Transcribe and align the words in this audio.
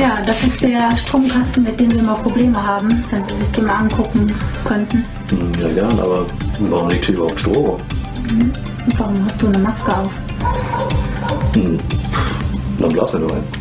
Ja, 0.00 0.16
das 0.24 0.44
ist 0.44 0.62
der 0.62 0.96
Stromkasten, 0.96 1.64
mit 1.64 1.80
dem 1.80 1.92
wir 1.92 2.02
mal 2.02 2.14
Probleme 2.14 2.62
haben, 2.62 3.04
wenn 3.10 3.24
Sie 3.24 3.34
sich 3.34 3.48
den 3.50 3.64
mal 3.64 3.78
angucken 3.78 4.32
könnten. 4.64 5.04
Ja, 5.60 5.68
gern, 5.70 5.98
aber 5.98 6.24
warum 6.60 6.88
liegt 6.88 7.06
hier 7.06 7.16
überhaupt 7.16 7.40
Strom? 7.40 7.80
Und 8.30 8.98
warum 8.98 9.26
hast 9.26 9.42
du 9.42 9.48
eine 9.48 9.58
Maske 9.58 9.96
auf? 9.96 10.12
Hm. 11.54 11.78
Dann 12.78 12.88
blasen 12.90 13.20
wir 13.20 13.26
nur 13.26 13.36
ein. 13.36 13.57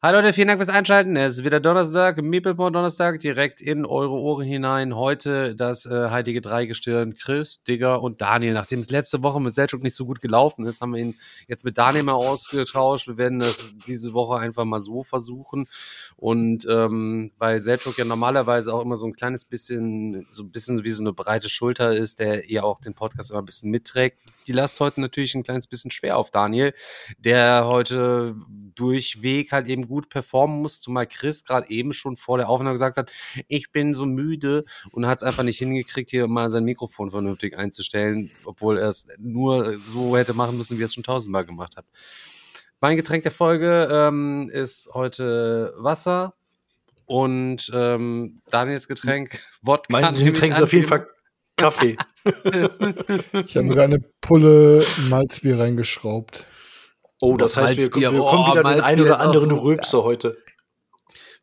Hallo 0.00 0.20
Leute, 0.20 0.32
vielen 0.32 0.46
Dank 0.46 0.60
fürs 0.60 0.68
Einschalten. 0.68 1.16
Es 1.16 1.38
ist 1.38 1.44
wieder 1.44 1.58
Donnerstag, 1.58 2.22
Meepleborn 2.22 2.72
Donnerstag, 2.72 3.18
direkt 3.18 3.60
in 3.60 3.84
eure 3.84 4.12
Ohren 4.12 4.46
hinein. 4.46 4.94
Heute 4.94 5.56
das 5.56 5.86
äh, 5.86 6.10
heilige 6.10 6.40
Dreigestirn 6.40 7.16
Chris, 7.16 7.64
Digger 7.64 8.00
und 8.00 8.20
Daniel. 8.20 8.52
Nachdem 8.52 8.78
es 8.78 8.90
letzte 8.90 9.24
Woche 9.24 9.40
mit 9.40 9.56
Selchuk 9.56 9.82
nicht 9.82 9.96
so 9.96 10.06
gut 10.06 10.20
gelaufen 10.20 10.66
ist, 10.66 10.80
haben 10.80 10.94
wir 10.94 11.00
ihn 11.00 11.16
jetzt 11.48 11.64
mit 11.64 11.78
Daniel 11.78 12.04
mal 12.04 12.12
ausgetauscht. 12.12 13.08
Wir 13.08 13.18
werden 13.18 13.40
das 13.40 13.74
diese 13.88 14.12
Woche 14.12 14.38
einfach 14.38 14.64
mal 14.64 14.78
so 14.78 15.02
versuchen. 15.02 15.66
Und 16.14 16.64
ähm, 16.70 17.32
weil 17.38 17.60
Selchuk 17.60 17.98
ja 17.98 18.04
normalerweise 18.04 18.72
auch 18.72 18.82
immer 18.82 18.94
so 18.94 19.06
ein 19.06 19.14
kleines 19.14 19.44
bisschen, 19.44 20.28
so 20.30 20.44
ein 20.44 20.52
bisschen 20.52 20.84
wie 20.84 20.90
so 20.92 21.02
eine 21.02 21.12
breite 21.12 21.48
Schulter 21.48 21.92
ist, 21.92 22.20
der 22.20 22.48
ja 22.48 22.62
auch 22.62 22.78
den 22.78 22.94
Podcast 22.94 23.32
immer 23.32 23.42
ein 23.42 23.46
bisschen 23.46 23.72
mitträgt, 23.72 24.18
die 24.46 24.52
Last 24.52 24.78
heute 24.78 25.00
natürlich 25.00 25.34
ein 25.34 25.42
kleines 25.42 25.66
bisschen 25.66 25.90
schwer 25.90 26.16
auf 26.16 26.30
Daniel, 26.30 26.72
der 27.18 27.66
heute 27.66 28.36
durchweg 28.76 29.50
halt 29.50 29.66
eben 29.66 29.87
gut 29.88 30.08
performen 30.08 30.62
muss, 30.62 30.80
zumal 30.80 31.06
Chris 31.06 31.44
gerade 31.44 31.68
eben 31.70 31.92
schon 31.92 32.16
vor 32.16 32.38
der 32.38 32.48
Aufnahme 32.48 32.74
gesagt 32.74 32.96
hat, 32.96 33.10
ich 33.48 33.72
bin 33.72 33.94
so 33.94 34.06
müde 34.06 34.64
und 34.92 35.06
hat 35.06 35.18
es 35.18 35.24
einfach 35.24 35.42
nicht 35.42 35.58
hingekriegt, 35.58 36.10
hier 36.10 36.28
mal 36.28 36.50
sein 36.50 36.64
Mikrofon 36.64 37.10
vernünftig 37.10 37.58
einzustellen, 37.58 38.30
obwohl 38.44 38.78
er 38.78 38.88
es 38.88 39.08
nur 39.18 39.78
so 39.78 40.16
hätte 40.16 40.34
machen 40.34 40.56
müssen, 40.56 40.78
wie 40.78 40.82
er 40.82 40.86
es 40.86 40.94
schon 40.94 41.04
tausendmal 41.04 41.44
gemacht 41.44 41.76
hat. 41.76 41.86
Mein 42.80 42.96
Getränk 42.96 43.24
der 43.24 43.32
Folge 43.32 43.88
ähm, 43.90 44.50
ist 44.52 44.90
heute 44.94 45.74
Wasser 45.78 46.34
und 47.06 47.70
ähm, 47.74 48.40
Daniels 48.50 48.86
Getränk 48.86 49.40
Wodka. 49.62 50.00
Mein 50.00 50.14
Getränk 50.14 50.52
ist 50.52 50.62
auf 50.62 50.72
jeden 50.72 50.86
Fall 50.86 51.08
Kaffee. 51.56 51.96
ich 52.24 53.56
habe 53.56 53.62
mir 53.64 53.82
eine 53.82 53.98
Pulle 54.20 54.86
Malzbier 55.08 55.58
reingeschraubt. 55.58 56.46
Oh, 57.20 57.36
das 57.36 57.56
heißt, 57.56 57.76
wir, 57.76 57.92
wir 57.94 58.10
bekommen 58.10 58.44
oh, 58.46 58.52
wieder 58.52 58.62
den 58.62 58.80
einen 58.80 59.00
oder 59.00 59.20
anderen 59.20 59.48
so 59.48 59.56
Röpse 59.56 60.04
heute. 60.04 60.36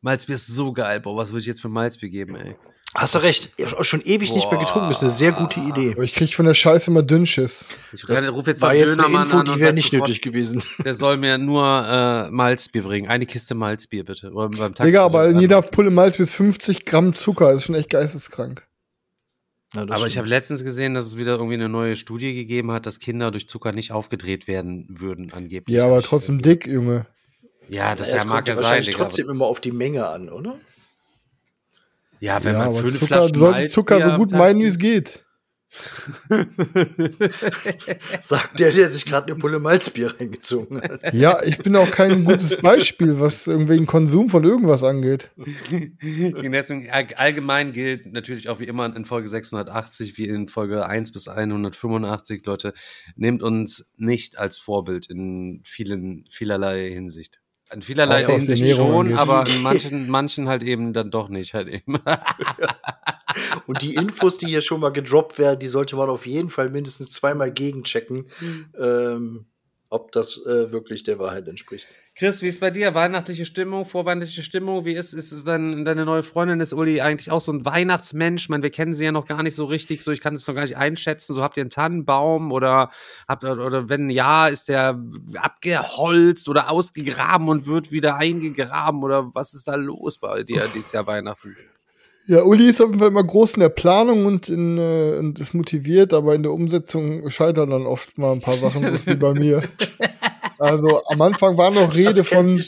Malzbier 0.02 0.36
ist 0.36 0.48
so 0.48 0.72
geil. 0.72 1.00
Boah, 1.00 1.18
was 1.18 1.32
würde 1.32 1.42
ich 1.42 1.48
jetzt 1.48 1.62
für 1.62 1.70
Malzbier 1.70 2.10
geben, 2.10 2.36
ey? 2.36 2.56
Hast 2.94 3.14
du 3.14 3.20
recht. 3.20 3.52
Schon 3.82 4.00
ewig 4.02 4.30
Boah. 4.30 4.36
nicht 4.36 4.52
mehr 4.52 4.60
getrunken. 4.60 4.88
Das 4.88 4.98
ist 4.98 5.04
eine 5.04 5.12
sehr 5.12 5.34
gute 5.34 5.60
Idee. 5.60 5.96
Ich 6.02 6.14
krieg 6.14 6.34
von 6.34 6.46
der 6.46 6.54
Scheiße 6.54 6.90
immer 6.90 7.04
Dünnschiss. 7.04 7.66
Ich 7.92 8.08
rufe 8.08 8.52
jetzt 8.52 8.62
mal 8.62 8.74
jetzt 8.74 8.98
eine 8.98 9.14
Info, 9.14 9.38
an 9.38 9.46
die 9.46 9.60
wäre 9.60 9.74
nicht 9.74 9.92
nötig 9.92 10.22
gewesen. 10.22 10.64
Der 10.86 10.96
soll 10.96 11.18
mir 11.18 11.38
nur 11.38 11.86
äh, 11.86 12.32
Malzbier 12.32 12.84
bringen. 12.84 13.10
Eine 13.10 13.26
Kiste 13.26 13.54
Malzbier, 13.54 14.06
bitte. 14.06 14.32
Oder 14.32 14.48
beim 14.48 14.76
Taxi 14.76 14.92
Digga, 14.92 15.04
aber 15.04 15.28
in 15.28 15.42
jeder 15.42 15.62
Pulle 15.62 15.92
Malzbier 15.92 16.24
ist 16.24 16.36
50 16.36 16.86
Gramm 16.86 17.14
Zucker. 17.14 17.48
Das 17.48 17.58
ist 17.58 17.64
schon 17.66 17.76
echt 17.76 17.90
geisteskrank. 17.90 18.65
Ja, 19.76 19.82
Aber 19.82 20.08
ich 20.08 20.18
habe 20.18 20.28
letztens 20.28 20.64
gesehen, 20.64 20.94
dass 20.94 21.06
es 21.06 21.18
wieder 21.18 21.34
irgendwie 21.34 21.56
eine 21.56 21.70
neue 21.70 21.96
Studie 21.96 22.34
gegeben 22.34 22.72
hat, 22.72 22.86
dass 22.86 23.00
Kinder 23.00 23.32
durch 23.32 23.50
Zucker 23.50 23.74
nicht 23.74 23.92
aufgedreht 23.92 24.48
werden 24.48 24.88
würden, 24.90 25.34
angeblich. 25.34 25.76
Ja, 25.76 25.86
aber 25.86 26.02
trotzdem 26.02 26.42
dick, 26.42 26.66
Junge. 26.66 27.08
Ja, 27.68 27.96
das 27.96 28.12
ja, 28.12 28.18
ja 28.18 28.26
mag 28.26 28.48
ja 28.48 28.56
sein. 28.56 28.64
Wahrscheinlich 28.64 28.96
trotzdem 28.96 29.30
immer 29.30 29.46
auf 29.46 29.60
die 29.60 29.72
Menge 29.72 30.08
an, 30.08 30.30
oder? 30.30 30.56
Ja, 32.20 32.44
wenn 32.44 32.54
ja, 32.54 32.70
man 32.70 32.76
fünf 32.76 32.94
Zucker, 32.94 33.08
Flaschen 33.08 33.34
Du 33.34 33.40
solltest 33.40 33.74
Zucker 33.74 34.12
so 34.12 34.18
gut 34.18 34.32
meinen, 34.32 34.62
wie 34.62 34.68
es 34.68 34.80
geht. 34.80 35.25
Sagt 38.22 38.60
der, 38.60 38.72
der 38.72 38.90
sich 38.90 39.06
gerade 39.06 39.28
eine 39.28 39.36
Pulle 39.36 39.60
Malzbier 39.60 40.14
reingezogen 40.20 40.82
hat. 40.82 41.14
Ja, 41.14 41.42
ich 41.44 41.58
bin 41.60 41.76
auch 41.76 41.92
kein 41.92 42.26
gutes 42.26 42.58
Beispiel, 42.62 43.20
was 43.20 43.48
irgendwelchen 43.48 43.86
Konsum 43.86 44.30
von 44.30 44.44
irgendwas 44.44 44.84
angeht. 44.84 45.30
Deswegen 46.02 46.90
allgemein 47.16 47.74
gilt 47.74 48.12
natürlich 48.12 48.50
auch 48.50 48.60
wie 48.60 48.66
immer 48.66 48.96
in 48.96 49.06
Folge 49.06 49.28
680 49.28 50.18
wie 50.18 50.28
in 50.28 50.48
Folge 50.50 50.86
1 50.88 51.12
bis 51.12 51.28
185, 51.28 52.46
Leute, 52.46 52.74
nehmt 53.16 53.44
uns 53.44 53.92
nicht 53.98 54.38
als 54.38 54.58
Vorbild 54.58 55.08
in 55.10 55.62
vielen, 55.64 56.26
vielerlei 56.32 56.90
Hinsicht. 56.90 57.42
In 57.72 57.82
vielerlei 57.82 58.24
Hinsicht 58.24 58.76
schon, 58.76 59.18
aber 59.18 59.44
in 59.48 59.62
manchen, 59.64 60.08
manchen 60.08 60.48
halt 60.48 60.62
eben 60.62 60.94
dann 60.94 61.10
doch 61.10 61.30
nicht 61.30 61.54
halt 61.54 61.68
eben. 61.68 62.00
Und 63.66 63.82
die 63.82 63.96
Infos, 63.96 64.38
die 64.38 64.48
hier 64.48 64.62
schon 64.62 64.80
mal 64.80 64.92
gedroppt 64.92 65.40
werden, 65.40 65.60
die 65.60 65.68
sollte 65.68 65.96
man 65.96 66.10
auf 66.10 66.26
jeden 66.26 66.50
Fall 66.50 66.70
mindestens 66.70 67.12
zweimal 67.12 67.52
gegenchecken, 67.52 68.28
mhm. 68.40 68.66
ähm, 68.80 69.46
ob 69.90 70.12
das 70.12 70.38
äh, 70.46 70.72
wirklich 70.72 71.04
der 71.04 71.20
Wahrheit 71.20 71.48
entspricht. 71.48 71.88
Chris, 72.18 72.42
wie 72.42 72.48
ist 72.48 72.62
bei 72.62 72.72
dir? 72.72 72.96
Weihnachtliche 72.96 73.44
Stimmung, 73.44 73.84
vorweihnachtliche 73.84 74.44
Stimmung? 74.44 74.86
Wie 74.86 74.94
ist, 74.94 75.12
ist 75.12 75.46
dein, 75.46 75.84
deine 75.84 76.06
neue 76.06 76.24
Freundin, 76.24 76.62
ist 76.62 76.72
Uli 76.72 77.02
eigentlich 77.02 77.30
auch 77.30 77.42
so 77.42 77.52
ein 77.52 77.66
Weihnachtsmensch? 77.66 78.44
Ich 78.44 78.50
meine, 78.50 78.64
wir 78.64 78.70
kennen 78.70 78.94
sie 78.94 79.04
ja 79.04 79.12
noch 79.12 79.26
gar 79.26 79.44
nicht 79.44 79.54
so 79.54 79.66
richtig, 79.66 80.02
so 80.02 80.14
ich 80.14 80.22
kann 80.22 80.34
es 80.34 80.48
noch 80.48 80.56
gar 80.56 80.62
nicht 80.62 80.78
einschätzen. 80.78 81.34
So 81.34 81.44
habt 81.44 81.58
ihr 81.58 81.64
einen 81.64 81.72
Tannenbaum 81.72 82.54
oder 82.54 82.90
habt 83.28 83.44
oder 83.44 83.90
wenn 83.90 84.10
ja, 84.10 84.48
ist 84.48 84.70
der 84.70 84.98
abgeholzt 85.36 86.48
oder 86.48 86.72
ausgegraben 86.72 87.50
und 87.50 87.68
wird 87.68 87.92
wieder 87.92 88.16
eingegraben 88.16 89.04
oder 89.04 89.36
was 89.36 89.54
ist 89.54 89.68
da 89.68 89.76
los 89.76 90.18
bei 90.18 90.44
dir 90.44 90.70
dieses 90.74 90.94
Jahr 90.94 91.08
Weihnachten? 91.08 91.58
Ja, 92.28 92.44
Uli 92.44 92.70
ist 92.70 92.80
auf 92.80 92.88
jeden 92.88 93.00
Fall 93.00 93.10
immer 93.10 93.26
groß 93.26 93.56
in 93.56 93.60
der 93.60 93.70
Planung 93.70 94.26
und, 94.26 94.48
in, 94.48 94.78
äh, 94.78 95.18
und 95.20 95.38
ist 95.38 95.54
motiviert, 95.54 96.14
aber 96.14 96.34
in 96.34 96.44
der 96.44 96.54
Umsetzung 96.54 97.30
scheitern 97.30 97.72
dann 97.72 97.86
oft 97.86 98.18
mal 98.18 98.32
ein 98.32 98.40
paar 98.40 98.56
Sachen, 98.56 98.84
das 98.84 99.02
ist 99.02 99.08
wie 99.08 99.16
bei 99.16 99.34
mir. 99.34 99.62
Also 100.60 101.04
am 101.06 101.22
Anfang 101.22 101.58
war 101.58 101.72
noch 101.72 101.94
Rede 101.96 102.24
von 102.24 102.62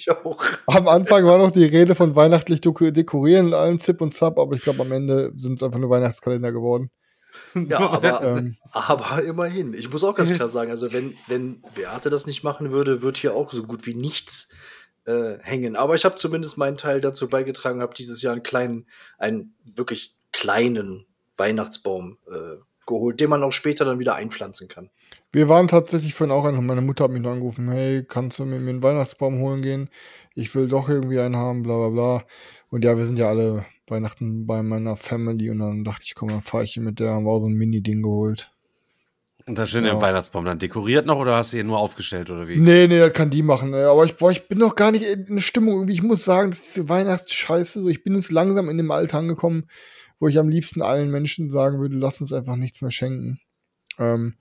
am 0.67 0.87
Anfang 0.87 1.25
war 1.25 1.37
noch 1.37 1.51
die 1.51 1.65
Rede 1.65 1.95
von 1.95 2.15
weihnachtlich 2.15 2.61
dekorieren 2.61 3.47
in 3.47 3.53
allem 3.53 3.79
Zip 3.79 4.01
und 4.01 4.13
Zap, 4.13 4.37
aber 4.37 4.55
ich 4.55 4.61
glaube 4.61 4.81
am 4.81 4.91
Ende 4.91 5.31
sind 5.35 5.55
es 5.55 5.63
einfach 5.63 5.79
nur 5.79 5.89
Weihnachtskalender 5.89 6.51
geworden. 6.51 6.91
Ja, 7.53 7.79
aber, 7.79 8.21
ähm, 8.23 8.57
aber 8.71 9.23
immerhin. 9.23 9.73
Ich 9.73 9.91
muss 9.91 10.03
auch 10.03 10.15
ganz 10.15 10.33
klar 10.33 10.49
sagen, 10.49 10.71
also 10.71 10.91
wenn, 10.91 11.15
wenn 11.27 11.61
Beate 11.75 12.09
das 12.09 12.25
nicht 12.25 12.43
machen 12.43 12.71
würde, 12.71 13.01
wird 13.01 13.17
hier 13.17 13.35
auch 13.35 13.51
so 13.51 13.63
gut 13.63 13.85
wie 13.85 13.93
nichts 13.93 14.53
äh, 15.05 15.37
hängen. 15.41 15.75
Aber 15.75 15.95
ich 15.95 16.05
habe 16.05 16.15
zumindest 16.15 16.57
meinen 16.57 16.77
Teil 16.77 17.01
dazu 17.01 17.29
beigetragen, 17.29 17.81
habe 17.81 17.95
dieses 17.95 18.21
Jahr 18.21 18.33
einen 18.33 18.43
kleinen, 18.43 18.87
einen 19.17 19.55
wirklich 19.63 20.15
kleinen 20.31 21.05
Weihnachtsbaum 21.37 22.17
äh, 22.29 22.57
geholt, 22.85 23.19
den 23.19 23.29
man 23.29 23.43
auch 23.43 23.51
später 23.51 23.85
dann 23.85 23.99
wieder 23.99 24.15
einpflanzen 24.15 24.67
kann. 24.67 24.89
Wir 25.37 25.49
waren 25.49 25.67
tatsächlich 25.67 26.15
vorhin 26.15 26.31
auch 26.31 26.45
ein, 26.45 26.65
meine 26.65 26.81
Mutter 26.81 27.03
hat 27.03 27.11
mich 27.11 27.21
noch 27.21 27.29
angerufen, 27.29 27.69
hey, 27.69 28.03
kannst 28.03 28.39
du 28.39 28.45
mir 28.45 28.55
einen 28.55 28.81
Weihnachtsbaum 28.81 29.37
holen 29.37 29.61
gehen? 29.61 29.91
Ich 30.33 30.55
will 30.55 30.67
doch 30.67 30.89
irgendwie 30.89 31.19
einen 31.19 31.35
haben, 31.35 31.61
bla 31.61 31.77
bla 31.77 31.89
bla. 31.89 32.25
Und 32.71 32.83
ja, 32.83 32.97
wir 32.97 33.05
sind 33.05 33.19
ja 33.19 33.29
alle 33.29 33.63
Weihnachten 33.85 34.47
bei 34.47 34.63
meiner 34.63 34.95
Family 34.95 35.51
und 35.51 35.59
dann 35.59 35.83
dachte 35.83 36.05
ich, 36.05 36.15
komm, 36.15 36.29
dann 36.29 36.41
fahre 36.41 36.63
ich 36.63 36.73
hier 36.73 36.81
mit 36.81 36.99
der, 36.99 37.11
haben 37.11 37.25
wir 37.25 37.29
auch 37.29 37.41
so 37.41 37.49
ein 37.49 37.53
Mini-Ding 37.53 38.01
geholt. 38.01 38.51
Und 39.45 39.59
das 39.59 39.69
schöne 39.69 39.89
ja. 39.89 40.01
Weihnachtsbaum 40.01 40.43
dann 40.43 40.57
dekoriert 40.57 41.05
noch 41.05 41.19
oder 41.19 41.35
hast 41.35 41.53
du 41.53 41.57
ihn 41.59 41.67
nur 41.67 41.77
aufgestellt 41.77 42.31
oder 42.31 42.47
wie? 42.47 42.57
Nee, 42.57 42.87
nee, 42.87 42.97
das 42.97 43.13
kann 43.13 43.29
die 43.29 43.43
machen. 43.43 43.75
Aber 43.75 44.05
ich, 44.05 44.15
boah, 44.15 44.31
ich 44.31 44.47
bin 44.47 44.57
noch 44.57 44.75
gar 44.75 44.89
nicht 44.89 45.05
in 45.05 45.35
der 45.35 45.41
Stimmung 45.41 45.75
irgendwie. 45.75 45.93
Ich 45.93 46.01
muss 46.01 46.25
sagen, 46.25 46.49
das 46.49 46.61
ist 46.75 46.89
Weihnachtsscheiße. 46.89 47.83
So, 47.83 47.89
ich 47.89 48.03
bin 48.03 48.15
jetzt 48.15 48.31
langsam 48.31 48.69
in 48.69 48.77
dem 48.77 48.89
Alter 48.89 49.19
angekommen, 49.19 49.69
wo 50.19 50.27
ich 50.27 50.39
am 50.39 50.49
liebsten 50.49 50.81
allen 50.81 51.11
Menschen 51.11 51.51
sagen 51.51 51.79
würde, 51.79 51.95
lass 51.95 52.21
uns 52.21 52.33
einfach 52.33 52.55
nichts 52.55 52.81
mehr 52.81 52.89
schenken. 52.89 53.39
Ähm, 53.99 54.33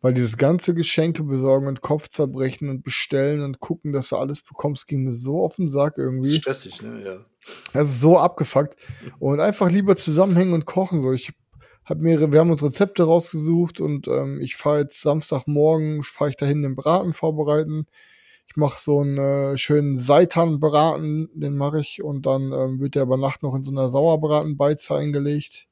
weil 0.00 0.14
dieses 0.14 0.36
ganze 0.36 0.74
Geschenke 0.74 1.24
besorgen 1.24 1.66
und 1.66 1.80
Kopf 1.80 2.08
zerbrechen 2.08 2.68
und 2.68 2.84
bestellen 2.84 3.42
und 3.42 3.60
gucken, 3.60 3.92
dass 3.92 4.10
du 4.10 4.16
alles 4.16 4.42
bekommst, 4.42 4.86
ging 4.86 5.04
mir 5.04 5.12
so 5.12 5.44
auf 5.44 5.56
den 5.56 5.68
Sack 5.68 5.94
irgendwie. 5.96 6.36
Stressig, 6.36 6.82
ne? 6.82 7.02
Ja. 7.04 7.16
Das 7.72 7.88
ist 7.88 8.00
so 8.00 8.18
abgefuckt. 8.18 8.76
Und 9.18 9.40
einfach 9.40 9.70
lieber 9.70 9.96
zusammenhängen 9.96 10.54
und 10.54 10.66
kochen. 10.66 11.00
So, 11.00 11.12
ich 11.12 11.32
hab 11.84 11.98
mehrere, 11.98 12.30
wir 12.32 12.40
haben 12.40 12.50
uns 12.50 12.62
Rezepte 12.62 13.04
rausgesucht 13.04 13.80
und 13.80 14.06
ähm, 14.08 14.40
ich 14.40 14.56
fahre 14.56 14.80
jetzt 14.80 15.00
Samstagmorgen, 15.00 16.02
fahre 16.02 16.30
ich 16.30 16.36
dahin 16.36 16.62
den 16.62 16.76
Braten 16.76 17.14
vorbereiten. 17.14 17.86
Ich 18.46 18.56
mache 18.56 18.80
so 18.80 19.00
einen 19.00 19.18
äh, 19.18 19.58
schönen 19.58 19.98
Seitanbraten, 19.98 21.28
den 21.34 21.56
mache 21.56 21.80
ich 21.80 22.02
und 22.02 22.26
dann 22.26 22.52
ähm, 22.52 22.80
wird 22.80 22.94
der 22.94 23.02
über 23.02 23.16
Nacht 23.16 23.42
noch 23.42 23.54
in 23.54 23.62
so 23.62 23.70
einer 23.70 23.90
Sauerbratenbeize 23.90 24.94
eingelegt. 24.94 25.67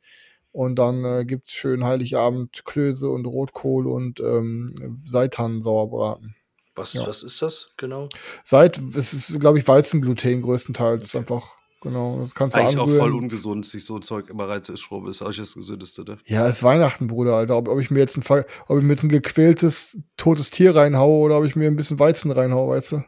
Und 0.56 0.76
dann 0.76 1.04
äh, 1.04 1.26
gibt's 1.26 1.52
schön 1.52 1.84
Heiligabend 1.84 2.64
Klöße 2.64 3.10
und 3.10 3.26
Rotkohl 3.26 3.86
und 3.86 4.20
ähm, 4.20 5.00
Seitan-Sauerbraten. 5.04 6.34
Was, 6.74 6.94
Ja. 6.94 7.06
was 7.06 7.22
ist 7.22 7.42
das 7.42 7.74
genau? 7.76 8.08
Seit, 8.42 8.78
es 8.78 9.12
ist, 9.12 9.38
glaube 9.38 9.58
ich, 9.58 9.68
Weizengluten 9.68 10.40
größtenteils. 10.40 11.00
Das 11.02 11.08
ist 11.10 11.16
einfach, 11.16 11.52
genau, 11.82 12.20
das 12.20 12.34
kannst 12.34 12.56
du 12.56 12.60
Eigentlich 12.60 12.78
auch 12.78 12.84
anrühren. 12.84 13.00
voll 13.00 13.14
ungesund, 13.14 13.66
sich 13.66 13.84
so 13.84 13.96
ein 13.96 14.02
Zeug 14.02 14.30
immer 14.30 14.48
reinzuschrauben. 14.48 15.10
Ist 15.10 15.20
eigentlich 15.20 15.36
das 15.38 15.54
Gesündeste, 15.54 16.04
ne? 16.04 16.16
Ja, 16.24 16.46
es 16.46 16.56
ist 16.56 16.62
Weihnachten, 16.62 17.06
Bruder, 17.06 17.34
Alter. 17.34 17.58
Ob, 17.58 17.68
ob 17.68 17.78
ich 17.78 17.90
mir 17.90 17.98
jetzt 17.98 18.16
ein, 18.16 18.24
ob 18.68 18.78
ich 18.78 18.82
mir 18.84 18.92
jetzt 18.94 19.02
ein 19.02 19.08
gequältes, 19.10 19.98
totes 20.16 20.48
Tier 20.50 20.74
reinhaue 20.74 21.20
oder 21.20 21.38
ob 21.38 21.44
ich 21.44 21.54
mir 21.54 21.66
ein 21.66 21.76
bisschen 21.76 21.98
Weizen 21.98 22.30
reinhaue, 22.30 22.76
weißt 22.76 22.92
du? 22.92 23.04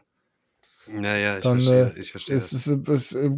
Naja, 0.91 1.37
ich 1.37 1.43
Dann, 1.43 1.59
verstehe, 1.61 1.93
äh, 1.95 1.99
ich 1.99 2.11
verstehe 2.11 2.35
Es, 2.37 2.49
das. 2.49 2.67
ist, 2.67 2.87
es, 2.87 3.11
äh, 3.13 3.29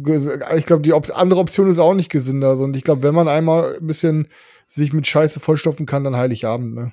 ich 0.56 0.66
glaube, 0.66 0.82
die 0.82 0.92
Op 0.92 1.10
andere 1.16 1.40
Option 1.40 1.70
ist 1.70 1.78
auch 1.78 1.94
nicht 1.94 2.10
gesünder. 2.10 2.56
Und 2.58 2.76
ich 2.76 2.84
glaube, 2.84 3.02
wenn 3.02 3.14
man 3.14 3.28
einmal 3.28 3.76
ein 3.80 3.86
bisschen 3.86 4.28
sich 4.68 4.92
mit 4.92 5.06
Scheiße 5.06 5.40
vollstopfen 5.40 5.86
kann, 5.86 6.04
dann 6.04 6.16
Heiligabend, 6.16 6.74
ne? 6.74 6.92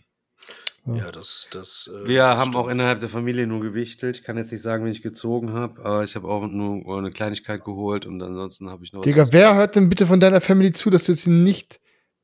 Ja. 0.86 0.96
Ja, 0.96 1.12
das, 1.12 1.48
das. 1.52 1.90
äh, 1.94 2.08
Wir 2.08 2.22
das 2.24 2.40
haben 2.40 2.52
stimmt. 2.52 2.56
auch 2.56 2.68
innerhalb 2.70 3.00
der 3.00 3.10
Familie 3.10 3.46
nur 3.48 3.62
gewichtelt. 3.62 4.18
Ich 4.18 4.24
kann 4.24 4.38
jetzt 4.38 4.52
nicht 4.52 4.62
sagen, 4.62 4.86
wen 4.86 4.92
ich 4.92 5.02
gezogen 5.02 5.54
habe, 5.54 5.84
aber 5.86 6.04
ich 6.04 6.16
habe 6.16 6.28
auch 6.28 6.48
nur 6.48 6.98
eine 6.98 7.12
Kleinigkeit 7.12 7.64
geholt 7.64 8.06
und 8.06 8.22
ansonsten 8.22 8.70
habe 8.70 8.84
ich 8.84 8.92
noch 8.94 9.02
Digga, 9.02 9.28
wer 9.32 9.56
hört 9.56 9.76
denn 9.76 9.90
bitte 9.90 10.08
von 10.08 10.20
deiner 10.20 10.42
Family 10.42 10.72
zu, 10.72 10.90
dass 10.90 11.04
du 11.04 11.12
jetzt 11.12 11.28
nicht 11.28 11.80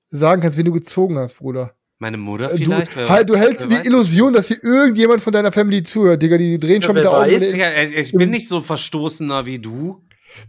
sagen 0.10 0.42
kannst, 0.42 0.58
wen 0.58 0.66
du 0.66 0.72
gezogen 0.72 1.18
hast, 1.20 1.38
Bruder? 1.38 1.76
Meine 2.00 2.18
Mutter 2.18 2.52
Äh, 2.52 2.58
Du, 2.60 2.66
vielleicht? 2.66 2.96
halt, 2.96 3.10
weiß, 3.10 3.26
du 3.28 3.36
hältst 3.38 3.66
die 3.70 3.76
weiß. 3.76 3.86
Illusion, 3.86 4.34
dass 4.34 4.48
hier 4.50 4.62
irgendjemand 4.64 5.22
von 5.22 5.32
deiner 5.32 5.52
Family 5.52 5.84
zuhört, 5.84 6.22
Digga. 6.22 6.38
Die 6.38 6.60
drehen 6.60 6.82
schon 6.82 6.90
Ja, 6.96 6.96
mit 6.96 7.04
der 7.06 7.14
Augen. 7.14 7.30
Digga, 7.40 7.84
ich 8.02 8.12
bin 8.12 8.30
nicht 8.32 8.48
so 8.48 8.60
verstoßener 8.62 9.46
wie 9.46 9.60
du. 9.60 10.04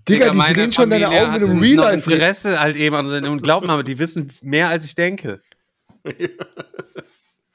Digga, 0.08 0.30
die 0.30 0.36
meine 0.36 0.54
drehen 0.54 0.72
schon 0.72 0.90
deine 0.90 1.04
Familie 1.06 1.22
Augen 1.24 1.32
mit 1.34 1.42
dem 1.44 1.58
Real 1.60 1.76
Life. 1.76 2.10
Interesse 2.10 2.58
halt 2.60 2.74
eben 2.76 2.96
an 2.96 3.24
und 3.26 3.42
glauben 3.42 3.70
aber, 3.70 3.84
die 3.84 3.98
wissen 4.00 4.32
mehr 4.42 4.68
als 4.68 4.84
ich 4.84 4.94
denke. 4.96 5.40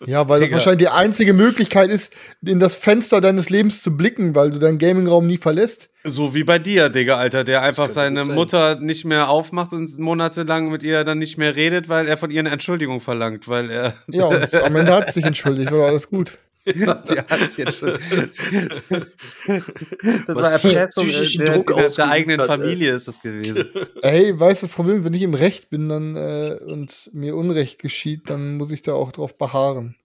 Ja, 0.06 0.27
weil 0.27 0.39
das 0.39 0.48
Digga. 0.48 0.57
wahrscheinlich 0.57 0.88
die 0.88 0.94
einzige 0.94 1.33
Möglichkeit 1.33 1.89
ist, 1.89 2.13
in 2.44 2.59
das 2.59 2.75
Fenster 2.75 3.21
deines 3.21 3.50
Lebens 3.50 3.81
zu 3.81 3.95
blicken, 3.95 4.36
weil 4.36 4.51
du 4.51 4.59
deinen 4.59 4.77
Gamingraum 4.77 5.27
nie 5.27 5.38
verlässt. 5.38 5.89
So 6.03 6.33
wie 6.33 6.44
bei 6.44 6.57
dir, 6.57 6.89
Digga, 6.89 7.18
Alter, 7.18 7.44
der 7.44 7.62
einfach 7.62 7.88
seine. 7.88 8.25
Mutter 8.25 8.80
nicht 8.80 9.06
mehr 9.06 9.30
aufmacht 9.30 9.74
und 9.74 10.00
monatelang 10.00 10.71
mit 10.71 10.83
ihr 10.83 11.03
dann 11.03 11.19
nicht 11.19 11.38
mehr 11.38 11.56
redet, 11.56 11.89
weil 11.89 12.07
er 12.07 12.18
von 12.18 12.31
ihr 12.31 12.39
eine 12.39 12.50
Entschuldigung 12.50 13.01
verlangt, 13.01 13.48
weil 13.48 13.69
er. 13.69 13.94
Ja, 14.07 14.25
und 14.27 14.53
am 14.56 14.75
Ende 14.75 14.94
hat 14.94 15.07
sie 15.07 15.13
sich 15.13 15.25
entschuldigt, 15.25 15.71
war 15.71 15.88
alles 15.88 16.09
gut. 16.09 16.38
Sie 16.66 17.19
hat 17.19 17.50
sich 17.50 17.66
entschuldigt. 17.66 18.40
das 18.90 20.36
Was 20.36 20.63
war 20.63 20.72
Erpressung 20.72 21.08
psychischen 21.08 21.46
der, 21.46 21.56
Druck 21.56 21.75
der, 21.75 21.90
der 21.90 22.10
eigenen 22.10 22.40
hat. 22.40 22.48
Familie 22.48 22.92
ist 22.92 23.08
das 23.08 23.22
gewesen. 23.22 23.66
Ey, 24.02 24.40
weißt 24.40 24.62
du, 24.62 24.68
das 24.68 24.75
Problem, 24.75 25.04
wenn 25.04 25.13
ich 25.13 25.24
im 25.24 25.34
Recht 25.34 25.69
bin 25.69 25.90
dann 25.90 26.16
äh, 26.16 26.58
und 26.66 27.10
mir 27.13 27.36
Unrecht 27.36 27.80
geschieht, 27.80 28.30
dann 28.30 28.58
muss 28.58 28.72
ich 28.72 28.84
da 28.84 28.94
auch 28.94 29.12
drauf 29.12 29.38
beharren. 29.38 29.96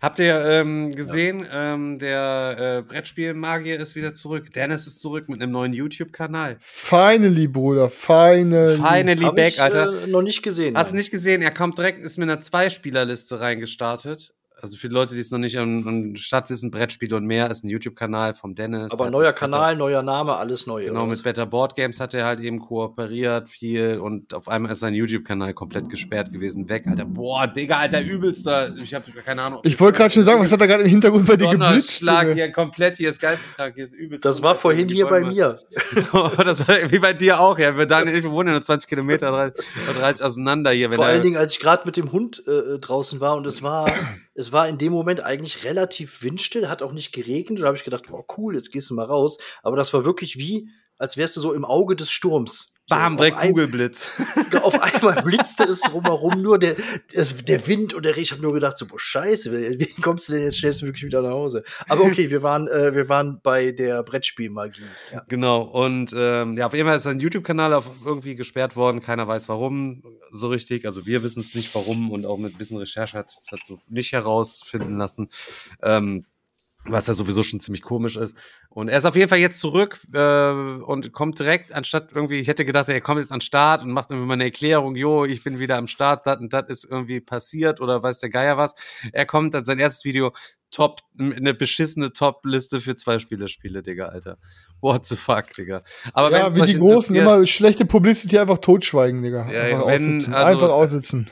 Habt 0.00 0.18
ihr 0.18 0.44
ähm, 0.46 0.94
gesehen, 0.94 1.46
ähm, 1.52 1.98
der 1.98 2.56
äh, 2.58 2.82
Brettspiel-Magier 2.82 3.78
ist 3.78 3.94
wieder 3.94 4.14
zurück. 4.14 4.52
Dennis 4.52 4.86
ist 4.86 5.00
zurück 5.00 5.28
mit 5.28 5.42
einem 5.42 5.52
neuen 5.52 5.72
YouTube-Kanal. 5.72 6.56
Finally, 6.60 7.48
Bruder, 7.48 7.90
finally. 7.90 8.76
Finally 8.76 9.22
Hab 9.22 9.36
back, 9.36 9.54
ich, 9.54 9.62
Alter. 9.62 10.04
Äh, 10.04 10.06
noch 10.08 10.22
nicht 10.22 10.42
gesehen. 10.42 10.76
Hast 10.76 10.92
du 10.92 10.96
nicht 10.96 11.10
gesehen? 11.10 11.42
Er 11.42 11.52
kommt 11.52 11.78
direkt, 11.78 11.98
ist 11.98 12.18
mit 12.18 12.28
einer 12.28 12.40
Zwei-Spieler-Liste 12.40 13.40
reingestartet. 13.40 14.34
Also 14.64 14.76
für 14.76 14.88
die 14.88 14.94
Leute, 14.94 15.16
die 15.16 15.20
es 15.20 15.32
noch 15.32 15.40
nicht 15.40 15.58
am, 15.58 15.88
am 15.88 16.14
Start 16.14 16.48
wissen, 16.48 16.70
Brettspiele 16.70 17.16
und 17.16 17.26
mehr 17.26 17.50
ist 17.50 17.64
ein 17.64 17.68
YouTube-Kanal 17.68 18.34
vom 18.34 18.54
Dennis. 18.54 18.92
Aber 18.92 19.10
neuer 19.10 19.32
Kanal, 19.32 19.74
neuer 19.74 20.04
Name, 20.04 20.36
alles 20.36 20.68
neu. 20.68 20.84
Genau, 20.84 21.04
mit? 21.04 21.20
Better 21.20 21.46
Board 21.46 21.74
Games 21.74 21.98
hat 21.98 22.14
er 22.14 22.26
halt 22.26 22.38
eben 22.38 22.60
kooperiert 22.60 23.48
viel 23.48 23.98
und 23.98 24.32
auf 24.34 24.46
einmal 24.46 24.70
ist 24.70 24.78
sein 24.78 24.94
YouTube-Kanal 24.94 25.52
komplett 25.52 25.90
gesperrt 25.90 26.32
gewesen, 26.32 26.68
weg, 26.68 26.86
Alter. 26.86 27.06
Boah, 27.06 27.48
Digga, 27.48 27.78
Alter, 27.78 28.02
übelster. 28.02 28.72
Ich 28.76 28.94
habe 28.94 29.10
keine 29.10 29.42
Ahnung. 29.42 29.62
Ich 29.64 29.80
wollte 29.80 29.98
gerade 29.98 30.14
schon 30.14 30.24
sagen, 30.24 30.40
was 30.40 30.52
hat 30.52 30.60
da 30.60 30.66
gerade 30.66 30.84
im 30.84 30.90
Hintergrund 30.90 31.26
bei 31.26 31.34
dir 31.34 31.48
geblitzt? 31.48 32.00
Junge? 32.02 32.34
hier 32.34 32.52
komplett, 32.52 32.98
hier 32.98 33.10
ist 33.10 33.20
geisteskrank, 33.20 33.74
hier 33.74 33.82
ist 33.82 33.94
übelst. 33.94 34.24
Das 34.24 34.44
war 34.44 34.54
vorhin 34.54 34.88
hier 34.88 35.06
bei 35.06 35.22
mir. 35.22 35.58
das 36.44 36.68
war 36.68 36.76
wie 36.88 37.00
bei 37.00 37.12
dir 37.12 37.40
auch, 37.40 37.58
ja. 37.58 37.76
Wir, 37.76 37.86
Daniel, 37.86 38.22
wir 38.22 38.30
wohnen 38.30 38.50
ja 38.50 38.52
nur 38.52 38.62
20 38.62 38.88
Kilometer, 38.88 39.32
30, 39.32 39.64
30 39.98 40.24
auseinander 40.24 40.70
hier. 40.70 40.88
Wenn 40.90 40.96
Vor 40.98 41.06
er- 41.06 41.14
allen 41.14 41.22
Dingen, 41.22 41.36
als 41.36 41.54
ich 41.54 41.58
gerade 41.58 41.82
mit 41.84 41.96
dem 41.96 42.12
Hund 42.12 42.44
äh, 42.46 42.78
draußen 42.78 43.18
war 43.18 43.34
und 43.36 43.44
es 43.44 43.60
war, 43.60 43.90
es 44.34 44.52
war 44.52 44.68
in 44.68 44.78
dem 44.78 44.92
Moment 44.92 45.20
eigentlich 45.20 45.64
relativ 45.64 46.22
windstill, 46.22 46.68
hat 46.68 46.82
auch 46.82 46.92
nicht 46.92 47.12
geregnet. 47.12 47.62
Da 47.62 47.66
habe 47.66 47.76
ich 47.76 47.84
gedacht, 47.84 48.04
oh 48.10 48.24
cool, 48.36 48.54
jetzt 48.54 48.72
gehst 48.72 48.90
du 48.90 48.94
mal 48.94 49.04
raus. 49.04 49.38
Aber 49.62 49.76
das 49.76 49.92
war 49.92 50.04
wirklich 50.04 50.38
wie, 50.38 50.68
als 50.96 51.16
wärst 51.16 51.36
du 51.36 51.40
so 51.40 51.52
im 51.52 51.64
Auge 51.64 51.96
des 51.96 52.10
Sturms. 52.10 52.71
So, 52.88 52.96
Bam, 52.96 53.12
auf 53.14 53.18
direkt 53.18 53.36
ein- 53.38 53.50
Kugelblitz. 53.50 54.08
Auf 54.62 54.78
einmal 54.80 55.22
blitzte 55.22 55.64
es 55.64 55.80
drumherum, 55.80 56.42
nur 56.42 56.58
der, 56.58 56.76
der 57.14 57.66
Wind 57.66 57.94
und 57.94 58.04
der 58.04 58.12
Regen. 58.12 58.22
Ich 58.22 58.32
habe 58.32 58.42
nur 58.42 58.52
gedacht, 58.52 58.76
so, 58.76 58.86
boah, 58.86 58.98
scheiße, 58.98 59.50
wie 59.78 60.00
kommst 60.02 60.28
du 60.28 60.32
denn 60.34 60.42
jetzt 60.42 60.58
schnellstmöglich 60.58 61.02
wieder 61.04 61.22
nach 61.22 61.30
Hause? 61.30 61.62
Aber 61.88 62.02
okay, 62.02 62.30
wir 62.30 62.42
waren, 62.42 62.68
äh, 62.68 62.94
wir 62.94 63.08
waren 63.08 63.40
bei 63.42 63.72
der 63.72 64.02
Brettspielmagie. 64.02 64.82
Ja. 65.12 65.24
Genau, 65.28 65.62
und 65.62 66.14
ähm, 66.16 66.56
ja, 66.58 66.66
auf 66.66 66.74
jeden 66.74 66.86
Fall 66.86 66.96
ist 66.96 67.04
sein 67.04 67.18
YouTube-Kanal 67.20 67.72
auf 67.72 67.90
irgendwie 68.04 68.34
gesperrt 68.34 68.76
worden. 68.76 69.00
Keiner 69.00 69.26
weiß 69.26 69.48
warum 69.48 70.02
so 70.30 70.48
richtig. 70.48 70.84
Also 70.84 71.06
wir 71.06 71.22
wissen 71.22 71.40
es 71.40 71.54
nicht 71.54 71.74
warum 71.74 72.10
und 72.10 72.26
auch 72.26 72.36
mit 72.36 72.54
ein 72.54 72.58
bisschen 72.58 72.76
Recherche 72.78 73.16
hat 73.18 73.30
es 73.30 73.48
halt 73.50 73.64
so 73.64 73.80
nicht 73.88 74.12
herausfinden 74.12 74.98
lassen. 74.98 75.28
Ähm, 75.82 76.26
was 76.84 77.06
ja 77.06 77.14
sowieso 77.14 77.42
schon 77.42 77.60
ziemlich 77.60 77.82
komisch 77.82 78.16
ist. 78.16 78.36
Und 78.68 78.88
er 78.88 78.98
ist 78.98 79.04
auf 79.04 79.14
jeden 79.14 79.28
Fall 79.28 79.38
jetzt 79.38 79.60
zurück 79.60 79.98
äh, 80.12 80.50
und 80.50 81.12
kommt 81.12 81.38
direkt, 81.38 81.72
anstatt 81.72 82.08
irgendwie, 82.12 82.40
ich 82.40 82.48
hätte 82.48 82.64
gedacht, 82.64 82.88
er 82.88 83.00
kommt 83.00 83.20
jetzt 83.20 83.30
an 83.30 83.38
den 83.38 83.44
Start 83.44 83.84
und 83.84 83.92
macht 83.92 84.10
irgendwie 84.10 84.26
mal 84.26 84.34
eine 84.34 84.44
Erklärung, 84.44 84.96
jo, 84.96 85.24
ich 85.24 85.44
bin 85.44 85.58
wieder 85.58 85.76
am 85.76 85.86
Start, 85.86 86.26
das 86.26 86.38
und 86.38 86.52
das 86.52 86.64
ist 86.68 86.84
irgendwie 86.84 87.20
passiert 87.20 87.80
oder 87.80 88.02
weiß 88.02 88.20
der 88.20 88.30
Geier 88.30 88.56
was. 88.56 88.74
Er 89.12 89.26
kommt 89.26 89.54
dann 89.54 89.64
sein 89.64 89.78
erstes 89.78 90.04
Video, 90.04 90.32
Top, 90.72 91.00
eine 91.18 91.52
beschissene 91.52 92.14
Top-Liste 92.14 92.80
für 92.80 92.96
zwei 92.96 93.18
Spiele-Spiele, 93.18 93.82
Digga, 93.82 94.06
Alter. 94.06 94.38
What 94.80 95.04
the 95.04 95.16
fuck, 95.16 95.52
Digga. 95.52 95.82
Aber 96.14 96.30
ja, 96.30 96.46
wenn's 96.46 96.56
wie 96.56 96.64
die 96.64 96.78
Großen 96.78 97.14
immer 97.14 97.46
schlechte 97.46 97.84
Publicity 97.84 98.38
einfach 98.38 98.56
totschweigen, 98.58 99.22
Digga. 99.22 99.50
Ja, 99.52 99.60
einfach 99.64 99.86
wenn- 99.86 100.16
aussitzen. 100.16 100.34
also- 100.34 100.50
einfach 100.52 100.74
aussitzen. 100.74 101.30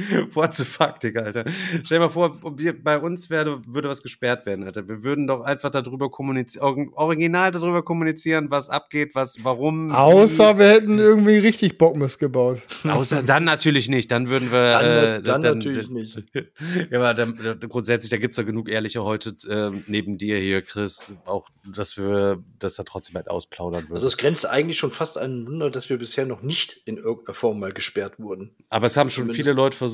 What 0.34 0.54
the 0.54 0.64
fuck, 0.64 1.00
Digga, 1.00 1.22
Alter. 1.22 1.44
Stell 1.84 1.98
dir 1.98 2.00
mal 2.00 2.08
vor, 2.08 2.38
wir, 2.56 2.82
bei 2.82 2.98
uns 2.98 3.30
wäre, 3.30 3.62
würde 3.66 3.88
was 3.88 4.02
gesperrt 4.02 4.46
werden, 4.46 4.64
Alter. 4.64 4.88
Wir 4.88 5.02
würden 5.02 5.26
doch 5.26 5.42
einfach 5.42 5.70
darüber 5.70 6.10
kommunizieren, 6.10 6.90
original 6.94 7.50
darüber 7.50 7.82
kommunizieren, 7.82 8.50
was 8.50 8.68
abgeht, 8.68 9.10
was, 9.14 9.38
warum. 9.42 9.90
Außer 9.90 10.58
wir 10.58 10.68
hätten 10.68 10.98
irgendwie 10.98 11.38
richtig 11.38 11.78
Bockmist 11.78 12.18
gebaut. 12.18 12.62
wie. 12.82 12.90
Außer 12.90 13.22
dann 13.22 13.44
natürlich 13.44 13.88
nicht. 13.88 14.10
Dann 14.10 14.28
würden 14.28 14.50
wir. 14.52 14.70
Dann, 14.70 14.84
äh, 14.84 15.22
dann, 15.22 15.42
natürlich 15.42 15.90
nicht. 15.90 16.22
ja, 16.90 16.98
aber 16.98 17.14
dann, 17.14 17.38
dann, 17.42 17.60
grundsätzlich, 17.68 18.10
da 18.10 18.16
gibt's 18.16 18.36
ja 18.36 18.42
genug 18.42 18.68
Ehrliche 18.68 19.04
heute 19.04 19.34
ähm, 19.48 19.84
neben 19.86 20.18
dir 20.18 20.38
hier, 20.38 20.62
Chris, 20.62 21.16
auch, 21.24 21.48
dass 21.66 21.96
wir 21.96 22.42
das 22.58 22.76
da 22.76 22.82
trotzdem 22.82 23.16
halt 23.16 23.28
ausplaudern 23.28 23.84
würden. 23.84 23.92
Also 23.94 24.06
es 24.06 24.16
grenzt 24.16 24.48
eigentlich 24.48 24.78
schon 24.78 24.90
fast 24.90 25.18
an 25.18 25.42
ein 25.42 25.46
Wunder, 25.46 25.70
dass 25.70 25.90
wir 25.90 25.98
bisher 25.98 26.26
noch 26.26 26.42
nicht 26.42 26.80
in 26.84 26.96
irgendeiner 26.96 27.34
Form 27.34 27.60
mal 27.60 27.72
gesperrt 27.72 28.18
wurden. 28.18 28.50
Aber 28.68 28.86
es 28.86 28.96
haben 28.96 29.10
schon 29.10 29.24
Zumindest- 29.24 29.46
viele 29.46 29.54
Leute 29.54 29.76
versucht. 29.76 29.89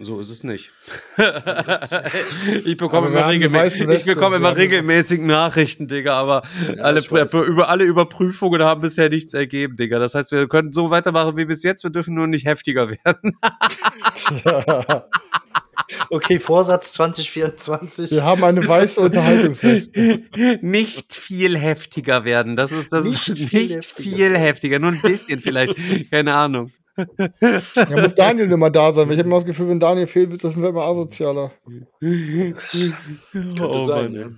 So 0.00 0.20
ist 0.20 0.30
es 0.30 0.42
nicht. 0.42 0.72
ich 2.64 2.76
bekomme 2.76 3.08
immer, 3.08 3.20
haben 3.20 3.28
eine 3.28 3.44
regelmä 3.44 3.58
weiße 3.58 3.92
ich 3.92 4.04
bekomme 4.04 4.36
immer 4.36 4.56
regelmäßig 4.56 5.20
Nachrichten, 5.20 5.86
Digga, 5.86 6.14
aber 6.14 6.42
alle, 6.80 7.00
ich 7.00 7.12
weiß. 7.12 7.32
über, 7.34 7.68
alle 7.68 7.84
Überprüfungen 7.84 8.62
haben 8.62 8.80
bisher 8.80 9.10
nichts 9.10 9.34
ergeben, 9.34 9.76
Digga. 9.76 9.98
Das 9.98 10.14
heißt, 10.14 10.32
wir 10.32 10.48
können 10.48 10.72
so 10.72 10.90
weitermachen 10.90 11.36
wie 11.36 11.44
bis 11.44 11.62
jetzt, 11.62 11.84
wir 11.84 11.90
dürfen 11.90 12.14
nur 12.14 12.26
nicht 12.26 12.46
heftiger 12.46 12.88
werden. 12.90 13.36
Okay, 16.10 16.38
Vorsatz 16.38 16.92
2024. 16.94 18.10
Wir 18.10 18.24
haben 18.24 18.44
eine 18.44 18.66
weiße 18.66 19.00
Unterhaltungsweste. 19.00 20.22
nicht 20.60 21.14
viel 21.14 21.58
heftiger 21.58 22.24
werden. 22.24 22.56
Das 22.56 22.72
ist 22.72 22.92
das 22.92 23.04
Nicht 23.04 23.28
ist 23.28 23.38
nicht 23.38 23.48
viel 23.50 23.68
viel, 23.68 23.76
heftiger. 23.76 24.38
heftiger. 24.38 24.78
nur 24.78 24.92
ein 24.92 25.02
bisschen 25.02 25.40
vielleicht. 25.40 25.74
Keine 26.10 26.34
Ahnung. 26.34 26.72
Ja, 26.96 28.00
muss 28.02 28.14
Daniel 28.14 28.50
immer 28.52 28.70
da 28.70 28.92
sein. 28.92 29.06
weil 29.08 29.14
Ich 29.14 29.18
habe 29.18 29.28
immer 29.28 29.36
das 29.38 29.46
Gefühl, 29.46 29.68
wenn 29.68 29.80
Daniel 29.80 30.06
fehlt, 30.06 30.30
wird 30.30 30.44
das 30.44 30.54
immer 30.54 30.82
asozialer. 30.82 31.52
Könnte 32.00 32.54
Oh, 33.60 33.84
sein, 33.84 34.12
Mann, 34.12 34.14
ja. 34.14 34.28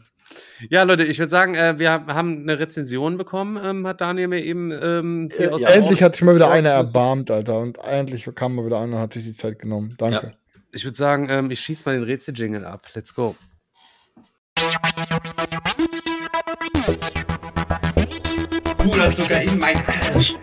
Ja, 0.70 0.82
Leute, 0.82 1.04
ich 1.04 1.18
würde 1.18 1.28
sagen, 1.30 1.54
äh, 1.54 1.78
wir 1.78 1.90
haben 1.92 2.42
eine 2.42 2.58
Rezension 2.58 3.16
bekommen, 3.18 3.58
ähm, 3.62 3.86
hat 3.86 4.00
Daniel 4.00 4.28
mir 4.28 4.42
eben 4.42 4.72
ähm, 4.72 5.28
hier 5.36 5.48
Äh, 5.50 5.52
aus 5.52 5.62
ja, 5.62 5.68
endlich 5.70 6.02
hat 6.02 6.16
sich 6.16 6.24
mal 6.24 6.34
wieder 6.34 6.50
einer 6.50 6.70
erbarmt, 6.70 7.30
Alter. 7.30 7.58
Und 7.58 7.78
endlich 7.78 8.28
kam 8.34 8.54
mal 8.56 8.66
wieder 8.66 8.80
einer 8.80 8.96
und 8.96 9.02
hat 9.02 9.12
sich 9.14 9.24
die 9.24 9.36
Zeit 9.36 9.58
genommen. 9.58 9.94
Danke. 9.98 10.34
Ich 10.72 10.84
würde 10.84 10.96
sagen, 10.96 11.28
ähm, 11.30 11.50
ich 11.50 11.60
schieß 11.60 11.84
mal 11.84 11.94
den 11.94 12.02
Rätsel-Jingle 12.04 12.64
ab. 12.64 12.88
Let's 12.94 13.14
go. 13.14 13.36
Puderzucker 18.78 19.42
in 19.42 19.58
mein 19.58 19.76
Arsch. 20.14 20.34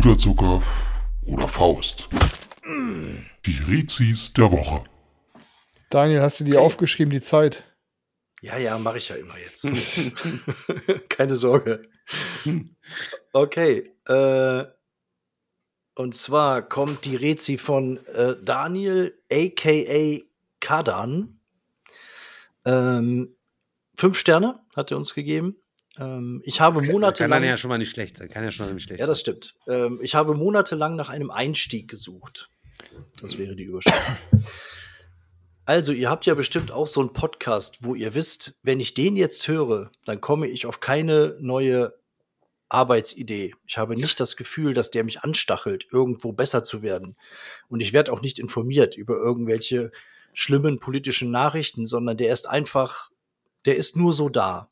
Puderzucker 0.00 0.62
oder 1.26 1.48
Faust. 1.48 2.08
Die 2.64 3.58
Rezis 3.68 4.32
der 4.32 4.52
Woche. 4.52 4.84
Daniel, 5.90 6.20
hast 6.20 6.38
du 6.38 6.44
dir 6.44 6.60
aufgeschrieben, 6.60 7.10
die 7.10 7.20
Zeit? 7.20 7.64
Ja, 8.40 8.56
ja, 8.58 8.78
mache 8.78 8.98
ich 8.98 9.08
ja 9.08 9.16
immer 9.16 9.34
jetzt. 9.38 9.66
Keine 11.08 11.34
Sorge. 11.34 11.88
Okay. 13.32 13.92
Äh, 14.06 14.66
und 15.96 16.14
zwar 16.14 16.62
kommt 16.62 17.04
die 17.04 17.16
Rezi 17.16 17.58
von 17.58 17.96
äh, 18.06 18.36
Daniel, 18.40 19.20
aka 19.32 20.22
Kadan. 20.60 21.40
Ähm, 22.64 23.34
fünf 23.96 24.16
Sterne 24.16 24.64
hat 24.76 24.92
er 24.92 24.96
uns 24.96 25.12
gegeben. 25.12 25.56
Ähm, 25.98 26.40
ich 26.44 26.60
habe 26.60 26.82
monatelang. 26.82 27.40
Kann 27.40 27.48
ja 27.48 27.56
schon 27.56 27.68
mal 27.68 27.78
nicht 27.78 27.90
schlecht 27.90 28.16
sein. 28.16 28.28
Kann 28.28 28.44
ja 28.44 28.50
schon 28.50 28.66
mal 28.66 28.74
nicht 28.74 28.84
schlecht 28.84 29.00
Ja, 29.00 29.06
das 29.06 29.20
stimmt. 29.20 29.54
Ähm, 29.66 30.00
ich 30.02 30.14
habe 30.14 30.34
monatelang 30.34 30.96
nach 30.96 31.08
einem 31.08 31.30
Einstieg 31.30 31.88
gesucht. 31.88 32.50
Das 33.20 33.38
wäre 33.38 33.56
die 33.56 33.64
Überschrift. 33.64 34.00
Also, 35.64 35.92
ihr 35.92 36.08
habt 36.08 36.24
ja 36.24 36.34
bestimmt 36.34 36.72
auch 36.72 36.86
so 36.86 37.00
einen 37.00 37.12
Podcast, 37.12 37.78
wo 37.80 37.94
ihr 37.94 38.14
wisst, 38.14 38.58
wenn 38.62 38.80
ich 38.80 38.94
den 38.94 39.16
jetzt 39.16 39.46
höre, 39.48 39.90
dann 40.06 40.20
komme 40.20 40.46
ich 40.46 40.64
auf 40.64 40.80
keine 40.80 41.36
neue 41.40 41.92
Arbeitsidee. 42.70 43.54
Ich 43.66 43.76
habe 43.76 43.94
nicht 43.94 44.18
das 44.20 44.36
Gefühl, 44.36 44.74
dass 44.74 44.90
der 44.90 45.04
mich 45.04 45.20
anstachelt, 45.20 45.86
irgendwo 45.92 46.32
besser 46.32 46.62
zu 46.62 46.82
werden. 46.82 47.16
Und 47.68 47.80
ich 47.80 47.92
werde 47.92 48.12
auch 48.12 48.22
nicht 48.22 48.38
informiert 48.38 48.96
über 48.96 49.16
irgendwelche 49.16 49.90
schlimmen 50.32 50.78
politischen 50.78 51.30
Nachrichten, 51.30 51.84
sondern 51.84 52.16
der 52.16 52.32
ist 52.32 52.48
einfach, 52.48 53.10
der 53.64 53.76
ist 53.76 53.96
nur 53.96 54.12
so 54.12 54.28
da. 54.28 54.70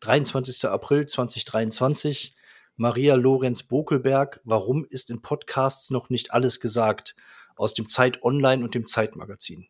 23. 0.00 0.66
April 0.66 1.06
2023. 1.06 2.34
Maria 2.76 3.14
Lorenz 3.14 3.62
Bokelberg. 3.62 4.40
Warum 4.44 4.84
ist 4.84 5.10
in 5.10 5.22
Podcasts 5.22 5.90
noch 5.90 6.10
nicht 6.10 6.32
alles 6.32 6.60
gesagt? 6.60 7.16
Aus 7.56 7.74
dem 7.74 7.88
Zeit 7.88 8.22
Online 8.22 8.62
und 8.62 8.74
dem 8.74 8.86
Zeitmagazin. 8.86 9.66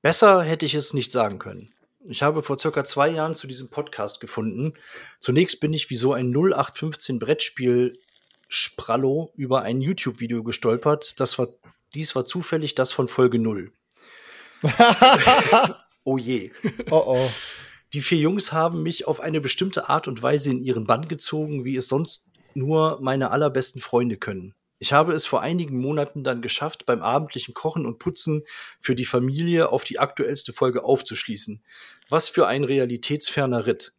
Besser 0.00 0.42
hätte 0.42 0.64
ich 0.66 0.74
es 0.74 0.94
nicht 0.94 1.10
sagen 1.10 1.38
können. 1.38 1.74
Ich 2.08 2.22
habe 2.22 2.42
vor 2.42 2.58
circa 2.58 2.84
zwei 2.84 3.08
Jahren 3.08 3.34
zu 3.34 3.48
diesem 3.48 3.68
Podcast 3.68 4.20
gefunden. 4.20 4.74
Zunächst 5.18 5.58
bin 5.58 5.72
ich 5.72 5.90
wie 5.90 5.96
so 5.96 6.12
ein 6.12 6.30
0815 6.30 7.18
Brettspiel 7.18 7.98
Sprallo 8.46 9.32
über 9.34 9.62
ein 9.62 9.80
YouTube-Video 9.80 10.44
gestolpert. 10.44 11.18
Das 11.18 11.38
war, 11.38 11.48
dies 11.94 12.14
war 12.14 12.24
zufällig 12.24 12.76
das 12.76 12.92
von 12.92 13.08
Folge 13.08 13.40
0. 13.40 13.72
oh 16.04 16.16
je. 16.16 16.52
Oh 16.90 17.02
oh. 17.06 17.30
Die 17.92 18.00
vier 18.00 18.18
Jungs 18.18 18.52
haben 18.52 18.82
mich 18.82 19.06
auf 19.06 19.20
eine 19.20 19.40
bestimmte 19.40 19.88
Art 19.88 20.08
und 20.08 20.22
Weise 20.22 20.50
in 20.50 20.60
ihren 20.60 20.86
Bann 20.86 21.08
gezogen, 21.08 21.64
wie 21.64 21.76
es 21.76 21.88
sonst 21.88 22.28
nur 22.54 22.98
meine 23.00 23.30
allerbesten 23.30 23.80
Freunde 23.80 24.16
können. 24.16 24.54
Ich 24.78 24.92
habe 24.92 25.14
es 25.14 25.24
vor 25.24 25.40
einigen 25.40 25.78
Monaten 25.78 26.22
dann 26.22 26.42
geschafft, 26.42 26.84
beim 26.84 27.00
abendlichen 27.00 27.54
Kochen 27.54 27.86
und 27.86 27.98
Putzen 27.98 28.42
für 28.80 28.94
die 28.94 29.06
Familie 29.06 29.70
auf 29.70 29.84
die 29.84 29.98
aktuellste 29.98 30.52
Folge 30.52 30.84
aufzuschließen. 30.84 31.62
Was 32.10 32.28
für 32.28 32.46
ein 32.46 32.64
realitätsferner 32.64 33.66
Ritt. 33.66 33.94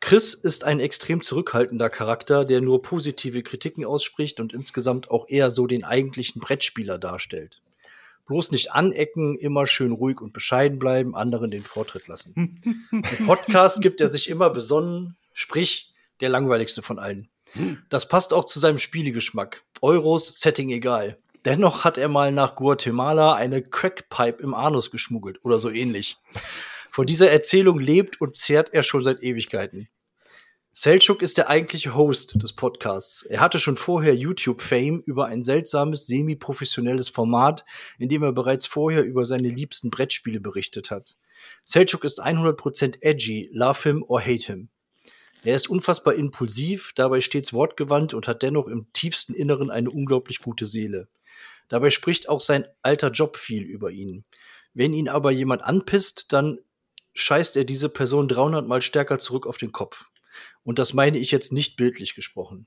Chris 0.00 0.32
ist 0.32 0.64
ein 0.64 0.80
extrem 0.80 1.20
zurückhaltender 1.20 1.90
Charakter, 1.90 2.44
der 2.44 2.62
nur 2.62 2.82
positive 2.82 3.42
Kritiken 3.42 3.84
ausspricht 3.84 4.40
und 4.40 4.54
insgesamt 4.54 5.10
auch 5.10 5.28
eher 5.28 5.50
so 5.50 5.66
den 5.66 5.84
eigentlichen 5.84 6.40
Brettspieler 6.40 6.98
darstellt. 6.98 7.60
Bloß 8.30 8.52
nicht 8.52 8.70
anecken, 8.70 9.36
immer 9.36 9.66
schön 9.66 9.90
ruhig 9.90 10.20
und 10.20 10.32
bescheiden 10.32 10.78
bleiben, 10.78 11.16
anderen 11.16 11.50
den 11.50 11.64
Vortritt 11.64 12.06
lassen. 12.06 12.86
Im 12.92 13.26
Podcast 13.26 13.82
gibt 13.82 14.00
er 14.00 14.06
sich 14.06 14.28
immer 14.28 14.50
besonnen, 14.50 15.16
sprich 15.32 15.92
der 16.20 16.28
langweiligste 16.28 16.80
von 16.80 17.00
allen. 17.00 17.28
Das 17.88 18.06
passt 18.06 18.32
auch 18.32 18.44
zu 18.44 18.60
seinem 18.60 18.78
Spielegeschmack. 18.78 19.64
Euros, 19.82 20.28
Setting 20.38 20.70
egal. 20.70 21.18
Dennoch 21.44 21.82
hat 21.82 21.98
er 21.98 22.08
mal 22.08 22.30
nach 22.30 22.54
Guatemala 22.54 23.34
eine 23.34 23.62
Crackpipe 23.62 24.40
im 24.40 24.54
Anus 24.54 24.92
geschmuggelt 24.92 25.44
oder 25.44 25.58
so 25.58 25.68
ähnlich. 25.68 26.16
Vor 26.88 27.06
dieser 27.06 27.32
Erzählung 27.32 27.80
lebt 27.80 28.20
und 28.20 28.36
zehrt 28.36 28.72
er 28.72 28.84
schon 28.84 29.02
seit 29.02 29.24
Ewigkeiten. 29.24 29.88
Selchuk 30.72 31.20
ist 31.20 31.36
der 31.36 31.50
eigentliche 31.50 31.96
Host 31.96 32.40
des 32.40 32.52
Podcasts. 32.52 33.22
Er 33.22 33.40
hatte 33.40 33.58
schon 33.58 33.76
vorher 33.76 34.14
YouTube-Fame 34.14 35.02
über 35.04 35.26
ein 35.26 35.42
seltsames, 35.42 36.06
semi-professionelles 36.06 37.08
Format, 37.08 37.64
in 37.98 38.08
dem 38.08 38.22
er 38.22 38.32
bereits 38.32 38.66
vorher 38.66 39.02
über 39.02 39.24
seine 39.24 39.48
liebsten 39.48 39.90
Brettspiele 39.90 40.38
berichtet 40.40 40.92
hat. 40.92 41.16
Selchuk 41.64 42.04
ist 42.04 42.22
100% 42.22 42.98
edgy, 43.00 43.50
love 43.52 43.82
him 43.82 44.04
or 44.04 44.20
hate 44.20 44.46
him. 44.46 44.68
Er 45.42 45.56
ist 45.56 45.68
unfassbar 45.68 46.14
impulsiv, 46.14 46.92
dabei 46.94 47.20
stets 47.20 47.52
wortgewandt 47.52 48.14
und 48.14 48.28
hat 48.28 48.42
dennoch 48.42 48.68
im 48.68 48.86
tiefsten 48.92 49.34
Inneren 49.34 49.70
eine 49.70 49.90
unglaublich 49.90 50.38
gute 50.38 50.66
Seele. 50.66 51.08
Dabei 51.68 51.90
spricht 51.90 52.28
auch 52.28 52.40
sein 52.40 52.64
alter 52.82 53.10
Job 53.10 53.36
viel 53.36 53.64
über 53.64 53.90
ihn. 53.90 54.24
Wenn 54.72 54.92
ihn 54.92 55.08
aber 55.08 55.32
jemand 55.32 55.62
anpisst, 55.62 56.32
dann 56.32 56.60
scheißt 57.14 57.56
er 57.56 57.64
diese 57.64 57.88
Person 57.88 58.28
300 58.28 58.68
mal 58.68 58.82
stärker 58.82 59.18
zurück 59.18 59.48
auf 59.48 59.58
den 59.58 59.72
Kopf. 59.72 60.10
Und 60.64 60.78
das 60.78 60.92
meine 60.92 61.18
ich 61.18 61.30
jetzt 61.30 61.52
nicht 61.52 61.76
bildlich 61.76 62.14
gesprochen. 62.14 62.66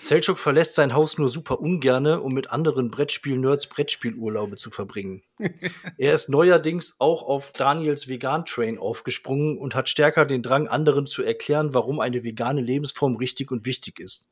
Selchuk 0.00 0.38
verlässt 0.38 0.74
sein 0.74 0.94
Haus 0.94 1.18
nur 1.18 1.28
super 1.28 1.60
ungerne, 1.60 2.20
um 2.20 2.32
mit 2.32 2.50
anderen 2.50 2.90
Brettspiel-Nerds 2.90 3.68
Brettspielurlaube 3.68 4.56
zu 4.56 4.70
verbringen. 4.70 5.22
er 5.98 6.14
ist 6.14 6.28
neuerdings 6.28 6.96
auch 7.00 7.22
auf 7.22 7.52
Daniels 7.52 8.06
Vegan-Train 8.06 8.78
aufgesprungen 8.78 9.58
und 9.58 9.74
hat 9.74 9.88
stärker 9.88 10.24
den 10.24 10.42
Drang, 10.42 10.68
anderen 10.68 11.06
zu 11.06 11.22
erklären, 11.22 11.74
warum 11.74 12.00
eine 12.00 12.22
vegane 12.22 12.60
Lebensform 12.60 13.16
richtig 13.16 13.50
und 13.50 13.66
wichtig 13.66 13.98
ist. 13.98 14.28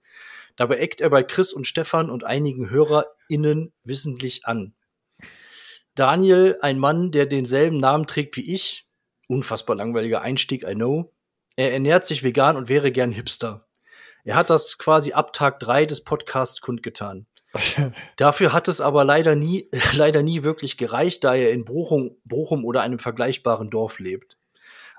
Dabei 0.57 0.77
eckt 0.77 1.01
er 1.01 1.11
bei 1.11 1.25
Chris 1.25 1.53
und 1.53 1.67
Stefan 1.67 2.11
und 2.11 2.23
einigen 2.23 2.71
HörerInnen 2.71 3.73
wissentlich 3.83 4.47
an. 4.47 4.75
Daniel, 5.97 6.59
ein 6.61 6.79
Mann, 6.79 7.11
der 7.11 7.27
denselben 7.27 7.79
Namen 7.79 8.07
trägt 8.07 8.37
wie 8.37 8.53
ich, 8.53 8.89
unfassbar 9.29 9.77
langweiliger 9.77 10.23
Einstieg, 10.23 10.65
I 10.65 10.75
know. 10.75 11.14
Er 11.57 11.73
ernährt 11.73 12.05
sich 12.05 12.23
vegan 12.23 12.57
und 12.57 12.69
wäre 12.69 12.91
gern 12.91 13.13
Hipster. 13.13 13.67
Er 14.25 14.37
hat 14.37 14.51
das 14.51 14.79
quasi 14.79 15.13
ab 15.13 15.33
Tag 15.33 15.61
drei 15.61 15.87
des 15.87 16.03
Podcasts 16.03 16.61
kundgetan. 16.61 17.27
Dafür 18.17 18.53
hat 18.53 18.69
es 18.69 18.81
aber 18.81 19.05
leider 19.05 19.37
nie, 19.37 19.69
leider 19.93 20.23
nie 20.23 20.43
wirklich 20.43 20.77
gereicht, 20.77 21.23
da 21.25 21.35
er 21.35 21.53
in 21.53 21.65
Bochum, 21.65 22.17
Bochum 22.25 22.65
oder 22.65 22.83
einem 22.83 22.99
vergleichbaren 22.99 23.71
Dorf 23.71 23.99
lebt. 23.99 24.37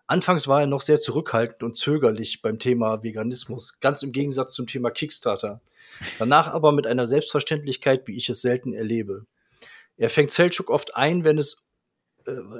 Anfangs 0.08 0.48
war 0.48 0.62
er 0.62 0.68
noch 0.68 0.82
sehr 0.82 1.00
zurückhaltend 1.00 1.64
und 1.64 1.76
zögerlich 1.76 2.44
beim 2.44 2.60
Thema 2.60 3.04
Veganismus, 3.04 3.80
ganz 3.80 4.04
im 4.04 4.12
Gegensatz 4.12 4.54
zum 4.54 4.68
Thema 4.68 4.92
Kickstarter. 4.92 5.62
Danach 6.20 6.48
aber 6.48 6.72
mit 6.72 6.86
einer 6.86 7.08
Selbstverständlichkeit, 7.08 8.08
wie 8.08 8.16
ich 8.16 8.30
es 8.30 8.42
selten 8.42 8.74
erlebe. 8.74 9.26
Er 9.98 10.12
fängt 10.12 10.32
Selchuk 10.32 10.70
oft 10.70 10.96
ein, 10.96 11.24
wenn 11.24 11.40
es 11.40 11.65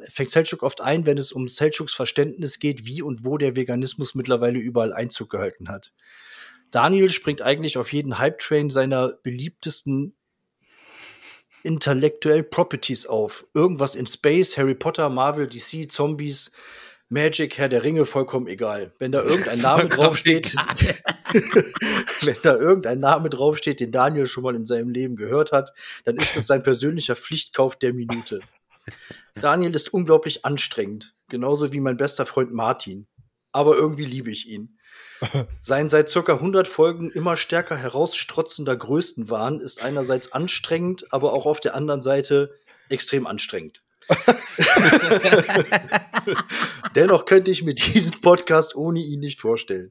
fängt 0.10 0.32
Selchuk 0.32 0.64
oft 0.64 0.82
ein, 0.82 1.06
wenn 1.06 1.18
es 1.18 1.32
um 1.32 1.48
Selchuks 1.48 1.94
Verständnis 1.94 2.60
geht, 2.60 2.86
wie 2.86 3.02
und 3.02 3.26
wo 3.26 3.38
der 3.38 3.56
Veganismus 3.56 4.16
mittlerweile 4.16 4.60
überall 4.60 4.94
Einzug 4.94 5.30
gehalten 5.30 5.70
hat. 5.70 5.94
Daniel 6.72 7.10
springt 7.10 7.42
eigentlich 7.42 7.78
auf 7.78 7.94
jeden 7.94 8.18
Hype-Train 8.20 8.70
seiner 8.70 9.14
beliebtesten 9.24 10.16
intellektuell 11.64 12.44
Properties 12.44 13.06
auf. 13.08 13.46
Irgendwas 13.54 13.96
in 13.96 14.06
Space, 14.06 14.56
Harry 14.58 14.76
Potter, 14.76 15.10
Marvel, 15.10 15.48
DC, 15.48 15.92
Zombies, 15.92 16.52
Magic, 17.10 17.58
Herr 17.58 17.70
der 17.70 17.84
Ringe, 17.84 18.06
vollkommen 18.06 18.48
egal. 18.48 18.94
Wenn 19.00 19.12
da 19.12 19.22
irgendein 19.22 19.62
Name 19.62 19.90
draufsteht, 19.90 20.56
wenn 22.22 22.36
da 22.44 22.56
irgendein 22.56 23.00
Name 23.00 23.30
draufsteht, 23.30 23.80
den 23.80 23.92
Daniel 23.92 24.28
schon 24.28 24.44
mal 24.44 24.56
in 24.56 24.66
seinem 24.66 24.90
Leben 24.90 25.16
gehört 25.16 25.52
hat, 25.52 25.72
dann 26.04 26.18
ist 26.18 26.36
es 26.36 26.48
sein 26.48 26.62
persönlicher 26.62 27.16
Pflichtkauf 27.16 27.76
der 27.76 27.94
Minute. 27.94 28.42
Daniel 29.36 29.76
ist 29.76 29.94
unglaublich 29.94 30.46
anstrengend, 30.46 31.14
genauso 31.28 31.74
wie 31.74 31.82
mein 31.82 31.98
bester 31.98 32.26
Freund 32.26 32.54
Martin. 32.54 33.08
Aber 33.52 33.76
irgendwie 33.76 34.06
liebe 34.06 34.32
ich 34.32 34.48
ihn. 34.48 34.80
Sein 35.62 35.90
seit 35.90 36.10
circa 36.10 36.36
100 36.36 36.68
Folgen 36.68 37.12
immer 37.12 37.36
stärker 37.36 37.76
herausstrotzender 37.76 38.76
Größenwahn 38.78 39.60
ist 39.60 39.84
einerseits 39.84 40.32
anstrengend, 40.32 41.12
aber 41.12 41.34
auch 41.34 41.46
auf 41.46 41.60
der 41.60 41.76
anderen 41.76 42.02
Seite 42.02 42.56
extrem 42.90 43.28
anstrengend. 43.28 43.84
Dennoch 46.96 47.26
könnte 47.26 47.52
ich 47.52 47.64
mir 47.64 47.74
diesen 47.74 48.22
Podcast 48.22 48.76
ohne 48.76 49.00
ihn 49.00 49.20
nicht 49.20 49.42
vorstellen. 49.42 49.90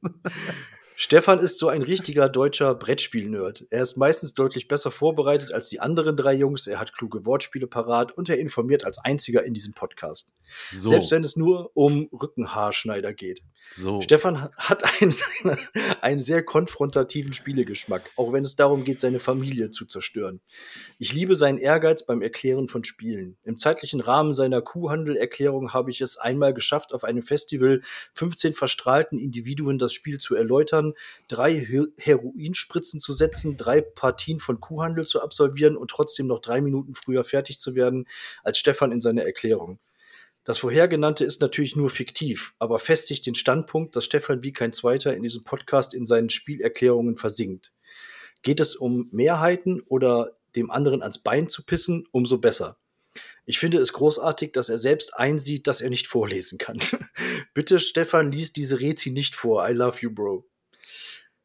Stefan 0.97 1.39
ist 1.39 1.59
so 1.59 1.67
ein 1.67 1.81
richtiger 1.81 2.29
deutscher 2.29 2.73
Brettspiel-Nerd. 2.73 3.67
Er 3.69 3.81
ist 3.81 3.97
meistens 3.97 4.33
deutlich 4.33 4.67
besser 4.67 4.91
vorbereitet 4.91 5.51
als 5.51 5.67
die 5.67 5.81
anderen 5.81 6.15
drei 6.15 6.33
Jungs. 6.33 6.67
Er 6.67 6.79
hat 6.79 6.93
kluge 6.93 7.25
Wortspiele 7.25 7.67
parat 7.67 8.13
und 8.13 8.29
er 8.29 8.39
informiert 8.39 8.85
als 8.85 8.99
einziger 8.99 9.43
in 9.43 9.53
diesem 9.53 9.73
Podcast. 9.73 10.33
So. 10.71 10.89
Selbst 10.89 11.11
wenn 11.11 11.23
es 11.23 11.35
nur 11.35 11.71
um 11.73 12.09
Rückenhaarschneider 12.13 13.13
geht. 13.13 13.41
So. 13.71 14.01
Stefan 14.01 14.49
hat 14.55 14.83
einen, 15.01 15.13
einen 16.01 16.21
sehr 16.21 16.43
konfrontativen 16.43 17.33
Spielegeschmack, 17.33 18.09
auch 18.15 18.31
wenn 18.31 18.43
es 18.43 18.55
darum 18.55 18.85
geht, 18.85 18.99
seine 18.99 19.19
Familie 19.19 19.71
zu 19.71 19.85
zerstören. 19.85 20.39
Ich 20.97 21.11
liebe 21.11 21.35
seinen 21.35 21.57
Ehrgeiz 21.57 22.05
beim 22.05 22.21
Erklären 22.21 22.67
von 22.69 22.83
Spielen. 22.85 23.37
Im 23.43 23.57
zeitlichen 23.57 23.99
Rahmen 23.99 24.33
seiner 24.33 24.61
Kuhhandelerklärung 24.61 25.73
habe 25.73 25.91
ich 25.91 25.99
es 25.99 26.17
einmal 26.17 26.53
geschafft, 26.53 26.93
auf 26.93 27.03
einem 27.03 27.21
Festival 27.21 27.81
15 28.13 28.53
verstrahlten 28.53 29.19
Individuen 29.19 29.77
das 29.77 29.91
Spiel 29.93 30.19
zu 30.19 30.35
erläutern, 30.35 30.93
drei 31.27 31.53
Heroinspritzen 31.97 32.99
zu 32.99 33.11
setzen, 33.11 33.57
drei 33.57 33.81
Partien 33.81 34.39
von 34.39 34.61
Kuhhandel 34.61 35.05
zu 35.05 35.21
absolvieren 35.21 35.75
und 35.75 35.91
trotzdem 35.91 36.27
noch 36.27 36.39
drei 36.39 36.61
Minuten 36.61 36.95
früher 36.95 37.25
fertig 37.25 37.59
zu 37.59 37.75
werden 37.75 38.07
als 38.43 38.57
Stefan 38.57 38.91
in 38.91 39.01
seiner 39.01 39.23
Erklärung. 39.23 39.79
Das 40.45 40.59
vorhergenannte 40.59 41.25
ist 41.25 41.41
natürlich 41.41 41.75
nur 41.75 41.89
fiktiv, 41.89 42.53
aber 42.59 42.77
festigt 42.77 43.25
den 43.25 43.33
Standpunkt, 43.33 43.95
dass 43.95 44.05
Stefan 44.05 44.43
wie 44.43 44.53
kein 44.53 44.73
Zweiter 44.73 45.15
in 45.15 45.23
diesem 45.23 45.43
Podcast 45.43 45.95
in 45.95 46.05
seinen 46.05 46.29
Spielerklärungen 46.29 47.17
versinkt. 47.17 47.73
Geht 48.43 48.59
es 48.59 48.75
um 48.75 49.09
Mehrheiten 49.11 49.81
oder 49.81 50.37
dem 50.55 50.69
anderen 50.69 51.01
ans 51.01 51.17
Bein 51.17 51.49
zu 51.49 51.65
pissen, 51.65 52.07
umso 52.11 52.37
besser. 52.37 52.77
Ich 53.45 53.57
finde 53.57 53.79
es 53.79 53.91
großartig, 53.91 54.51
dass 54.51 54.69
er 54.69 54.77
selbst 54.77 55.15
einsieht, 55.15 55.65
dass 55.65 55.81
er 55.81 55.89
nicht 55.89 56.05
vorlesen 56.05 56.59
kann. 56.59 56.77
Bitte, 57.55 57.79
Stefan, 57.79 58.31
lies 58.31 58.53
diese 58.53 58.79
Rezi 58.79 59.09
nicht 59.09 59.33
vor. 59.33 59.67
I 59.67 59.73
love 59.73 59.97
you, 60.01 60.13
Bro. 60.13 60.45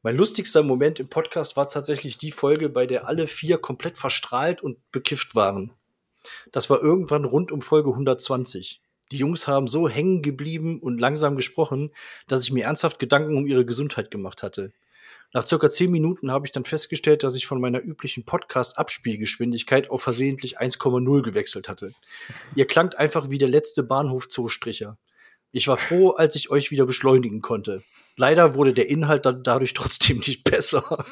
Mein 0.02 0.16
lustigster 0.16 0.62
Moment 0.62 1.00
im 1.00 1.08
Podcast 1.08 1.56
war 1.56 1.66
tatsächlich 1.66 2.18
die 2.18 2.32
Folge, 2.32 2.68
bei 2.68 2.86
der 2.86 3.08
alle 3.08 3.26
vier 3.26 3.56
komplett 3.56 3.96
verstrahlt 3.96 4.60
und 4.60 4.78
bekifft 4.92 5.34
waren. 5.34 5.72
Das 6.52 6.68
war 6.68 6.82
irgendwann 6.82 7.24
rund 7.24 7.50
um 7.50 7.62
Folge 7.62 7.90
120. 7.90 8.82
Die 9.12 9.16
Jungs 9.16 9.46
haben 9.46 9.68
so 9.68 9.88
hängen 9.88 10.22
geblieben 10.22 10.78
und 10.80 10.98
langsam 10.98 11.36
gesprochen, 11.36 11.90
dass 12.28 12.42
ich 12.42 12.52
mir 12.52 12.64
ernsthaft 12.64 12.98
Gedanken 12.98 13.36
um 13.36 13.46
ihre 13.46 13.64
Gesundheit 13.64 14.10
gemacht 14.10 14.42
hatte. 14.42 14.72
Nach 15.32 15.46
circa 15.46 15.70
zehn 15.70 15.92
Minuten 15.92 16.32
habe 16.32 16.46
ich 16.46 16.52
dann 16.52 16.64
festgestellt, 16.64 17.22
dass 17.22 17.36
ich 17.36 17.46
von 17.46 17.60
meiner 17.60 17.80
üblichen 17.80 18.24
Podcast-Abspielgeschwindigkeit 18.24 19.88
auf 19.88 20.02
versehentlich 20.02 20.60
1,0 20.60 21.22
gewechselt 21.22 21.68
hatte. 21.68 21.92
Ihr 22.56 22.66
klangt 22.66 22.98
einfach 22.98 23.30
wie 23.30 23.38
der 23.38 23.48
letzte 23.48 23.84
Bahnhof-Zoostricher. 23.84 24.98
Ich 25.52 25.68
war 25.68 25.76
froh, 25.76 26.10
als 26.10 26.34
ich 26.34 26.50
euch 26.50 26.72
wieder 26.72 26.84
beschleunigen 26.84 27.42
konnte. 27.42 27.82
Leider 28.16 28.54
wurde 28.54 28.74
der 28.74 28.88
Inhalt 28.88 29.24
dann 29.24 29.42
dadurch 29.44 29.72
trotzdem 29.74 30.18
nicht 30.18 30.42
besser. 30.50 31.04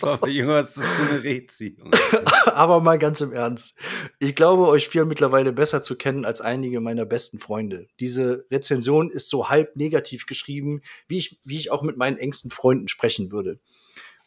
Aber 0.00 0.28
Junge, 0.28 0.54
was 0.54 0.70
ist 0.70 0.78
das 0.78 0.88
für 0.88 1.10
eine 1.10 1.24
Rezi? 1.24 1.76
Aber 2.46 2.80
mal 2.80 2.98
ganz 2.98 3.20
im 3.20 3.32
Ernst. 3.32 3.74
Ich 4.18 4.34
glaube, 4.34 4.68
euch 4.68 4.88
vier 4.88 5.04
mittlerweile 5.04 5.52
besser 5.52 5.82
zu 5.82 5.96
kennen 5.96 6.24
als 6.24 6.40
einige 6.40 6.80
meiner 6.80 7.04
besten 7.04 7.38
Freunde. 7.38 7.88
Diese 8.00 8.46
Rezension 8.50 9.10
ist 9.10 9.28
so 9.28 9.48
halb 9.48 9.76
negativ 9.76 10.26
geschrieben, 10.26 10.82
wie 11.08 11.18
ich, 11.18 11.40
wie 11.44 11.58
ich 11.58 11.70
auch 11.70 11.82
mit 11.82 11.96
meinen 11.96 12.16
engsten 12.16 12.50
Freunden 12.50 12.88
sprechen 12.88 13.32
würde. 13.32 13.58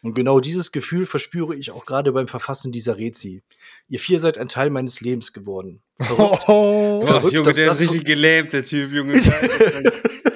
Und 0.03 0.13
genau 0.13 0.39
dieses 0.39 0.71
Gefühl 0.71 1.05
verspüre 1.05 1.55
ich 1.55 1.71
auch 1.71 1.85
gerade 1.85 2.11
beim 2.11 2.27
Verfassen 2.27 2.71
dieser 2.71 2.97
Rezi. 2.97 3.41
Ihr 3.89 3.99
vier 3.99 4.19
seid 4.19 4.37
ein 4.37 4.47
Teil 4.47 4.69
meines 4.69 5.01
Lebens 5.01 5.33
geworden. 5.33 5.81
Verrückt, 5.99 6.43
oh, 6.47 7.03
verrückt, 7.03 7.33
Junge, 7.33 7.51
der 7.51 7.71
ist 7.71 7.81
richtig 7.81 8.05
gelähmt, 8.05 8.53
der 8.53 8.63
Typ, 8.63 8.91
Junge. 8.93 9.19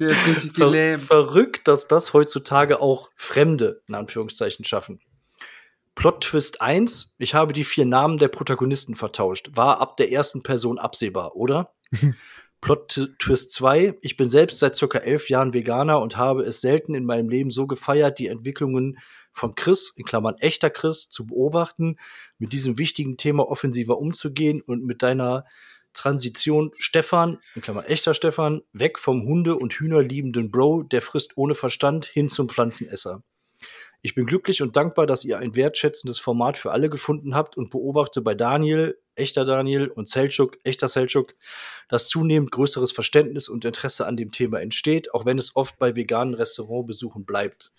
Der 0.00 0.08
ist 0.08 0.26
richtig 0.26 0.54
gelähmt. 0.54 1.02
Verrückt, 1.02 1.68
dass 1.68 1.86
das 1.86 2.14
heutzutage 2.14 2.80
auch 2.80 3.10
Fremde 3.16 3.82
in 3.86 3.94
Anführungszeichen 3.94 4.64
schaffen. 4.64 5.00
Plot 5.94 6.22
Twist 6.22 6.62
1, 6.62 7.14
ich 7.18 7.34
habe 7.34 7.52
die 7.52 7.64
vier 7.64 7.84
Namen 7.84 8.16
der 8.16 8.28
Protagonisten 8.28 8.96
vertauscht. 8.96 9.50
War 9.54 9.80
ab 9.80 9.98
der 9.98 10.10
ersten 10.10 10.42
Person 10.42 10.78
absehbar, 10.78 11.36
oder? 11.36 11.74
Plot 12.62 13.10
Twist 13.18 13.52
2, 13.52 13.98
ich 14.00 14.16
bin 14.16 14.28
selbst 14.28 14.58
seit 14.58 14.76
circa 14.76 14.98
elf 14.98 15.28
Jahren 15.28 15.52
Veganer 15.52 16.00
und 16.00 16.16
habe 16.16 16.42
es 16.42 16.60
selten 16.60 16.94
in 16.94 17.04
meinem 17.04 17.28
Leben 17.28 17.50
so 17.50 17.66
gefeiert, 17.66 18.18
die 18.18 18.28
Entwicklungen 18.28 18.98
von 19.32 19.54
Chris, 19.54 19.92
in 19.96 20.04
Klammern 20.04 20.36
echter 20.38 20.70
Chris, 20.70 21.08
zu 21.08 21.26
beobachten, 21.26 21.96
mit 22.38 22.52
diesem 22.52 22.78
wichtigen 22.78 23.16
Thema 23.16 23.48
offensiver 23.48 23.98
umzugehen 23.98 24.60
und 24.60 24.84
mit 24.84 25.02
deiner 25.02 25.44
Transition 25.92 26.72
Stefan, 26.78 27.38
in 27.54 27.62
Klammer 27.62 27.88
echter 27.88 28.14
Stefan, 28.14 28.62
weg 28.72 28.98
vom 28.98 29.24
Hunde- 29.24 29.56
und 29.56 29.72
Hühnerliebenden 29.72 30.50
Bro, 30.50 30.84
der 30.84 31.02
frisst 31.02 31.36
ohne 31.36 31.54
Verstand, 31.54 32.06
hin 32.06 32.28
zum 32.28 32.48
Pflanzenesser. 32.48 33.22
Ich 34.02 34.14
bin 34.14 34.24
glücklich 34.24 34.62
und 34.62 34.76
dankbar, 34.76 35.06
dass 35.06 35.26
ihr 35.26 35.38
ein 35.38 35.56
wertschätzendes 35.56 36.18
Format 36.18 36.56
für 36.56 36.70
alle 36.70 36.88
gefunden 36.88 37.34
habt 37.34 37.58
und 37.58 37.68
beobachte 37.68 38.22
bei 38.22 38.34
Daniel, 38.34 38.98
echter 39.14 39.44
Daniel 39.44 39.88
und 39.88 40.08
Selchuk, 40.08 40.56
echter 40.64 40.88
Selchuk, 40.88 41.34
dass 41.88 42.08
zunehmend 42.08 42.50
größeres 42.50 42.92
Verständnis 42.92 43.50
und 43.50 43.64
Interesse 43.66 44.06
an 44.06 44.16
dem 44.16 44.32
Thema 44.32 44.60
entsteht, 44.60 45.12
auch 45.12 45.26
wenn 45.26 45.38
es 45.38 45.54
oft 45.54 45.78
bei 45.78 45.96
veganen 45.96 46.32
Restaurantbesuchen 46.32 47.26
bleibt. 47.26 47.72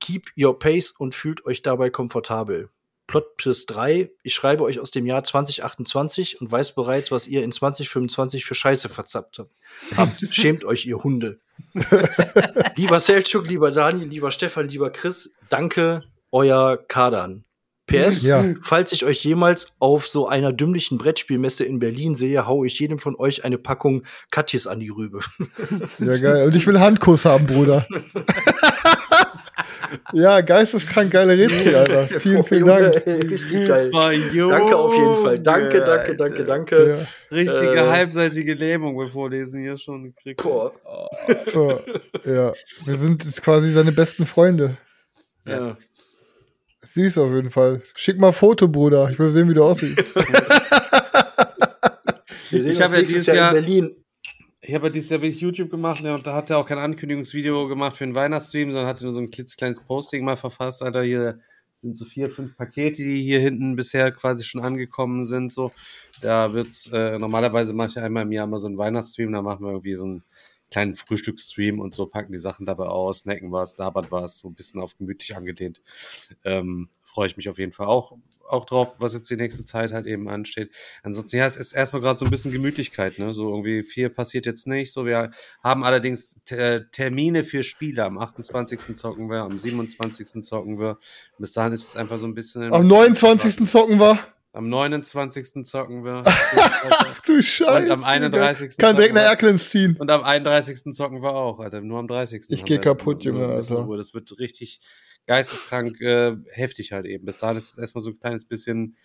Keep 0.00 0.32
your 0.36 0.58
pace 0.58 0.90
und 0.90 1.14
fühlt 1.14 1.44
euch 1.46 1.62
dabei 1.62 1.90
komfortabel. 1.90 2.68
Plot 3.12 3.36
Twist 3.36 3.70
3. 3.74 4.10
Ich 4.22 4.32
schreibe 4.32 4.64
euch 4.64 4.80
aus 4.80 4.90
dem 4.90 5.04
Jahr 5.04 5.22
2028 5.22 6.40
und 6.40 6.50
weiß 6.50 6.74
bereits, 6.74 7.10
was 7.10 7.26
ihr 7.26 7.44
in 7.44 7.52
2025 7.52 8.46
für 8.46 8.54
Scheiße 8.54 8.88
verzappt 8.88 9.42
habt. 9.96 10.24
Schämt 10.30 10.64
euch, 10.64 10.86
ihr 10.86 11.04
Hunde. 11.04 11.36
lieber 12.74 13.00
Selchuk, 13.00 13.46
lieber 13.46 13.70
Daniel, 13.70 14.08
lieber 14.08 14.30
Stefan, 14.30 14.66
lieber 14.66 14.88
Chris, 14.88 15.36
danke, 15.50 16.04
euer 16.30 16.78
Kadan. 16.88 17.44
PS, 17.86 18.22
ja. 18.22 18.54
falls 18.62 18.92
ich 18.92 19.04
euch 19.04 19.22
jemals 19.22 19.74
auf 19.78 20.08
so 20.08 20.26
einer 20.26 20.54
dümmlichen 20.54 20.96
Brettspielmesse 20.96 21.64
in 21.64 21.80
Berlin 21.80 22.14
sehe, 22.14 22.46
hau 22.46 22.64
ich 22.64 22.78
jedem 22.78 22.98
von 22.98 23.14
euch 23.16 23.44
eine 23.44 23.58
Packung 23.58 24.04
Katjes 24.30 24.66
an 24.66 24.80
die 24.80 24.88
Rübe. 24.88 25.20
Ja, 25.98 26.16
geil. 26.16 26.46
Und 26.46 26.56
ich 26.56 26.66
will 26.66 26.80
Handkuss 26.80 27.26
haben, 27.26 27.46
Bruder. 27.46 27.86
ja, 30.12 30.40
geisteskrank 30.40 31.12
geile 31.12 31.36
Rätsel, 31.36 31.74
Alter. 31.74 32.06
Vielen, 32.20 32.44
vielen 32.44 32.66
Dank. 32.66 33.06
richtig 33.06 33.68
geil. 33.68 33.90
danke 33.90 34.76
auf 34.76 34.94
jeden 34.94 35.16
Fall. 35.16 35.38
Danke, 35.38 35.80
danke, 35.80 36.16
danke, 36.16 36.44
danke. 36.44 36.88
Ja. 37.30 37.36
Richtige 37.36 37.74
äh, 37.74 37.90
halbseitige 37.90 38.54
Lähmung 38.54 38.98
wir 38.98 39.10
vorlesen 39.10 39.62
hier 39.62 39.78
schon 39.78 40.04
gekriegt. 40.04 40.42
Boah. 40.42 40.72
Oh. 41.54 41.78
ja, 42.24 42.52
wir 42.84 42.96
sind 42.96 43.24
jetzt 43.24 43.42
quasi 43.42 43.72
seine 43.72 43.92
besten 43.92 44.26
Freunde. 44.26 44.76
Ja. 45.46 45.76
Süß 46.82 47.18
auf 47.18 47.32
jeden 47.32 47.50
Fall. 47.50 47.82
Schick 47.94 48.18
mal 48.18 48.28
ein 48.28 48.32
Foto, 48.32 48.68
Bruder. 48.68 49.08
Ich 49.10 49.18
will 49.18 49.30
sehen, 49.32 49.48
wie 49.48 49.54
du 49.54 49.64
aussiehst. 49.64 49.96
wir 52.50 52.62
sehen 52.62 52.72
ich 52.72 52.82
habe 52.82 52.96
ja 52.96 53.02
dieses 53.02 53.26
Jahr, 53.26 53.36
Jahr 53.36 53.56
in 53.56 53.64
Berlin. 53.64 54.01
Ich 54.64 54.74
habe 54.76 54.86
ja 54.86 54.90
dieses 54.90 55.10
Jahr 55.10 55.20
wirklich 55.20 55.40
YouTube 55.40 55.70
gemacht 55.70 56.02
ja, 56.02 56.14
und 56.14 56.24
da 56.24 56.34
hat 56.34 56.48
er 56.48 56.58
auch 56.58 56.66
kein 56.66 56.78
Ankündigungsvideo 56.78 57.66
gemacht 57.66 57.96
für 57.96 58.04
einen 58.04 58.14
Weihnachtsstream, 58.14 58.70
sondern 58.70 58.88
hatte 58.88 59.02
nur 59.02 59.12
so 59.12 59.18
ein 59.18 59.30
klitzekleines 59.30 59.80
Posting 59.80 60.24
mal 60.24 60.36
verfasst. 60.36 60.84
Alter, 60.84 61.02
hier 61.02 61.40
sind 61.80 61.96
so 61.96 62.04
vier, 62.04 62.30
fünf 62.30 62.56
Pakete, 62.56 63.02
die 63.02 63.22
hier 63.22 63.40
hinten 63.40 63.74
bisher 63.74 64.12
quasi 64.12 64.44
schon 64.44 64.62
angekommen 64.62 65.24
sind. 65.24 65.52
So, 65.52 65.72
da 66.20 66.52
wird's 66.52 66.92
äh, 66.92 67.18
normalerweise 67.18 67.74
mache 67.74 67.88
ich 67.88 67.98
einmal 67.98 68.22
im 68.22 68.30
Jahr 68.30 68.46
mal 68.46 68.60
so 68.60 68.68
einen 68.68 68.78
Weihnachtsstream, 68.78 69.32
da 69.32 69.42
machen 69.42 69.64
wir 69.64 69.72
irgendwie 69.72 69.96
so 69.96 70.04
einen 70.04 70.22
kleinen 70.70 70.94
Frühstücksstream 70.94 71.80
und 71.80 71.92
so 71.92 72.06
packen 72.06 72.32
die 72.32 72.38
Sachen 72.38 72.64
dabei 72.64 72.86
aus, 72.86 73.20
snacken 73.20 73.50
was, 73.50 73.76
labern 73.78 74.06
was, 74.10 74.38
so 74.38 74.48
ein 74.48 74.54
bisschen 74.54 74.80
auf 74.80 74.96
gemütlich 74.96 75.36
angedehnt. 75.36 75.82
Ähm, 76.44 76.88
Freue 77.02 77.26
ich 77.26 77.36
mich 77.36 77.48
auf 77.48 77.58
jeden 77.58 77.72
Fall 77.72 77.88
auch 77.88 78.16
auch 78.48 78.64
drauf, 78.64 78.96
was 79.00 79.14
jetzt 79.14 79.30
die 79.30 79.36
nächste 79.36 79.64
Zeit 79.64 79.92
halt 79.92 80.06
eben 80.06 80.28
ansteht. 80.28 80.70
Ansonsten, 81.02 81.36
ja, 81.36 81.46
es 81.46 81.56
ist 81.56 81.72
erstmal 81.72 82.02
gerade 82.02 82.18
so 82.18 82.24
ein 82.24 82.30
bisschen 82.30 82.52
Gemütlichkeit, 82.52 83.18
ne? 83.18 83.32
So 83.34 83.50
irgendwie 83.50 83.82
viel 83.82 84.10
passiert 84.10 84.46
jetzt 84.46 84.66
nicht. 84.66 84.92
So, 84.92 85.06
wir 85.06 85.30
haben 85.62 85.84
allerdings 85.84 86.40
Termine 86.44 87.44
für 87.44 87.62
Spiele. 87.62 88.04
Am 88.04 88.18
28. 88.18 88.94
zocken 88.96 89.30
wir, 89.30 89.42
am 89.42 89.58
27. 89.58 90.42
zocken 90.42 90.78
wir. 90.78 90.98
Bis 91.38 91.52
dahin 91.52 91.72
ist 91.72 91.88
es 91.88 91.96
einfach 91.96 92.18
so 92.18 92.26
ein 92.26 92.34
bisschen. 92.34 92.72
Am 92.72 92.86
29. 92.86 93.68
zocken 93.68 93.98
wir. 93.98 94.18
Am 94.54 94.68
29. 94.68 95.64
zocken 95.64 96.04
wir. 96.04 96.22
Ach 96.26 97.20
du 97.26 97.40
Scheiße. 97.40 97.84
Und 97.84 97.90
am 97.90 98.04
31. 98.04 98.76
Kann 98.76 98.96
direkt 98.96 99.14
nach 99.14 99.22
Erklins 99.22 99.70
ziehen. 99.70 99.96
Und 99.98 100.10
am 100.10 100.22
31. 100.22 100.92
zocken 100.92 101.22
wir 101.22 101.34
auch, 101.34 101.58
Alter. 101.58 101.80
Nur 101.80 101.98
am 101.98 102.06
30. 102.06 102.44
Ich 102.50 102.64
gehe 102.64 102.78
kaputt, 102.78 103.24
Junge, 103.24 103.46
Alter. 103.46 103.88
Das 103.96 104.12
wird 104.12 104.38
richtig, 104.38 104.80
geisteskrank 105.26 106.00
äh, 106.00 106.36
heftig 106.50 106.92
halt 106.92 107.06
eben. 107.06 107.24
Bis 107.24 107.38
dahin 107.38 107.56
ist 107.56 107.72
es 107.72 107.78
erstmal 107.78 108.02
so 108.02 108.10
ein 108.10 108.18
kleines 108.18 108.44
bisschen, 108.44 108.96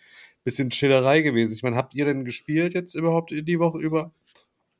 bisschen 0.43 0.69
Chillerei 0.69 1.21
gewesen. 1.21 1.53
Ich 1.53 1.63
meine, 1.63 1.75
habt 1.75 1.93
ihr 1.95 2.05
denn 2.05 2.25
gespielt 2.25 2.73
jetzt 2.73 2.95
überhaupt 2.95 3.31
die 3.31 3.59
Woche 3.59 3.79
über? 3.79 4.13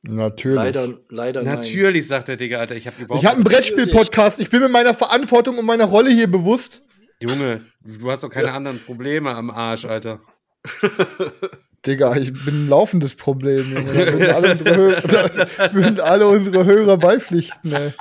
Natürlich. 0.02 0.56
Leider, 0.56 0.98
leider 1.08 1.42
Natürlich, 1.42 2.04
nein. 2.04 2.08
sagt 2.08 2.28
der 2.28 2.36
Digga, 2.36 2.58
Alter. 2.58 2.76
Ich 2.76 2.86
habe 2.86 3.02
überhaupt. 3.02 3.22
Ich 3.22 3.26
habe 3.26 3.36
einen 3.36 3.44
Brettspiel-Podcast. 3.44 4.40
Ich 4.40 4.48
bin 4.48 4.60
mir 4.60 4.68
meiner 4.68 4.94
Verantwortung 4.94 5.58
und 5.58 5.66
meiner 5.66 5.86
Rolle 5.86 6.10
hier 6.10 6.30
bewusst. 6.30 6.82
Junge, 7.20 7.62
du 7.80 8.10
hast 8.10 8.22
doch 8.22 8.30
keine 8.30 8.48
ja. 8.48 8.54
anderen 8.54 8.78
Probleme 8.78 9.34
am 9.34 9.50
Arsch, 9.50 9.84
Alter. 9.84 10.20
Digga, 11.86 12.16
ich 12.16 12.32
bin 12.32 12.64
ein 12.64 12.68
laufendes 12.68 13.16
Problem, 13.16 13.72
Junge. 13.72 13.92
Da 13.92 14.12
würden 14.12 14.30
alle 14.34 14.52
unsere 14.52 14.76
Hörer, 14.76 15.74
würden 15.74 16.00
alle 16.00 16.28
unsere 16.28 16.64
Hörer 16.64 16.96
beipflichten, 16.96 17.72
ey. 17.72 17.92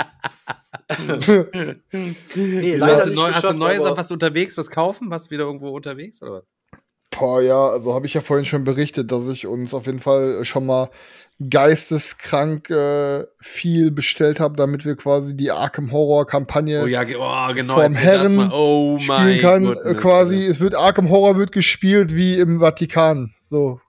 Nee, 0.89 2.76
leider 2.76 2.97
hast 2.97 3.08
du, 3.08 3.13
neu, 3.13 3.32
hast 3.32 3.43
du 3.43 3.54
Neues 3.54 3.84
was 3.84 4.12
unterwegs, 4.12 4.58
was 4.58 4.69
kaufen? 4.69 5.12
Was 5.12 5.30
wieder 5.32 5.43
irgendwo 5.43 5.76
unterwegs 5.76 6.21
oder 6.21 6.34
was? 6.34 6.43
Boah, 7.12 7.41
ja, 7.41 7.69
also 7.69 7.93
habe 7.93 8.06
ich 8.06 8.13
ja 8.13 8.21
vorhin 8.21 8.45
schon 8.45 8.63
berichtet, 8.63 9.12
dass 9.12 9.28
ich 9.28 9.47
uns 9.47 9.73
auf 9.73 9.86
jeden 9.86 10.00
Fall 10.00 10.45
schon 10.45 10.65
mal 10.65 10.89
geisteskrank 11.39 12.69
äh, 12.69 13.26
viel 13.41 13.91
bestellt 13.91 14.39
habe, 14.39 14.56
damit 14.56 14.86
wir 14.86 14.95
quasi 14.95 15.36
die 15.36 15.52
Arkham 15.52 15.91
Horror 15.91 16.26
Kampagne 16.26 16.84
oh, 16.84 16.88
ja, 16.88 17.02
oh, 17.02 17.54
genau, 17.54 17.76
vom 17.76 17.93
Herren 17.93 18.52
oh, 18.52 18.97
spielen. 19.00 19.41
Goodness, 19.41 19.97
quasi, 19.97 20.38
Alter. 20.38 20.52
es 20.52 20.60
wird 20.60 20.76
Arkham 20.76 21.10
Horror 21.10 21.38
wird 21.38 21.52
gespielt 21.52 22.15
wie 22.15 22.38
im 22.38 22.60
Vatikan. 22.60 23.34
So 23.47 23.80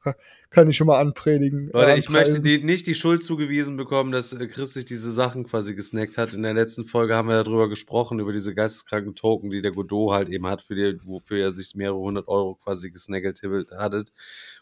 kann 0.51 0.71
ich 0.71 0.77
schon 0.77 0.87
mal 0.87 0.99
anpredigen. 0.99 1.71
Leute, 1.73 1.99
ich 1.99 2.09
möchte 2.09 2.41
die, 2.41 2.63
nicht 2.63 2.87
die 2.87 2.95
Schuld 2.95 3.23
zugewiesen 3.23 3.77
bekommen, 3.77 4.13
dass 4.13 4.33
äh, 4.33 4.47
Chris 4.47 4.75
sich 4.75 4.87
diese 4.87 5.13
Sachen 5.13 5.45
quasi 5.45 5.75
gesnackt 5.75 6.17
hat. 6.17 6.33
In 6.33 6.43
der 6.43 6.55
letzten 6.55 6.85
Folge 6.85 7.15
haben 7.15 7.29
wir 7.29 7.43
darüber 7.43 7.69
gesprochen, 7.69 8.19
über 8.19 8.33
diese 8.33 8.55
geisteskranken 8.55 9.15
Token, 9.15 9.51
die 9.51 9.61
der 9.61 9.73
Godot 9.73 10.13
halt 10.13 10.29
eben 10.31 10.47
hat, 10.47 10.63
für 10.63 10.75
die, 10.75 10.99
wofür 11.05 11.39
er 11.39 11.53
sich 11.53 11.75
mehrere 11.75 11.99
hundert 11.99 12.29
Euro 12.29 12.55
quasi 12.55 12.91
gesnackelt 12.91 13.43
hattet. 13.77 14.13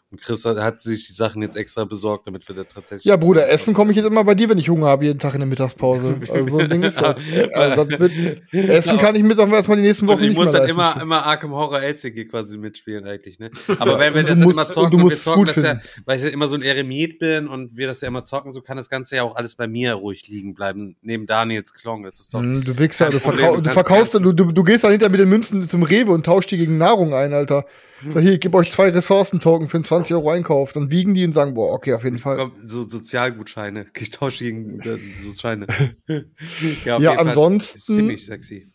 Und 0.09 0.21
Chris 0.21 0.45
hat, 0.45 0.55
hat, 0.57 0.79
sich 0.79 1.05
die 1.07 1.11
Sachen 1.11 1.41
jetzt 1.41 1.57
extra 1.57 1.83
besorgt, 1.83 2.27
damit 2.27 2.47
wir 2.47 2.55
da 2.55 2.63
tatsächlich. 2.63 3.03
Ja, 3.03 3.17
Bruder, 3.17 3.49
essen 3.49 3.73
komme 3.73 3.91
ich 3.91 3.97
jetzt 3.97 4.05
immer 4.05 4.23
bei 4.23 4.35
dir, 4.35 4.47
wenn 4.47 4.57
ich 4.57 4.69
Hunger 4.69 4.87
habe, 4.87 5.03
jeden 5.03 5.19
Tag 5.19 5.33
in 5.33 5.41
der 5.41 5.47
Mittagspause. 5.47 6.15
Also 6.29 6.49
so 6.49 6.59
ein 6.59 6.69
Ding 6.69 6.83
ist 6.83 7.01
das. 7.01 7.15
Also, 7.53 7.83
das 7.83 7.99
wird, 7.99 8.41
essen 8.53 8.97
kann 8.99 9.15
ich 9.15 9.23
mit 9.23 9.37
erstmal 9.37 9.77
die 9.77 9.83
nächsten 9.83 10.07
Wochen 10.07 10.21
ich 10.21 10.29
nicht 10.29 10.37
muss 10.37 10.51
dann 10.51 10.67
immer, 10.69 11.01
immer 11.01 11.25
Arkham 11.25 11.51
Horror 11.51 11.81
LCG 11.81 12.25
quasi 12.25 12.57
mitspielen, 12.57 13.05
eigentlich, 13.05 13.39
ne? 13.39 13.51
Aber 13.79 13.99
wenn 13.99 14.13
wir 14.13 14.23
das 14.23 14.39
dann 14.39 14.49
immer 14.49 14.65
zocken, 14.65 15.01
und 15.01 15.09
wir 15.09 15.17
zocken 15.17 15.45
das 15.45 15.55
ja, 15.57 15.79
weil 16.05 16.17
ich 16.17 16.23
ja 16.23 16.29
immer 16.29 16.47
so 16.47 16.55
ein 16.55 16.61
Eremit 16.61 17.19
bin 17.19 17.47
und 17.47 17.75
wir 17.75 17.87
das 17.87 17.99
ja 18.01 18.07
immer 18.07 18.23
zocken, 18.23 18.51
so 18.51 18.61
kann 18.61 18.77
das 18.77 18.89
Ganze 18.89 19.17
ja 19.17 19.23
auch 19.23 19.35
alles 19.35 19.55
bei 19.55 19.67
mir 19.67 19.93
ruhig 19.95 20.27
liegen 20.29 20.53
bleiben, 20.53 20.95
neben 21.01 21.27
Daniels 21.27 21.73
Klong. 21.73 22.03
Das 22.03 22.19
ist 22.19 22.33
doch. 22.33 22.41
Mm, 22.41 22.61
du 22.61 22.77
Wichser, 22.79 23.09
du, 23.09 23.19
verkau 23.19 23.59
du 23.59 23.69
verkaufst, 23.69 24.13
du, 24.13 24.19
du, 24.19 24.51
du 24.51 24.63
gehst 24.63 24.83
dann 24.83 24.91
hinter 24.91 25.09
mit 25.09 25.19
den 25.19 25.29
Münzen 25.29 25.67
zum 25.67 25.83
Rewe 25.83 26.11
und 26.11 26.25
tauschst 26.25 26.51
die 26.51 26.57
gegen 26.57 26.77
Nahrung 26.77 27.13
ein, 27.13 27.33
Alter. 27.33 27.65
Sag 28.09 28.21
hier, 28.21 28.33
ich 28.33 28.39
gebe 28.39 28.57
euch 28.57 28.71
zwei 28.71 28.89
Ressourcentoken 28.89 29.69
für 29.69 29.77
einen 29.77 29.83
20 29.83 30.15
Euro 30.15 30.31
Einkauf. 30.31 30.73
Dann 30.73 30.91
wiegen 30.91 31.13
die 31.13 31.25
und 31.25 31.33
sagen, 31.33 31.53
boah, 31.53 31.73
okay, 31.73 31.93
auf 31.93 32.03
jeden 32.03 32.17
Fall. 32.17 32.51
So 32.63 32.87
Sozialgutscheine. 32.87 33.87
Ich 33.97 34.11
tausche 34.11 34.43
gegen 34.43 34.79
äh, 34.79 34.97
so 35.15 35.33
Scheine. 35.33 35.67
ja, 36.85 36.99
ja 36.99 37.13
ansonsten. 37.13 37.79
Ziemlich 37.79 38.25
sexy. 38.25 38.71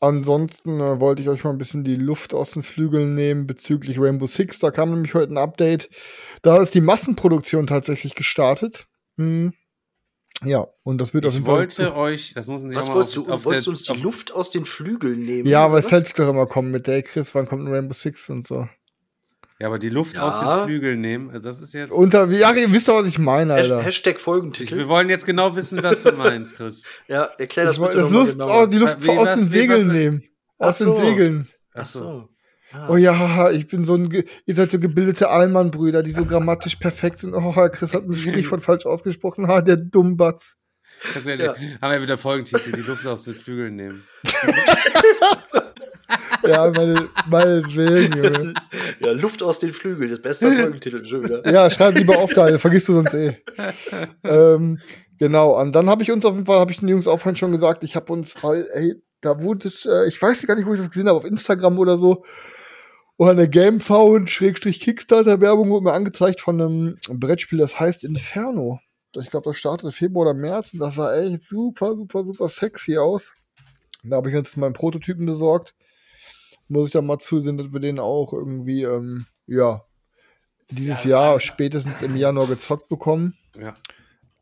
Ansonsten 0.00 0.80
äh, 0.80 1.00
wollte 1.00 1.22
ich 1.22 1.28
euch 1.28 1.44
mal 1.44 1.50
ein 1.50 1.58
bisschen 1.58 1.84
die 1.84 1.96
Luft 1.96 2.32
aus 2.32 2.52
den 2.52 2.62
Flügeln 2.62 3.14
nehmen 3.14 3.46
bezüglich 3.46 3.98
Rainbow 3.98 4.26
Six. 4.26 4.58
Da 4.58 4.70
kam 4.70 4.90
nämlich 4.90 5.14
heute 5.14 5.32
ein 5.32 5.38
Update. 5.38 5.90
Da 6.42 6.62
ist 6.62 6.74
die 6.74 6.80
Massenproduktion 6.80 7.66
tatsächlich 7.66 8.14
gestartet. 8.14 8.86
Hm. 9.16 9.52
Ja, 10.44 10.68
und 10.84 11.00
das 11.00 11.14
wird 11.14 11.24
ich 11.24 11.28
auf 11.28 11.34
jeden 11.34 11.46
Fall. 11.46 11.66
Ich 11.66 11.78
wollte 11.78 11.96
euch, 11.96 12.32
das 12.34 12.46
müssen 12.46 12.70
Sie 12.70 12.76
Was 12.76 12.92
wolltest 12.92 13.16
du, 13.16 13.28
auf 13.28 13.44
wolltest 13.44 13.66
du 13.66 13.70
uns 13.70 13.82
die 13.82 14.00
Luft 14.00 14.32
aus 14.32 14.50
den 14.50 14.64
Flügeln 14.64 15.24
nehmen? 15.24 15.48
Ja, 15.48 15.64
aber 15.64 15.78
es 15.78 15.90
hält 15.90 16.16
doch 16.18 16.28
immer 16.28 16.46
kommen 16.46 16.70
mit 16.70 16.86
der 16.86 17.02
Chris, 17.02 17.34
wann 17.34 17.46
kommt 17.46 17.66
ein 17.66 17.72
Rainbow 17.72 17.94
Six 17.94 18.30
und 18.30 18.46
so. 18.46 18.68
Ja, 19.60 19.66
aber 19.66 19.80
die 19.80 19.88
Luft 19.88 20.14
ja. 20.14 20.22
aus 20.22 20.38
den 20.38 20.66
Flügeln 20.66 21.00
nehmen, 21.00 21.30
also 21.30 21.48
das 21.48 21.60
ist 21.60 21.72
jetzt. 21.74 21.90
Unter, 21.90 22.30
ja, 22.30 22.52
ihr 22.52 22.70
wisst 22.70 22.86
doch, 22.86 22.94
was 22.94 23.08
ich 23.08 23.18
meine, 23.18 23.54
Alter. 23.54 23.82
Hashtag 23.82 24.20
Folgentitel. 24.20 24.76
wir 24.76 24.88
wollen 24.88 25.08
jetzt 25.08 25.26
genau 25.26 25.56
wissen, 25.56 25.82
was 25.82 26.04
du 26.04 26.12
meinst, 26.12 26.54
Chris. 26.54 26.84
ja, 27.08 27.24
erklär 27.38 27.66
das 27.66 27.76
ich 27.76 27.82
bitte 27.82 27.96
das 27.98 28.10
Luft, 28.10 28.36
oh, 28.40 28.66
Die 28.66 28.78
Luft 28.78 29.02
wie, 29.02 29.10
aus 29.10 29.26
was, 29.26 29.40
den 29.40 29.48
Segeln 29.48 29.88
nehmen. 29.88 30.22
Aus 30.58 30.78
so. 30.78 30.92
den 30.92 31.04
Segeln. 31.04 31.48
Ach 31.74 31.86
so. 31.86 32.28
Ah. 32.72 32.88
Oh 32.90 32.96
ja, 32.96 33.50
ich 33.50 33.66
bin 33.66 33.84
so 33.84 33.94
ein, 33.94 34.10
ihr 34.44 34.54
seid 34.54 34.70
so 34.70 34.78
gebildete 34.78 35.30
Allmann-Brüder, 35.30 36.02
die 36.02 36.12
so 36.12 36.24
grammatisch 36.24 36.76
perfekt 36.76 37.18
sind. 37.20 37.34
Oh, 37.34 37.52
Chris 37.72 37.94
hat 37.94 38.06
mich 38.06 38.22
Sprichwort 38.22 38.62
falsch 38.62 38.84
ausgesprochen. 38.84 39.48
Ha, 39.48 39.62
der 39.62 39.76
Dummbatz. 39.76 40.56
Ja, 41.24 41.34
ja. 41.34 41.54
Haben 41.80 41.92
wir 41.92 42.02
wieder 42.02 42.18
Folgentitel, 42.18 42.72
die 42.72 42.80
Luft 42.80 43.06
aus 43.06 43.24
den 43.24 43.34
Flügeln 43.34 43.76
nehmen. 43.76 44.02
ja, 46.46 46.70
meine, 46.70 47.08
meine 47.28 47.62
Willen, 47.74 48.12
Junge. 48.12 48.54
Ja, 49.00 49.12
Luft 49.12 49.42
aus 49.42 49.60
den 49.60 49.72
Flügeln, 49.72 50.10
das 50.10 50.20
beste 50.20 50.50
Folgentitel 50.50 51.04
schon 51.04 51.24
wieder. 51.24 51.48
Ja, 51.50 51.70
schreib 51.70 51.96
lieber 51.96 52.18
auf, 52.18 52.34
da, 52.34 52.58
vergisst 52.58 52.88
du 52.88 52.94
sonst 52.94 53.14
eh. 53.14 53.36
ähm, 54.24 54.78
genau, 55.18 55.60
und 55.60 55.72
dann 55.72 55.88
habe 55.88 56.02
ich 56.02 56.10
uns 56.10 56.24
auf 56.24 56.34
jeden 56.34 56.46
Fall, 56.46 56.58
habe 56.58 56.72
ich 56.72 56.80
den 56.80 56.88
Jungs 56.88 57.06
auch 57.06 57.20
vorhin 57.20 57.36
schon 57.36 57.52
gesagt, 57.52 57.84
ich 57.84 57.94
habe 57.94 58.12
uns, 58.12 58.34
ey, 58.42 58.96
da 59.20 59.40
wurde 59.40 59.68
es, 59.68 59.86
äh, 59.86 60.08
ich 60.08 60.20
weiß 60.20 60.46
gar 60.46 60.56
nicht, 60.56 60.66
wo 60.66 60.74
ich 60.74 60.80
das 60.80 60.90
gesehen 60.90 61.08
habe, 61.08 61.18
auf 61.18 61.24
Instagram 61.24 61.78
oder 61.78 61.96
so, 61.98 62.24
oder 63.18 63.32
eine 63.32 63.50
GameFound 63.50 64.30
Schrägstrich 64.30 64.80
Kickstarter 64.80 65.40
Werbung 65.42 65.68
wurde 65.68 65.84
mir 65.84 65.92
angezeigt 65.92 66.40
von 66.40 66.60
einem 66.60 66.98
Brettspiel, 67.20 67.58
das 67.58 67.78
heißt 67.78 68.04
Inferno 68.04 68.80
ich 69.16 69.30
glaube, 69.30 69.50
das 69.50 69.56
startet 69.56 69.94
Februar 69.94 70.26
oder 70.26 70.38
März 70.38 70.74
und 70.74 70.80
das 70.80 70.96
sah 70.96 71.16
echt 71.16 71.42
super, 71.42 71.94
super, 71.94 72.24
super 72.24 72.48
sexy 72.48 72.98
aus. 72.98 73.32
Da 74.02 74.16
habe 74.16 74.28
ich 74.28 74.34
jetzt 74.34 74.56
meinen 74.56 74.74
Prototypen 74.74 75.26
besorgt. 75.26 75.74
Muss 76.68 76.88
ich 76.88 76.92
dann 76.92 77.06
mal 77.06 77.18
zusehen, 77.18 77.56
dass 77.56 77.72
wir 77.72 77.80
den 77.80 77.98
auch 77.98 78.32
irgendwie, 78.32 78.82
ähm, 78.82 79.26
ja, 79.46 79.84
dieses 80.70 81.04
ja, 81.04 81.10
Jahr 81.10 81.40
spätestens 81.40 82.02
im 82.02 82.16
Januar 82.16 82.46
gezockt 82.46 82.88
bekommen. 82.88 83.36
Ja. 83.56 83.74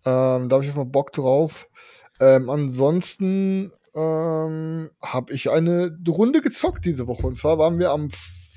Ähm, 0.05 0.49
da 0.49 0.57
habe 0.57 0.65
ich 0.65 0.71
einfach 0.71 0.85
Bock 0.85 1.13
drauf. 1.13 1.69
Ähm, 2.21 2.51
ansonsten 2.51 3.73
ähm, 3.95 4.91
habe 5.01 5.33
ich 5.33 5.51
eine 5.51 5.97
Runde 6.09 6.41
gezockt 6.41 6.85
diese 6.85 7.07
Woche. 7.07 7.27
Und 7.27 7.37
zwar 7.37 7.59
waren 7.59 7.79
wir 7.79 7.91
am 7.91 8.09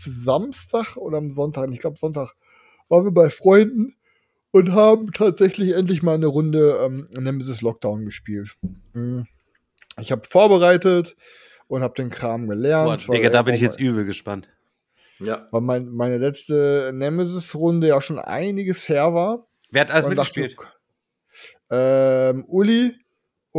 Samstag 0.05 0.97
oder 0.97 1.17
am 1.17 1.31
Sonntag, 1.31 1.69
ich 1.71 1.79
glaube 1.79 1.97
Sonntag, 1.97 2.33
waren 2.89 3.05
wir 3.05 3.11
bei 3.11 3.29
Freunden 3.29 3.95
und 4.51 4.71
haben 4.71 5.11
tatsächlich 5.11 5.75
endlich 5.75 6.01
mal 6.01 6.15
eine 6.15 6.27
Runde 6.27 6.79
ähm, 6.81 7.07
Nemesis 7.11 7.61
Lockdown 7.61 8.05
gespielt. 8.05 8.55
Mhm. 8.93 9.27
Ich 9.99 10.11
habe 10.11 10.27
vorbereitet 10.27 11.15
und 11.67 11.83
habe 11.83 11.93
den 11.95 12.09
Kram 12.09 12.47
gelernt. 12.47 13.05
Boah, 13.05 13.13
Digga, 13.13 13.29
da 13.29 13.43
bin 13.43 13.53
ich 13.53 13.61
jetzt 13.61 13.79
übel 13.79 14.05
gespannt. 14.05 14.49
Ja. 15.19 15.47
Weil 15.51 15.61
mein, 15.61 15.89
meine 15.89 16.17
letzte 16.17 16.91
Nemesis-Runde 16.93 17.87
ja 17.87 18.01
schon 18.01 18.19
einiges 18.19 18.87
her 18.87 19.13
war. 19.13 19.47
Wer 19.69 19.81
hat 19.81 19.91
alles 19.91 20.07
mitgespielt? 20.07 20.55
Ähm, 21.69 22.45
Uli, 22.47 22.95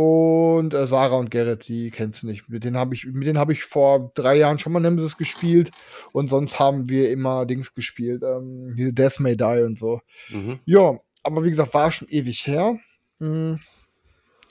und 0.01 0.73
äh, 0.73 0.87
Sarah 0.87 1.17
und 1.17 1.31
Gerrit, 1.31 1.67
die 1.67 1.91
kennst 1.91 2.23
du 2.23 2.27
nicht. 2.27 2.49
Mit 2.49 2.63
denen 2.63 2.77
habe 2.77 2.95
ich, 2.95 3.05
mit 3.05 3.27
denen 3.27 3.37
habe 3.37 3.53
ich 3.53 3.63
vor 3.63 4.11
drei 4.15 4.37
Jahren 4.37 4.59
schon 4.59 4.73
mal 4.73 4.79
Nemesis 4.79 5.17
gespielt 5.17 5.71
und 6.11 6.29
sonst 6.29 6.59
haben 6.59 6.89
wir 6.89 7.11
immer 7.11 7.45
Dings 7.45 7.73
gespielt, 7.73 8.23
ähm, 8.23 8.73
Death 8.77 9.19
May 9.19 9.37
Die 9.37 9.63
und 9.65 9.77
so. 9.77 10.01
Mhm. 10.29 10.59
Ja, 10.65 10.99
aber 11.23 11.43
wie 11.43 11.49
gesagt, 11.49 11.73
war 11.73 11.91
schon 11.91 12.07
ewig 12.09 12.47
her. 12.47 12.79
Hm. 13.19 13.59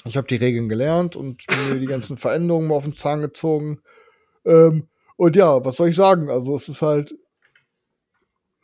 Ich 0.05 0.17
habe 0.17 0.27
die 0.27 0.37
Regeln 0.37 0.69
gelernt 0.69 1.17
und 1.17 1.45
mir 1.69 1.79
die 1.79 1.87
ganzen 1.87 2.17
Veränderungen 2.17 2.69
mal 2.69 2.77
auf 2.77 2.85
den 2.85 2.97
Zahn 2.97 3.21
gezogen. 3.21 3.81
Ähm, 4.45 4.89
und 5.17 5.37
ja, 5.37 5.63
was 5.65 5.77
soll 5.77 5.91
ich 5.91 5.97
sagen? 5.97 6.31
Also 6.31 6.57
es 6.57 6.69
ist 6.69 6.81
halt 6.81 7.15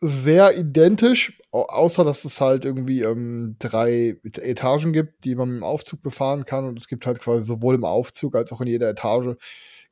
sehr 0.01 0.57
identisch, 0.57 1.41
außer 1.51 2.05
dass 2.05 2.25
es 2.25 2.41
halt 2.41 2.65
irgendwie 2.65 3.03
ähm, 3.03 3.57
drei 3.59 4.17
Etagen 4.23 4.93
gibt, 4.93 5.25
die 5.25 5.35
man 5.35 5.49
dem 5.49 5.65
Aufzug 5.65 6.03
befahren 6.03 6.45
kann. 6.45 6.67
Und 6.67 6.79
es 6.79 6.89
gibt 6.89 7.07
halt 7.07 7.21
quasi 7.21 7.45
sowohl 7.45 7.75
im 7.75 7.85
Aufzug 7.85 8.37
als 8.37 8.53
auch 8.53 8.61
in 8.61 8.69
jeder 8.69 8.91
Etage 8.91 9.37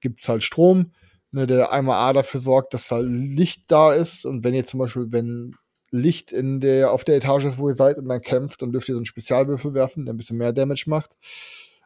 gibt 0.01 0.21
es 0.21 0.29
halt 0.29 0.45
Strom, 0.45 0.93
ne, 1.33 1.47
der 1.47 1.73
einmal 1.73 1.97
A 1.99 2.13
dafür 2.13 2.39
sorgt, 2.39 2.75
dass 2.75 2.91
halt 2.91 3.09
Licht 3.09 3.65
da 3.69 3.93
ist. 3.93 4.27
Und 4.27 4.45
wenn 4.45 4.55
ihr 4.55 4.67
zum 4.67 4.79
Beispiel, 4.79 5.07
wenn 5.11 5.57
Licht 5.91 6.31
in 6.31 6.61
der, 6.61 6.93
auf 6.93 7.05
der 7.05 7.17
Etage 7.17 7.47
ist, 7.47 7.59
wo 7.59 7.69
ihr 7.69 7.77
seid 7.77 7.97
und 7.97 8.09
dann 8.09 8.21
kämpft, 8.21 8.61
dann 8.61 8.71
dürft 8.71 8.89
ihr 8.89 8.95
so 8.95 8.99
einen 8.99 9.07
Spezialwürfel 9.07 9.75
werfen, 9.75 10.05
der 10.05 10.15
ein 10.15 10.17
bisschen 10.19 10.37
mehr 10.37 10.53
Damage 10.53 10.85
macht. 10.89 11.11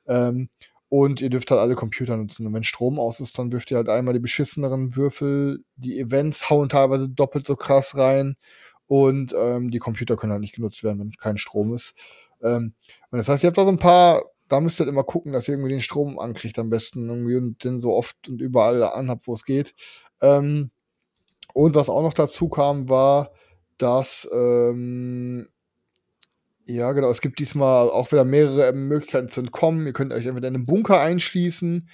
Ähm, 0.09 0.49
und 0.89 1.21
ihr 1.21 1.31
dürft 1.31 1.51
halt 1.51 1.61
alle 1.61 1.75
Computer 1.75 2.17
nutzen. 2.17 2.47
Und 2.47 2.55
wenn 2.55 2.65
Strom 2.65 2.99
aus 2.99 3.21
ist, 3.21 3.39
dann 3.39 3.53
wirft 3.53 3.71
ihr 3.71 3.77
halt 3.77 3.89
einmal 3.89 4.15
die 4.15 4.21
beschisseneren 4.21 4.97
Würfel. 4.97 5.63
Die 5.77 5.99
Events 5.99 6.49
hauen 6.49 6.69
teilweise 6.69 7.09
doppelt 7.09 7.47
so 7.47 7.57
krass 7.57 7.97
rein. 7.97 8.37
Und 8.87 9.35
ähm, 9.39 9.71
die 9.71 9.81
Computer 9.81 10.17
können 10.17 10.33
halt 10.33 10.41
nicht 10.41 10.55
genutzt 10.55 10.83
werden, 10.83 10.99
wenn 10.99 11.13
kein 11.13 11.37
Strom 11.37 11.75
ist. 11.75 11.95
Ähm, 12.43 12.73
und 13.11 13.19
das 13.19 13.29
heißt, 13.29 13.45
ihr 13.45 13.49
habt 13.49 13.59
da 13.59 13.65
so 13.65 13.71
ein 13.71 13.79
paar, 13.79 14.25
da 14.49 14.61
müsst 14.61 14.81
ihr 14.81 14.85
halt 14.85 14.93
immer 14.93 15.05
gucken, 15.05 15.33
dass 15.33 15.47
ihr 15.47 15.55
irgendwie 15.55 15.73
den 15.73 15.83
Strom 15.83 16.19
ankriegt 16.19 16.59
am 16.59 16.71
besten 16.71 17.07
irgendwie 17.09 17.37
und 17.37 17.63
den 17.65 17.81
so 17.81 17.93
oft 17.93 18.29
und 18.29 18.41
überall 18.41 18.83
anhabt, 18.83 19.27
wo 19.27 19.35
es 19.35 19.45
geht. 19.45 19.75
Ähm, 20.23 20.71
und 21.53 21.75
was 21.75 21.91
auch 21.91 22.03
noch 22.03 22.15
dazu 22.15 22.49
kam, 22.49 22.89
war, 22.89 23.31
dass 23.77 24.27
ähm, 24.33 25.49
ja, 26.69 26.93
genau. 26.93 27.11
Es 27.11 27.23
gibt 27.23 27.39
diesmal 27.39 27.89
auch 27.91 28.13
wieder 28.13 28.25
mehrere 28.25 28.75
Möglichkeiten 28.75 29.31
zu 29.31 29.41
entkommen. 29.41 29.87
Ihr 29.87 29.95
könnt 29.95 30.13
euch 30.13 30.27
entweder 30.27 30.49
in 30.49 30.55
einen 30.55 30.67
Bunker 30.67 31.01
einschließen, 31.01 31.89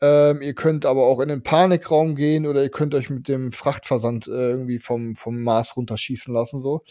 ähm, 0.00 0.42
ihr 0.42 0.54
könnt 0.54 0.86
aber 0.86 1.06
auch 1.06 1.18
in 1.20 1.28
den 1.28 1.42
Panikraum 1.42 2.14
gehen 2.14 2.46
oder 2.46 2.62
ihr 2.62 2.70
könnt 2.70 2.94
euch 2.94 3.10
mit 3.10 3.26
dem 3.26 3.50
Frachtversand 3.50 4.28
äh, 4.28 4.50
irgendwie 4.50 4.78
vom, 4.78 5.16
vom 5.16 5.42
Mars 5.42 5.76
runterschießen 5.76 6.32
lassen. 6.32 6.62
So. 6.62 6.82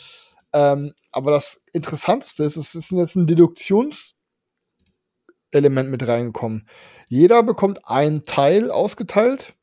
Ähm, 0.53 0.93
aber 1.11 1.31
das 1.31 1.61
Interessanteste 1.71 2.43
ist, 2.43 2.57
es 2.57 2.75
ist 2.75 2.91
jetzt 2.91 3.15
ein 3.15 3.27
Deduktionselement 3.27 4.15
mit 5.89 6.05
reingekommen. 6.05 6.67
Jeder 7.07 7.43
bekommt 7.43 7.79
ein 7.85 8.25
Teil 8.25 8.71
ausgeteilt. 8.71 9.55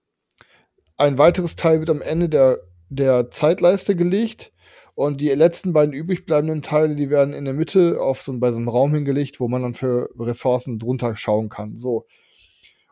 Ein 0.96 1.18
weiteres 1.18 1.56
Teil 1.56 1.80
wird 1.80 1.90
am 1.90 2.02
Ende 2.02 2.30
der, 2.30 2.58
der 2.88 3.30
Zeitleiste 3.30 3.94
gelegt. 3.94 4.52
Und 4.98 5.20
die 5.20 5.28
letzten 5.28 5.72
beiden 5.72 5.94
übrig 5.94 6.26
bleibenden 6.26 6.60
Teile, 6.60 6.96
die 6.96 7.08
werden 7.08 7.32
in 7.32 7.44
der 7.44 7.54
Mitte 7.54 8.00
auf 8.00 8.20
so, 8.20 8.36
bei 8.36 8.50
so 8.50 8.56
einem 8.56 8.68
Raum 8.68 8.92
hingelegt, 8.92 9.38
wo 9.38 9.46
man 9.46 9.62
dann 9.62 9.76
für 9.76 10.10
Ressourcen 10.18 10.80
drunter 10.80 11.14
schauen 11.14 11.48
kann. 11.50 11.76
So. 11.76 12.06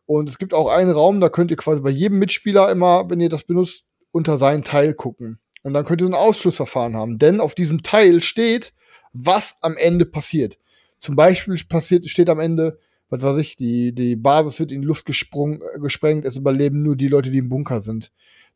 Und 0.04 0.28
es 0.28 0.38
gibt 0.38 0.54
auch 0.54 0.68
einen 0.68 0.92
Raum, 0.92 1.20
da 1.20 1.30
könnt 1.30 1.50
ihr 1.50 1.56
quasi 1.56 1.80
bei 1.80 1.90
jedem 1.90 2.20
Mitspieler 2.20 2.70
immer, 2.70 3.10
wenn 3.10 3.20
ihr 3.20 3.28
das 3.28 3.42
benutzt, 3.42 3.86
unter 4.12 4.38
seinen 4.38 4.62
Teil 4.62 4.94
gucken. 4.94 5.40
Und 5.64 5.74
dann 5.74 5.84
könnt 5.84 6.00
ihr 6.00 6.04
so 6.04 6.12
ein 6.12 6.14
Ausschlussverfahren 6.14 6.94
haben. 6.94 7.18
Denn 7.18 7.40
auf 7.40 7.56
diesem 7.56 7.82
Teil 7.82 8.22
steht, 8.22 8.72
was 9.12 9.56
am 9.60 9.76
Ende 9.76 10.06
passiert. 10.06 10.58
Zum 11.00 11.16
Beispiel 11.16 11.60
passiert, 11.68 12.08
steht 12.08 12.30
am 12.30 12.38
Ende, 12.38 12.78
was 13.08 13.20
weiß 13.20 13.38
ich, 13.38 13.56
die, 13.56 13.92
die 13.92 14.14
Basis 14.14 14.60
wird 14.60 14.70
in 14.70 14.82
die 14.82 14.86
Luft 14.86 15.06
gesprungen, 15.06 15.60
gesprengt, 15.80 16.24
es 16.24 16.36
überleben 16.36 16.84
nur 16.84 16.94
die 16.94 17.08
Leute, 17.08 17.32
die 17.32 17.38
im 17.38 17.48
Bunker 17.48 17.80
sind. 17.80 18.12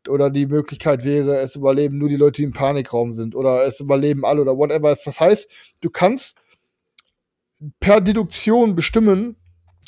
Oder 0.08 0.30
die 0.30 0.46
Möglichkeit 0.46 1.04
wäre, 1.04 1.38
es 1.38 1.56
überleben 1.56 1.98
nur 1.98 2.08
die 2.08 2.16
Leute, 2.16 2.36
die 2.36 2.44
im 2.44 2.52
Panikraum 2.52 3.14
sind 3.14 3.34
oder 3.34 3.64
es 3.64 3.80
überleben 3.80 4.24
alle 4.24 4.42
oder 4.42 4.56
whatever. 4.56 4.96
Das 5.04 5.20
heißt, 5.20 5.48
du 5.80 5.90
kannst 5.90 6.36
per 7.78 8.00
Deduktion 8.00 8.74
bestimmen, 8.74 9.36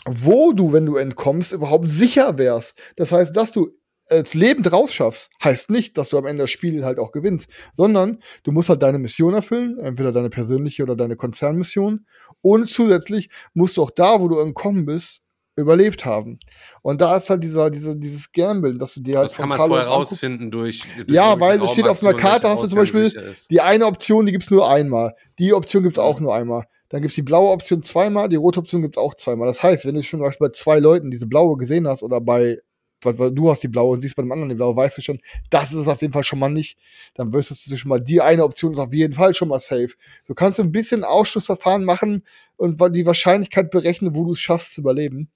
wo 0.06 0.52
du, 0.52 0.72
wenn 0.72 0.86
du 0.86 0.96
entkommst, 0.96 1.52
überhaupt 1.52 1.88
sicher 1.88 2.38
wärst. 2.38 2.78
Das 2.96 3.12
heißt, 3.12 3.36
dass 3.36 3.52
du 3.52 3.70
als 4.08 4.34
lebend 4.34 4.70
rausschaffst, 4.70 5.30
heißt 5.42 5.70
nicht, 5.70 5.96
dass 5.96 6.08
du 6.08 6.18
am 6.18 6.26
Ende 6.26 6.44
das 6.44 6.50
Spiel 6.50 6.84
halt 6.84 6.98
auch 6.98 7.12
gewinnst, 7.12 7.48
sondern 7.72 8.22
du 8.42 8.52
musst 8.52 8.68
halt 8.68 8.82
deine 8.82 8.98
Mission 8.98 9.32
erfüllen, 9.32 9.78
entweder 9.78 10.12
deine 10.12 10.28
persönliche 10.28 10.82
oder 10.82 10.96
deine 10.96 11.16
Konzernmission. 11.16 12.06
Und 12.40 12.68
zusätzlich 12.68 13.30
musst 13.54 13.76
du 13.76 13.82
auch 13.82 13.90
da, 13.90 14.20
wo 14.20 14.28
du 14.28 14.38
entkommen 14.40 14.84
bist, 14.84 15.21
überlebt 15.56 16.04
haben. 16.04 16.38
Und 16.80 17.00
da 17.00 17.16
ist 17.16 17.28
halt 17.30 17.42
dieser, 17.42 17.70
dieser, 17.70 17.94
dieses 17.94 18.32
Gamble, 18.32 18.78
dass 18.78 18.94
du 18.94 19.00
dir 19.00 19.18
halt. 19.18 19.28
Das 19.28 19.36
kann 19.36 19.48
man 19.48 19.58
vorher 19.58 19.86
rausfinden 19.86 20.50
durch, 20.50 20.84
durch. 20.96 21.10
Ja, 21.10 21.38
weil 21.38 21.62
es 21.62 21.70
steht 21.70 21.86
auf 21.86 22.02
einer 22.02 22.16
Karte, 22.16 22.48
hast 22.48 22.62
du 22.62 22.68
zum 22.68 22.78
Beispiel 22.78 23.34
die 23.50 23.60
eine 23.60 23.86
Option, 23.86 24.26
die 24.26 24.32
gibt's 24.32 24.50
nur 24.50 24.68
einmal. 24.68 25.14
Die 25.38 25.52
Option 25.52 25.82
gibt's 25.82 25.98
auch 25.98 26.20
nur 26.20 26.34
einmal. 26.34 26.64
Dann 26.88 27.02
gibt's 27.02 27.14
die 27.14 27.22
blaue 27.22 27.50
Option 27.50 27.82
zweimal, 27.82 28.28
die 28.28 28.36
rote 28.36 28.60
Option 28.60 28.82
gibt's 28.82 28.98
auch 28.98 29.14
zweimal. 29.14 29.46
Das 29.46 29.62
heißt, 29.62 29.86
wenn 29.86 29.94
du 29.94 30.02
schon 30.02 30.20
bei 30.20 30.48
zwei 30.50 30.78
Leuten 30.78 31.10
diese 31.10 31.26
blaue 31.26 31.56
gesehen 31.56 31.88
hast 31.88 32.02
oder 32.02 32.20
bei 32.20 32.58
du 33.02 33.50
hast 33.50 33.62
die 33.62 33.68
blaue 33.68 33.92
und 33.92 34.02
siehst 34.02 34.16
bei 34.16 34.22
dem 34.22 34.32
anderen 34.32 34.48
die 34.48 34.54
blaue, 34.54 34.76
weißt 34.76 34.98
du 34.98 35.02
schon, 35.02 35.18
das 35.50 35.72
ist 35.72 35.78
es 35.78 35.88
auf 35.88 36.00
jeden 36.02 36.12
Fall 36.12 36.24
schon 36.24 36.38
mal 36.38 36.48
nicht. 36.48 36.78
Dann 37.14 37.32
wüsstest 37.32 37.70
du 37.70 37.76
schon 37.76 37.88
mal, 37.88 38.00
die 38.00 38.20
eine 38.20 38.44
Option 38.44 38.72
ist 38.72 38.78
auf 38.78 38.94
jeden 38.94 39.14
Fall 39.14 39.34
schon 39.34 39.48
mal 39.48 39.58
safe. 39.58 39.90
Du 40.26 40.34
kannst 40.34 40.60
ein 40.60 40.72
bisschen 40.72 41.04
Ausschussverfahren 41.04 41.84
machen 41.84 42.24
und 42.56 42.80
die 42.94 43.06
Wahrscheinlichkeit 43.06 43.70
berechnen, 43.70 44.14
wo 44.14 44.24
du 44.24 44.32
es 44.32 44.40
schaffst 44.40 44.74
zu 44.74 44.80
überleben. 44.80 45.30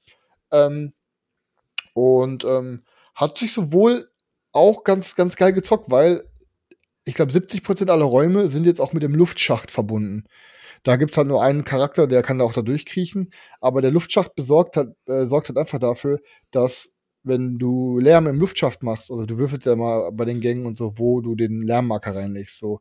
Ähm, 0.53 0.93
und 1.95 2.45
ähm, 2.45 2.85
hat 3.15 3.39
sich 3.39 3.53
sowohl 3.53 4.07
auch 4.53 4.85
ganz, 4.85 5.15
ganz 5.15 5.37
geil 5.37 5.53
gezockt, 5.53 5.91
weil 5.91 6.23
ich 7.05 7.15
glaube, 7.15 7.33
70% 7.33 7.89
aller 7.89 8.05
Räume 8.05 8.49
sind 8.49 8.67
jetzt 8.67 8.81
auch 8.81 8.93
mit 8.93 9.03
dem 9.03 9.15
Luftschacht 9.15 9.71
verbunden. 9.71 10.25
Da 10.83 10.97
gibt's 10.97 11.17
halt 11.17 11.29
nur 11.29 11.43
einen 11.43 11.65
Charakter, 11.65 12.07
der 12.07 12.23
kann 12.23 12.39
da 12.39 12.45
auch 12.45 12.53
da 12.53 12.63
durchkriechen, 12.63 13.33
aber 13.61 13.81
der 13.81 13.91
Luftschacht 13.91 14.35
besorgt 14.35 14.77
hat, 14.77 14.89
äh, 15.07 15.27
sorgt 15.27 15.49
halt 15.49 15.59
einfach 15.59 15.79
dafür, 15.79 16.21
dass 16.51 16.91
wenn 17.23 17.59
du 17.59 17.99
Lärm 17.99 18.27
im 18.29 18.39
Luftschacht 18.39 18.83
machst, 18.83 19.11
also 19.11 19.27
du 19.27 19.39
würfelst 19.39 19.67
ja 19.67 19.75
mal 19.75 20.11
bei 20.13 20.25
den 20.25 20.41
Gängen 20.41 20.65
und 20.65 20.77
so, 20.77 20.95
wo 20.97 21.21
du 21.21 21.35
den 21.35 21.63
Lärmmarker 21.63 22.15
reinlegst, 22.15 22.59
so. 22.59 22.81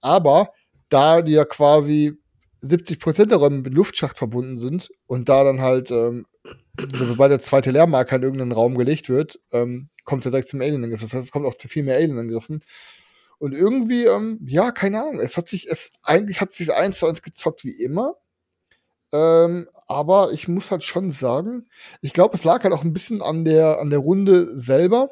Aber 0.00 0.52
da 0.88 1.20
ja 1.20 1.44
quasi 1.44 2.14
70% 2.62 3.26
der 3.26 3.38
Räume 3.38 3.60
mit 3.60 3.74
Luftschacht 3.74 4.18
verbunden 4.18 4.58
sind 4.58 4.90
und 5.06 5.28
da 5.28 5.44
dann 5.44 5.60
halt, 5.60 5.90
ähm, 5.90 6.26
sobald 6.78 7.30
der 7.30 7.40
zweite 7.40 7.70
Lärmmarker 7.70 8.16
in 8.16 8.22
irgendeinen 8.22 8.52
Raum 8.52 8.76
gelegt 8.76 9.08
wird, 9.08 9.40
ähm, 9.52 9.90
kommt 10.04 10.24
es 10.24 10.30
direkt 10.30 10.48
zum 10.48 10.60
Alien-Angriff. 10.60 11.02
Das 11.02 11.12
heißt, 11.12 11.26
es 11.26 11.32
kommt 11.32 11.46
auch 11.46 11.56
zu 11.56 11.68
viel 11.68 11.82
mehr 11.82 11.96
Alien-Angriffen. 11.96 12.62
Und 13.38 13.52
irgendwie, 13.52 14.04
ähm, 14.06 14.38
ja, 14.46 14.70
keine 14.72 15.00
Ahnung, 15.00 15.20
es 15.20 15.36
hat 15.36 15.48
sich, 15.48 15.68
es, 15.68 15.90
eigentlich 16.02 16.40
hat 16.40 16.52
sich 16.52 16.72
eins 16.72 16.98
zu 16.98 17.06
eins 17.06 17.22
gezockt 17.22 17.64
wie 17.64 17.82
immer. 17.82 18.14
Ähm, 19.12 19.68
aber 19.86 20.32
ich 20.32 20.48
muss 20.48 20.70
halt 20.70 20.84
schon 20.84 21.12
sagen, 21.12 21.68
ich 22.00 22.12
glaube, 22.12 22.36
es 22.36 22.44
lag 22.44 22.62
halt 22.64 22.72
auch 22.72 22.84
ein 22.84 22.94
bisschen 22.94 23.20
an 23.20 23.44
der, 23.44 23.78
an 23.78 23.90
der 23.90 23.98
Runde 23.98 24.58
selber. 24.58 25.10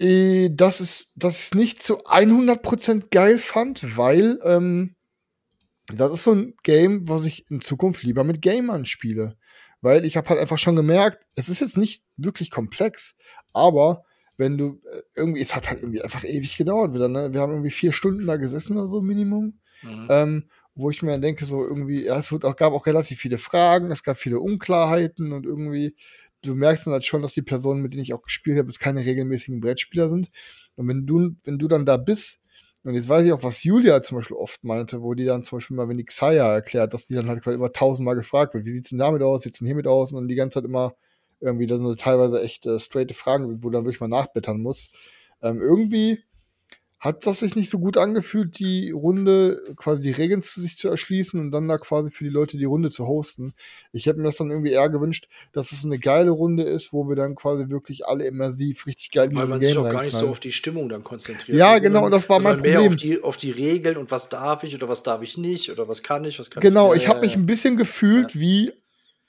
Äh, 0.00 0.50
dass 0.52 0.80
es, 0.80 1.08
dass 1.16 1.38
es 1.38 1.54
nicht 1.54 1.82
zu 1.82 2.04
100% 2.04 3.10
geil 3.10 3.36
fand, 3.36 3.96
weil 3.96 4.38
ähm, 4.44 4.94
das 5.92 6.12
ist 6.12 6.24
so 6.24 6.34
ein 6.34 6.54
Game, 6.62 7.08
was 7.08 7.24
ich 7.24 7.50
in 7.50 7.60
Zukunft 7.60 8.04
lieber 8.04 8.22
mit 8.22 8.42
Gamern 8.42 8.84
spiele. 8.84 9.36
Weil 9.80 10.04
ich 10.04 10.16
habe 10.16 10.28
halt 10.28 10.40
einfach 10.40 10.58
schon 10.58 10.76
gemerkt, 10.76 11.24
es 11.36 11.48
ist 11.48 11.60
jetzt 11.60 11.76
nicht 11.76 12.02
wirklich 12.16 12.50
komplex, 12.50 13.14
aber 13.52 14.04
wenn 14.36 14.56
du 14.56 14.80
äh, 14.92 15.02
irgendwie, 15.14 15.40
es 15.42 15.54
hat 15.54 15.68
halt 15.68 15.80
irgendwie 15.80 16.02
einfach 16.02 16.24
ewig 16.24 16.56
gedauert 16.56 16.94
wieder, 16.94 17.08
ne? 17.08 17.32
Wir 17.32 17.40
haben 17.40 17.52
irgendwie 17.52 17.70
vier 17.70 17.92
Stunden 17.92 18.26
da 18.26 18.36
gesessen 18.36 18.76
oder 18.76 18.86
so, 18.86 19.00
Minimum. 19.00 19.58
Mhm. 19.82 20.06
Ähm, 20.10 20.50
wo 20.78 20.90
ich 20.90 21.02
mir 21.02 21.10
dann 21.10 21.22
denke, 21.22 21.44
so 21.44 21.64
irgendwie, 21.64 22.04
ja, 22.04 22.18
es 22.18 22.32
auch, 22.32 22.56
gab 22.56 22.72
auch 22.72 22.86
relativ 22.86 23.18
viele 23.18 23.36
Fragen, 23.36 23.90
es 23.90 24.04
gab 24.04 24.16
viele 24.16 24.38
Unklarheiten 24.38 25.32
und 25.32 25.44
irgendwie, 25.44 25.96
du 26.42 26.54
merkst 26.54 26.86
dann 26.86 26.92
halt 26.92 27.04
schon, 27.04 27.20
dass 27.20 27.34
die 27.34 27.42
Personen, 27.42 27.82
mit 27.82 27.92
denen 27.92 28.04
ich 28.04 28.14
auch 28.14 28.22
gespielt 28.22 28.58
habe, 28.58 28.72
keine 28.78 29.04
regelmäßigen 29.04 29.60
Brettspieler 29.60 30.08
sind. 30.08 30.30
Und 30.76 30.86
wenn 30.86 31.04
du, 31.04 31.32
wenn 31.42 31.58
du 31.58 31.66
dann 31.66 31.84
da 31.84 31.96
bist, 31.96 32.38
und 32.88 32.94
jetzt 32.94 33.06
weiß 33.06 33.26
ich 33.26 33.32
auch, 33.32 33.42
was 33.42 33.64
Julia 33.64 34.00
zum 34.00 34.16
Beispiel 34.16 34.38
oft 34.38 34.64
meinte, 34.64 35.02
wo 35.02 35.12
die 35.12 35.26
dann 35.26 35.42
zum 35.42 35.58
Beispiel 35.58 35.76
mal, 35.76 35.90
wenn 35.90 35.98
die 35.98 36.06
Xaya 36.06 36.54
erklärt, 36.54 36.94
dass 36.94 37.04
die 37.04 37.14
dann 37.14 37.28
halt 37.28 37.46
immer 37.46 37.70
tausendmal 37.70 38.14
gefragt 38.14 38.54
wird, 38.54 38.64
wie 38.64 38.70
sieht's 38.70 38.88
denn 38.88 38.98
damit 38.98 39.22
aus, 39.22 39.42
sieht's 39.42 39.58
denn 39.58 39.66
hiermit 39.66 39.86
aus, 39.86 40.10
und 40.10 40.20
dann 40.20 40.28
die 40.28 40.36
ganze 40.36 40.54
Zeit 40.54 40.64
immer 40.64 40.94
irgendwie 41.38 41.66
dann 41.66 41.82
so 41.82 41.94
teilweise 41.94 42.40
echt 42.40 42.64
äh, 42.64 42.78
straighte 42.80 43.12
Fragen 43.12 43.46
sind, 43.46 43.62
wo 43.62 43.68
du 43.68 43.74
dann 43.74 43.84
wirklich 43.84 44.00
mal 44.00 44.08
nachbettern 44.08 44.62
muss. 44.62 44.90
Ähm, 45.42 45.60
irgendwie 45.60 46.24
hat 47.00 47.26
das 47.26 47.40
sich 47.40 47.54
nicht 47.54 47.70
so 47.70 47.78
gut 47.78 47.96
angefühlt, 47.96 48.58
die 48.58 48.90
Runde, 48.90 49.62
quasi 49.76 50.00
die 50.00 50.10
Regeln 50.10 50.42
zu 50.42 50.60
sich 50.60 50.76
zu 50.76 50.88
erschließen 50.88 51.38
und 51.38 51.52
dann 51.52 51.68
da 51.68 51.78
quasi 51.78 52.10
für 52.10 52.24
die 52.24 52.30
Leute 52.30 52.58
die 52.58 52.64
Runde 52.64 52.90
zu 52.90 53.06
hosten. 53.06 53.52
Ich 53.92 54.06
hätte 54.06 54.18
mir 54.18 54.24
das 54.24 54.36
dann 54.36 54.50
irgendwie 54.50 54.72
eher 54.72 54.88
gewünscht, 54.88 55.28
dass 55.52 55.70
es 55.70 55.84
eine 55.84 56.00
geile 56.00 56.30
Runde 56.30 56.64
ist, 56.64 56.92
wo 56.92 57.08
wir 57.08 57.14
dann 57.14 57.36
quasi 57.36 57.68
wirklich 57.68 58.06
alle 58.06 58.26
immersiv 58.26 58.86
richtig 58.86 59.12
geil 59.12 59.30
Weil 59.32 59.46
man 59.46 59.60
Game 59.60 59.68
sich 59.68 59.78
auch 59.78 59.90
gar 59.90 60.02
nicht 60.02 60.16
so 60.16 60.28
auf 60.28 60.40
die 60.40 60.50
Stimmung 60.50 60.88
dann 60.88 61.04
konzentriert. 61.04 61.56
Ja, 61.56 61.72
also 61.72 61.84
genau, 61.84 62.04
und 62.04 62.10
das 62.10 62.28
war 62.28 62.40
mein 62.40 62.56
Problem. 62.56 62.80
Mehr 62.80 62.88
auf 62.88 62.96
die, 62.96 63.22
auf 63.22 63.36
die 63.36 63.52
Regeln 63.52 63.96
und 63.96 64.10
was 64.10 64.28
darf 64.28 64.64
ich 64.64 64.74
oder 64.74 64.88
was 64.88 65.04
darf 65.04 65.22
ich 65.22 65.38
nicht 65.38 65.70
oder 65.70 65.86
was 65.86 66.02
kann 66.02 66.24
ich, 66.24 66.40
was 66.40 66.50
kann 66.50 66.60
genau, 66.60 66.92
ich. 66.92 67.00
Genau, 67.00 67.04
ich 67.04 67.08
habe 67.08 67.20
mich 67.20 67.36
ein 67.36 67.46
bisschen 67.46 67.76
gefühlt 67.76 68.34
ja. 68.34 68.40
wie 68.40 68.72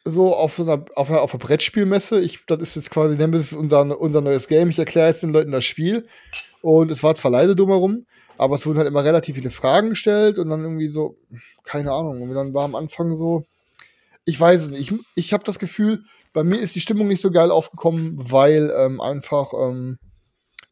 so 0.06 0.34
auf 0.34 0.56
so 0.56 0.64
einer, 0.64 0.86
auf 0.96 1.12
einer, 1.12 1.22
auf 1.22 1.36
einer 1.36 1.40
Brettspielmesse. 1.40 2.20
Ich, 2.20 2.40
das 2.48 2.62
ist 2.62 2.76
jetzt 2.76 2.90
quasi, 2.90 3.16
Nemesis 3.16 3.54
unser, 3.54 4.00
unser 4.00 4.22
neues 4.22 4.48
Game. 4.48 4.70
Ich 4.70 4.80
erkläre 4.80 5.10
jetzt 5.10 5.22
den 5.22 5.34
Leuten 5.34 5.52
das 5.52 5.66
Spiel. 5.66 6.08
Und 6.62 6.92
es 6.92 7.04
war 7.04 7.16
zwar 7.16 7.32
leise 7.32 7.56
drumherum, 7.56 8.06
aber 8.38 8.56
es 8.56 8.66
wurden 8.66 8.78
halt 8.78 8.88
immer 8.88 9.04
relativ 9.04 9.36
viele 9.36 9.52
Fragen 9.52 9.92
gestellt 9.92 10.38
und 10.38 10.50
dann 10.50 10.64
irgendwie 10.64 10.90
so, 10.90 11.18
keine 11.64 11.92
Ahnung, 11.92 12.22
und 12.22 12.34
dann 12.34 12.54
war 12.54 12.66
am 12.66 12.76
Anfang 12.76 13.16
so, 13.16 13.46
ich 14.26 14.40
weiß 14.40 14.64
es 14.64 14.70
nicht, 14.70 14.92
ich, 14.92 15.00
ich 15.16 15.34
habe 15.34 15.44
das 15.44 15.60
Gefühl, 15.60 16.04
bei 16.34 16.44
mir 16.44 16.60
ist 16.60 16.76
die 16.76 16.82
Stimmung 16.82 17.08
nicht 17.08 17.22
so 17.22 17.32
geil 17.32 17.52
aufgekommen, 17.52 18.14
weil 18.16 18.72
ähm, 18.78 19.02
einfach 19.02 19.54
ähm, 19.54 19.98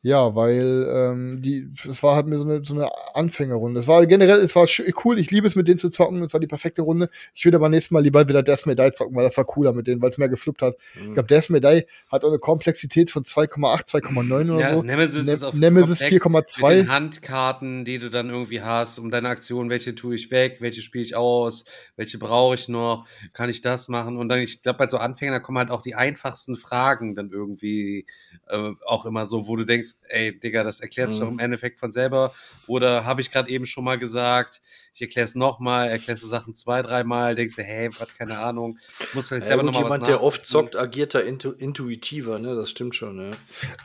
ja, 0.03 0.35
weil 0.35 0.87
ähm, 0.89 1.41
die, 1.41 1.67
es 1.89 2.03
war 2.03 2.15
halt 2.15 2.27
mir 2.27 2.37
so 2.37 2.43
eine, 2.43 2.63
so 2.63 2.75
eine 2.75 2.87
Anfängerrunde. 3.15 3.79
Es 3.79 3.87
war 3.87 4.05
generell, 4.05 4.39
es 4.39 4.55
war 4.55 4.67
cool, 5.03 5.19
ich 5.19 5.31
liebe 5.31 5.47
es 5.47 5.55
mit 5.55 5.67
denen 5.67 5.79
zu 5.79 5.89
zocken, 5.89 6.21
es 6.23 6.33
war 6.33 6.39
die 6.39 6.47
perfekte 6.47 6.83
Runde. 6.83 7.09
Ich 7.33 7.43
würde 7.45 7.57
aber 7.57 7.67
nächstes 7.67 7.91
Mal 7.91 8.03
lieber 8.03 8.27
wieder 8.27 8.43
Death 8.43 8.67
May 8.67 8.75
zocken, 8.93 9.15
weil 9.15 9.23
das 9.23 9.35
war 9.37 9.45
cooler 9.45 9.73
mit 9.73 9.87
denen, 9.87 10.01
weil 10.01 10.11
es 10.11 10.17
mehr 10.17 10.29
geflippt 10.29 10.61
hat. 10.61 10.77
Mhm. 10.95 11.07
Ich 11.07 11.13
glaube, 11.15 11.27
Death 11.27 11.49
May 11.49 11.85
hat 12.09 12.23
auch 12.23 12.29
eine 12.29 12.37
Komplexität 12.37 13.09
von 13.09 13.23
2,8, 13.23 13.89
2,9 13.89 14.51
oder 14.53 14.61
ja, 14.61 14.75
so. 14.75 14.83
Nemesis 14.83 15.25
ne 15.25 15.33
ist 15.33 15.43
auf 15.43 15.55
Nemesis 15.55 15.99
4,2. 15.99 16.67
Mit 16.67 16.77
den 16.77 16.91
Handkarten, 16.91 17.83
die 17.83 17.97
du 17.97 18.09
dann 18.09 18.29
irgendwie 18.29 18.61
hast, 18.61 18.99
um 18.99 19.09
deine 19.09 19.29
Aktion, 19.29 19.71
welche 19.71 19.95
tue 19.95 20.15
ich 20.15 20.29
weg, 20.29 20.57
welche 20.59 20.83
spiele 20.83 21.03
ich 21.03 21.15
aus, 21.15 21.65
welche 21.95 22.19
brauche 22.19 22.55
ich 22.55 22.69
noch, 22.69 23.07
kann 23.33 23.49
ich 23.49 23.61
das 23.61 23.89
machen? 23.89 24.17
Und 24.17 24.29
dann, 24.29 24.39
ich 24.39 24.61
glaube, 24.61 24.77
bei 24.77 24.87
so 24.87 24.99
Anfängern 24.99 25.41
kommen 25.41 25.57
halt 25.57 25.71
auch 25.71 25.81
die 25.81 25.95
einfachsten 25.95 26.55
Fragen 26.55 27.15
dann 27.15 27.31
irgendwie 27.31 28.05
äh, 28.47 28.71
auch 28.85 29.05
immer 29.05 29.25
so, 29.25 29.47
wo 29.47 29.55
du 29.55 29.65
denkst, 29.65 29.86
ey, 30.09 30.37
Digga, 30.39 30.63
das 30.63 30.79
erklärt 30.79 31.11
sich 31.11 31.19
mhm. 31.19 31.25
doch 31.25 31.31
im 31.31 31.39
Endeffekt 31.39 31.79
von 31.79 31.91
selber. 31.91 32.33
Oder 32.67 33.05
habe 33.05 33.21
ich 33.21 33.31
gerade 33.31 33.49
eben 33.49 33.65
schon 33.65 33.83
mal 33.83 33.97
gesagt, 33.97 34.61
ich 34.97 35.01
erkläre 35.01 35.25
es 35.25 35.35
nochmal, 35.35 35.89
erklärst 35.89 36.23
du 36.23 36.27
Sachen 36.27 36.55
zwei, 36.55 36.81
dreimal, 36.81 37.35
denkst 37.35 37.55
du, 37.55 37.61
hey, 37.61 37.89
was, 37.99 38.15
keine 38.17 38.39
Ahnung, 38.39 38.79
muss 39.13 39.27
vielleicht 39.27 39.45
selber 39.45 39.61
ja, 39.61 39.67
nochmal 39.67 39.83
was 39.83 39.91
Jemand, 39.91 40.07
der 40.07 40.23
oft 40.23 40.43
zockt, 40.43 40.75
agiert 40.75 41.13
da 41.13 41.19
intu 41.19 41.51
intuitiver, 41.51 42.39
ne, 42.39 42.55
das 42.55 42.71
stimmt 42.71 42.95
schon, 42.95 43.15
ne. 43.15 43.31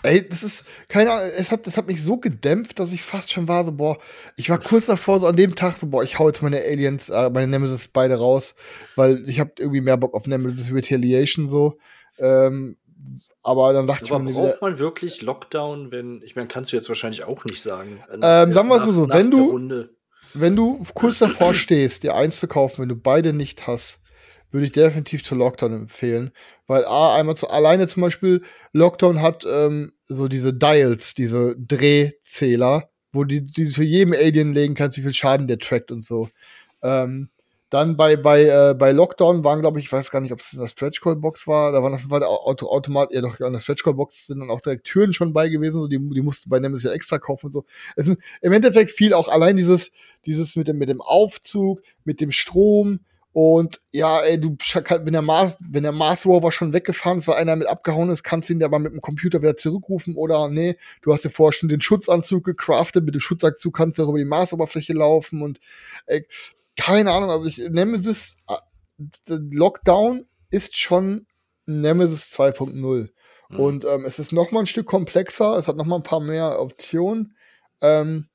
Ey, 0.02 0.26
das 0.26 0.42
ist, 0.42 0.64
keine 0.88 1.12
Ahnung, 1.12 1.30
es 1.36 1.52
hat, 1.52 1.66
das 1.66 1.76
hat 1.76 1.86
mich 1.86 2.02
so 2.02 2.16
gedämpft, 2.16 2.78
dass 2.78 2.92
ich 2.92 3.02
fast 3.02 3.30
schon 3.30 3.46
war, 3.46 3.66
so, 3.66 3.72
boah, 3.72 3.98
ich 4.36 4.48
war 4.48 4.58
kurz 4.58 4.86
davor, 4.86 5.18
so 5.18 5.26
an 5.26 5.36
dem 5.36 5.54
Tag, 5.54 5.76
so, 5.76 5.86
boah, 5.86 6.02
ich 6.02 6.18
hau 6.18 6.28
jetzt 6.28 6.40
meine 6.40 6.62
Aliens, 6.62 7.10
äh, 7.10 7.28
meine 7.28 7.46
Nemesis 7.46 7.88
beide 7.88 8.14
raus, 8.14 8.54
weil 8.96 9.28
ich 9.28 9.38
habe 9.38 9.52
irgendwie 9.58 9.82
mehr 9.82 9.98
Bock 9.98 10.14
auf 10.14 10.26
Nemesis 10.26 10.72
Retaliation, 10.72 11.50
so, 11.50 11.78
ähm, 12.18 12.78
aber 13.42 13.72
dann 13.72 13.86
dachte 13.86 14.14
Aber 14.14 14.24
ich 14.24 14.34
mir. 14.34 14.40
Braucht 14.40 14.62
man 14.62 14.78
wirklich 14.78 15.22
Lockdown, 15.22 15.90
wenn. 15.90 16.22
Ich 16.22 16.36
meine, 16.36 16.48
kannst 16.48 16.72
du 16.72 16.76
jetzt 16.76 16.88
wahrscheinlich 16.88 17.24
auch 17.24 17.44
nicht 17.44 17.60
sagen. 17.60 18.02
Ähm, 18.10 18.52
sagen 18.52 18.68
wir 18.68 18.76
es 18.76 18.84
mal 18.84 18.92
so, 18.92 19.08
wenn 19.08 19.30
du, 19.30 19.88
wenn 20.34 20.56
du 20.56 20.84
kurz 20.94 21.18
davor 21.18 21.52
stehst, 21.54 22.04
dir 22.04 22.14
eins 22.14 22.38
zu 22.38 22.46
kaufen, 22.46 22.82
wenn 22.82 22.88
du 22.88 22.96
beide 22.96 23.32
nicht 23.32 23.66
hast, 23.66 23.98
würde 24.52 24.66
ich 24.66 24.72
definitiv 24.72 25.24
zu 25.24 25.34
Lockdown 25.34 25.72
empfehlen. 25.72 26.32
Weil 26.66 26.84
A, 26.84 27.16
einmal 27.16 27.36
zu, 27.36 27.48
alleine 27.48 27.88
zum 27.88 28.02
Beispiel, 28.02 28.42
Lockdown 28.72 29.20
hat 29.20 29.44
ähm, 29.50 29.92
so 30.02 30.28
diese 30.28 30.54
Dials, 30.54 31.14
diese 31.14 31.56
Drehzähler, 31.56 32.90
wo 33.12 33.24
die, 33.24 33.44
die 33.44 33.68
zu 33.68 33.82
jedem 33.82 34.12
Alien 34.12 34.52
legen 34.52 34.74
kannst, 34.74 34.96
wie 34.98 35.02
viel 35.02 35.14
Schaden 35.14 35.48
der 35.48 35.58
trackt 35.58 35.90
und 35.90 36.04
so. 36.04 36.28
Ähm, 36.82 37.30
dann 37.72 37.96
bei, 37.96 38.16
bei, 38.16 38.44
äh, 38.44 38.74
bei 38.74 38.92
Lockdown 38.92 39.44
waren, 39.44 39.60
glaube 39.60 39.78
ich, 39.78 39.86
ich 39.86 39.92
weiß 39.92 40.10
gar 40.10 40.20
nicht, 40.20 40.32
ob 40.32 40.40
es 40.40 40.52
in 40.52 40.60
der 40.60 40.68
Stretch-Call-Box 40.68 41.46
war, 41.46 41.72
da 41.72 41.82
waren 41.82 41.94
auf 41.94 42.00
jeden 42.00 42.10
Fall 42.10 42.22
Auto, 42.22 42.68
Automat, 42.68 43.12
ja 43.12 43.22
doch, 43.22 43.40
an 43.40 43.54
der 43.54 43.60
Stretch-Call-Box 43.60 44.26
sind 44.26 44.40
dann 44.40 44.50
auch 44.50 44.60
direkt 44.60 44.84
Türen 44.84 45.14
schon 45.14 45.32
bei 45.32 45.48
gewesen, 45.48 45.80
so, 45.80 45.88
die, 45.88 45.98
die 45.98 46.20
musste 46.20 46.50
bei 46.50 46.58
Nemesis 46.58 46.84
ja 46.84 46.92
extra 46.92 47.18
kaufen 47.18 47.46
und 47.46 47.52
so. 47.52 47.64
Es 47.96 48.04
sind 48.04 48.18
im 48.42 48.52
Endeffekt 48.52 48.90
viel 48.90 49.14
auch 49.14 49.28
allein 49.28 49.56
dieses, 49.56 49.90
dieses 50.26 50.54
mit 50.54 50.68
dem, 50.68 50.76
mit 50.76 50.90
dem 50.90 51.00
Aufzug, 51.00 51.80
mit 52.04 52.20
dem 52.20 52.30
Strom 52.30 53.00
Und 53.32 53.80
ja, 53.92 54.20
ey, 54.20 54.38
du, 54.38 54.56
wenn 54.58 55.12
der 55.14 55.22
Mars, 55.22 55.56
wenn 55.58 55.84
der 55.84 55.92
Mars 55.92 56.26
Rover 56.26 56.52
schon 56.52 56.74
weggefahren 56.74 57.18
ist, 57.18 57.28
weil 57.28 57.36
einer 57.36 57.56
mit 57.56 57.66
abgehauen 57.66 58.10
ist, 58.10 58.22
kannst 58.22 58.50
du 58.50 58.52
ihn 58.52 58.62
aber 58.62 58.78
mit 58.78 58.92
dem 58.92 59.00
Computer 59.00 59.40
wieder 59.40 59.56
zurückrufen 59.56 60.16
oder 60.16 60.48
nee, 60.50 60.76
du 61.00 61.14
hast 61.14 61.24
dir 61.24 61.30
vorher 61.30 61.52
schon 61.52 61.70
den 61.70 61.80
Schutzanzug 61.80 62.44
gecraftet, 62.44 63.04
mit 63.04 63.14
dem 63.14 63.20
Schutzanzug 63.20 63.74
kannst 63.74 63.98
du 63.98 64.04
auch 64.04 64.10
über 64.10 64.18
die 64.18 64.26
Marsoberfläche 64.26 64.92
laufen 64.92 65.40
und 65.40 65.58
ey, 66.06 66.26
keine 66.76 67.12
Ahnung, 67.12 67.30
also 67.30 67.46
ich, 67.46 67.58
Nemesis 67.58 68.36
äh, 68.48 68.56
Lockdown 69.26 70.26
ist 70.50 70.76
schon 70.76 71.26
Nemesis 71.66 72.24
2.0. 72.32 73.10
Mhm. 73.48 73.58
Und 73.58 73.84
ähm, 73.84 74.04
es 74.04 74.18
ist 74.18 74.32
noch 74.32 74.50
mal 74.50 74.60
ein 74.60 74.66
Stück 74.66 74.86
komplexer, 74.86 75.58
es 75.58 75.68
hat 75.68 75.76
noch 75.76 75.86
mal 75.86 75.96
ein 75.96 76.02
paar 76.02 76.20
mehr 76.20 76.60
Optionen. 76.60 77.36
Ähm, 77.80 78.28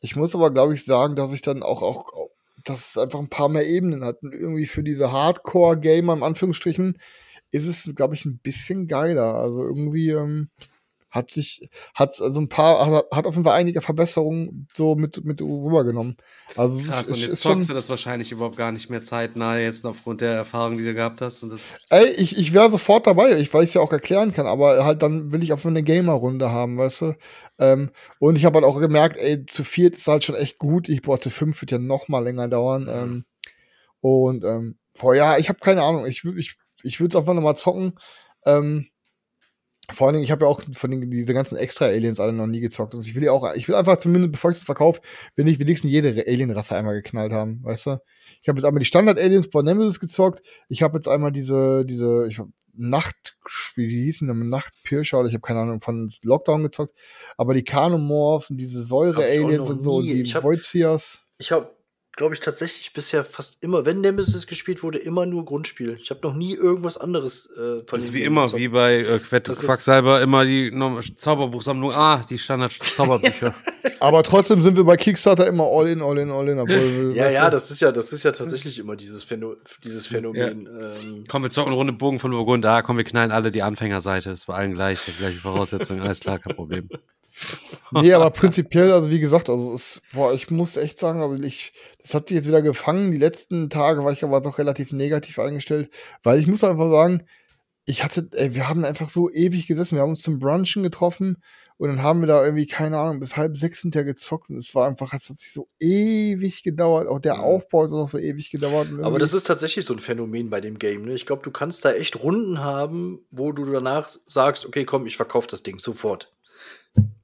ich 0.00 0.16
muss 0.16 0.34
aber, 0.34 0.50
glaube 0.50 0.74
ich, 0.74 0.84
sagen, 0.84 1.16
dass 1.16 1.32
ich 1.32 1.42
dann 1.42 1.62
auch, 1.62 1.82
auch, 1.82 2.30
dass 2.64 2.90
es 2.90 2.98
einfach 2.98 3.18
ein 3.18 3.28
paar 3.28 3.48
mehr 3.48 3.66
Ebenen 3.66 4.04
hat. 4.04 4.22
Und 4.22 4.32
irgendwie 4.32 4.66
für 4.66 4.82
diese 4.82 5.12
Hardcore-Gamer, 5.12 6.14
im 6.14 6.22
Anführungsstrichen, 6.22 6.98
ist 7.50 7.66
es, 7.66 7.94
glaube 7.94 8.14
ich, 8.14 8.24
ein 8.24 8.38
bisschen 8.38 8.86
geiler. 8.86 9.34
Also 9.34 9.62
irgendwie, 9.62 10.10
ähm, 10.10 10.48
hat 11.10 11.30
sich, 11.30 11.68
hat 11.94 12.20
also 12.20 12.40
ein 12.40 12.48
paar, 12.48 13.04
hat, 13.10 13.26
auf 13.26 13.34
jeden 13.34 13.44
Fall 13.44 13.58
einige 13.58 13.80
Verbesserungen 13.80 14.68
so 14.72 14.94
mit, 14.94 15.24
mit 15.24 15.40
rübergenommen. 15.40 16.16
Also 16.56 16.78
Krass, 16.80 17.06
ist, 17.06 17.12
und 17.12 17.18
jetzt 17.18 17.40
zockst 17.40 17.68
du 17.68 17.74
das 17.74 17.90
wahrscheinlich 17.90 18.30
überhaupt 18.32 18.56
gar 18.56 18.70
nicht 18.70 18.90
mehr 18.90 19.02
zeitnah 19.02 19.58
jetzt 19.58 19.86
aufgrund 19.86 20.20
der 20.20 20.32
Erfahrung, 20.32 20.78
die 20.78 20.84
du 20.84 20.94
gehabt 20.94 21.20
hast. 21.20 21.42
Und 21.42 21.50
das 21.50 21.68
Ey, 21.88 22.06
ich, 22.10 22.38
ich 22.38 22.52
wäre 22.52 22.70
sofort 22.70 23.06
dabei, 23.06 23.38
ich, 23.38 23.52
weil 23.52 23.64
ich 23.64 23.70
es 23.70 23.74
ja 23.74 23.80
auch 23.80 23.92
erklären 23.92 24.32
kann, 24.32 24.46
aber 24.46 24.84
halt 24.84 25.02
dann 25.02 25.32
will 25.32 25.42
ich 25.42 25.52
auch 25.52 25.64
eine 25.64 25.82
Gamer-Runde 25.82 26.50
haben, 26.50 26.78
weißt 26.78 27.00
du? 27.00 27.14
Ähm, 27.58 27.90
und 28.18 28.38
ich 28.38 28.44
habe 28.44 28.56
halt 28.56 28.64
auch 28.64 28.78
gemerkt, 28.80 29.18
ey, 29.18 29.44
zu 29.46 29.64
viert 29.64 29.96
ist 29.96 30.06
halt 30.06 30.24
schon 30.24 30.36
echt 30.36 30.58
gut. 30.58 30.88
Ich 30.88 31.02
brauche 31.02 31.20
zu 31.20 31.30
fünf, 31.30 31.60
wird 31.60 31.72
ja 31.72 31.78
noch 31.78 32.08
mal 32.08 32.22
länger 32.22 32.48
dauern. 32.48 32.88
Ähm, 32.88 33.24
und 34.00 34.44
ähm, 34.44 34.78
boah, 34.98 35.14
ja, 35.14 35.38
ich 35.38 35.48
habe 35.48 35.58
keine 35.58 35.82
Ahnung. 35.82 36.06
Ich, 36.06 36.24
ich, 36.24 36.56
ich 36.82 37.00
würde 37.00 37.16
es 37.16 37.20
einfach 37.20 37.34
noch 37.34 37.42
mal 37.42 37.56
zocken. 37.56 37.98
Ähm, 38.44 38.88
vor 39.92 40.06
allen 40.06 40.14
Dingen, 40.14 40.24
ich 40.24 40.30
habe 40.30 40.44
ja 40.44 40.50
auch 40.50 40.62
von 40.72 40.90
den, 40.90 41.10
diese 41.10 41.34
ganzen 41.34 41.56
Extra-Aliens 41.56 42.20
alle 42.20 42.32
noch 42.32 42.46
nie 42.46 42.60
gezockt. 42.60 42.94
Und 42.94 43.06
ich 43.06 43.14
will 43.14 43.24
ja 43.24 43.32
auch, 43.32 43.54
ich 43.54 43.68
will 43.68 43.74
einfach 43.74 43.98
zumindest, 43.98 44.32
bevor 44.32 44.50
ich 44.50 44.56
das 44.56 44.64
verkaufe, 44.64 45.00
will 45.36 45.48
ich 45.48 45.58
wenigstens 45.58 45.90
jede 45.90 46.08
Alien-Rasse 46.26 46.74
einmal 46.76 46.94
geknallt 46.94 47.32
haben, 47.32 47.62
weißt 47.62 47.86
du? 47.86 48.00
Ich 48.42 48.48
habe 48.48 48.58
jetzt 48.58 48.66
einmal 48.66 48.80
die 48.80 48.86
Standard-Aliens 48.86 49.50
bei 49.50 49.62
Nemesis 49.62 50.00
gezockt. 50.00 50.42
Ich 50.68 50.82
habe 50.82 50.96
jetzt 50.96 51.08
einmal 51.08 51.32
diese, 51.32 51.84
diese, 51.84 52.26
ich 52.28 52.38
hab 52.38 52.48
Nacht, 52.74 53.36
wie 53.74 53.88
die 53.88 54.04
hießen, 54.04 54.48
Nachtpirscher 54.48 55.18
oder 55.20 55.28
ich 55.28 55.34
habe 55.34 55.42
keine 55.42 55.60
Ahnung 55.60 55.80
von 55.80 56.10
Lockdown 56.22 56.62
gezockt. 56.62 56.94
Aber 57.36 57.52
die 57.52 57.64
Kanomorphs 57.64 58.50
und 58.50 58.56
diese 58.58 58.82
Säure-Aliens 58.82 59.68
und 59.68 59.82
so 59.82 59.96
und 59.96 60.06
die 60.06 60.34
Voidzias. 60.34 61.20
Ich 61.38 61.52
habe 61.52 61.70
glaube 62.16 62.34
ich, 62.34 62.40
tatsächlich 62.40 62.92
bisher 62.92 63.24
fast 63.24 63.62
immer, 63.62 63.86
wenn 63.86 64.00
Nemesis 64.00 64.46
gespielt 64.46 64.82
wurde, 64.82 64.98
immer 64.98 65.26
nur 65.26 65.44
Grundspiel. 65.44 65.98
Ich 66.00 66.10
habe 66.10 66.20
noch 66.22 66.34
nie 66.34 66.54
irgendwas 66.54 66.96
anderes 66.96 67.50
äh, 67.52 67.56
von 67.56 67.84
Das 67.90 68.04
ist 68.04 68.12
wie 68.12 68.22
immer, 68.22 68.52
wie 68.54 68.68
bei 68.68 68.98
äh, 68.98 69.18
Quett 69.20 69.44
Quacksalber, 69.44 70.20
immer 70.20 70.44
die 70.44 70.72
Zauberbuchsammlung 71.16 71.92
Ah, 71.92 72.24
die 72.28 72.38
Standard-Zauberbücher. 72.38 73.54
Aber 74.00 74.22
trotzdem 74.22 74.62
sind 74.62 74.76
wir 74.76 74.84
bei 74.84 74.96
Kickstarter 74.96 75.46
immer 75.46 75.64
all 75.64 75.88
in, 75.88 76.02
all 76.02 76.18
in, 76.18 76.30
all 76.30 76.48
in. 76.48 76.58
Obwohl, 76.58 77.12
ja, 77.14 77.30
ja, 77.30 77.50
das 77.50 77.70
ist 77.70 77.80
ja, 77.80 77.92
das 77.92 78.12
ist 78.12 78.22
ja 78.22 78.32
tatsächlich 78.32 78.78
immer 78.78 78.96
dieses, 78.96 79.24
Phäno 79.24 79.56
dieses 79.84 80.06
Phänomen. 80.06 80.66
Ja. 80.66 80.96
Ähm. 80.96 81.24
Komm, 81.28 81.42
wir 81.42 81.50
zocken 81.50 81.68
eine 81.68 81.76
Runde 81.76 81.92
Bogen 81.92 82.18
von 82.18 82.30
Burgund. 82.30 82.64
Da, 82.64 82.82
komm, 82.82 82.96
wir 82.96 83.04
knallen 83.04 83.30
alle 83.30 83.50
die 83.50 83.62
Anfängerseite. 83.62 84.30
Ist 84.30 84.46
bei 84.46 84.54
allen 84.54 84.74
gleich, 84.74 85.04
die 85.06 85.12
gleiche 85.12 85.38
Voraussetzung. 85.38 86.00
Alles 86.00 86.20
klar, 86.20 86.38
kein 86.38 86.56
Problem. 86.56 86.88
Nee, 87.92 88.12
aber 88.12 88.30
prinzipiell, 88.30 88.92
also 88.92 89.10
wie 89.10 89.20
gesagt, 89.20 89.48
also 89.48 89.74
es, 89.74 90.02
boah, 90.12 90.32
ich 90.34 90.50
muss 90.50 90.76
echt 90.76 90.98
sagen, 90.98 91.22
also 91.22 91.42
ich, 91.42 91.72
das 92.02 92.14
hat 92.14 92.28
sich 92.28 92.36
jetzt 92.36 92.48
wieder 92.48 92.62
gefangen. 92.62 93.10
Die 93.10 93.18
letzten 93.18 93.70
Tage 93.70 94.04
war 94.04 94.12
ich 94.12 94.24
aber 94.24 94.40
doch 94.40 94.58
relativ 94.58 94.92
negativ 94.92 95.38
eingestellt, 95.38 95.90
weil 96.22 96.40
ich 96.40 96.46
muss 96.46 96.64
einfach 96.64 96.90
sagen, 96.90 97.24
ich 97.86 98.04
hatte, 98.04 98.28
ey, 98.32 98.54
wir 98.54 98.68
haben 98.68 98.84
einfach 98.84 99.08
so 99.08 99.30
ewig 99.30 99.66
gesessen. 99.66 99.96
Wir 99.96 100.02
haben 100.02 100.10
uns 100.10 100.22
zum 100.22 100.38
Brunchen 100.38 100.82
getroffen 100.82 101.38
und 101.80 101.88
dann 101.88 102.02
haben 102.02 102.20
wir 102.20 102.26
da 102.26 102.44
irgendwie, 102.44 102.66
keine 102.66 102.98
Ahnung, 102.98 103.20
bis 103.20 103.38
halb 103.38 103.56
sechs 103.56 103.80
hinterher 103.80 104.04
gezockt 104.04 104.50
und 104.50 104.58
es 104.58 104.74
war 104.74 104.86
einfach, 104.86 105.14
es 105.14 105.30
hat 105.30 105.38
sich 105.38 105.52
so 105.52 105.66
ewig 105.78 106.62
gedauert. 106.62 107.08
Auch 107.08 107.20
der 107.20 107.40
Aufbau 107.40 107.84
hat 107.84 107.90
noch 107.90 108.06
so 108.06 108.18
ewig 108.18 108.50
gedauert. 108.50 108.88
Aber 109.00 109.18
das 109.18 109.32
ist 109.32 109.44
tatsächlich 109.44 109.86
so 109.86 109.94
ein 109.94 109.98
Phänomen 109.98 110.50
bei 110.50 110.60
dem 110.60 110.78
Game. 110.78 111.06
Ne? 111.06 111.14
Ich 111.14 111.24
glaube, 111.24 111.42
du 111.42 111.50
kannst 111.50 111.84
da 111.84 111.92
echt 111.92 112.22
Runden 112.22 112.60
haben, 112.60 113.20
wo 113.30 113.52
du 113.52 113.64
danach 113.64 114.10
sagst, 114.26 114.66
okay, 114.66 114.84
komm, 114.84 115.06
ich 115.06 115.16
verkaufe 115.16 115.48
das 115.48 115.62
Ding 115.62 115.78
sofort. 115.78 116.30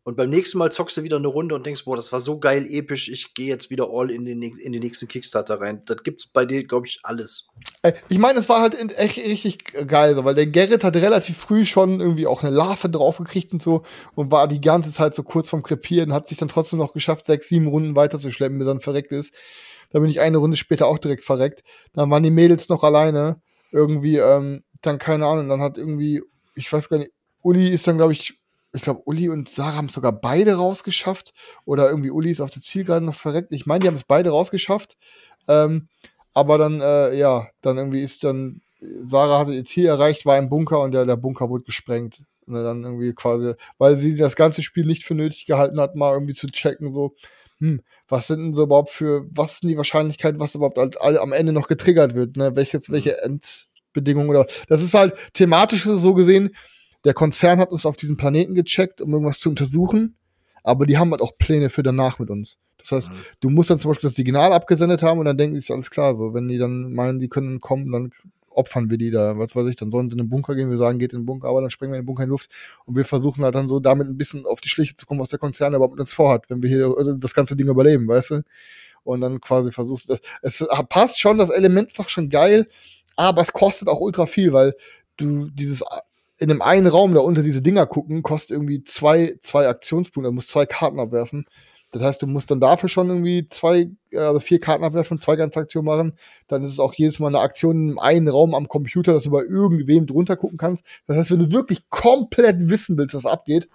Und 0.07 0.17
beim 0.17 0.31
nächsten 0.31 0.59
Mal 0.59 0.71
zockst 0.71 0.97
du 0.97 1.03
wieder 1.03 1.17
eine 1.17 1.27
Runde 1.27 1.57
und 1.57 1.67
denkst, 1.67 1.85
boah, 1.85 1.97
das 1.97 2.13
war 2.13 2.21
so 2.21 2.39
geil, 2.39 2.65
episch, 2.71 3.09
ich 3.09 3.35
gehe 3.35 3.49
jetzt 3.49 3.71
wieder 3.71 3.89
all 3.91 4.13
in 4.13 4.25
den, 4.25 4.41
in 4.41 4.73
den 4.73 4.81
nächsten 4.81 5.09
Kickstarter 5.09 5.61
rein. 5.61 5.83
Das 5.85 6.05
gibt's 6.05 6.29
bei 6.29 6.45
dir, 6.45 6.63
glaube 6.63 6.87
ich, 6.87 7.01
alles. 7.03 7.49
Äh, 7.83 7.93
ich 8.09 8.21
meine, 8.21 8.39
es 8.39 8.49
war 8.49 8.61
halt 8.61 8.77
echt 8.97 9.17
richtig 9.17 9.65
geil, 9.89 10.17
weil 10.25 10.37
der 10.37 10.47
Gerrit 10.47 10.85
hat 10.85 10.95
relativ 10.95 11.37
früh 11.39 11.65
schon 11.65 11.99
irgendwie 11.99 12.29
auch 12.29 12.45
eine 12.45 12.55
Larve 12.55 12.89
draufgekriegt 12.89 13.53
und 13.53 13.61
so 13.61 13.83
und 14.15 14.31
war 14.31 14.47
die 14.47 14.61
ganze 14.61 14.93
Zeit 14.93 15.17
so 15.17 15.25
kurz 15.25 15.51
vorm 15.51 15.65
Krepieren, 15.65 16.13
hat 16.13 16.29
sich 16.29 16.39
dann 16.39 16.47
trotzdem 16.47 16.79
noch 16.79 16.93
geschafft, 16.93 17.27
sechs, 17.27 17.49
sieben 17.49 17.67
Runden 17.67 17.97
weiterzuschleppen, 17.97 18.61
bis 18.61 18.69
er 18.69 18.75
dann 18.75 18.81
verreckt 18.81 19.11
ist. 19.11 19.35
Da 19.91 19.99
bin 19.99 20.09
ich 20.09 20.21
eine 20.21 20.39
Runde 20.39 20.57
später 20.57 20.87
auch 20.87 20.99
direkt 20.99 21.25
verreckt. 21.25 21.65
Dann 21.95 22.09
waren 22.13 22.23
die 22.23 22.31
Mädels 22.31 22.69
noch 22.69 22.85
alleine. 22.85 23.41
Irgendwie, 23.73 24.19
ähm, 24.19 24.63
dann 24.83 25.01
keine 25.01 25.27
Ahnung, 25.27 25.49
dann 25.49 25.63
hat 25.63 25.79
irgendwie, 25.79 26.23
ich 26.55 26.73
weiß 26.73 26.89
gar 26.91 26.99
nicht, 26.99 27.11
Uli 27.43 27.71
ist 27.71 27.89
dann, 27.89 27.97
glaube 27.97 28.13
ich, 28.13 28.39
ich 28.77 28.83
glaube, 28.83 29.03
Uli 29.05 29.29
und 29.29 29.49
Sarah 29.49 29.75
haben 29.75 29.87
es 29.87 29.95
sogar 29.95 30.13
beide 30.13 30.55
rausgeschafft. 30.55 31.33
Oder 31.65 31.89
irgendwie 31.89 32.11
Uli 32.11 32.31
ist 32.31 32.41
auf 32.41 32.51
der 32.51 32.63
Zielgerade 32.63 33.05
noch 33.05 33.15
verreckt. 33.15 33.53
Ich 33.53 33.67
meine, 33.67 33.81
die 33.81 33.89
haben 33.89 33.97
es 33.97 34.05
beide 34.05 34.31
rausgeschafft. 34.31 34.97
Ähm, 35.49 35.89
aber 36.35 36.59
dann, 36.59 36.81
äh, 36.81 37.17
ja, 37.17 37.49
dann 37.63 37.79
irgendwie 37.79 38.03
ist 38.03 38.25
dann, 38.25 38.61
Sarah 38.81 39.39
hatte 39.39 39.55
ihr 39.55 39.65
Ziel 39.65 39.87
erreicht, 39.87 40.27
war 40.27 40.39
im 40.39 40.49
Bunker 40.49 40.81
und 40.81 40.93
der, 40.93 41.07
der 41.07 41.17
Bunker 41.17 41.49
wurde 41.49 41.65
gesprengt. 41.65 42.23
Und 42.47 42.55
dann 42.55 42.85
irgendwie 42.85 43.13
quasi, 43.13 43.55
weil 43.79 43.97
sie 43.97 44.17
das 44.17 44.37
ganze 44.37 44.63
Spiel 44.63 44.85
nicht 44.87 45.05
für 45.05 45.15
nötig 45.15 45.47
gehalten 45.47 45.81
hat, 45.81 45.97
mal 45.97 46.13
irgendwie 46.13 46.35
zu 46.35 46.47
checken, 46.47 46.93
so, 46.93 47.15
hm, 47.59 47.81
was 48.09 48.27
sind 48.29 48.43
denn 48.43 48.55
so 48.55 48.65
überhaupt 48.65 48.91
für, 48.91 49.27
was 49.31 49.55
ist 49.55 49.63
denn 49.63 49.71
die 49.71 49.77
Wahrscheinlichkeit, 49.77 50.39
was 50.39 50.55
überhaupt 50.55 50.79
als 50.79 50.97
all, 50.97 51.19
am 51.19 51.33
Ende 51.33 51.53
noch 51.53 51.69
getriggert 51.69 52.15
wird, 52.15 52.37
ne? 52.37 52.55
Welches, 52.55 52.91
welche 52.91 53.21
Endbedingungen 53.23 54.29
oder, 54.29 54.47
das 54.69 54.83
ist 54.83 54.95
halt 54.95 55.15
thematisch 55.33 55.85
so 55.85 56.15
gesehen, 56.15 56.55
der 57.07 57.15
Konzern 57.15 57.61
hat 57.61 57.71
uns 57.71 57.87
auf 57.87 57.97
diesem 57.97 58.17
Planeten 58.17 58.57
gecheckt, 58.57 59.01
um 59.01 59.13
irgendwas 59.13 59.39
zu 59.39 59.49
untersuchen, 59.49 60.17
aber 60.65 60.87
die 60.87 60.99
haben 60.99 61.13
halt 61.13 61.23
auch 61.23 61.39
Pläne 61.39 61.71
für 61.71 61.85
danach 61.85 62.19
mit 62.19 62.31
uns. 62.31 62.59
Das 62.79 62.91
heißt, 62.91 63.09
mhm. 63.11 63.15
du 63.39 63.51
musst 63.51 63.71
dann 63.71 63.79
zum 63.79 63.93
Beispiel 63.93 64.09
das 64.09 64.17
Signal 64.17 64.53
abgesendet 64.53 65.05
haben 65.05 65.21
und 65.21 65.25
dann 65.25 65.39
denken 65.39 65.61
sie, 65.61 65.73
alles 65.73 65.91
klar, 65.91 66.17
so, 66.17 66.35
wenn 66.35 66.49
die 66.49 66.59
dann 66.59 66.93
meinen, 66.93 67.21
die 67.21 67.29
können 67.29 67.61
kommen, 67.61 67.93
dann 67.93 68.11
opfern 68.51 68.91
wir 68.91 68.99
die 68.99 69.13
da, 69.13 69.39
was 69.39 69.55
weiß 69.55 69.69
ich, 69.69 69.77
dann 69.77 69.93
sollen 69.93 70.09
sie 70.09 70.15
in 70.15 70.19
den 70.19 70.29
Bunker 70.29 70.57
gehen, 70.57 70.69
wir 70.69 70.79
sagen, 70.79 70.99
geht 70.99 71.13
in 71.13 71.21
den 71.21 71.27
Bunker, 71.27 71.47
aber 71.47 71.61
dann 71.61 71.71
sprengen 71.71 71.93
wir 71.93 71.99
in 71.99 72.03
den 72.03 72.07
Bunker 72.07 72.25
in 72.25 72.29
die 72.29 72.33
Luft 72.33 72.51
und 72.87 72.97
wir 72.97 73.05
versuchen 73.05 73.45
halt 73.45 73.55
dann 73.55 73.69
so 73.69 73.79
damit 73.79 74.09
ein 74.09 74.17
bisschen 74.17 74.45
auf 74.45 74.61
die 74.61 74.69
Schliche 74.69 74.97
zu 74.97 75.07
kommen, 75.07 75.21
was 75.21 75.29
der 75.29 75.39
Konzern 75.39 75.75
überhaupt 75.75 75.95
mit 75.95 76.01
uns 76.01 76.13
vorhat, 76.13 76.51
wenn 76.51 76.61
wir 76.61 76.69
hier 76.69 76.93
also 76.99 77.13
das 77.13 77.35
ganze 77.35 77.55
Ding 77.55 77.69
überleben, 77.69 78.09
weißt 78.09 78.31
du? 78.31 78.43
Und 79.05 79.21
dann 79.21 79.41
quasi 79.41 79.71
versuchst 79.71 80.11
du 80.11 80.17
das. 80.43 80.61
Es 80.61 80.67
passt 80.89 81.21
schon, 81.21 81.39
das 81.39 81.51
Element 81.51 81.89
ist 81.89 82.01
doch 82.01 82.09
schon 82.09 82.31
geil, 82.31 82.67
aber 83.15 83.43
es 83.43 83.53
kostet 83.53 83.87
auch 83.87 84.01
ultra 84.01 84.27
viel, 84.27 84.53
weil 84.53 84.75
du 85.17 85.49
dieses 85.51 85.85
in 86.39 86.49
dem 86.49 86.63
einen 86.63 86.87
Raum 86.87 87.15
da 87.15 87.21
unter 87.21 87.43
diese 87.43 87.63
Dinger 87.63 87.87
gucken, 87.87 88.23
kostet 88.23 88.53
irgendwie 88.53 88.85
zwei, 88.85 89.37
zwei 89.43 89.69
Aktionspunkte, 89.69 90.29
du 90.29 90.35
musst 90.35 90.49
zwei 90.49 90.67
Karten 90.67 91.01
abwerfen. 91.01 91.47
Das 91.93 92.03
heißt, 92.03 92.23
du 92.23 92.27
musst 92.27 92.51
dann 92.51 92.61
dafür 92.61 92.89
schon 92.89 93.09
irgendwie 93.09 93.49
zwei, 93.49 93.91
also 94.15 94.41
vier 94.41 94.61
Karten 94.61 94.85
abwerfen, 94.85 95.21
zwei 95.21 95.37
ganze 95.37 95.61
Aktionen 95.61 95.87
machen. 95.87 96.19
Dann 96.49 96.63
ist 96.63 96.73
es 96.73 96.81
auch 96.81 96.93
jedes 96.95 97.21
Mal 97.21 97.29
eine 97.29 97.41
Aktion 97.41 97.91
in 97.91 97.99
einem 97.99 98.29
Raum 98.29 98.55
am 98.55 98.69
Computer, 98.69 99.15
dass 99.15 99.25
du 99.25 99.31
bei 99.31 99.43
irgendwem 99.43 100.07
drunter 100.07 100.37
gucken 100.37 100.59
kannst. 100.59 100.85
Das 101.07 101.17
heißt, 101.17 101.31
wenn 101.31 101.39
du 101.39 101.53
wirklich 101.53 101.89
komplett 101.89 102.69
wissen 102.69 102.99
willst, 102.99 103.15
was 103.15 103.25
abgeht, 103.25 103.69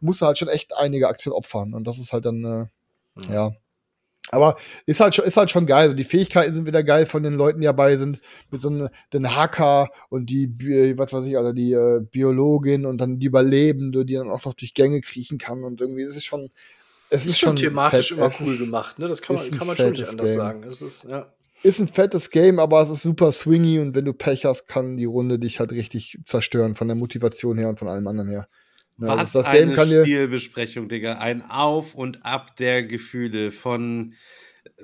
musst 0.00 0.22
du 0.22 0.26
halt 0.26 0.38
schon 0.38 0.48
echt 0.48 0.76
einige 0.76 1.08
Aktionen 1.08 1.36
opfern. 1.36 1.74
Und 1.74 1.86
das 1.86 1.98
ist 1.98 2.12
halt 2.12 2.24
dann, 2.24 2.44
äh, 2.44 3.26
mhm. 3.26 3.32
ja, 3.32 3.52
aber 4.30 4.56
ist 4.86 5.00
halt 5.00 5.14
schon, 5.14 5.24
ist 5.24 5.36
halt 5.36 5.50
schon 5.50 5.66
geil. 5.66 5.82
Also 5.82 5.94
die 5.94 6.04
Fähigkeiten 6.04 6.52
sind 6.52 6.66
wieder 6.66 6.82
geil 6.82 7.06
von 7.06 7.22
den 7.22 7.34
Leuten, 7.34 7.60
die 7.60 7.66
dabei 7.66 7.96
sind. 7.96 8.20
Mit 8.50 8.60
so 8.60 8.68
einem, 8.68 8.88
den 9.12 9.36
Hacker 9.36 9.88
und 10.08 10.26
die, 10.30 10.48
was 10.96 11.12
weiß 11.12 11.26
ich, 11.26 11.38
also 11.38 11.52
die 11.52 11.72
äh, 11.72 12.00
Biologin 12.00 12.86
und 12.86 12.98
dann 12.98 13.18
die 13.18 13.26
Überlebende, 13.26 14.04
die 14.04 14.14
dann 14.14 14.30
auch 14.30 14.44
noch 14.44 14.54
durch 14.54 14.74
Gänge 14.74 15.00
kriechen 15.00 15.38
kann. 15.38 15.64
Und 15.64 15.80
irgendwie 15.80 16.02
ist 16.02 16.16
es 16.16 16.24
schon, 16.24 16.50
es 17.10 17.24
ist, 17.24 17.32
ist 17.32 17.38
schon 17.38 17.56
thematisch 17.56 18.08
fett, 18.08 18.18
immer 18.18 18.32
cool 18.40 18.58
gemacht, 18.58 18.98
ne? 18.98 19.08
Das 19.08 19.22
kann 19.22 19.36
man, 19.36 19.50
kann 19.50 19.66
man 19.66 19.76
schon 19.76 19.90
nicht 19.90 20.08
anders 20.08 20.30
Game. 20.30 20.36
sagen. 20.36 20.62
Es 20.64 20.82
ist, 20.82 21.04
ja. 21.04 21.32
Ist 21.62 21.80
ein 21.80 21.88
fettes 21.88 22.30
Game, 22.30 22.58
aber 22.58 22.82
es 22.82 22.90
ist 22.90 23.02
super 23.02 23.32
swingy 23.32 23.78
und 23.78 23.94
wenn 23.94 24.04
du 24.04 24.12
Pech 24.12 24.44
hast, 24.44 24.66
kann 24.66 24.96
die 24.96 25.06
Runde 25.06 25.38
dich 25.38 25.58
halt 25.58 25.72
richtig 25.72 26.18
zerstören 26.24 26.74
von 26.74 26.86
der 26.86 26.96
Motivation 26.96 27.58
her 27.58 27.68
und 27.68 27.78
von 27.78 27.88
allem 27.88 28.06
anderen 28.06 28.28
her. 28.28 28.46
Ja, 28.98 29.16
Was 29.18 29.32
das 29.32 29.46
Game 29.50 29.78
eine 29.78 30.02
Spielbesprechung, 30.04 30.88
Digga. 30.88 31.18
Ein 31.18 31.42
Auf 31.42 31.94
und 31.94 32.24
Ab 32.24 32.56
der 32.56 32.82
Gefühle 32.82 33.50
von 33.52 34.14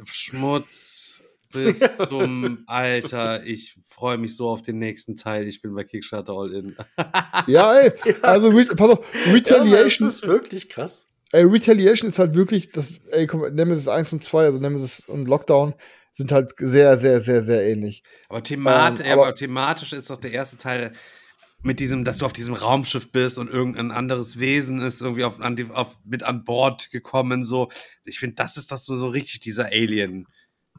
Schmutz 0.05 1.25
bis 1.53 1.81
zum 2.09 2.65
Alter. 2.67 3.45
Ich 3.45 3.77
freue 3.87 4.19
mich 4.19 4.37
so 4.37 4.49
auf 4.49 4.63
den 4.63 4.79
nächsten 4.79 5.17
Teil. 5.17 5.47
Ich 5.49 5.61
bin 5.63 5.75
bei 5.75 5.85
Kickstarter 5.85 6.33
all 6.33 6.53
in. 6.55 6.77
ja, 7.47 7.75
ey. 7.75 7.93
Also, 8.23 8.51
ja, 8.51 8.65
pass 8.77 8.91
auf, 8.91 9.05
Retaliation. 9.33 9.71
Ja, 9.71 10.11
das 10.11 10.17
ist 10.23 10.27
wirklich 10.27 10.69
krass. 10.69 11.09
Ey, 11.33 11.45
Retaliation 11.45 12.11
ist 12.11 12.19
halt 12.19 12.35
wirklich, 12.35 12.71
das, 12.71 12.95
ey, 13.11 13.27
komm, 13.27 13.43
Nemesis 13.55 13.89
1 13.89 14.13
und 14.13 14.23
2, 14.23 14.45
also 14.45 14.59
Nemesis 14.59 15.01
und 15.07 15.27
Lockdown, 15.27 15.75
sind 16.15 16.31
halt 16.31 16.53
sehr, 16.59 16.99
sehr, 16.99 17.23
sehr, 17.23 17.43
sehr 17.43 17.63
ähnlich. 17.67 18.03
Aber, 18.29 18.43
themat 18.43 19.01
Ähm, 19.01 19.13
aber, 19.13 19.23
aber- 19.29 19.35
thematisch 19.35 19.95
ist 19.95 20.11
doch 20.11 20.19
der 20.19 20.33
erste 20.33 20.59
Teil 20.59 20.93
mit 21.63 21.79
diesem, 21.81 22.05
dass 22.05 22.19
du 22.19 22.27
auf 22.27 22.33
diesem 22.33 22.55
Raumschiff 22.55 23.13
bist 23.13 23.39
und 23.39 23.49
irgendein 23.49 23.91
anderes 23.93 24.39
Wesen 24.41 24.81
ist 24.81 25.01
irgendwie 25.01 25.25
auf, 25.25 25.41
an 25.41 25.57
die, 25.57 25.67
auf, 25.71 25.97
mit 26.05 26.23
an 26.25 26.45
Bord 26.45 26.91
gekommen. 26.91 27.45
So, 27.45 27.71
ich 28.05 28.19
finde, 28.19 28.37
das 28.37 28.57
ist 28.57 28.73
doch 28.73 28.79
so, 28.79 28.97
so 28.97 29.09
richtig 29.09 29.41
dieser 29.41 29.67
Alien, 29.67 30.27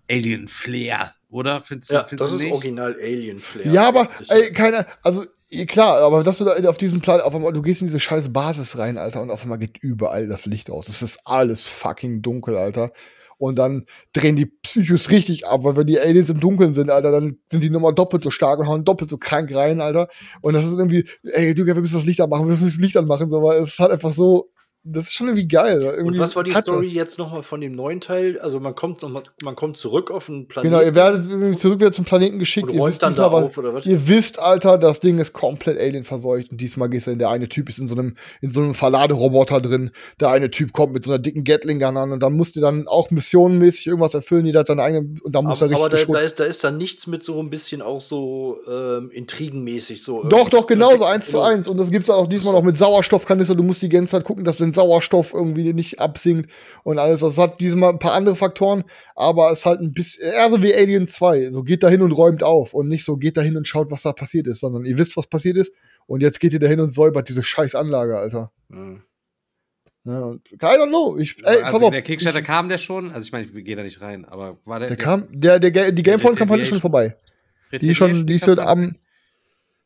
Alien 0.10 0.48
Flair, 0.50 1.16
oder? 1.30 1.62
Findest, 1.62 1.92
du- 1.92 1.96
Ja, 1.96 2.04
findest 2.04 2.22
das 2.22 2.30
du 2.32 2.36
ist 2.38 2.44
nicht? 2.44 2.54
original 2.54 2.96
Alien 3.00 3.40
Flair. 3.40 3.68
Ja, 3.72 3.88
aber, 3.88 4.10
ey, 4.28 4.52
keine, 4.52 4.86
also, 5.02 5.26
klar, 5.68 6.00
aber 6.00 6.24
dass 6.24 6.40
du 6.40 6.46
da 6.46 6.56
auf 6.70 6.78
diesem 6.78 7.00
Plan, 7.00 7.22
auf 7.22 7.34
einmal, 7.34 7.54
du 7.54 7.62
gehst 7.62 7.82
in 7.82 7.88
diese 7.88 8.00
scheiß 8.02 8.34
Basis 8.34 8.78
rein, 8.78 8.98
Alter, 8.98 9.22
und 9.22 9.32
auf 9.32 9.44
einmal 9.44 9.60
geht 9.60 9.78
überall 9.82 10.28
das 10.28 10.46
Licht 10.46 10.70
aus. 10.70 10.90
Es 10.90 11.02
ist 11.02 11.20
alles 11.26 11.66
fucking 11.68 12.22
dunkel, 12.22 12.58
Alter. 12.58 12.92
Und 13.38 13.58
dann 13.58 13.86
drehen 14.14 14.36
die 14.36 14.46
Psychos 14.46 15.10
richtig 15.10 15.48
ab, 15.48 15.64
weil 15.64 15.76
wenn 15.76 15.88
die 15.88 16.00
Aliens 16.00 16.30
im 16.30 16.40
Dunkeln 16.40 16.74
sind, 16.74 16.90
Alter, 16.90 17.12
dann 17.12 17.38
sind 17.52 17.64
die 17.64 17.70
nochmal 17.70 17.94
doppelt 17.94 18.24
so 18.24 18.32
stark 18.32 18.60
und 18.60 18.68
hauen 18.68 18.86
doppelt 18.86 19.10
so 19.10 19.18
krank 19.18 19.54
rein, 19.54 19.82
Alter. 19.82 20.08
Und 20.42 20.54
das 20.54 20.66
ist 20.66 20.74
irgendwie, 20.74 21.06
ey, 21.24 21.54
du, 21.54 21.66
wir 21.66 21.76
müssen 21.76 21.96
das 21.96 22.06
Licht 22.06 22.22
anmachen, 22.22 22.46
wir 22.46 22.52
müssen 22.52 22.66
das 22.66 22.78
Licht 22.78 22.98
anmachen, 22.98 23.30
so, 23.30 23.42
weil 23.44 23.64
es 23.64 23.78
halt 23.80 23.92
einfach 23.92 24.14
so, 24.14 24.53
das 24.86 25.06
ist 25.06 25.14
schon 25.14 25.28
irgendwie 25.28 25.48
geil. 25.48 25.82
Irgendwie, 25.82 26.02
Und 26.04 26.20
was 26.20 26.36
war 26.36 26.44
die 26.44 26.54
Story 26.54 26.88
jetzt 26.88 27.18
nochmal 27.18 27.42
von 27.44 27.62
dem 27.62 27.74
neuen 27.74 28.02
Teil? 28.02 28.38
Also 28.40 28.60
man 28.60 28.76
kommt 28.76 29.02
noch 29.02 29.10
mal, 29.10 29.24
man 29.42 29.56
kommt 29.56 29.78
zurück 29.78 30.12
auf 30.12 30.28
was. 30.30 30.48
Planeten. 30.48 30.74
Genau, 30.74 30.82
ihr 30.84 30.94
werdet 30.94 31.58
zurück 31.60 31.80
wieder 31.80 31.92
zum 31.92 32.04
Planeten 32.06 32.38
geschickt. 32.40 32.70
Und 32.70 32.76
Ihr 32.76 32.86
wisst, 32.86 33.02
dann 33.02 33.16
da 33.16 33.32
was- 33.32 33.46
auf, 33.46 33.58
oder 33.58 33.74
was? 33.74 33.86
ihr 33.86 34.08
wisst, 34.08 34.40
Alter, 34.40 34.78
das 34.78 35.00
Ding 35.00 35.20
ist 35.20 35.32
komplett 35.34 35.80
Alien 35.80 36.04
verseucht. 36.04 36.52
Und 36.52 36.60
diesmal 36.60 36.90
gehst 36.90 37.08
du 37.08 37.12
in 37.12 37.20
der 37.20 37.30
eine 37.30 37.48
Typ 37.50 37.70
ist 37.70 37.80
in 37.80 37.88
so 37.88 37.96
einem, 37.96 38.18
in 38.42 38.52
so 38.52 38.62
einem 38.62 38.74
Verladeroboter 38.76 39.62
drin. 39.62 39.92
Der 40.20 40.30
eine 40.30 40.52
Typ 40.52 40.74
kommt 40.74 40.94
mit 40.94 41.06
so 41.06 41.12
einer 41.12 41.20
dicken 41.20 41.44
Gatling-Gun 41.44 41.96
an 41.98 42.12
und 42.12 42.20
dann 42.22 42.34
musst 42.34 42.56
du 42.56 42.60
dann 42.62 42.88
auch 42.88 43.10
missionenmäßig 43.10 43.88
irgendwas 43.88 44.14
erfüllen. 44.14 44.46
Jeder 44.46 44.60
hat 44.62 44.68
seine 44.68 44.84
eigene, 44.84 45.20
und 45.24 45.34
dann 45.36 45.46
muss 45.46 45.62
er 45.62 45.68
aber, 45.68 45.86
richtig 45.86 46.04
aber 46.10 46.14
da, 46.18 46.20
da, 46.20 46.26
ist, 46.26 46.40
da 46.40 46.44
ist 46.44 46.64
dann 46.64 46.78
nichts 46.78 47.08
mit 47.08 47.24
so 47.24 47.40
ein 47.40 47.50
bisschen 47.50 47.82
auch 47.82 48.02
so 48.02 48.58
ähm, 48.70 49.10
intrigenmäßig 49.12 50.04
so. 50.04 50.24
Doch, 50.24 50.50
doch, 50.50 50.68
genauso, 50.68 51.06
eins 51.06 51.26
zu 51.26 51.32
Genau. 51.34 51.44
eins. 51.44 51.68
Und 51.68 51.78
das 51.78 51.90
gibt's 51.90 52.08
dann 52.08 52.18
auch 52.18 52.28
diesmal 52.28 52.54
noch 52.54 52.64
mit 52.64 52.78
Sauerstoffkanister. 52.78 53.56
Du 53.56 53.64
musst 53.64 53.82
die 53.82 53.90
ganze 53.90 54.12
Zeit 54.12 54.24
gucken, 54.24 54.44
dass 54.44 54.58
den 54.74 54.76
Sauerstoff 54.76 55.34
irgendwie 55.34 55.74
nicht 55.74 56.00
absinkt 56.00 56.52
und 56.84 57.00
alles. 57.00 57.22
Das 57.22 57.38
hat 57.38 57.62
diesmal 57.62 57.92
ein 57.92 58.00
paar 58.00 58.14
andere 58.14 58.36
Faktoren, 58.36 58.84
aber 59.16 59.52
es 59.52 59.60
ist 59.60 59.66
halt 59.66 59.82
ein 59.82 59.94
bisschen, 59.94 60.24
eher 60.24 60.50
so 60.50 60.62
wie 60.62 60.74
Alien 60.74 61.08
2. 61.08 61.52
So 61.52 61.64
geht 61.64 61.84
da 61.84 61.90
hin 61.90 62.02
und 62.02 62.12
räumt 62.12 62.44
auf 62.44 62.74
und 62.74 62.88
nicht 62.88 63.06
so 63.06 63.18
geht 63.18 63.38
da 63.38 63.42
hin 63.42 63.58
und 63.58 63.68
schaut, 63.68 63.92
was 63.92 64.04
da 64.04 64.14
passiert 64.14 64.48
ist, 64.48 64.60
sondern 64.60 64.86
ihr 64.86 64.98
wisst, 64.98 65.16
was 65.18 65.28
passiert 65.28 65.58
ist 65.58 65.72
und 66.08 66.22
jetzt 66.22 66.40
geht 66.40 66.54
ihr 66.54 66.60
da 66.60 66.68
hin 66.68 66.80
und 66.80 66.94
säubert 66.94 67.30
diese 67.30 67.44
scheiß 67.44 67.76
Anlage, 67.76 68.18
Alter. 68.18 68.52
Mhm. 68.70 69.04
Ja, 70.06 70.20
und, 70.20 70.52
I 70.52 70.58
don't 70.58 70.90
know. 70.90 71.18
Ich, 71.18 71.38
ey, 71.46 71.62
pass 71.62 71.74
also 71.74 71.86
auf. 71.86 71.92
der 71.92 72.02
Kickstarter 72.02 72.40
ich, 72.40 72.46
kam 72.46 72.68
der 72.68 72.78
schon? 72.78 73.12
Also 73.12 73.26
ich 73.26 73.32
meine, 73.32 73.46
ich 73.46 73.66
gehe 73.66 73.76
da 73.76 73.84
nicht 73.84 74.02
rein, 74.02 74.26
aber 74.26 74.58
war 74.66 74.80
der, 74.80 74.90
der 74.90 74.98
kam, 74.98 75.28
der, 75.32 75.60
der, 75.60 75.92
die 75.92 76.04
Gamephone-Kampagne 76.04 76.64
ist 76.64 76.70
schon 76.70 76.82
vorbei. 76.82 77.16
Die 77.72 77.90
ist 77.90 77.98
schon, 77.98 78.28
die 78.28 78.36
ist 78.36 78.46
schon 78.46 78.60
am, 78.60 78.98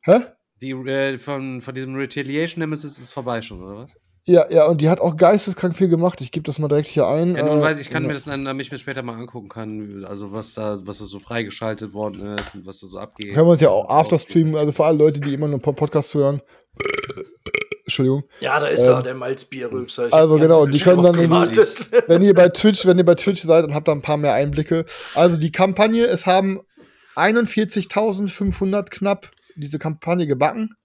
hä? 0.02 0.22
Die 0.62 0.72
äh, 0.72 1.20
von, 1.20 1.62
von 1.62 1.76
diesem 1.76 1.96
Retaliation 1.96 2.62
Nemesis 2.62 2.98
ist 2.98 3.12
vorbei 3.12 3.42
schon, 3.42 3.62
oder 3.62 3.78
was? 3.84 3.96
Ja, 4.30 4.46
ja, 4.52 4.66
und 4.66 4.82
die 4.82 4.90
hat 4.90 5.00
auch 5.00 5.16
geisteskrank 5.16 5.78
viel 5.78 5.88
gemacht. 5.88 6.20
Ich 6.20 6.34
gebe 6.34 6.44
das 6.44 6.60
mal 6.60 6.68
direkt 6.68 6.90
hier 6.90 7.08
ein. 7.08 7.36
Ja, 7.36 7.46
nun 7.46 7.60
Äh, 7.60 7.62
weiß 7.62 7.80
ich, 7.80 7.88
ich 7.88 7.94
kann 7.94 8.04
ja. 8.04 8.10
mir 8.10 8.14
das 8.14 8.26
dann, 8.26 8.44
damit 8.44 8.66
ich 8.66 8.72
mir 8.74 8.78
später 8.78 9.02
mal 9.02 9.16
angucken 9.16 9.48
kann, 9.48 10.04
also 10.06 10.34
was 10.34 10.54
da, 10.54 10.80
was 10.84 11.00
da 11.00 11.06
so 11.06 11.20
freigeschaltet 11.20 11.94
worden 11.94 12.36
ist 12.38 12.54
und 12.54 12.66
was 12.66 12.82
da 12.82 12.88
so 12.88 13.00
abgeht. 13.00 13.34
Können 13.34 13.48
wir 13.48 13.52
uns 13.52 13.62
ja 13.62 13.70
auch 13.70 13.90
Afterstream, 13.90 14.56
also 14.56 14.74
für 14.74 14.84
alle 14.84 14.98
Leute, 14.98 15.22
die 15.22 15.34
immer 15.34 15.48
nur 15.48 15.62
Podcast 15.62 16.14
hören. 16.14 16.42
Entschuldigung. 17.86 18.24
Ja, 18.42 18.60
da 18.60 18.68
ist 18.68 18.86
Ähm, 18.86 18.96
er, 18.96 19.04
der 19.04 19.16
Malzbierrülpser. 19.16 20.08
Ich 20.08 20.14
also 20.14 20.36
genau, 20.36 20.66
die 20.66 20.78
können 20.78 21.04
dann 21.04 21.16
gewartet. 21.16 21.90
Wenn 22.08 22.22
ihr 22.22 22.34
bei 22.34 22.50
Twitch, 22.50 22.86
wenn 22.86 22.98
ihr 22.98 23.06
bei 23.06 23.16
Twitch 23.16 23.44
seid, 23.44 23.64
dann 23.64 23.74
habt 23.74 23.88
ihr 23.88 23.94
ein 23.94 24.02
paar 24.02 24.18
mehr 24.18 24.34
Einblicke. 24.34 24.84
Also 25.16 25.38
die 25.38 25.54
Kampagne, 25.54 26.06
es 26.06 26.26
haben 26.26 26.60
41.500 27.16 28.90
knapp 28.90 29.32
diese 29.56 29.80
Kampagne 29.80 30.28
gebacken. 30.28 30.76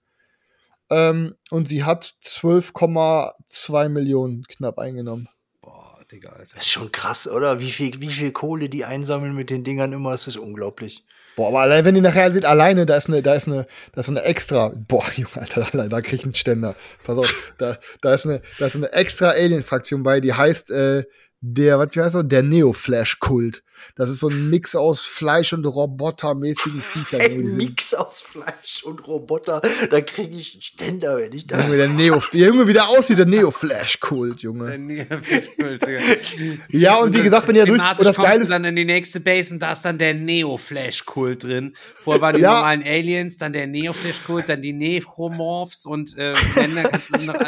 Ähm, 0.93 1.35
und 1.49 1.67
sie 1.67 1.83
hat 1.83 2.13
12,2 2.23 3.89
Millionen 3.89 4.43
knapp 4.47 4.77
eingenommen. 4.77 5.27
Boah, 5.61 5.97
Digga, 6.11 6.29
Alter. 6.29 6.55
Das 6.55 6.65
ist 6.65 6.71
schon 6.71 6.91
krass, 6.91 7.27
oder? 7.27 7.59
Wie 7.59 7.71
viel, 7.71 7.99
wie 7.99 8.11
viel 8.11 8.31
Kohle 8.31 8.69
die 8.69 8.85
einsammeln 8.85 9.33
mit 9.33 9.49
den 9.49 9.63
Dingern 9.63 9.93
immer, 9.93 10.11
das 10.11 10.27
ist 10.27 10.37
unglaublich. 10.37 11.03
Boah, 11.35 11.47
aber 11.47 11.61
allein, 11.61 11.83
wenn 11.83 11.95
ihr 11.95 12.01
nachher 12.03 12.31
seht, 12.31 12.45
alleine, 12.45 12.85
da 12.85 12.95
ist 12.95 13.07
eine, 13.07 13.23
da 13.23 13.33
ist 13.33 13.47
eine, 13.47 13.65
da 13.93 14.01
ist 14.01 14.09
eine 14.09 14.21
extra, 14.21 14.71
boah, 14.75 15.05
Junge, 15.15 15.35
Alter, 15.35 15.67
allein, 15.73 15.89
da 15.89 16.01
krieg 16.01 16.19
ich 16.19 16.25
einen 16.25 16.35
Ständer. 16.35 16.75
Pass 17.03 17.17
auf, 17.17 17.53
da, 17.57 17.79
da 18.01 18.13
ist 18.13 18.25
eine, 18.25 18.41
da 18.59 18.67
ist 18.67 18.75
eine 18.75 18.91
extra 18.91 19.29
Alien-Fraktion 19.29 20.03
bei, 20.03 20.19
die 20.19 20.33
heißt, 20.33 20.69
äh, 20.69 21.03
der, 21.41 21.79
was 21.79 21.89
wie 21.91 22.01
heißt 22.01 22.15
er? 22.15 22.23
Der 22.23 22.43
Neo-Flash-Kult. 22.43 23.63
Das 23.95 24.09
ist 24.09 24.19
so 24.19 24.29
ein 24.29 24.49
Mix 24.49 24.75
aus 24.75 25.01
Fleisch- 25.01 25.53
und 25.53 25.65
Robotermäßigen 25.65 26.81
Viechern. 26.81 27.21
Ein 27.21 27.55
Mix 27.57 27.93
aus 27.93 28.21
Fleisch 28.21 28.83
und 28.83 29.05
Roboter, 29.07 29.61
da 29.91 30.01
kriege 30.01 30.35
ich 30.35 30.53
einen 30.53 30.61
Ständer, 30.61 31.17
wenn 31.17 31.31
ich 31.33 31.47
das. 31.47 31.65
Junge, 31.65 31.77
der 31.77 31.89
Neo, 31.89 32.21
der 32.33 32.47
Junge, 32.47 32.67
wie 32.67 32.73
der 32.73 32.87
aussieht, 32.89 33.17
der 33.17 33.25
Neo-Flash-Kult, 33.25 34.41
Junge. 34.41 34.77
Nee, 34.77 35.05
Fischkult, 35.21 35.85
Digga. 35.85 36.01
Ja, 36.69 36.95
und 36.97 37.15
wie 37.15 37.21
gesagt, 37.21 37.47
wenn 37.47 37.55
ihr 37.55 37.65
durch, 37.65 37.79
und 37.79 37.87
das 37.87 38.15
kommst 38.15 38.19
Geile 38.19 38.43
ist, 38.43 38.51
dann 38.51 38.65
in 38.65 38.75
die 38.75 38.85
nächste 38.85 39.19
Base 39.19 39.53
und 39.53 39.59
da 39.59 39.71
ist 39.71 39.83
dann 39.83 39.97
der 39.97 40.13
Neo-Flash-Kult 40.13 41.43
drin. 41.43 41.75
Vorher 42.03 42.21
waren 42.21 42.35
die 42.35 42.41
Ja. 42.41 42.53
normalen 42.55 42.83
Aliens, 42.83 43.37
dann 43.37 43.53
der 43.53 43.67
Neo-Flash-Kult, 43.67 44.49
dann 44.49 44.61
die 44.61 44.73
Necromorphs 44.73 45.85
und 45.85 46.17
äh, 46.17 46.33
Männer 46.55 46.83
kannst 46.89 47.15
du 47.15 47.21
noch. 47.23 47.35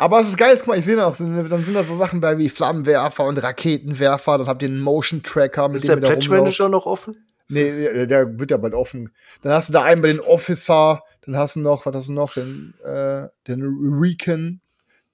Aber 0.00 0.20
es 0.20 0.28
ist 0.28 0.38
geil, 0.38 0.56
guck 0.58 0.68
mal, 0.68 0.78
ich 0.78 0.84
sehe 0.84 1.04
auch, 1.04 1.14
dann 1.16 1.64
sind 1.64 1.74
da 1.74 1.84
so 1.84 1.96
Sachen 1.96 2.20
bei 2.20 2.38
wie 2.38 2.48
Flammenwerfer 2.48 3.24
und 3.24 3.42
Raketenwerfer, 3.42 4.38
dann 4.38 4.46
habt 4.46 4.62
ihr 4.62 4.68
einen 4.68 4.80
Motion 4.80 5.22
Tracker, 5.22 5.68
mit 5.68 5.76
Ist 5.76 5.88
der 5.88 5.96
dem 5.96 6.04
ihr 6.04 6.08
da 6.08 6.14
Pledge 6.14 6.26
rumlauft. 6.28 6.44
Manager 6.44 6.68
noch 6.70 6.86
offen? 6.86 7.16
Nee, 7.48 7.70
der, 7.70 8.06
der 8.06 8.38
wird 8.38 8.50
ja 8.50 8.56
bald 8.56 8.74
offen. 8.74 9.10
Dann 9.42 9.52
hast 9.52 9.68
du 9.68 9.72
da 9.72 9.82
einen 9.82 10.00
bei 10.00 10.08
den 10.08 10.20
Officer, 10.20 11.02
dann 11.22 11.36
hast 11.36 11.56
du 11.56 11.60
noch, 11.60 11.84
was 11.84 11.94
hast 11.94 12.08
du 12.08 12.12
noch, 12.12 12.32
den, 12.32 12.74
äh, 12.84 13.26
den 13.46 13.62
Recon, 14.00 14.60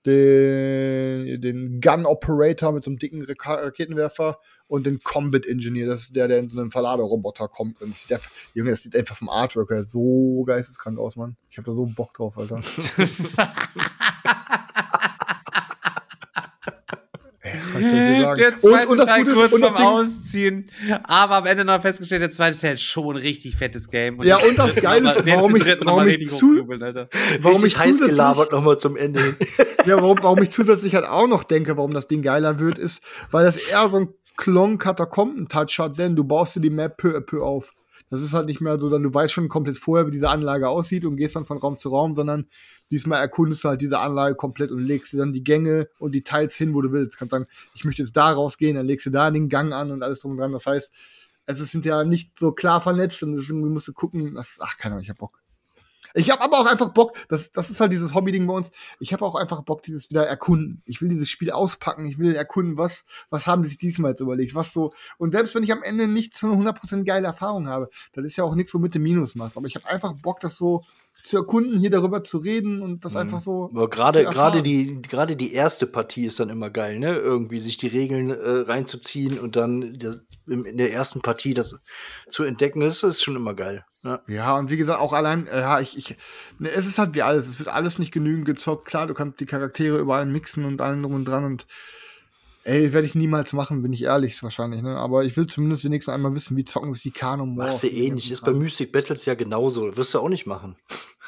den, 0.05 1.41
den 1.41 1.81
Gun 1.81 2.07
Operator 2.07 2.73
mit 2.73 2.85
so 2.85 2.91
einem 2.91 2.99
dicken 2.99 3.27
Raketenwerfer 3.27 4.39
und 4.69 4.85
den 4.87 5.01
Combat 5.03 5.47
Engineer, 5.47 5.87
das 5.87 6.01
ist 6.05 6.17
der, 6.17 6.29
der 6.29 6.39
in 6.41 6.49
so 6.49 6.59
einem 6.59 6.71
Verladeroboter 6.71 7.49
kommt. 7.49 7.81
Und 7.83 7.91
das 7.91 8.03
sieht 8.03 8.13
einfach, 8.13 8.31
Junge, 8.55 8.71
das 8.71 8.83
sieht 8.83 8.97
einfach 8.97 9.17
vom 9.17 9.29
Artwork 9.29 9.71
her 9.71 9.85
so 9.85 10.43
geisteskrank 10.47 10.99
aus, 10.99 11.17
Mann. 11.17 11.37
Ich 11.51 11.59
hab 11.59 11.65
da 11.65 11.73
so 11.73 11.87
Bock 11.87 12.13
drauf, 12.15 12.37
Alter. 12.39 12.61
Der 18.37 18.59
zweite 18.59 18.89
Und- 18.89 18.99
und 19.01 19.07
Teil 19.07 19.27
ist- 19.27 19.35
kurz 19.35 19.53
und 19.53 19.63
vorm 19.65 19.77
Ausziehen. 19.77 20.71
Aber 21.05 21.37
am 21.37 21.47
Ende 21.47 21.65
noch 21.65 21.81
festgestellt, 21.81 22.23
der 22.23 22.31
zweite 22.31 22.59
Teil 22.59 22.75
ist 22.75 22.83
schon 22.83 23.15
ein 23.17 23.23
richtig 23.23 23.57
fettes 23.57 23.89
Game. 23.89 24.21
Ja, 24.23 24.39
den 24.39 24.51
und 24.51 24.59
das 24.59 24.75
Geile 24.83 25.11
ist, 25.13 25.27
warum 25.27 25.55
ich- 25.57 25.65
warum 25.85 26.09
ich 26.09 26.29
zu-. 26.29 26.67
Warum 27.41 27.65
ich 27.65 27.79
heiß 27.79 28.01
gelabert 28.01 28.53
nochmal 28.53 28.79
zum 28.79 28.97
Ende 28.97 29.23
hin. 29.23 29.37
Ja, 29.87 29.97
warum, 30.01 30.19
warum 30.23 30.43
ich 30.43 30.51
zusätzlich 30.51 30.95
halt 30.95 31.05
auch 31.07 31.29
noch 31.29 31.45
denke, 31.45 31.77
warum 31.77 31.93
das 31.95 32.09
Ding 32.09 32.23
geiler 32.23 32.59
wird, 32.59 32.79
ist, 32.79 33.01
weil 33.31 33.45
das 33.45 33.57
eher 33.57 33.89
so 33.89 33.99
ein 33.99 34.09
Klon-Katakomben-Touch 34.37 35.79
hat, 35.79 35.99
denn 35.99 36.17
du 36.17 36.25
baust 36.25 36.57
dir 36.57 36.61
die 36.61 36.71
Map 36.71 36.97
peu 36.97 37.17
à 37.17 37.21
peu 37.21 37.43
auf. 37.43 37.73
Das 38.11 38.23
ist 38.23 38.35
halt 38.35 38.47
nicht 38.47 38.61
mehr 38.61 38.79
so, 38.79 38.89
dann 38.91 39.03
du 39.03 39.13
weißt 39.13 39.33
schon 39.33 39.49
komplett 39.49 39.79
vorher, 39.79 40.07
wie 40.07 40.13
diese 40.13 40.29
Anlage 40.29 40.69
aussieht 40.69 41.05
und 41.05 41.17
gehst 41.17 41.35
dann 41.35 41.47
von 41.47 41.59
Raum 41.59 41.77
zu 41.77 41.89
Raum, 41.89 42.15
sondern 42.15 42.47
diesmal 42.91 43.21
erkundest 43.21 43.65
du 43.65 43.69
halt 43.69 43.81
diese 43.83 43.99
Anlage 43.99 44.37
komplett 44.37 44.71
und 44.71 44.81
legst 44.81 45.13
dir 45.13 45.19
dann 45.19 45.33
die 45.33 45.43
Gänge 45.43 45.89
und 45.99 46.15
die 46.15 46.23
Teils 46.23 46.55
hin, 46.55 46.75
wo 46.75 46.83
du 46.83 46.93
willst. 46.93 47.19
Kannst 47.19 47.33
sagen, 47.33 47.47
ich 47.75 47.85
möchte 47.85 48.03
jetzt 48.03 48.17
da 48.17 48.31
rausgehen, 48.31 48.77
dann 48.77 48.87
legst 48.87 49.07
du 49.07 49.11
da 49.11 49.31
den 49.31 49.49
Gang 49.49 49.73
an 49.73 49.91
und 49.91 50.03
alles 50.03 50.21
drum 50.21 50.33
und 50.33 50.39
dran. 50.39 50.53
Das 50.53 50.67
heißt, 50.67 50.93
es 51.47 51.59
sind 51.71 51.85
ja 51.85 52.05
nicht 52.05 52.39
so 52.39 52.53
klar 52.53 52.81
vernetzt 52.81 53.23
und 53.23 53.35
deswegen 53.35 53.73
musst 53.73 53.89
du 53.89 53.93
gucken, 53.93 54.35
das, 54.35 54.59
ach, 54.61 54.77
keine 54.77 54.95
Ahnung, 54.95 55.05
ich 55.05 55.11
hab 55.11 55.19
Bock. 55.19 55.41
Ich 56.19 56.31
habe 56.31 56.41
aber 56.41 56.59
auch 56.59 56.65
einfach 56.65 56.89
Bock, 56.95 57.15
das, 57.29 57.53
das 57.53 57.69
ist 57.69 57.79
halt 57.79 57.93
dieses 57.93 58.15
Hobby-Ding 58.15 58.47
bei 58.47 58.55
uns. 58.55 58.71
Ich 59.01 59.13
habe 59.13 59.23
auch 59.23 59.35
einfach 59.35 59.61
Bock, 59.61 59.83
dieses 59.83 60.09
wieder 60.09 60.27
erkunden. 60.27 60.81
Ich 60.87 61.03
will 61.03 61.11
dieses 61.11 61.29
Spiel 61.29 61.51
auspacken. 61.51 62.07
Ich 62.07 62.19
will 62.19 62.35
erkunden, 62.35 62.79
was, 62.79 63.05
was 63.29 63.47
haben 63.47 63.63
die 63.63 63.69
sich 63.69 63.77
diesmal 63.77 64.13
jetzt 64.13 64.21
überlegt, 64.21 64.55
was 64.55 64.73
so. 64.73 64.95
Und 65.19 65.33
selbst 65.33 65.55
wenn 65.55 65.63
ich 65.63 65.73
am 65.73 65.83
Ende 65.83 66.09
nicht 66.09 66.35
so 66.35 66.51
eine 66.51 66.71
100% 66.71 67.05
geile 67.05 67.27
Erfahrung 67.27 67.69
habe, 67.69 67.91
dann 68.15 68.25
ist 68.25 68.39
ja 68.39 68.45
auch 68.45 68.55
nichts, 68.55 68.73
womit 68.73 68.95
du 68.95 68.99
Minus 68.99 69.35
machst. 69.35 69.59
Aber 69.59 69.67
ich 69.67 69.75
habe 69.75 69.87
einfach 69.89 70.15
Bock, 70.15 70.41
das 70.41 70.57
so 70.57 70.83
zu 71.23 71.37
erkunden, 71.37 71.81
hier 71.81 71.91
darüber 71.91 72.23
zu 72.23 72.39
reden 72.39 72.83
und 72.83 73.05
das 73.05 73.17
einfach 73.17 73.41
so. 73.41 73.71
Aber 73.73 73.89
gerade, 73.89 74.25
gerade 74.25 74.63
die, 74.63 75.01
gerade 75.03 75.35
die 75.35 75.53
erste 75.53 75.87
Partie 75.87 76.27
ist 76.27 76.39
dann 76.39 76.51
immer 76.51 76.71
geil, 76.71 76.99
ne? 76.99 77.17
Irgendwie 77.17 77.59
sich 77.59 77.77
die 77.79 77.89
Regeln 77.89 78.31
äh, 78.31 78.35
reinzuziehen 78.61 79.39
und 79.39 79.57
dann 79.57 79.99
das, 79.99 80.21
in 80.47 80.77
der 80.77 80.93
ersten 80.93 81.23
Partie 81.23 81.55
das 81.55 81.81
zu 82.29 82.45
entdecken, 82.45 82.81
das 82.81 83.03
ist 83.03 83.23
schon 83.23 83.37
immer 83.37 83.55
geil. 83.55 83.85
Ja. 84.05 84.21
Ja, 84.29 84.57
und 84.57 84.71
wie 84.71 84.77
gesagt, 84.77 85.01
auch 85.01 85.13
allein, 85.13 85.47
äh, 85.49 85.61
ja, 85.61 85.81
ich, 85.81 85.97
ich, 85.97 86.17
ne, 86.59 86.71
es 86.71 86.87
ist 86.87 86.99
halt 86.99 87.15
wie 87.15 87.23
alles. 87.23 87.49
Es 87.49 87.59
wird 87.59 87.69
alles 87.69 87.99
nicht 87.99 88.13
genügend 88.13 88.45
gezockt. 88.45 88.87
Klar, 88.87 89.07
du 89.07 89.15
kannst 89.15 89.41
die 89.41 89.47
Charaktere 89.47 89.99
überall 89.99 90.27
mixen 90.27 90.65
und 90.65 90.81
allen 90.81 91.03
drum 91.03 91.15
und 91.15 91.25
dran 91.25 91.45
und 91.45 91.67
Ey, 92.67 92.93
werde 92.93 93.07
ich 93.07 93.15
niemals 93.15 93.53
machen, 93.53 93.83
bin 93.83 93.93
ich 93.93 94.03
ehrlich, 94.03 94.43
wahrscheinlich, 94.43 94.83
ne? 94.83 94.97
Aber 94.97 95.25
ich 95.25 95.37
will 95.37 95.47
zumindest 95.47 95.85
wenigstens 95.85 96.13
einmal 96.13 96.35
wissen, 96.35 96.57
wie 96.57 96.65
zocken 96.65 96.93
sich 96.93 97.05
die 97.05 97.13
Kano 97.13 97.47
Machst 97.47 97.85
du 97.85 97.87
eh 97.87 98.11
nicht. 98.11 98.29
Ist 98.29 98.41
bei 98.41 98.53
Mystic 98.53 98.91
Battles 98.91 99.25
ja 99.25 99.35
genauso. 99.35 99.97
Wirst 99.97 100.15
du 100.15 100.19
auch 100.19 100.29
nicht 100.29 100.47
machen. 100.47 100.75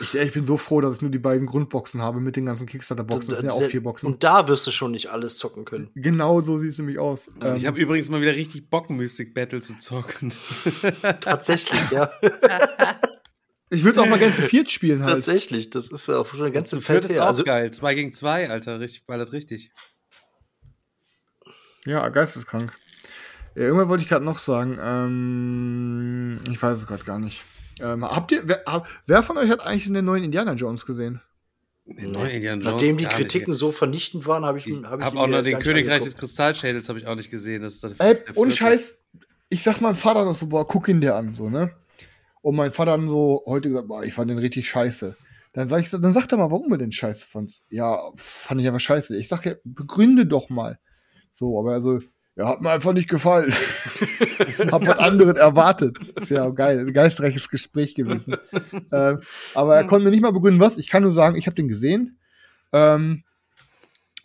Ich, 0.00 0.16
ich 0.16 0.32
bin 0.32 0.44
so 0.44 0.56
froh, 0.56 0.80
dass 0.80 0.96
ich 0.96 1.00
nur 1.00 1.12
die 1.12 1.20
beiden 1.20 1.46
Grundboxen 1.46 2.02
habe 2.02 2.18
mit 2.18 2.34
den 2.34 2.46
ganzen 2.46 2.66
Kickstarter-Boxen. 2.66 3.30
Das 3.30 3.38
sind 3.38 3.50
ja 3.50 3.54
auch 3.54 3.62
vier 3.62 3.84
Boxen. 3.84 4.06
Und 4.06 4.24
da 4.24 4.48
wirst 4.48 4.66
du 4.66 4.72
schon 4.72 4.90
nicht 4.90 5.10
alles 5.10 5.38
zocken 5.38 5.64
können. 5.64 5.90
Genau 5.94 6.42
so 6.42 6.58
sieht 6.58 6.72
es 6.72 6.78
nämlich 6.78 6.98
aus. 6.98 7.30
Ich 7.36 7.48
ähm, 7.48 7.66
habe 7.68 7.78
übrigens 7.78 8.08
mal 8.08 8.20
wieder 8.20 8.34
richtig 8.34 8.68
Bock, 8.68 8.90
Mystic 8.90 9.32
Battle 9.32 9.60
zu 9.60 9.78
zocken. 9.78 10.32
Tatsächlich, 11.20 11.90
ja. 11.92 12.10
Ich 13.70 13.84
würde 13.84 14.00
auch 14.00 14.06
mal 14.06 14.18
gerne 14.18 14.34
zu 14.34 14.40
viert 14.40 14.70
spielen 14.70 15.02
halt. 15.02 15.16
Tatsächlich, 15.16 15.68
das 15.68 15.90
ist 15.90 16.08
ja 16.08 16.16
auch 16.16 16.26
schon 16.26 16.40
eine 16.40 16.50
ganze 16.50 16.80
Zeit 16.80 17.04
her. 17.04 17.10
Ist 17.10 17.20
auch 17.20 17.26
also, 17.26 17.44
geil. 17.44 17.70
Zwei 17.70 17.94
gegen 17.94 18.14
zwei, 18.14 18.48
Alter, 18.48 18.80
richtig, 18.80 19.04
ballert 19.04 19.32
richtig. 19.32 19.72
Ja, 21.88 22.06
geisteskrank. 22.10 22.74
Ja, 23.54 23.62
irgendwann 23.62 23.88
wollte 23.88 24.02
ich 24.02 24.10
gerade 24.10 24.24
noch 24.24 24.38
sagen. 24.38 24.78
Ähm, 24.78 26.40
ich 26.50 26.62
weiß 26.62 26.76
es 26.76 26.86
gerade 26.86 27.02
gar 27.02 27.18
nicht. 27.18 27.44
Ähm, 27.80 28.04
habt 28.04 28.30
ihr, 28.30 28.42
wer, 28.44 28.62
hab, 28.66 28.86
wer, 29.06 29.22
von 29.22 29.38
euch 29.38 29.48
hat 29.48 29.60
eigentlich 29.60 29.90
den 29.90 30.04
neuen 30.04 30.22
Indiana 30.22 30.52
Jones 30.52 30.84
gesehen? 30.84 31.22
Den 31.86 32.12
neuen 32.12 32.30
Indiana 32.30 32.62
Jones 32.62 32.74
Nachdem 32.74 32.98
die 32.98 33.06
Kritiken 33.06 33.52
nicht. 33.52 33.58
so 33.58 33.72
vernichtend 33.72 34.26
waren, 34.26 34.44
habe 34.44 34.58
ich, 34.58 34.66
ich 34.66 34.84
hab, 34.84 35.00
hab 35.00 35.16
auch 35.16 35.26
noch 35.26 35.40
den 35.40 35.60
Königreich 35.60 36.02
des 36.02 36.18
Kristallschädels 36.18 36.90
habe 36.90 36.98
ich 36.98 37.06
auch 37.06 37.14
nicht 37.14 37.30
gesehen. 37.30 37.62
Das 37.62 37.82
ist 37.82 38.00
Ey, 38.00 38.18
und 38.34 38.52
Scheiß, 38.52 38.94
ich 39.48 39.62
sag 39.62 39.80
meinem 39.80 39.96
Vater 39.96 40.26
noch 40.26 40.36
so, 40.36 40.46
boah, 40.46 40.68
guck 40.68 40.88
ihn 40.88 41.00
dir 41.00 41.14
an, 41.14 41.34
so, 41.34 41.48
ne? 41.48 41.70
Und 42.42 42.54
mein 42.54 42.72
Vater 42.72 42.90
dann 42.90 43.08
so 43.08 43.44
heute 43.46 43.70
gesagt, 43.70 43.88
boah, 43.88 44.04
ich 44.04 44.12
fand 44.12 44.30
den 44.30 44.38
richtig 44.38 44.68
scheiße. 44.68 45.16
Dann 45.54 45.68
sag 45.68 45.80
ich, 45.80 45.88
dann 45.88 46.12
sag 46.12 46.26
doch 46.26 46.36
mal, 46.36 46.50
warum 46.50 46.68
du 46.68 46.76
den 46.76 46.92
scheiße 46.92 47.26
fandst. 47.26 47.64
Ja, 47.70 47.98
fand 48.16 48.60
ich 48.60 48.68
aber 48.68 48.78
scheiße. 48.78 49.16
Ich 49.16 49.28
sag 49.28 49.46
ja, 49.46 49.54
begründe 49.64 50.26
doch 50.26 50.50
mal. 50.50 50.78
So, 51.30 51.58
aber 51.58 51.72
also, 51.72 52.00
ja, 52.36 52.48
hat 52.48 52.60
mir 52.60 52.70
einfach 52.70 52.92
nicht 52.92 53.08
gefallen. 53.08 53.52
Hab 54.70 54.86
was 54.86 54.98
anderes 54.98 55.36
erwartet. 55.36 55.96
Ist 56.20 56.30
ja 56.30 56.48
geil, 56.50 56.78
ein 56.78 56.92
geistreiches 56.92 57.48
Gespräch 57.48 57.94
gewesen. 57.94 58.36
ähm, 58.92 59.20
aber 59.54 59.76
er 59.76 59.84
konnte 59.84 60.04
mir 60.04 60.10
nicht 60.10 60.22
mal 60.22 60.32
begründen, 60.32 60.60
was. 60.60 60.78
Ich 60.78 60.88
kann 60.88 61.02
nur 61.02 61.12
sagen, 61.12 61.36
ich 61.36 61.46
habe 61.46 61.56
den 61.56 61.66
gesehen. 61.68 62.18
Ähm, 62.72 63.24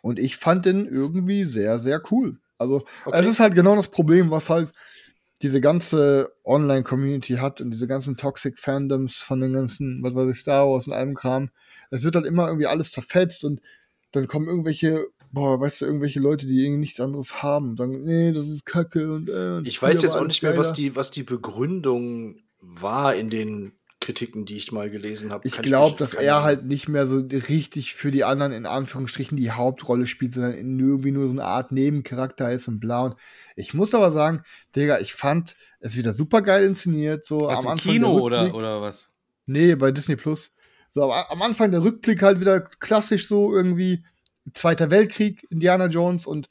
und 0.01 0.19
ich 0.19 0.37
fand 0.37 0.65
den 0.65 0.85
irgendwie 0.85 1.43
sehr, 1.45 1.79
sehr 1.79 2.01
cool. 2.11 2.37
Also, 2.59 2.85
okay. 3.05 3.19
es 3.19 3.25
ist 3.25 3.39
halt 3.39 3.55
genau 3.55 3.75
das 3.75 3.87
Problem, 3.87 4.29
was 4.29 4.49
halt 4.49 4.73
diese 5.41 5.59
ganze 5.59 6.31
Online-Community 6.45 7.33
hat 7.35 7.61
und 7.61 7.71
diese 7.71 7.87
ganzen 7.87 8.15
Toxic 8.15 8.59
Fandoms 8.59 9.17
von 9.17 9.41
den 9.41 9.53
ganzen, 9.53 10.01
was 10.03 10.13
weiß 10.13 10.29
ich, 10.29 10.39
Star 10.39 10.69
Wars 10.69 10.87
und 10.87 10.93
allem 10.93 11.15
Kram. 11.15 11.49
Es 11.89 12.03
wird 12.03 12.15
halt 12.15 12.25
immer 12.25 12.47
irgendwie 12.47 12.67
alles 12.67 12.91
zerfetzt 12.91 13.43
und 13.43 13.59
dann 14.11 14.27
kommen 14.27 14.47
irgendwelche 14.47 15.05
boah, 15.33 15.59
weißt 15.59 15.81
du, 15.81 15.85
irgendwelche 15.85 16.19
Leute, 16.19 16.47
die 16.47 16.63
irgendwie 16.63 16.79
nichts 16.79 16.99
anderes 16.99 17.41
haben 17.41 17.71
und 17.71 17.77
sagen, 17.77 18.03
nee, 18.03 18.31
das 18.31 18.47
ist 18.47 18.65
Kacke 18.65 19.11
und, 19.11 19.29
äh, 19.29 19.57
und 19.57 19.67
Ich 19.67 19.81
weiß 19.81 20.01
jetzt 20.03 20.15
auch 20.15 20.25
nicht 20.25 20.43
mehr, 20.43 20.55
was 20.55 20.73
die, 20.73 20.95
was 20.95 21.11
die 21.11 21.23
Begründung 21.23 22.37
war 22.61 23.15
in 23.15 23.29
den 23.29 23.73
Kritiken, 23.99 24.45
die 24.45 24.57
ich 24.57 24.71
mal 24.71 24.89
gelesen 24.89 25.31
habe. 25.31 25.47
Ich 25.47 25.57
glaube, 25.61 25.97
dass 25.97 26.13
er 26.13 26.43
halt 26.43 26.65
nicht 26.65 26.87
mehr 26.87 27.07
so 27.07 27.19
richtig 27.19 27.95
für 27.95 28.11
die 28.11 28.25
anderen 28.25 28.51
in 28.51 28.65
Anführungsstrichen 28.65 29.37
die 29.37 29.51
Hauptrolle 29.51 30.05
spielt, 30.05 30.35
sondern 30.35 30.53
irgendwie 30.53 31.11
nur 31.11 31.27
so 31.27 31.33
eine 31.33 31.45
Art 31.45 31.71
Nebencharakter 31.71 32.51
ist 32.51 32.67
und 32.67 32.79
bla. 32.79 33.05
Und 33.05 33.15
ich 33.55 33.73
muss 33.73 33.95
aber 33.95 34.11
sagen, 34.11 34.43
Digga, 34.75 34.99
ich 34.99 35.13
fand 35.13 35.55
es 35.79 35.95
wieder 35.95 36.13
super 36.13 36.41
geil 36.41 36.65
inszeniert. 36.65 37.25
So 37.25 37.47
was, 37.47 37.59
am 37.59 37.71
Anfang 37.71 37.93
Kino 37.93 38.19
oder, 38.19 38.53
oder 38.53 38.81
was? 38.81 39.09
Nee, 39.45 39.75
bei 39.75 39.91
Disney 39.91 40.17
Plus. 40.17 40.51
So, 40.91 41.11
am 41.11 41.41
Anfang 41.41 41.71
der 41.71 41.83
Rückblick 41.83 42.21
halt 42.21 42.39
wieder 42.39 42.59
klassisch 42.59 43.27
so 43.27 43.51
irgendwie 43.55 44.03
Zweiter 44.53 44.91
Weltkrieg, 44.91 45.45
Indiana 45.49 45.87
Jones 45.87 46.25
und 46.25 46.49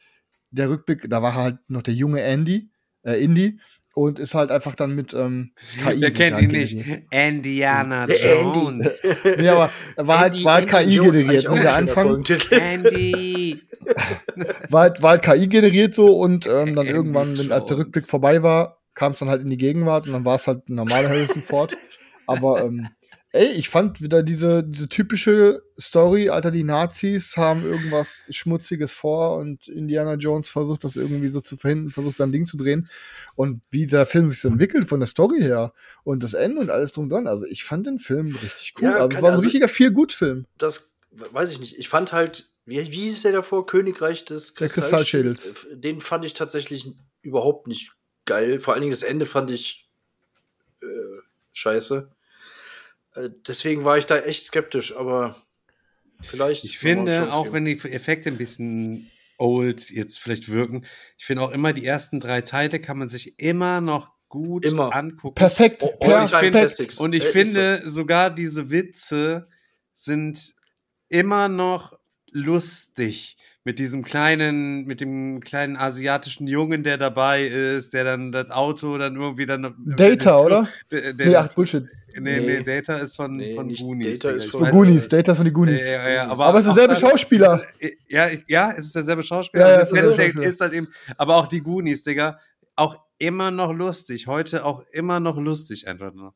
der 0.50 0.70
Rückblick, 0.70 1.08
da 1.08 1.22
war 1.22 1.34
halt 1.34 1.58
noch 1.68 1.82
der 1.82 1.94
junge 1.94 2.22
Andy, 2.22 2.70
äh, 3.02 3.22
Indy 3.22 3.58
und 3.94 4.18
ist 4.18 4.34
halt 4.34 4.50
einfach 4.50 4.74
dann 4.74 4.94
mit 4.94 5.12
ähm, 5.12 5.52
KI. 5.84 6.00
Wer 6.00 6.12
kennt 6.12 6.40
ihn 6.40 6.50
nicht? 6.50 6.74
Indiana 7.10 8.06
Jones. 8.06 9.02
nee, 9.38 9.48
aber 9.48 9.70
war 9.96 10.20
halt, 10.20 10.44
war 10.44 10.54
halt 10.54 10.68
KI 10.68 10.96
generiert. 10.96 11.46
Und 11.46 11.62
der 11.62 11.74
Anfang. 11.74 12.24
Andy. 12.50 13.62
war, 14.68 14.82
halt, 14.82 15.02
war 15.02 15.10
halt 15.10 15.22
KI 15.22 15.46
generiert 15.48 15.94
so 15.94 16.06
und 16.18 16.46
ähm, 16.46 16.74
dann 16.74 16.86
Andy 16.86 16.90
irgendwann, 16.90 17.38
wenn 17.38 17.52
als 17.52 17.66
der 17.66 17.78
Rückblick 17.78 18.06
vorbei 18.06 18.42
war, 18.42 18.78
kam 18.94 19.12
es 19.12 19.18
dann 19.18 19.28
halt 19.28 19.42
in 19.42 19.50
die 19.50 19.58
Gegenwart 19.58 20.06
und 20.06 20.12
dann 20.12 20.24
war 20.24 20.36
es 20.36 20.46
halt 20.46 20.68
ein 20.68 20.74
normaler 20.74 21.08
Harrison 21.08 21.42
Ford. 21.42 21.76
Aber 22.26 22.64
ähm, 22.64 22.88
Ey, 23.34 23.48
ich 23.52 23.70
fand 23.70 24.02
wieder 24.02 24.22
diese, 24.22 24.62
diese 24.62 24.90
typische 24.90 25.62
Story, 25.80 26.28
Alter, 26.28 26.50
die 26.50 26.64
Nazis 26.64 27.38
haben 27.38 27.64
irgendwas 27.64 28.24
Schmutziges 28.28 28.92
vor 28.92 29.38
und 29.38 29.68
Indiana 29.68 30.14
Jones 30.14 30.50
versucht 30.50 30.84
das 30.84 30.96
irgendwie 30.96 31.28
so 31.28 31.40
zu 31.40 31.56
verhindern, 31.56 31.90
versucht 31.90 32.18
sein 32.18 32.30
Ding 32.30 32.44
zu 32.44 32.58
drehen. 32.58 32.90
Und 33.34 33.62
wie 33.70 33.86
der 33.86 34.04
Film 34.04 34.28
sich 34.28 34.42
so 34.42 34.48
entwickelt 34.48 34.86
von 34.86 35.00
der 35.00 35.06
Story 35.06 35.40
her 35.40 35.72
und 36.04 36.22
das 36.22 36.34
Ende 36.34 36.60
und 36.60 36.68
alles 36.68 36.92
drum 36.92 37.08
dran. 37.08 37.26
Also 37.26 37.46
ich 37.46 37.64
fand 37.64 37.86
den 37.86 37.98
Film 37.98 38.26
richtig 38.26 38.74
cool. 38.76 38.84
Ja, 38.84 38.96
also 38.98 39.16
es 39.16 39.22
war 39.22 39.30
ein 39.30 39.36
also, 39.36 39.44
richtiger 39.44 39.68
Feel-Gut-Film. 39.68 40.44
Das 40.58 40.94
weiß 41.10 41.52
ich 41.52 41.60
nicht. 41.60 41.78
Ich 41.78 41.88
fand 41.88 42.12
halt, 42.12 42.50
wie, 42.66 42.80
wie 42.92 43.04
hieß 43.04 43.22
der 43.22 43.32
davor? 43.32 43.66
Königreich 43.66 44.26
des 44.26 44.54
Kristallschädels. 44.54 45.54
Den 45.72 46.02
fand 46.02 46.26
ich 46.26 46.34
tatsächlich 46.34 46.92
überhaupt 47.22 47.66
nicht 47.66 47.92
geil. 48.26 48.60
Vor 48.60 48.74
allen 48.74 48.82
Dingen 48.82 48.92
das 48.92 49.02
Ende 49.02 49.24
fand 49.24 49.50
ich 49.50 49.88
äh, 50.82 50.86
scheiße. 51.52 52.10
Äh, 53.14 53.30
deswegen 53.46 53.84
war 53.84 53.98
ich 53.98 54.06
da 54.06 54.18
echt 54.18 54.44
skeptisch, 54.44 54.96
aber 54.96 55.36
vielleicht. 56.22 56.64
Ich 56.64 56.78
finde, 56.78 57.32
auch 57.32 57.52
wenn 57.52 57.64
die 57.64 57.78
Effekte 57.78 58.30
ein 58.30 58.38
bisschen 58.38 59.10
old 59.38 59.90
jetzt 59.90 60.18
vielleicht 60.18 60.50
wirken, 60.50 60.84
ich 61.18 61.24
finde 61.24 61.42
auch 61.42 61.50
immer, 61.50 61.72
die 61.72 61.86
ersten 61.86 62.20
drei 62.20 62.42
Teile 62.42 62.80
kann 62.80 62.98
man 62.98 63.08
sich 63.08 63.38
immer 63.38 63.80
noch 63.80 64.10
gut 64.28 64.64
immer. 64.64 64.94
angucken. 64.94 65.34
Perfekt. 65.34 65.82
Oh, 65.82 65.92
oh, 65.94 66.06
Perfekt. 66.06 66.98
Und 66.98 67.14
ich 67.14 67.24
äh, 67.24 67.32
finde, 67.32 67.82
so. 67.84 67.90
sogar 67.90 68.30
diese 68.30 68.70
Witze 68.70 69.48
sind 69.94 70.54
immer 71.08 71.48
noch 71.48 71.98
lustig 72.30 73.36
mit 73.64 73.78
diesem 73.78 74.02
kleinen, 74.02 74.84
mit 74.86 75.00
dem 75.00 75.40
kleinen 75.40 75.76
asiatischen 75.76 76.46
Jungen, 76.46 76.82
der 76.82 76.98
dabei 76.98 77.44
ist, 77.44 77.92
der 77.92 78.04
dann 78.04 78.32
das 78.32 78.50
Auto 78.50 78.96
dann 78.98 79.14
irgendwie 79.14 79.46
dann. 79.46 79.74
Data, 79.96 80.40
oder? 80.40 80.68
Der, 80.90 81.12
der, 81.12 81.26
nee, 81.26 81.36
ach, 81.36 81.52
Bullshit. 81.52 81.84
Nee, 82.18 82.40
nee, 82.40 82.40
nee, 82.40 82.62
Data 82.62 82.94
ist 82.94 83.16
von, 83.16 83.36
nee, 83.36 83.54
von 83.54 83.72
Goonies. 83.72 84.18
Data 84.18 84.34
ist 84.34 84.50
von 84.50 84.70
Goonies, 84.70 85.08
Data 85.08 85.32
ist 85.32 85.36
von 85.38 85.44
den 85.44 85.54
Goonies. 85.54 85.80
Ja, 85.80 86.08
ja, 86.08 86.28
aber, 86.28 86.46
aber 86.46 86.58
es 86.58 86.66
ist 86.66 86.74
derselbe 86.74 86.96
Schauspieler. 86.96 87.62
Ja, 88.08 88.28
ja, 88.48 88.72
es 88.72 88.86
ist 88.86 88.94
derselbe 88.94 89.22
Schauspieler. 89.22 89.68
Ja, 89.68 89.74
ja, 89.76 89.80
ist, 89.80 89.92
ist, 89.92 90.36
ist 90.36 90.60
halt 90.60 90.72
eben, 90.72 90.88
aber 91.16 91.36
auch 91.36 91.48
die 91.48 91.60
Goonies, 91.60 92.02
Digga, 92.02 92.38
auch 92.76 92.98
immer 93.18 93.50
noch 93.50 93.72
lustig. 93.72 94.26
Heute 94.26 94.64
auch 94.64 94.84
immer 94.92 95.20
noch 95.20 95.36
lustig 95.36 95.86
einfach 95.86 96.12
nur. 96.12 96.34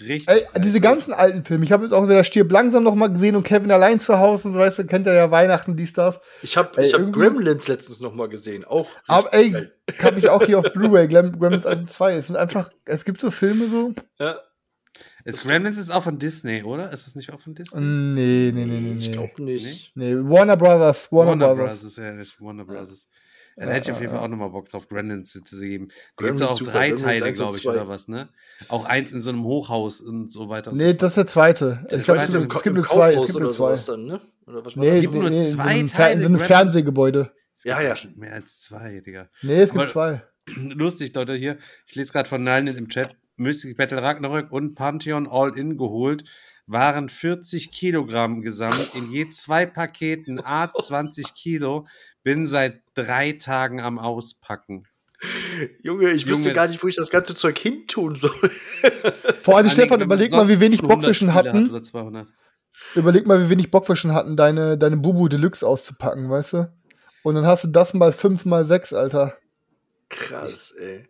Richtig. 0.00 0.28
Ey, 0.28 0.46
diese 0.60 0.80
ganzen 0.80 1.14
alten 1.14 1.44
Filme. 1.44 1.64
Ich 1.64 1.72
habe 1.72 1.84
jetzt 1.84 1.92
auch 1.92 2.04
wieder 2.04 2.22
Stirb 2.22 2.52
langsam 2.52 2.82
noch 2.82 2.94
mal 2.94 3.06
gesehen 3.06 3.34
und 3.34 3.44
Kevin 3.44 3.70
allein 3.70 3.98
zu 3.98 4.18
Hause 4.18 4.48
und 4.48 4.54
so, 4.54 4.60
weißt 4.60 4.78
du, 4.78 4.86
kennt 4.86 5.06
ihr 5.06 5.14
ja 5.14 5.30
Weihnachten, 5.30 5.74
dies, 5.74 5.94
das. 5.94 6.20
Ich 6.42 6.56
habe 6.56 6.82
ich 6.82 6.92
hab 6.92 7.12
Gremlins 7.12 7.66
letztens 7.66 8.00
noch 8.00 8.14
mal 8.14 8.28
gesehen, 8.28 8.64
auch. 8.64 8.88
Aber 9.06 9.32
ey, 9.32 9.70
kann 9.98 10.18
ich 10.18 10.28
auch 10.28 10.44
hier 10.44 10.58
auf 10.58 10.66
Blu-ray, 10.74 11.08
Gremlins 11.08 11.64
1 11.64 11.80
und 11.80 11.90
2. 11.90 12.14
Es 12.14 12.26
sind 12.26 12.36
einfach, 12.36 12.70
es 12.84 13.06
gibt 13.06 13.22
so 13.22 13.30
Filme 13.30 13.68
so. 13.68 13.94
Ja. 14.18 14.38
Ist 15.26 15.42
Gremlins 15.42 15.76
ist 15.76 15.90
auch 15.90 16.04
von 16.04 16.20
Disney, 16.20 16.62
oder? 16.62 16.92
Ist 16.92 17.08
es 17.08 17.16
nicht 17.16 17.32
auch 17.32 17.40
von 17.40 17.52
Disney? 17.52 17.80
Nee, 17.80 18.52
nee, 18.54 18.64
nee, 18.64 18.80
nee. 18.80 18.96
Ich 18.98 19.10
glaube 19.10 19.42
nicht. 19.42 19.90
Nee? 19.96 20.14
nee, 20.14 20.30
Warner 20.30 20.56
Brothers. 20.56 21.10
Warner, 21.10 21.30
Warner 21.30 21.54
Brothers. 21.54 21.80
Brothers. 21.80 21.96
Ja, 21.96 22.12
nicht 22.12 22.40
Warner 22.40 22.64
Brothers. 22.64 23.08
Ja. 23.56 23.66
Da 23.66 23.72
hätte 23.72 23.90
ich 23.90 23.96
auf 23.96 24.00
jeden 24.00 24.12
Fall 24.12 24.22
auch 24.22 24.28
nochmal 24.28 24.50
Bock 24.50 24.68
drauf, 24.68 24.86
Gremlins 24.88 25.32
zu 25.32 25.60
geben. 25.60 25.88
Gibt 26.16 26.38
es 26.38 26.42
auch 26.42 26.56
drei 26.60 26.92
Teile, 26.92 27.32
glaube 27.32 27.58
ich, 27.58 27.66
oder 27.66 27.88
was, 27.88 28.06
ne? 28.06 28.28
Auch 28.68 28.84
eins 28.84 29.10
in 29.10 29.20
so 29.20 29.30
einem 29.30 29.42
Hochhaus 29.42 30.00
und 30.00 30.30
so 30.30 30.48
weiter. 30.48 30.72
Nee, 30.72 30.94
das 30.94 31.12
ist 31.12 31.16
der 31.16 31.26
zweite. 31.26 31.84
Der 31.90 31.98
ich 31.98 32.04
glaube, 32.04 32.20
es, 32.20 32.32
es 32.32 32.62
gibt 32.62 32.76
nur 32.76 32.84
zwei. 32.84 33.14
Es 33.14 33.26
gibt 33.26 33.40
nur 33.40 33.52
zwei. 33.52 33.74
Dann, 33.74 34.04
ne? 34.04 34.20
Oder 34.46 34.64
was 34.64 34.76
nee, 34.76 34.88
es 34.90 35.02
gibt 35.02 35.14
nee, 35.14 35.20
nur 35.20 35.30
nee, 35.30 35.40
zwei 35.40 35.80
in 35.80 35.88
so 35.88 35.96
Teile. 35.96 36.14
In 36.14 36.20
so 36.20 36.26
einem 36.26 36.38
Fernsehgebäude. 36.38 37.32
Ja, 37.64 37.80
ja. 37.80 37.94
Mehr 38.14 38.34
als 38.34 38.60
zwei, 38.60 39.00
Digga. 39.00 39.28
Nee, 39.42 39.56
es 39.56 39.72
gibt 39.72 39.82
Aber 39.82 39.90
zwei. 39.90 40.22
Lustig, 40.54 41.12
Leute, 41.14 41.34
hier. 41.34 41.58
Ich 41.86 41.96
lese 41.96 42.12
gerade 42.12 42.28
von 42.28 42.44
Nalnet 42.44 42.76
im 42.76 42.88
Chat. 42.88 43.16
Mystic 43.36 43.76
Battle 43.76 44.02
Ragnarök 44.02 44.50
und 44.50 44.74
Pantheon 44.74 45.28
All-In 45.28 45.76
geholt 45.76 46.24
waren 46.66 47.08
40 47.08 47.70
Kilogramm 47.70 48.42
gesamt 48.42 48.92
in 48.94 49.10
je 49.10 49.30
zwei 49.30 49.66
Paketen, 49.66 50.40
a 50.44 50.72
20 50.72 51.34
Kilo. 51.34 51.86
Bin 52.22 52.46
seit 52.46 52.82
drei 52.94 53.32
Tagen 53.32 53.80
am 53.80 53.98
Auspacken. 53.98 54.84
Junge, 55.80 56.10
ich 56.10 56.22
Junge, 56.22 56.32
wüsste 56.32 56.52
gar 56.52 56.66
nicht, 56.66 56.82
wo 56.82 56.88
ich 56.88 56.96
das 56.96 57.10
ganze 57.10 57.34
Zeug 57.34 57.58
hintun 57.58 58.16
soll. 58.16 58.50
Vor 59.42 59.56
allem, 59.56 59.70
Stefan, 59.70 60.00
überleg 60.00 60.32
mal, 60.32 60.48
wie 60.48 60.60
wenig 60.60 60.82
Bock 60.82 61.02
wir 61.02 61.14
schon 61.14 61.32
hatten. 61.32 61.72
Hat 61.72 62.26
überleg 62.94 63.26
mal, 63.26 63.44
wie 63.44 63.50
wenig 63.50 63.70
Bock 63.70 63.88
wir 63.88 63.96
schon 63.96 64.12
hatten, 64.12 64.36
deine, 64.36 64.76
deine 64.76 64.96
Bubu 64.96 65.28
Deluxe 65.28 65.66
auszupacken, 65.66 66.28
weißt 66.28 66.52
du? 66.54 66.72
Und 67.22 67.36
dann 67.36 67.46
hast 67.46 67.64
du 67.64 67.68
das 67.68 67.94
mal 67.94 68.12
5 68.12 68.44
mal 68.44 68.64
6, 68.64 68.92
Alter. 68.92 69.36
Krass, 70.08 70.72
ey 70.72 71.08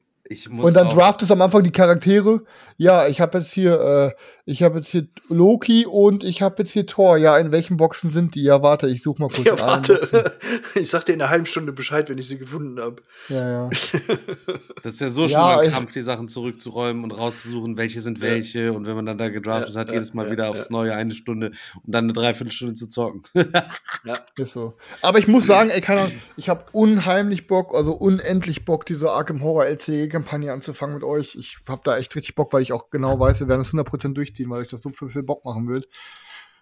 und 0.51 0.74
dann 0.74 0.91
draftest 0.91 1.31
am 1.31 1.43
Anfang 1.43 1.62
die 1.62 1.72
Charaktere. 1.72 2.43
Ja, 2.77 3.07
ich 3.07 3.20
habe 3.20 3.39
jetzt 3.39 3.53
hier 3.53 4.14
Ich 4.49 4.62
habe 4.62 4.76
jetzt 4.76 4.90
hier 4.90 5.09
Loki 5.28 5.86
und 5.86 6.22
ich 6.22 6.40
habe 6.40 6.55
jetzt 6.59 6.70
hier 6.70 6.86
Thor. 6.86 7.16
Ja, 7.16 7.36
in 7.36 7.51
welchen 7.51 7.76
Boxen 7.76 8.11
sind 8.11 8.36
die? 8.36 8.44
Ja, 8.44 8.62
warte, 8.62 8.88
ich 8.88 9.03
suche 9.03 9.20
mal 9.20 9.28
kurz. 9.28 9.44
Ja, 9.44 9.61
warte. 9.61 10.32
Ich 10.76 10.90
sag 10.90 11.05
dir 11.05 11.14
in 11.14 11.22
einer 11.22 11.30
halben 11.30 11.47
Stunde 11.47 11.72
Bescheid, 11.72 12.09
wenn 12.09 12.18
ich 12.18 12.28
sie 12.28 12.38
gefunden 12.38 12.80
habe. 12.80 13.03
Ja, 13.28 13.51
ja. 13.51 13.70
Das 14.82 14.94
ist 14.94 15.01
ja 15.01 15.09
so 15.09 15.26
schon 15.26 15.40
ja, 15.40 15.59
ein 15.59 15.70
Kampf, 15.72 15.90
die 15.90 16.03
Sachen 16.03 16.28
zurückzuräumen 16.28 17.03
und 17.03 17.11
rauszusuchen, 17.11 17.76
welche 17.76 18.01
sind 18.01 18.20
welche. 18.20 18.72
Und 18.72 18.86
wenn 18.86 18.94
man 18.94 19.05
dann 19.05 19.18
da 19.18 19.30
gedraftet 19.30 19.74
ja, 19.74 19.80
hat, 19.80 19.90
jedes 19.90 20.14
Mal 20.14 20.30
wieder 20.30 20.49
aufs 20.49 20.70
Neue 20.70 20.94
eine 20.94 21.12
Stunde 21.12 21.51
und 21.82 21.92
dann 21.92 22.05
eine 22.05 22.12
Dreiviertelstunde 22.12 22.76
zu 22.76 22.88
zocken. 22.88 23.22
ja. 24.05 24.20
Ist 24.36 24.53
so. 24.53 24.74
Aber 25.03 25.18
ich 25.18 25.26
muss 25.26 25.47
sagen, 25.47 25.70
ey, 25.70 25.80
keine 25.80 26.03
Ahnung, 26.03 26.12
ich 26.36 26.49
habe 26.49 26.66
unheimlich 26.70 27.49
Bock, 27.49 27.74
also 27.74 27.94
unendlich 27.94 28.64
Bock, 28.64 28.86
diese 28.86 29.11
Arkham 29.11 29.42
Horror 29.42 29.66
LCE-Kampagne 29.66 30.53
anzufangen 30.53 30.94
mit 30.94 31.05
euch. 31.05 31.34
Ich 31.34 31.59
habe 31.66 31.82
da 31.84 31.97
echt 31.97 32.14
richtig 32.14 32.36
Bock, 32.36 32.53
weil 32.53 32.62
ich 32.62 32.72
auch 32.72 32.90
genau 32.90 33.18
weiß, 33.18 33.40
wir 33.40 33.49
werden 33.49 33.62
es 33.62 33.72
100% 33.72 34.14
durchziehen, 34.14 34.36
weil 34.45 34.62
ich 34.62 34.68
das 34.68 34.82
so 34.82 34.91
viel, 34.91 35.09
viel 35.09 35.22
Bock 35.22 35.45
machen 35.45 35.68
will. 35.68 35.87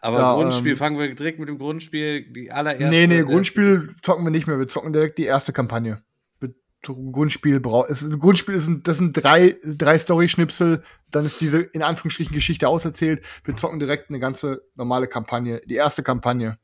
Aber 0.01 0.19
ja, 0.19 0.35
Grundspiel, 0.35 0.73
ähm, 0.73 0.77
fangen 0.77 0.99
wir 0.99 1.15
direkt 1.15 1.39
mit 1.39 1.49
dem 1.49 1.59
Grundspiel, 1.59 2.31
die 2.31 2.53
allererste. 2.53 2.89
Nee, 2.89 3.07
nee, 3.07 3.23
Grundspiel 3.23 3.89
zocken 4.03 4.25
wir 4.25 4.31
nicht 4.31 4.47
mehr, 4.47 4.59
wir 4.59 4.69
zocken 4.69 4.93
direkt 4.93 5.19
die 5.19 5.25
erste 5.25 5.53
Kampagne. 5.53 6.03
Grundspiel 6.93 7.61
braucht. 7.61 7.89
Grundspiel 8.21 8.57
ist, 8.57 8.69
das 8.83 8.99
sind 8.99 9.15
drei, 9.15 9.57
drei 9.65 9.99
Story-Schnipsel, 9.99 10.83
dann 11.11 11.25
ist 11.25 11.41
diese 11.41 11.61
in 11.61 11.83
Anführungsstrichen 11.83 12.35
Geschichte 12.35 12.69
auserzählt. 12.69 13.25
Wir 13.45 13.57
zocken 13.57 13.79
direkt 13.79 14.11
eine 14.11 14.19
ganze 14.19 14.63
normale 14.75 15.07
Kampagne, 15.07 15.63
die 15.65 15.77
erste 15.77 16.03
Kampagne. 16.03 16.59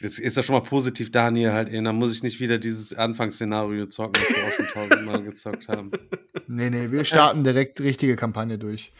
Das 0.00 0.18
ist 0.18 0.36
ja 0.36 0.42
schon 0.42 0.54
mal 0.54 0.62
positiv, 0.62 1.12
Daniel, 1.12 1.52
halt, 1.52 1.68
ey. 1.68 1.82
Dann 1.82 1.96
muss 1.96 2.14
ich 2.14 2.22
nicht 2.22 2.40
wieder 2.40 2.58
dieses 2.58 2.94
Anfangsszenario 2.94 3.86
zocken, 3.86 4.14
das 4.14 4.36
wir 4.36 4.44
auch 4.44 4.50
schon 4.50 4.66
tausendmal 4.66 5.22
gezockt 5.22 5.68
haben. 5.68 5.90
Nee, 6.46 6.68
nee, 6.68 6.90
wir 6.90 7.06
starten 7.06 7.42
direkt 7.44 7.80
richtige 7.80 8.16
Kampagne 8.16 8.58
durch. 8.58 8.92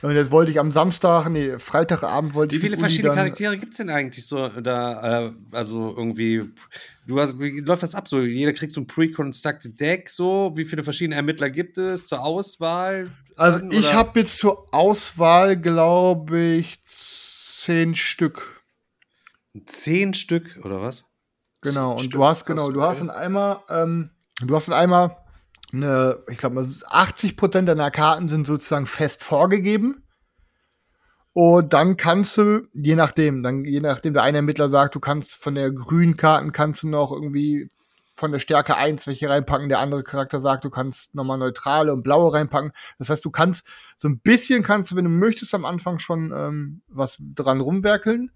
Und 0.00 0.14
jetzt 0.14 0.30
wollte 0.30 0.50
ich 0.50 0.60
am 0.60 0.70
Samstag, 0.70 1.28
nee, 1.28 1.58
Freitagabend 1.58 2.34
wollte 2.34 2.54
ich. 2.54 2.62
Wie 2.62 2.66
viele 2.66 2.78
verschiedene 2.78 3.14
Charaktere 3.14 3.58
gibt 3.58 3.72
es 3.72 3.78
denn 3.78 3.90
eigentlich 3.90 4.26
so 4.26 4.48
da? 4.48 5.26
Äh, 5.26 5.32
also 5.52 5.94
irgendwie, 5.96 6.50
du 7.06 7.18
hast, 7.18 7.38
wie 7.40 7.60
läuft 7.60 7.82
das 7.82 7.94
ab? 7.94 8.06
So, 8.06 8.20
jeder 8.20 8.52
kriegt 8.52 8.72
so 8.72 8.80
ein 8.80 8.86
pre-constructed 8.86 9.78
Deck, 9.80 10.08
so. 10.08 10.52
Wie 10.54 10.64
viele 10.64 10.84
verschiedene 10.84 11.16
Ermittler 11.16 11.50
gibt 11.50 11.78
es 11.78 12.06
zur 12.06 12.22
Auswahl? 12.22 13.10
Also, 13.36 13.64
ich 13.70 13.92
habe 13.92 14.20
jetzt 14.20 14.38
zur 14.38 14.72
Auswahl, 14.72 15.56
glaube 15.56 16.38
ich, 16.38 16.80
zehn 16.86 17.94
Stück. 17.94 18.62
Zehn 19.66 20.14
Stück, 20.14 20.58
oder 20.62 20.80
was? 20.80 21.04
Genau, 21.60 21.92
und 21.92 22.00
Stück, 22.00 22.12
du 22.12 22.24
hast, 22.24 22.46
genau, 22.46 22.70
du 22.70 22.82
hast 22.82 23.00
in 23.00 23.10
einmal, 23.10 23.60
ähm, 23.68 24.10
du 24.40 24.54
hast 24.54 24.68
in 24.68 24.74
einmal 24.74 25.16
eine, 25.72 26.22
ich 26.28 26.38
glaube, 26.38 26.68
80 26.86 27.36
Prozent 27.36 27.68
deiner 27.68 27.90
Karten 27.90 28.28
sind 28.28 28.46
sozusagen 28.46 28.86
fest 28.86 29.22
vorgegeben. 29.22 30.02
Und 31.32 31.72
dann 31.72 31.96
kannst 31.96 32.36
du, 32.38 32.66
je 32.72 32.96
nachdem, 32.96 33.42
dann, 33.42 33.64
je 33.64 33.80
nachdem 33.80 34.14
der 34.14 34.22
eine 34.22 34.38
Ermittler 34.38 34.68
sagt, 34.68 34.94
du 34.94 35.00
kannst 35.00 35.34
von 35.34 35.54
der 35.54 35.70
grünen 35.70 36.16
Karten 36.16 36.52
kannst 36.52 36.82
du 36.82 36.88
noch 36.88 37.12
irgendwie 37.12 37.68
von 38.16 38.32
der 38.32 38.40
Stärke 38.40 38.76
1 38.76 39.06
welche 39.06 39.28
reinpacken, 39.28 39.68
der 39.68 39.78
andere 39.78 40.02
Charakter 40.02 40.40
sagt, 40.40 40.64
du 40.64 40.70
kannst 40.70 41.14
nochmal 41.14 41.38
neutrale 41.38 41.92
und 41.92 42.02
blaue 42.02 42.32
reinpacken. 42.34 42.72
Das 42.98 43.08
heißt, 43.08 43.24
du 43.24 43.30
kannst 43.30 43.64
so 43.96 44.08
ein 44.08 44.18
bisschen 44.18 44.64
kannst 44.64 44.90
du, 44.90 44.96
wenn 44.96 45.04
du 45.04 45.10
möchtest, 45.10 45.54
am 45.54 45.64
Anfang 45.64 46.00
schon 46.00 46.32
ähm, 46.36 46.82
was 46.88 47.18
dran 47.20 47.60
rumwerkeln. 47.60 48.32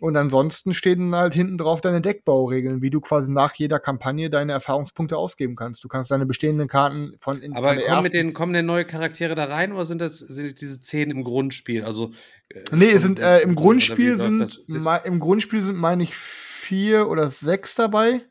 Und 0.00 0.16
ansonsten 0.16 0.72
stehen 0.72 1.14
halt 1.14 1.34
hinten 1.34 1.58
drauf 1.58 1.82
deine 1.82 2.00
Deckbauregeln, 2.00 2.80
wie 2.80 2.88
du 2.88 3.00
quasi 3.00 3.30
nach 3.30 3.54
jeder 3.54 3.78
Kampagne 3.78 4.30
deine 4.30 4.52
Erfahrungspunkte 4.52 5.18
ausgeben 5.18 5.56
kannst. 5.56 5.84
Du 5.84 5.88
kannst 5.88 6.10
deine 6.10 6.24
bestehenden 6.24 6.68
Karten 6.68 7.16
von 7.20 7.38
in 7.42 7.54
Aber 7.54 7.74
von 7.74 7.84
kommen, 7.84 8.02
mit 8.02 8.14
den, 8.14 8.32
kommen 8.32 8.54
denn 8.54 8.64
neue 8.64 8.86
Charaktere 8.86 9.34
da 9.34 9.44
rein 9.44 9.72
oder 9.72 9.84
sind 9.84 10.00
das 10.00 10.18
sind 10.18 10.58
diese 10.60 10.80
zehn 10.80 11.10
im 11.10 11.22
Grundspiel? 11.22 11.84
Also 11.84 12.12
äh, 12.48 12.62
Nee, 12.72 12.96
sind 12.96 13.20
äh, 13.20 13.40
im 13.40 13.54
Grundspiel 13.54 14.16
sind 14.16 14.62
im 15.04 15.20
Grundspiel 15.20 15.64
sind 15.64 15.76
meine 15.76 16.02
ich 16.02 16.14
vier 16.14 17.08
oder 17.08 17.28
sechs 17.28 17.74
dabei. 17.74 18.22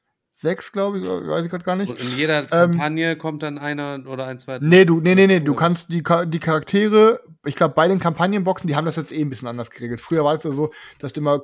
Sechs, 0.41 0.71
glaube 0.71 0.99
ich, 0.99 1.05
weiß 1.05 1.43
ich 1.43 1.51
gerade 1.51 1.65
gar 1.65 1.75
nicht. 1.75 1.89
Und 1.89 1.99
in 1.99 2.15
jeder 2.15 2.43
ähm, 2.43 2.71
Kampagne 2.71 3.11
ähm, 3.11 3.17
kommt 3.17 3.43
dann 3.43 3.57
einer 3.57 4.01
oder 4.07 4.25
ein, 4.25 4.39
zwei. 4.39 4.57
Nee, 4.61 4.85
du, 4.85 4.99
nee, 4.99 5.13
nee, 5.13 5.27
nee, 5.27 5.41
du 5.41 5.53
kannst 5.53 5.91
die, 5.91 6.01
die 6.27 6.39
Charaktere, 6.39 7.19
ich 7.43 7.55
glaube, 7.55 7.73
bei 7.73 7.89
den 7.89 7.99
Kampagnenboxen, 7.99 8.65
die 8.65 8.77
haben 8.77 8.85
das 8.85 8.95
jetzt 8.95 9.11
eh 9.11 9.19
ein 9.19 9.29
bisschen 9.29 9.49
anders 9.49 9.69
geregelt. 9.69 9.99
Früher 9.99 10.23
war 10.23 10.35
es 10.35 10.45
ja 10.45 10.51
so, 10.51 10.71
dass 10.99 11.11
du 11.11 11.19
immer 11.19 11.41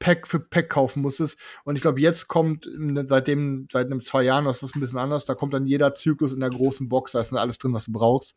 Pack 0.00 0.26
für 0.26 0.40
Pack 0.40 0.70
kaufen 0.70 1.02
musstest. 1.02 1.38
Und 1.62 1.76
ich 1.76 1.82
glaube, 1.82 2.00
jetzt 2.00 2.26
kommt 2.26 2.68
seitdem, 3.04 3.68
seit 3.70 3.86
einem 3.86 4.00
zwei 4.00 4.24
Jahren, 4.24 4.46
das 4.46 4.64
ist 4.64 4.74
ein 4.74 4.80
bisschen 4.80 4.98
anders, 4.98 5.24
da 5.24 5.36
kommt 5.36 5.54
dann 5.54 5.68
jeder 5.68 5.94
Zyklus 5.94 6.32
in 6.32 6.40
der 6.40 6.50
großen 6.50 6.88
Box, 6.88 7.12
da 7.12 7.20
ist 7.20 7.30
dann 7.30 7.38
alles 7.38 7.58
drin, 7.58 7.74
was 7.74 7.84
du 7.84 7.92
brauchst. 7.92 8.34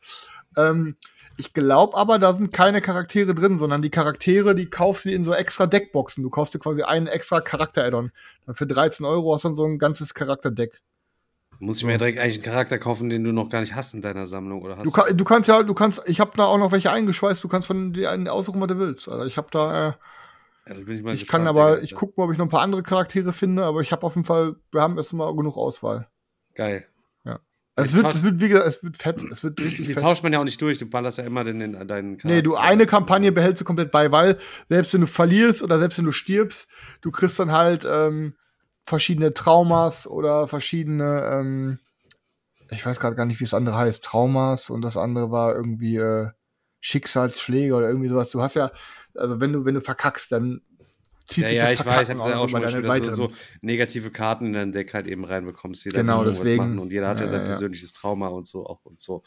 Ähm, 0.56 0.98
ich 1.38 1.54
glaube 1.54 1.98
aber, 1.98 2.20
da 2.20 2.34
sind 2.34 2.54
keine 2.54 2.82
Charaktere 2.82 3.36
drin, 3.36 3.58
sondern 3.58 3.82
die 3.82 3.90
Charaktere, 3.90 4.56
die 4.56 4.70
kaufst 4.70 5.06
du 5.06 5.12
in 5.12 5.24
so 5.24 5.34
extra 5.34 5.68
Deckboxen. 5.68 6.24
Du 6.24 6.30
kaufst 6.30 6.54
dir 6.54 6.60
quasi 6.60 6.84
einen 6.84 7.08
extra 7.08 7.42
Charakter-Add-on. 7.42 8.12
Dann 8.46 8.56
für 8.56 8.68
13 8.68 9.06
Euro 9.06 9.34
hast 9.34 9.44
du 9.44 9.50
dann 9.50 9.56
so 9.56 9.66
ein 9.66 9.78
ganzes 9.78 10.14
Charakterdeck. 10.14 10.82
Muss 11.60 11.78
ich 11.78 11.86
mir 11.86 11.98
direkt 11.98 12.20
eigentlich 12.20 12.36
einen 12.36 12.44
Charakter 12.44 12.78
kaufen, 12.78 13.10
den 13.10 13.24
du 13.24 13.32
noch 13.32 13.50
gar 13.50 13.62
nicht 13.62 13.76
hast 13.76 13.94
in 13.94 14.02
deiner 14.02 14.28
Sammlung 14.28 14.62
oder 14.62 14.78
hast 14.78 14.86
du, 14.86 14.92
kann, 14.92 15.16
du 15.16 15.24
kannst 15.24 15.48
ja, 15.48 15.64
du 15.64 15.74
kannst, 15.74 16.02
ich 16.06 16.20
habe 16.20 16.32
da 16.36 16.46
auch 16.46 16.58
noch 16.58 16.72
welche 16.72 16.92
eingeschweißt. 16.92 17.44
Du 17.44 17.48
kannst 17.48 17.68
von 17.68 17.94
dir 17.94 18.12
einen 18.12 18.28
aussuchen, 18.28 18.60
was 18.62 18.68
du 18.68 18.78
willst. 18.78 19.08
Also 19.08 19.26
ich 19.26 19.38
habe 19.38 19.48
da. 19.52 19.90
Äh, 19.90 19.94
ja, 20.68 20.76
ich, 20.76 20.88
ich 20.88 21.04
gespannt, 21.04 21.28
kann 21.28 21.48
aber, 21.48 21.82
ich 21.84 21.94
gucke 21.94 22.14
mal, 22.18 22.26
ob 22.26 22.32
ich 22.32 22.38
noch 22.38 22.46
ein 22.46 22.50
paar 22.50 22.62
andere 22.62 22.84
Charaktere 22.84 23.34
finde, 23.34 23.64
aber 23.64 23.82
ich 23.82 23.92
habe 23.92 24.06
auf 24.06 24.16
jeden 24.16 24.26
Fall, 24.26 24.56
wir 24.72 24.82
haben 24.82 24.98
erstmal 24.98 25.34
genug 25.36 25.58
Auswahl. 25.58 26.08
Geil. 26.56 26.88
Es 27.78 27.94
wird, 27.94 28.08
es 28.08 28.24
wird, 28.24 28.40
wie 28.40 28.48
gesagt, 28.48 28.68
es 28.68 28.84
wird 28.84 28.96
fett. 28.96 29.22
Es 29.32 29.44
wird 29.44 29.60
richtig 29.60 29.88
die 29.88 29.94
fett. 29.94 30.02
tauscht 30.02 30.24
man 30.24 30.32
ja 30.32 30.40
auch 30.40 30.46
nicht 30.46 30.62
durch. 30.62 30.78
Du 30.78 30.86
ballerst 30.86 31.18
ja 31.18 31.26
immer 31.26 31.44
den, 31.44 31.60
in 31.60 31.74
deinen 31.74 32.18
Charakter. 32.18 32.28
Nee, 32.30 32.42
du 32.42 32.56
eine 32.56 32.86
Kampagne 32.86 33.34
behältst 33.34 33.62
du 33.62 33.66
komplett 33.66 33.92
bei, 33.92 34.12
weil 34.12 34.38
selbst 34.70 34.94
wenn 34.94 35.02
du 35.02 35.08
verlierst 35.08 35.62
oder 35.62 35.78
selbst 35.78 35.98
wenn 35.98 36.06
du 36.06 36.14
stirbst, 36.14 36.70
du 37.02 37.12
kriegst 37.12 37.38
dann 37.38 37.52
halt 37.52 37.86
ähm, 37.86 38.36
verschiedene 38.86 39.34
Traumas 39.34 40.08
oder 40.08 40.48
verschiedene, 40.48 41.30
ähm, 41.34 41.80
ich 42.72 42.86
weiß 42.86 43.00
gerade 43.00 43.18
gar 43.18 43.26
nicht, 43.26 43.42
wie 43.42 43.46
das 43.46 43.54
andere 43.54 43.78
heißt, 43.78 44.04
Traumas 44.04 44.70
und 44.70 44.82
das 44.82 44.96
andere 44.96 45.32
war 45.32 45.54
irgendwie 45.54 45.98
äh, 45.98 46.30
Schicksalsschläge 46.80 47.76
oder 47.76 47.90
irgendwie 47.90 48.10
sowas. 48.10 48.32
Du 48.32 48.42
hast 48.42 48.56
ja, 48.56 48.72
also 49.16 49.42
wenn 49.42 49.52
du, 49.52 49.66
wenn 49.66 49.76
du 49.76 49.82
verkackst, 49.82 50.32
dann 50.32 50.62
zieht 51.28 51.44
ja, 51.44 51.50
sich 51.50 51.58
ja, 51.58 51.64
das 51.64 51.74
ich 51.74 51.86
weiß, 51.86 52.10
ich 52.10 52.16
habe 52.16 52.30
ja 52.30 52.38
auch 52.38 52.50
schon 52.50 52.62
mal 52.62 52.72
gespielt, 52.72 53.08
dass 53.08 53.16
du 53.16 53.28
so 53.28 53.32
negative 53.62 54.12
Karten 54.12 54.48
in 54.48 54.54
dein 54.54 54.72
Deck 54.72 54.94
halt 54.94 55.08
eben 55.08 55.26
reinbekommst, 55.26 55.86
die 55.86 55.90
genau, 55.90 56.24
dann 56.24 56.34
deswegen, 56.34 56.58
machen 56.58 56.80
und 56.80 56.92
jeder 56.92 57.08
hat 57.08 57.20
ja, 57.20 57.26
ja 57.26 57.32
sein 57.32 57.42
ja. 57.42 57.48
persönliches 57.48 57.94
Trauma 57.94 58.28
und 58.28 58.48
so 58.48 58.66
auch 58.66 58.86
und 58.86 59.02
so. 59.02 59.24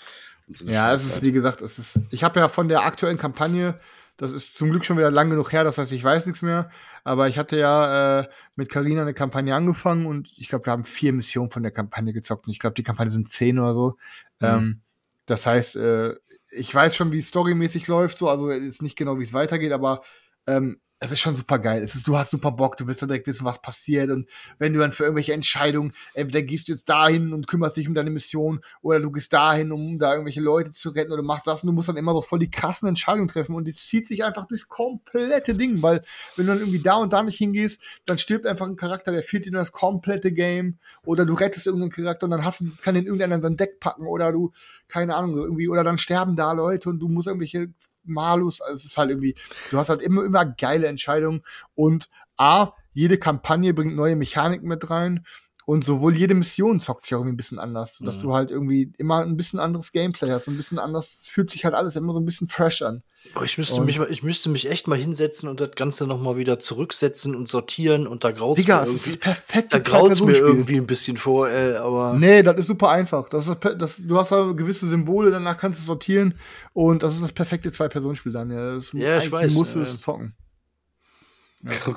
Und 0.46 0.56
so 0.56 0.66
ja, 0.66 0.92
es 0.92 1.04
ist 1.04 1.22
wie 1.22 1.32
gesagt, 1.32 1.60
es 1.60 1.78
ist, 1.78 2.00
ich 2.10 2.22
habe 2.22 2.40
ja 2.40 2.48
von 2.48 2.68
der 2.68 2.84
aktuellen 2.84 3.18
Kampagne, 3.18 3.78
das 4.16 4.32
ist 4.32 4.56
zum 4.56 4.70
Glück 4.70 4.84
schon 4.84 4.96
wieder 4.96 5.10
lang 5.10 5.30
genug 5.30 5.52
her, 5.52 5.64
das 5.64 5.78
heißt, 5.78 5.92
ich 5.92 6.04
weiß 6.04 6.26
nichts 6.26 6.42
mehr, 6.42 6.70
aber 7.04 7.28
ich 7.28 7.38
hatte 7.38 7.58
ja 7.58 8.20
äh, 8.20 8.28
mit 8.54 8.68
Karina 8.68 9.02
eine 9.02 9.14
Kampagne 9.14 9.54
angefangen 9.54 10.06
und 10.06 10.32
ich 10.36 10.48
glaube, 10.48 10.66
wir 10.66 10.72
haben 10.72 10.84
vier 10.84 11.12
Missionen 11.12 11.50
von 11.50 11.62
der 11.62 11.72
Kampagne 11.72 12.12
gezockt 12.12 12.46
und 12.46 12.52
ich 12.52 12.58
glaube, 12.58 12.74
die 12.74 12.82
Kampagne 12.84 13.10
sind 13.10 13.28
zehn 13.28 13.58
oder 13.58 13.74
so. 13.74 13.96
Mhm. 14.40 14.46
Ähm, 14.46 14.80
das 15.26 15.46
heißt, 15.46 15.76
äh, 15.76 16.14
ich 16.50 16.74
weiß 16.74 16.96
schon, 16.96 17.12
wie 17.12 17.18
es 17.18 17.28
storymäßig 17.28 17.86
läuft, 17.88 18.18
so, 18.18 18.28
also 18.28 18.50
ist 18.50 18.82
nicht 18.82 18.96
genau, 18.96 19.18
wie 19.18 19.24
es 19.24 19.32
weitergeht, 19.32 19.72
aber 19.72 20.02
ähm, 20.46 20.80
es 21.00 21.12
ist 21.12 21.20
schon 21.20 21.36
super 21.36 21.58
geil. 21.60 21.82
Es 21.82 21.94
ist, 21.94 22.08
du 22.08 22.18
hast 22.18 22.30
super 22.30 22.50
Bock, 22.50 22.76
du 22.76 22.86
willst 22.86 23.02
dann 23.02 23.08
direkt 23.08 23.28
wissen, 23.28 23.44
was 23.44 23.62
passiert. 23.62 24.10
Und 24.10 24.28
wenn 24.58 24.72
du 24.72 24.80
dann 24.80 24.90
für 24.90 25.04
irgendwelche 25.04 25.32
Entscheidungen, 25.32 25.92
entweder 26.14 26.42
gehst 26.42 26.68
du 26.68 26.72
jetzt 26.72 26.88
dahin 26.88 27.32
und 27.32 27.46
kümmerst 27.46 27.76
dich 27.76 27.86
um 27.86 27.94
deine 27.94 28.10
Mission, 28.10 28.60
oder 28.82 28.98
du 28.98 29.12
gehst 29.12 29.32
dahin, 29.32 29.70
um 29.70 29.98
da 29.98 30.12
irgendwelche 30.12 30.40
Leute 30.40 30.72
zu 30.72 30.90
retten, 30.90 31.12
oder 31.12 31.22
machst 31.22 31.46
das 31.46 31.62
und 31.62 31.68
du 31.68 31.72
musst 31.72 31.88
dann 31.88 31.96
immer 31.96 32.12
so 32.12 32.22
voll 32.22 32.40
die 32.40 32.50
krassen 32.50 32.88
Entscheidungen 32.88 33.28
treffen. 33.28 33.54
Und 33.54 33.64
die 33.66 33.74
zieht 33.74 34.08
sich 34.08 34.24
einfach 34.24 34.46
durchs 34.46 34.68
komplette 34.68 35.54
Ding, 35.54 35.82
weil 35.82 36.02
wenn 36.34 36.46
du 36.46 36.52
dann 36.52 36.60
irgendwie 36.60 36.82
da 36.82 36.96
und 36.96 37.12
da 37.12 37.22
nicht 37.22 37.38
hingehst, 37.38 37.80
dann 38.04 38.18
stirbt 38.18 38.46
einfach 38.46 38.66
ein 38.66 38.76
Charakter, 38.76 39.12
der 39.12 39.22
fehlt 39.22 39.46
dir 39.46 39.52
das 39.52 39.70
komplette 39.70 40.32
Game. 40.32 40.78
Oder 41.04 41.24
du 41.24 41.34
rettest 41.34 41.66
irgendeinen 41.66 41.92
Charakter 41.92 42.24
und 42.24 42.32
dann 42.32 42.44
hast 42.44 42.64
kann 42.82 42.96
den 42.96 43.04
irgendeiner 43.04 43.36
in 43.36 43.42
sein 43.42 43.56
Deck 43.56 43.78
packen, 43.78 44.06
oder 44.06 44.32
du, 44.32 44.52
keine 44.88 45.14
Ahnung, 45.14 45.36
irgendwie, 45.36 45.68
oder 45.68 45.84
dann 45.84 45.98
sterben 45.98 46.36
da 46.36 46.52
Leute 46.52 46.88
und 46.88 46.98
du 46.98 47.08
musst 47.08 47.28
irgendwelche 47.28 47.72
Malus. 48.04 48.60
Also 48.60 48.76
es 48.76 48.84
ist 48.86 48.98
halt 48.98 49.10
irgendwie, 49.10 49.36
du 49.70 49.78
hast 49.78 49.88
halt 49.88 50.02
immer, 50.02 50.24
immer 50.24 50.44
geile 50.44 50.86
Entscheidungen 50.86 51.42
und 51.74 52.08
A, 52.36 52.72
jede 52.92 53.18
Kampagne 53.18 53.74
bringt 53.74 53.94
neue 53.94 54.16
Mechaniken 54.16 54.68
mit 54.68 54.88
rein. 54.90 55.26
Und 55.68 55.84
sowohl 55.84 56.16
jede 56.16 56.32
Mission 56.32 56.80
zockt 56.80 57.04
sich 57.04 57.14
auch 57.14 57.18
irgendwie 57.18 57.34
ein 57.34 57.36
bisschen 57.36 57.58
anders, 57.58 57.98
dass 58.00 58.16
mhm. 58.16 58.22
du 58.22 58.34
halt 58.34 58.50
irgendwie 58.50 58.90
immer 58.96 59.18
ein 59.18 59.36
bisschen 59.36 59.58
anderes 59.58 59.92
Gameplay 59.92 60.30
hast, 60.30 60.48
ein 60.48 60.56
bisschen 60.56 60.78
anders, 60.78 61.20
fühlt 61.24 61.50
sich 61.50 61.66
halt 61.66 61.74
alles 61.74 61.94
immer 61.94 62.14
so 62.14 62.20
ein 62.20 62.24
bisschen 62.24 62.48
fresh 62.48 62.80
an. 62.80 63.02
Boah, 63.34 63.44
ich 63.44 63.58
müsste, 63.58 63.82
mich, 63.82 64.00
ich 64.00 64.22
müsste 64.22 64.48
mich 64.48 64.70
echt 64.70 64.88
mal 64.88 64.96
hinsetzen 64.96 65.46
und 65.46 65.60
das 65.60 65.72
Ganze 65.72 66.06
noch 66.06 66.18
mal 66.18 66.38
wieder 66.38 66.58
zurücksetzen 66.58 67.36
und 67.36 67.48
sortieren 67.48 68.06
und 68.06 68.24
da 68.24 68.30
graut 68.30 68.56
Digga, 68.56 68.80
mir 68.80 68.86
irgendwie. 68.86 69.16
Perfekt 69.18 69.74
da 69.74 69.78
graut 69.78 70.18
mir 70.22 70.38
irgendwie 70.38 70.76
ein 70.76 70.86
bisschen 70.86 71.18
vor, 71.18 71.50
ey, 71.50 71.76
aber. 71.76 72.14
Nee, 72.14 72.42
das 72.42 72.60
ist 72.60 72.68
super 72.68 72.88
einfach. 72.88 73.28
Das 73.28 73.46
ist, 73.46 73.58
das, 73.62 73.96
du 73.98 74.16
hast 74.16 74.32
da 74.32 74.52
gewisse 74.52 74.88
Symbole, 74.88 75.30
danach 75.30 75.58
kannst 75.58 75.80
du 75.80 75.82
sortieren 75.84 76.32
und 76.72 77.02
das 77.02 77.12
ist 77.12 77.22
das 77.22 77.32
perfekte 77.32 77.70
Zwei-Personen-Spiel 77.70 78.32
dann. 78.32 78.50
Ja, 78.50 78.76
das 78.76 78.90
ja 78.94 79.18
ich 79.18 79.30
weiß. 79.30 79.52
musst 79.52 79.74
du 79.74 79.82
es 79.82 79.98
zocken. 79.98 80.34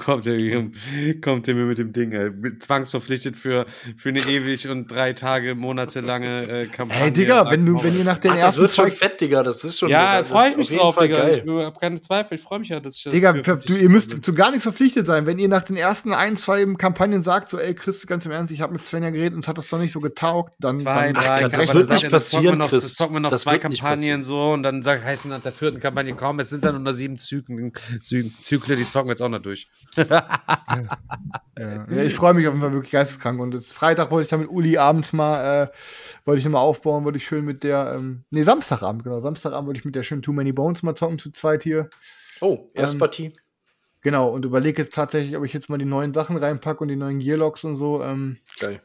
Kommt 0.04 0.26
der, 0.26 0.66
kommt 1.22 1.46
der 1.46 1.54
mir 1.54 1.66
mit 1.66 1.78
dem 1.78 1.94
Ding, 1.94 2.12
ey. 2.14 2.32
Zwangsverpflichtet 2.58 3.38
für, 3.38 3.68
für 3.96 4.10
eine 4.10 4.22
ewig 4.22 4.68
und 4.68 4.90
drei 4.90 5.14
Tage, 5.14 5.54
monatelange 5.54 6.48
äh, 6.48 6.66
Kampagne. 6.66 7.04
Hey, 7.04 7.12
Digga, 7.12 7.52
wenn, 7.52 7.64
du, 7.68 7.84
wenn 7.84 7.96
ihr 7.96 8.04
nach 8.04 8.18
den 8.18 8.32
Ach, 8.32 8.36
das 8.38 8.44
ersten 8.46 8.62
wird 8.62 8.72
schon 8.72 8.86
zwei 8.88 8.96
fett, 8.96 9.22
Digga. 9.22 9.44
Das 9.44 9.64
ist 9.64 9.78
schon. 9.78 9.92
Ja, 9.92 10.24
freue 10.24 10.50
ich 10.50 10.58
mich 10.58 10.70
drauf, 10.70 10.96
Fall 10.96 11.08
Digga. 11.08 11.20
Geil. 11.20 11.44
Ich 11.46 11.52
habe 11.52 11.80
keine 11.80 12.02
Zweifel. 12.02 12.36
Ich 12.36 12.42
freue 12.42 12.58
mich 12.58 12.70
ja, 12.70 12.80
dass 12.80 12.98
ich 12.98 13.04
das 13.04 13.14
Digga, 13.14 13.34
du, 13.34 13.76
ihr 13.76 13.90
müsst 13.90 14.26
zu 14.26 14.34
gar 14.34 14.50
nichts 14.50 14.64
verpflichtet 14.64 15.06
sein. 15.06 15.28
Wenn 15.28 15.38
ihr 15.38 15.48
nach 15.48 15.64
den 15.64 15.76
ersten 15.76 16.12
ein, 16.12 16.38
zwei 16.38 16.66
Kampagnen 16.74 17.22
sagt, 17.22 17.50
so, 17.50 17.60
ey, 17.60 17.76
Chris, 17.76 18.08
ganz 18.08 18.26
im 18.26 18.32
Ernst, 18.32 18.52
ich 18.52 18.62
habe 18.62 18.74
mit 18.74 18.82
Svenja 18.82 19.12
geredet 19.12 19.36
und 19.36 19.42
es 19.42 19.48
hat 19.48 19.60
das 19.60 19.70
doch 19.70 19.80
nicht 19.80 19.92
so 19.92 20.00
getaugt, 20.00 20.54
dann. 20.58 20.80
Zwei, 20.80 21.14
dann 21.14 21.24
drei, 21.24 21.42
Gott, 21.42 21.54
das 21.56 21.68
Kampagnen, 21.68 21.90
wird 21.90 22.02
nicht 22.02 22.10
passieren, 22.12 22.58
noch, 22.58 22.70
Chris. 22.70 22.84
Das 22.84 22.94
zocken 22.96 23.16
wir 23.16 23.20
noch 23.20 23.30
Das 23.30 23.42
zwei 23.42 23.60
Kampagnen 23.60 24.24
so 24.24 24.54
und 24.54 24.64
dann 24.64 24.82
sagt, 24.82 25.04
heißt 25.04 25.26
nach 25.28 25.42
der 25.42 25.52
vierten 25.52 25.80
Kampagne, 25.80 26.16
komm, 26.16 26.40
es 26.40 26.50
sind 26.50 26.66
dann 26.66 26.76
unter 26.76 26.96
sieben 26.96 27.20
Zyklen, 27.20 27.74
Zy- 28.02 28.32
Zyklen, 28.42 28.80
die 28.80 28.88
zocken 28.88 29.10
wir 29.10 29.12
jetzt 29.12 29.22
auch 29.22 29.30
noch 29.30 29.38
durch. 29.40 29.51
Ja, 31.58 31.86
ja, 31.90 32.04
ich 32.04 32.16
freue 32.16 32.34
mich 32.34 32.48
auf 32.48 32.54
jeden 32.54 32.62
Fall 32.62 32.74
wirklich 32.74 32.92
geisteskrank. 32.92 33.40
Und 33.40 33.54
jetzt 33.54 33.74
Freitag 33.74 34.10
wollte 34.12 34.24
ich 34.24 34.30
dann 34.30 34.40
mit 34.40 34.50
Uli 34.50 34.78
abends 34.78 35.14
mal, 35.14 35.64
äh, 35.64 35.68
wollte 36.26 36.40
ich 36.40 36.46
nochmal 36.46 36.62
aufbauen, 36.62 37.04
wollte 37.04 37.18
ich 37.18 37.26
schön 37.26 37.46
mit 37.46 37.64
der, 37.64 37.94
ähm, 37.96 38.24
nee, 38.30 38.44
Samstagabend, 38.44 39.04
genau, 39.04 39.20
Samstagabend 39.20 39.68
wollte 39.68 39.80
ich 39.80 39.86
mit 39.86 39.96
der 39.96 40.04
schön 40.04 40.22
Too 40.22 40.34
Many 40.34 40.52
Bones 40.54 40.84
mal 40.84 40.96
zocken 40.96 41.20
zu 41.20 41.32
zweit 41.32 41.64
hier. 41.64 41.90
Oh, 42.40 42.70
erste 42.74 42.96
Ähm, 42.96 43.00
Partie. 43.00 43.34
Genau, 44.02 44.30
und 44.30 44.46
überlege 44.46 44.82
jetzt 44.82 44.96
tatsächlich, 44.96 45.38
ob 45.38 45.46
ich 45.46 45.54
jetzt 45.54 45.70
mal 45.70 45.78
die 45.78 45.86
neuen 45.86 46.14
Sachen 46.14 46.38
reinpacke 46.38 46.82
und 46.82 46.88
die 46.88 46.96
neuen 46.96 47.20
Gearlocks 47.20 47.64
und 47.64 47.78
so. 47.78 48.02
Ähm, 48.02 48.38
Geil. 48.60 48.82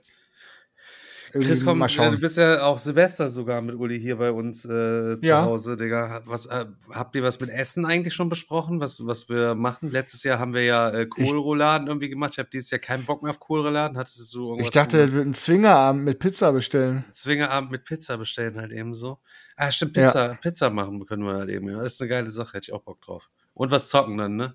Chris, 1.41 1.65
komm, 1.65 1.79
mal 1.79 1.87
äh, 1.87 1.89
schauen. 1.89 2.13
du 2.13 2.19
bist 2.19 2.37
ja 2.39 2.63
auch 2.65 2.79
Silvester 2.79 3.29
sogar 3.29 3.61
mit 3.63 3.75
Uli 3.75 3.99
hier 3.99 4.17
bei 4.17 4.31
uns 4.31 4.65
äh, 4.65 5.19
zu 5.19 5.27
Ja. 5.27 5.45
Hause, 5.45 5.77
Digga. 5.77 6.23
Was, 6.25 6.47
äh, 6.47 6.67
habt 6.91 7.15
ihr 7.17 7.23
was 7.23 7.41
mit 7.41 7.51
Essen 7.51 7.85
eigentlich 7.85 8.15
schon 8.15 8.29
besprochen, 8.29 8.81
was, 8.81 9.07
was 9.07 9.29
wir 9.29 9.55
machen? 9.55 9.91
Letztes 9.91 10.23
Jahr 10.25 10.39
haben 10.39 10.55
wir 10.55 10.65
ja 10.65 10.91
äh, 10.91 11.07
Kohlrouladen 11.07 11.89
irgendwie 11.89 12.09
gemacht. 12.09 12.33
Ich 12.35 12.39
habe 12.39 12.49
dieses 12.53 12.71
Jahr 12.71 12.79
keinen 12.79 13.05
Bock 13.05 13.23
mehr 13.23 13.31
auf 13.31 13.41
Kohlrouladen. 13.41 13.97
Hattest 13.99 14.33
du 14.35 14.49
irgendwas 14.49 14.67
ich 14.69 14.73
dachte, 14.75 14.99
er 14.99 15.13
wird 15.13 15.25
einen 15.25 15.35
Zwingerabend 15.35 16.05
mit 16.05 16.19
Pizza 16.19 16.53
bestellen. 16.53 17.05
Zwingerabend 17.11 17.71
mit 17.71 17.85
Pizza 17.85 18.17
bestellen 18.19 18.57
halt 18.59 18.73
eben 18.73 18.95
so. 18.95 19.19
Ah, 19.57 19.71
stimmt, 19.71 19.97
Ja. 19.97 20.05
Pizza, 20.07 20.39
Pizza 20.41 20.71
machen 20.71 21.05
können 21.07 21.25
wir 21.25 21.35
halt 21.35 21.51
eben, 21.51 21.69
ja. 21.69 21.79
Das 21.83 21.95
ist 21.95 22.01
eine 22.01 22.09
geile 22.09 22.31
Sache, 22.31 22.55
hätte 22.55 22.71
ich 22.71 22.73
auch 22.73 22.83
Bock 22.83 23.01
drauf. 23.01 23.31
Und 23.55 23.71
was 23.71 23.89
zocken 23.89 24.19
dann, 24.19 24.37
ne? 24.37 24.55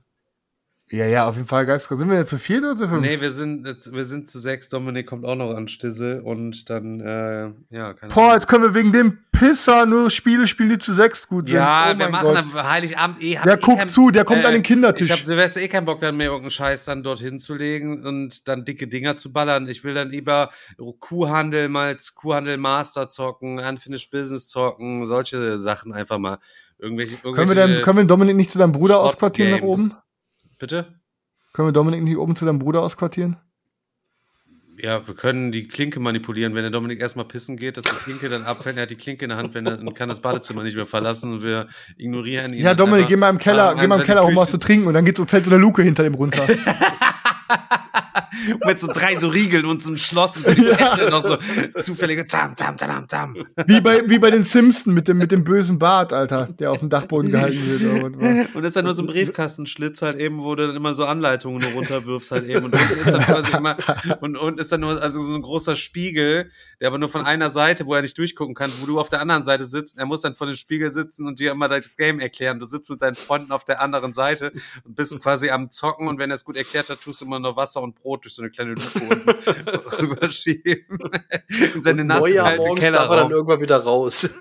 Ja, 0.92 1.06
ja, 1.06 1.26
auf 1.26 1.36
jeden 1.36 1.48
Fall 1.48 1.66
geisteskrank. 1.66 2.00
Sind 2.00 2.10
wir 2.10 2.18
jetzt 2.18 2.32
zu 2.32 2.38
viert 2.38 2.64
oder 2.64 2.76
zu 2.76 2.90
fünf? 2.90 3.02
Nee, 3.02 3.22
wir 3.22 3.32
sind, 3.32 3.66
wir 3.66 4.04
sind 4.04 4.30
zu 4.30 4.40
sechs. 4.42 4.68
Dominik 4.68 5.08
kommt 5.08 5.24
auch 5.24 5.36
noch 5.36 5.56
an 5.56 5.70
Stissel 5.70 6.20
und 6.20 6.70
dann, 6.70 7.00
äh, 7.00 7.52
ja, 7.70 7.94
keine 7.94 8.14
Boah, 8.14 8.34
jetzt 8.34 8.50
können 8.50 8.66
wir 8.66 8.74
wegen 8.74 8.92
dem 8.92 9.20
Pisser 9.32 9.86
nur 9.86 10.12
Spiele 10.12 10.48
spielen, 10.48 10.68
die 10.68 10.80
zu 10.80 10.94
sechs 10.94 11.30
gut 11.30 11.48
sind. 11.48 11.56
Ja, 11.56 11.94
oh 11.96 11.98
wir 11.98 12.10
machen 12.10 12.34
Gott. 12.34 12.38
am 12.38 12.70
Heiligabend 12.70 13.24
eh. 13.24 13.40
Der 13.44 13.54
eh 13.54 13.58
guckt 13.58 13.78
kein- 13.78 13.88
zu, 13.88 14.12
der 14.12 14.26
kommt 14.26 14.46
an 14.46 14.52
den 14.52 14.64
Kindertisch. 14.64 15.08
Ich 15.08 15.12
habe 15.14 15.24
Silvester 15.24 15.62
eh 15.62 15.70
keinen 15.70 15.86
Bock, 15.86 16.02
dann 16.02 16.18
mir 16.18 16.26
irgendeinen 16.26 16.52
Scheiß 16.52 16.84
dann 16.84 17.04
dorthin 17.04 17.40
zu 17.40 17.56
legen 17.56 18.06
und 18.06 18.50
dann 18.50 18.66
dicke 18.66 18.88
Dinger 18.88 19.16
zu 19.16 19.32
ballern. 19.32 19.70
Ich 19.70 19.86
will 19.86 19.94
dann 19.94 20.10
lieber 20.10 20.52
Kuhhandel 21.00 21.70
mal 21.70 21.96
Kuhhandel 22.16 22.58
Master 22.58 23.08
zocken, 23.08 23.60
Unfinished 23.60 24.12
Business 24.12 24.50
zocken, 24.50 25.08
solche 25.08 25.58
Sachen 25.58 25.94
einfach 25.94 26.18
mal. 26.18 26.38
Irgendwelche, 26.78 27.16
Können 27.16 27.36
wir, 27.36 27.40
irgendwelche 27.44 27.76
denn, 27.76 27.82
können 27.84 27.98
wir 28.00 28.04
Dominik 28.06 28.36
nicht 28.36 28.52
zu 28.52 28.60
deinem 28.60 28.74
Bruder 28.74 29.00
ausquartieren 29.00 29.52
nach 29.52 29.62
oben? 29.62 29.94
Bitte? 30.62 30.86
Können 31.54 31.70
wir 31.70 31.74
Dominik 31.74 32.04
nicht 32.04 32.18
oben 32.18 32.36
zu 32.36 32.46
deinem 32.46 32.60
Bruder 32.60 32.84
ausquartieren? 32.84 33.38
Ja, 34.78 35.08
wir 35.08 35.16
können 35.16 35.52
die 35.52 35.68
Klinke 35.68 36.00
manipulieren. 36.00 36.54
Wenn 36.54 36.62
der 36.62 36.70
Dominik 36.70 37.02
erstmal 37.02 37.26
pissen 37.26 37.58
geht, 37.58 37.78
dass 37.78 37.84
die 37.84 37.96
Klinke 38.04 38.30
dann 38.30 38.44
abfällt, 38.44 38.78
er 38.78 38.84
hat 38.84 38.92
die 38.92 38.96
Klinke 38.96 39.26
in 39.26 39.30
der 39.30 39.40
Hand, 39.40 39.56
wenn 39.56 39.66
er 39.66 39.78
dann 39.78 39.94
kann 39.96 40.08
das 40.08 40.20
Badezimmer 40.20 40.62
nicht 40.62 40.76
mehr 40.76 40.86
verlassen 40.86 41.34
und 41.34 41.44
wir 41.44 41.68
ignorieren 41.98 42.54
ihn. 42.54 42.64
Ja, 42.64 42.76
Dominik, 42.76 43.08
geh 43.08 43.16
mal 43.16 43.32
im 43.32 43.40
Keller, 43.40 43.74
geh 43.74 43.88
mal 43.88 44.02
im 44.02 44.06
Keller 44.06 44.24
um 44.24 44.36
was 44.36 44.52
zu 44.52 44.60
trinken 44.60 44.86
und 44.86 44.94
dann 44.94 45.04
geht's, 45.04 45.20
fällt 45.26 45.46
so 45.46 45.52
eine 45.52 45.60
Luke 45.60 45.82
hinter 45.82 46.04
dem 46.04 46.14
runter. 46.14 46.46
Mit 48.66 48.80
so 48.80 48.88
drei 48.88 49.16
so 49.16 49.30
Riegeln 49.30 49.66
und 49.66 49.82
so 49.82 49.90
einem 49.90 49.98
Schloss 49.98 50.38
und 50.38 50.46
so 50.46 50.54
Kette 50.54 51.10
noch 51.10 51.24
so 51.24 51.38
zufällige 51.80 52.28
Tam, 52.28 52.56
Tam, 52.56 52.78
Tam, 52.78 53.08
Tam. 53.08 53.36
wie, 53.66 53.82
bei, 53.82 54.08
wie 54.08 54.20
bei 54.20 54.32
den 54.32 54.44
Simpsons 54.44 54.86
mit 54.86 55.08
dem, 55.08 55.18
mit 55.18 55.32
dem 55.32 55.44
bösen 55.44 55.80
Bart, 55.80 56.14
Alter, 56.14 56.48
der 56.48 56.72
auf 56.72 56.80
dem 56.80 56.90
Dachboden 56.90 57.32
gehalten 57.32 57.62
wird. 57.68 58.56
Und 58.56 58.64
ist 58.64 58.76
dann 58.76 58.86
nur 58.86 58.94
so 58.94 59.04
ein 59.04 59.08
Briefkastenschlitz 59.08 60.02
halt 60.02 60.20
eben, 60.20 60.42
wo 60.42 60.56
du 60.56 60.68
dann 60.68 60.76
immer 60.76 60.94
so 60.94 61.06
Anleitungen 61.06 61.62
nur 61.62 61.72
runterwirfst 61.72 62.32
halt 62.32 62.48
eben. 62.48 62.66
Und 62.66 62.74
unten 62.74 63.00
ist 63.00 63.12
dann 63.12 63.22
quasi 63.22 63.58
immer, 63.58 63.78
und 64.22 64.38
unten 64.38 64.60
ist 64.60 64.72
dann 64.72 64.82
nur 64.82 65.02
also 65.02 65.22
so 65.22 65.36
ein 65.36 65.42
großer 65.42 65.76
Spiegel, 65.76 66.52
der 66.80 66.88
aber 66.88 66.98
nur 66.98 67.10
von 67.10 67.26
einer 67.26 67.50
Seite, 67.50 67.86
wo 67.86 67.94
er 67.94 68.02
nicht 68.02 68.18
durchgucken 68.18 68.56
kann, 68.56 68.72
wo 68.82 68.86
du 68.86 69.00
auf 69.00 69.10
der 69.10 69.22
anderen 69.22 69.44
Seite 69.44 69.66
sitzt. 69.66 69.98
Er 69.98 70.06
muss 70.06 70.22
dann 70.22 70.36
vor 70.36 70.48
dem 70.48 70.56
Spiegel 70.56 70.92
sitzen 70.92 71.28
und 71.28 71.40
dir 71.40 71.52
immer 71.52 71.68
das 71.68 71.96
Game 71.98 72.20
erklären. 72.20 72.60
Du 72.60 72.66
sitzt 72.66 72.90
mit 72.90 73.02
deinen 73.02 73.16
Freunden 73.16 73.52
auf 73.52 73.64
der 73.64 73.82
anderen 73.82 74.14
Seite 74.14 74.52
und 74.84 74.96
bist 74.96 75.20
quasi 75.22 75.50
am 75.50 75.70
Zocken 75.70 76.08
und 76.08 76.20
wenn 76.20 76.32
er 76.32 76.36
es 76.36 76.46
gut 76.46 76.56
erklärt 76.56 76.90
hat, 76.90 77.02
tust 77.02 77.22
du 77.22 77.26
immer 77.26 77.40
noch 77.40 77.56
Wasser 77.56 77.82
und 77.82 78.01
Brot 78.02 78.26
durch 78.26 78.34
so 78.34 78.42
eine 78.42 78.52
kleine 78.52 78.74
Luke 78.74 79.00
rüberschieben. 80.00 81.00
In 81.76 81.84
seine 81.84 82.04
nasse, 82.04 82.22
Neujahr 82.22 82.46
kalte 82.50 82.68
morgens 82.68 82.92
darf 82.92 83.10
er 83.10 83.16
dann 83.18 83.32
irgendwann 83.32 83.62
wieder 83.62 83.78
raus. 83.78 84.30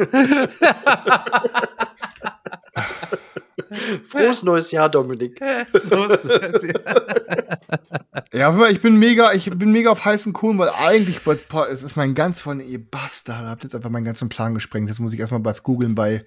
Frohes 4.04 4.42
neues 4.42 4.70
Jahr, 4.70 4.88
Dominik. 4.88 5.40
So 5.72 6.04
ist 6.06 6.24
das, 6.24 6.66
ja. 8.32 8.68
Ich 8.68 8.80
bin 8.80 8.96
mega, 8.96 9.32
ich 9.32 9.50
bin 9.50 9.70
mega 9.70 9.90
auf 9.90 10.04
heißen 10.04 10.32
Kohlen, 10.32 10.58
weil 10.58 10.70
eigentlich, 10.70 11.20
boah, 11.22 11.68
es 11.68 11.82
ist 11.82 11.96
mein 11.96 12.14
ganz 12.14 12.40
von, 12.40 12.60
ihr 12.60 12.84
Bastard, 12.84 13.46
habt 13.46 13.62
jetzt 13.62 13.74
einfach 13.74 13.90
meinen 13.90 14.04
ganzen 14.04 14.28
Plan 14.28 14.54
gesprengt. 14.54 14.88
Jetzt 14.88 15.00
muss 15.00 15.12
ich 15.12 15.20
erstmal 15.20 15.44
was 15.44 15.62
googeln 15.62 15.94
bei, 15.94 16.24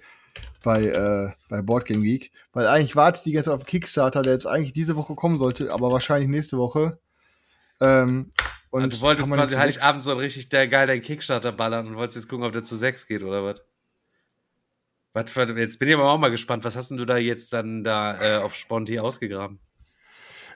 bei, 0.62 0.84
äh, 0.86 1.30
bei 1.48 1.62
Boardgame 1.62 2.02
Geek. 2.02 2.30
Weil 2.52 2.66
eigentlich 2.66 2.96
warte 2.96 3.18
ich 3.18 3.24
die 3.24 3.32
ganze 3.32 3.50
Zeit 3.50 3.60
auf 3.60 3.66
Kickstarter, 3.66 4.22
der 4.22 4.32
jetzt 4.32 4.46
eigentlich 4.46 4.72
diese 4.72 4.96
Woche 4.96 5.14
kommen 5.14 5.38
sollte, 5.38 5.72
aber 5.72 5.90
wahrscheinlich 5.92 6.28
nächste 6.28 6.56
Woche. 6.56 6.98
Ähm, 7.80 8.30
und 8.70 8.82
Und 8.82 8.92
du 8.92 9.00
wolltest 9.00 9.32
quasi 9.32 9.54
Heiligabend 9.54 10.02
so 10.02 10.14
richtig 10.14 10.48
der 10.48 10.66
geil 10.68 10.86
deinen 10.86 11.02
Kickstarter 11.02 11.52
ballern 11.52 11.86
und 11.86 11.96
wolltest 11.96 12.16
jetzt 12.16 12.28
gucken, 12.28 12.44
ob 12.44 12.52
der 12.52 12.64
zu 12.64 12.76
sechs 12.76 13.06
geht 13.06 13.22
oder 13.22 13.44
was? 13.44 13.62
Was 15.12 15.32
jetzt 15.56 15.78
bin 15.78 15.88
ich 15.88 15.94
aber 15.94 16.10
auch 16.10 16.18
mal 16.18 16.30
gespannt. 16.30 16.64
Was 16.64 16.74
hast 16.74 16.90
denn 16.90 16.98
du 16.98 17.04
da 17.04 17.16
jetzt 17.16 17.52
dann 17.52 17.84
da 17.84 18.20
äh, 18.20 18.38
auf 18.38 18.56
Sponti 18.56 18.98
ausgegraben? 18.98 19.60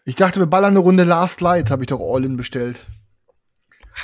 Ich 0.04 0.16
dachte, 0.16 0.40
wir 0.40 0.46
ballern 0.46 0.70
eine 0.70 0.80
Runde 0.80 1.04
Last 1.04 1.40
Light, 1.40 1.70
habe 1.70 1.84
ich 1.84 1.88
doch 1.88 2.00
All-In 2.00 2.36
bestellt. 2.36 2.86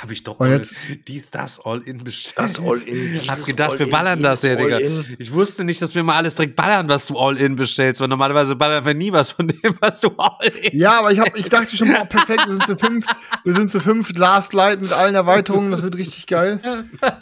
Habe 0.01 0.11
ich 0.11 0.23
doch 0.23 0.39
Und 0.41 0.49
jetzt- 0.51 0.77
dies, 1.07 1.31
das 1.31 1.59
All-In 1.65 2.03
bestellt. 2.03 2.35
Das 2.37 2.59
All-In, 2.59 3.15
Hab 3.15 3.35
dieses 3.35 3.45
gedacht, 3.45 3.79
wir 3.79 3.89
ballern 3.89 4.21
das 4.21 4.43
ja, 4.43 4.55
Digga. 4.55 4.77
Ich 5.17 5.31
wusste 5.31 5.63
nicht, 5.63 5.81
dass 5.81 5.95
wir 5.95 6.03
mal 6.03 6.17
alles 6.17 6.35
direkt 6.35 6.57
ballern, 6.57 6.89
was 6.89 7.07
du 7.07 7.17
All-In 7.17 7.55
bestellst, 7.55 8.01
weil 8.01 8.09
normalerweise 8.09 8.57
ballern 8.57 8.85
wir 8.85 8.93
nie 8.93 9.13
was 9.13 9.31
von 9.31 9.47
dem, 9.47 9.77
was 9.79 10.01
du 10.01 10.09
All-In 10.17 10.77
Ja, 10.77 10.99
aber 10.99 11.13
ich, 11.13 11.19
hab, 11.19 11.37
ich 11.37 11.47
dachte 11.47 11.75
schon, 11.77 11.87
boah, 11.93 12.03
perfekt, 12.05 12.45
wir 12.45 12.51
sind 12.53 12.65
zu 12.65 12.77
fünf, 12.77 13.05
wir 13.45 13.53
sind 13.53 13.69
zu 13.69 13.79
fünf, 13.79 14.09
Last 14.17 14.53
Light 14.53 14.81
mit 14.81 14.91
allen 14.91 15.15
Erweiterungen, 15.15 15.71
das 15.71 15.81
wird 15.81 15.95
richtig 15.95 16.27
geil. 16.27 16.59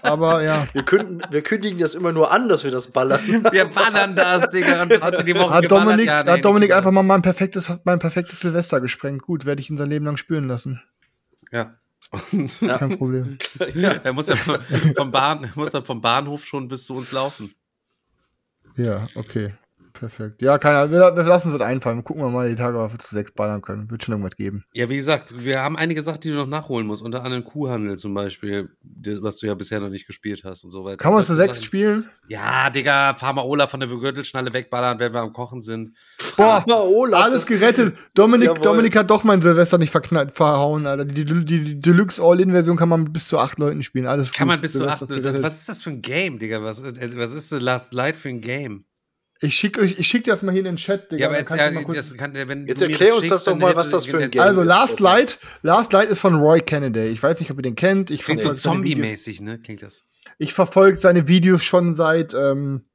Aber 0.01 0.43
ja, 0.43 0.67
Wir, 0.73 0.83
künden, 0.83 1.19
wir 1.29 1.41
kündigen 1.43 1.77
das 1.79 1.93
immer 1.93 2.11
nur 2.11 2.31
an, 2.31 2.49
dass 2.49 2.63
wir 2.63 2.71
das 2.71 2.91
ballern. 2.91 3.21
Wir 3.51 3.65
ballern 3.65 4.15
das, 4.15 4.49
Digga. 4.49 4.81
Und 4.81 4.91
das 4.91 5.03
hat 5.03 5.27
die 5.27 5.35
Woche 5.35 5.53
hat. 5.53 5.71
Dominik, 5.71 6.07
Ja, 6.07 6.23
nee, 6.23 6.31
hat 6.31 6.43
Dominik 6.45 6.73
einfach 6.73 6.91
mal 6.91 7.03
mein 7.03 7.21
perfektes, 7.21 7.71
mein 7.83 7.99
perfektes 7.99 8.39
Silvester 8.39 8.81
gesprengt. 8.81 9.21
Gut, 9.21 9.45
werde 9.45 9.61
ich 9.61 9.69
ihn 9.69 9.77
sein 9.77 9.89
Leben 9.89 10.05
lang 10.05 10.17
spüren 10.17 10.47
lassen. 10.47 10.81
Ja. 11.51 11.75
Kein 12.59 12.97
Problem. 12.97 13.37
Er 14.03 14.13
muss 14.13 14.27
ja 14.27 14.35
vom, 14.35 14.57
vom, 14.95 15.11
Bahn, 15.11 15.43
er 15.43 15.51
muss 15.55 15.73
ja 15.73 15.81
vom 15.81 16.01
Bahnhof 16.01 16.45
schon 16.45 16.67
bis 16.67 16.85
zu 16.85 16.95
uns 16.95 17.11
laufen. 17.11 17.53
Ja, 18.75 19.07
okay. 19.15 19.53
Perfekt. 19.93 20.41
Ja, 20.41 20.57
keine 20.57 20.91
wir, 20.91 21.15
wir 21.15 21.23
lassen 21.23 21.49
uns 21.51 21.59
das 21.59 21.67
einfallen. 21.67 22.03
Gucken 22.03 22.23
wir 22.23 22.29
mal 22.29 22.49
die 22.49 22.55
Tage, 22.55 22.77
was 22.77 22.91
wir 22.91 22.99
zu 22.99 23.13
sechs 23.13 23.31
ballern 23.31 23.61
können. 23.61 23.89
Wird 23.91 24.03
schon 24.03 24.13
irgendwas 24.13 24.35
geben. 24.35 24.63
Ja, 24.73 24.89
wie 24.89 24.95
gesagt, 24.95 25.27
wir 25.45 25.61
haben 25.61 25.77
einige 25.77 26.01
Sachen, 26.01 26.19
die 26.21 26.29
du 26.29 26.35
noch 26.35 26.47
nachholen 26.47 26.87
musst. 26.87 27.01
Unter 27.03 27.23
anderem 27.23 27.43
Kuhhandel 27.43 27.97
zum 27.97 28.13
Beispiel, 28.13 28.69
das, 28.81 29.21
was 29.21 29.37
du 29.37 29.45
ja 29.47 29.53
bisher 29.53 29.79
noch 29.79 29.89
nicht 29.89 30.07
gespielt 30.07 30.43
hast 30.43 30.63
und 30.63 30.71
so 30.71 30.83
weiter. 30.83 30.97
Kann 30.97 31.13
man 31.13 31.23
zu 31.25 31.35
sechs 31.35 31.63
spielen? 31.63 32.09
Ja, 32.27 32.69
Digga, 32.71 33.13
Pharma 33.13 33.43
Ola 33.43 33.67
von 33.67 33.79
der 33.79 33.87
Gürtelschnalle 33.89 34.51
wegballern, 34.51 34.97
wenn 34.99 35.13
wir 35.13 35.21
am 35.21 35.31
Kochen 35.31 35.61
sind. 35.61 35.91
Boah, 36.35 36.65
Olaf, 36.67 37.23
alles 37.25 37.39
das- 37.39 37.47
gerettet. 37.47 37.95
Dominik, 38.15 38.47
Jawohl. 38.47 38.61
Dominik 38.63 38.95
hat 38.95 39.09
doch 39.11 39.23
mein 39.23 39.41
Silvester 39.41 39.77
nicht 39.77 39.91
verknallt, 39.91 40.31
verhauen, 40.31 40.87
Alter. 40.87 41.05
Die, 41.05 41.23
die, 41.23 41.45
die, 41.45 41.79
Deluxe 41.79 42.21
All-In-Version 42.21 42.77
kann 42.77 42.89
man 42.89 43.03
mit 43.03 43.13
bis 43.13 43.27
zu 43.27 43.37
acht 43.37 43.59
Leuten 43.59 43.83
spielen. 43.83 44.07
Alles 44.07 44.33
Kann 44.33 44.47
gut. 44.47 44.55
man 44.55 44.61
bis 44.61 44.71
zu 44.71 44.79
Silvester 44.79 45.05
acht. 45.05 45.11
ist 45.11 45.25
Das, 45.25 45.43
was 45.43 45.59
ist 45.59 45.69
das 45.69 45.81
für 45.83 45.91
ein 45.91 46.01
Game, 46.01 46.39
Digga? 46.39 46.63
Was 46.63 46.79
ist, 46.79 46.97
was 47.17 47.33
ist 47.33 47.49
The 47.49 47.57
Last 47.59 47.93
Light 47.93 48.15
für 48.15 48.29
ein 48.29 48.41
Game? 48.41 48.85
Ich 49.43 49.55
schicke 49.55 49.81
euch, 49.81 49.99
ich 49.99 50.07
schick 50.07 50.23
dir 50.23 50.31
das 50.31 50.41
mal 50.41 50.51
hier 50.51 50.59
in 50.59 50.65
den 50.65 50.75
Chat, 50.77 51.11
Digga. 51.11 51.21
Ja, 51.23 51.27
aber 51.27 51.37
jetzt, 51.37 51.53
ja, 51.53 51.69
das 51.69 52.15
kann, 52.15 52.33
wenn 52.33 52.65
Jetzt 52.65 52.81
du 52.81 52.85
mir 52.85 52.91
erklär 52.91 53.13
uns 53.13 53.25
schickst, 53.25 53.31
das 53.31 53.43
doch 53.43 53.57
mal, 53.57 53.75
was 53.75 53.89
das 53.89 54.05
für 54.05 54.17
ein 54.17 54.31
Game 54.31 54.41
Also 54.41 54.61
ist. 54.61 54.67
Last 54.67 54.99
Light, 55.01 55.37
Last 55.63 55.91
Light 55.91 56.09
ist 56.09 56.19
von 56.19 56.35
Roy 56.35 56.61
Kennedy. 56.61 57.07
Ich 57.07 57.21
weiß 57.21 57.39
nicht, 57.41 57.51
ob 57.51 57.57
ihr 57.57 57.63
den 57.63 57.75
kennt. 57.75 58.09
Ich 58.09 58.21
Klingt 58.21 58.41
so 58.41 58.47
verfolge 58.49 58.59
seine 58.61 58.83
Videos- 58.83 58.93
zombie-mäßig, 58.95 59.41
ne? 59.41 59.59
Klingt 59.59 59.81
das. 59.83 60.05
Ich 60.37 60.53
verfolge 60.53 60.97
seine 60.97 61.27
Videos 61.27 61.63
schon 61.63 61.93
seit 61.93 62.33
ähm, 62.33 62.85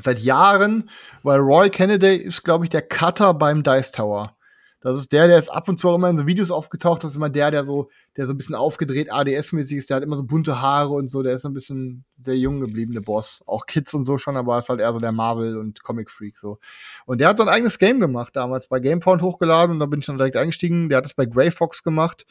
seit 0.00 0.20
Jahren, 0.20 0.88
weil 1.24 1.40
Roy 1.40 1.68
Kennedy 1.70 2.14
ist, 2.14 2.44
glaube 2.44 2.64
ich, 2.64 2.70
der 2.70 2.82
Cutter 2.82 3.34
beim 3.34 3.62
Dice 3.62 3.90
Tower. 3.90 4.36
Das 4.82 4.96
ist 4.96 5.12
der, 5.12 5.28
der 5.28 5.38
ist 5.38 5.50
ab 5.50 5.68
und 5.68 5.78
zu 5.78 5.90
auch 5.90 5.96
immer 5.96 6.08
in 6.08 6.16
so 6.16 6.26
Videos 6.26 6.50
aufgetaucht. 6.50 7.04
Das 7.04 7.10
ist 7.10 7.16
immer 7.16 7.28
der, 7.28 7.50
der 7.50 7.64
so, 7.64 7.90
der 8.16 8.26
so 8.26 8.32
ein 8.32 8.38
bisschen 8.38 8.54
aufgedreht 8.54 9.12
ADS-mäßig 9.12 9.76
ist. 9.76 9.90
Der 9.90 9.96
hat 9.96 10.02
immer 10.02 10.16
so 10.16 10.24
bunte 10.24 10.60
Haare 10.62 10.92
und 10.92 11.10
so. 11.10 11.22
Der 11.22 11.34
ist 11.34 11.42
so 11.42 11.50
ein 11.50 11.54
bisschen 11.54 12.04
der 12.16 12.38
jung 12.38 12.60
gebliebene 12.60 13.02
Boss. 13.02 13.42
Auch 13.46 13.66
Kids 13.66 13.92
und 13.92 14.06
so 14.06 14.16
schon, 14.16 14.38
aber 14.38 14.58
ist 14.58 14.70
halt 14.70 14.80
eher 14.80 14.92
so 14.94 14.98
der 14.98 15.12
Marvel- 15.12 15.58
und 15.58 15.82
Comic-Freak 15.82 16.38
so. 16.38 16.58
Und 17.04 17.20
der 17.20 17.28
hat 17.28 17.36
so 17.36 17.44
ein 17.44 17.50
eigenes 17.50 17.78
Game 17.78 18.00
gemacht 18.00 18.34
damals 18.34 18.68
bei 18.68 18.80
Gamefound 18.80 19.20
hochgeladen 19.20 19.74
und 19.74 19.80
da 19.80 19.86
bin 19.86 20.00
ich 20.00 20.06
dann 20.06 20.16
direkt 20.16 20.36
eingestiegen. 20.36 20.88
Der 20.88 20.98
hat 20.98 21.06
es 21.06 21.14
bei 21.14 21.26
Grey 21.26 21.50
Fox 21.50 21.82
gemacht. 21.82 22.26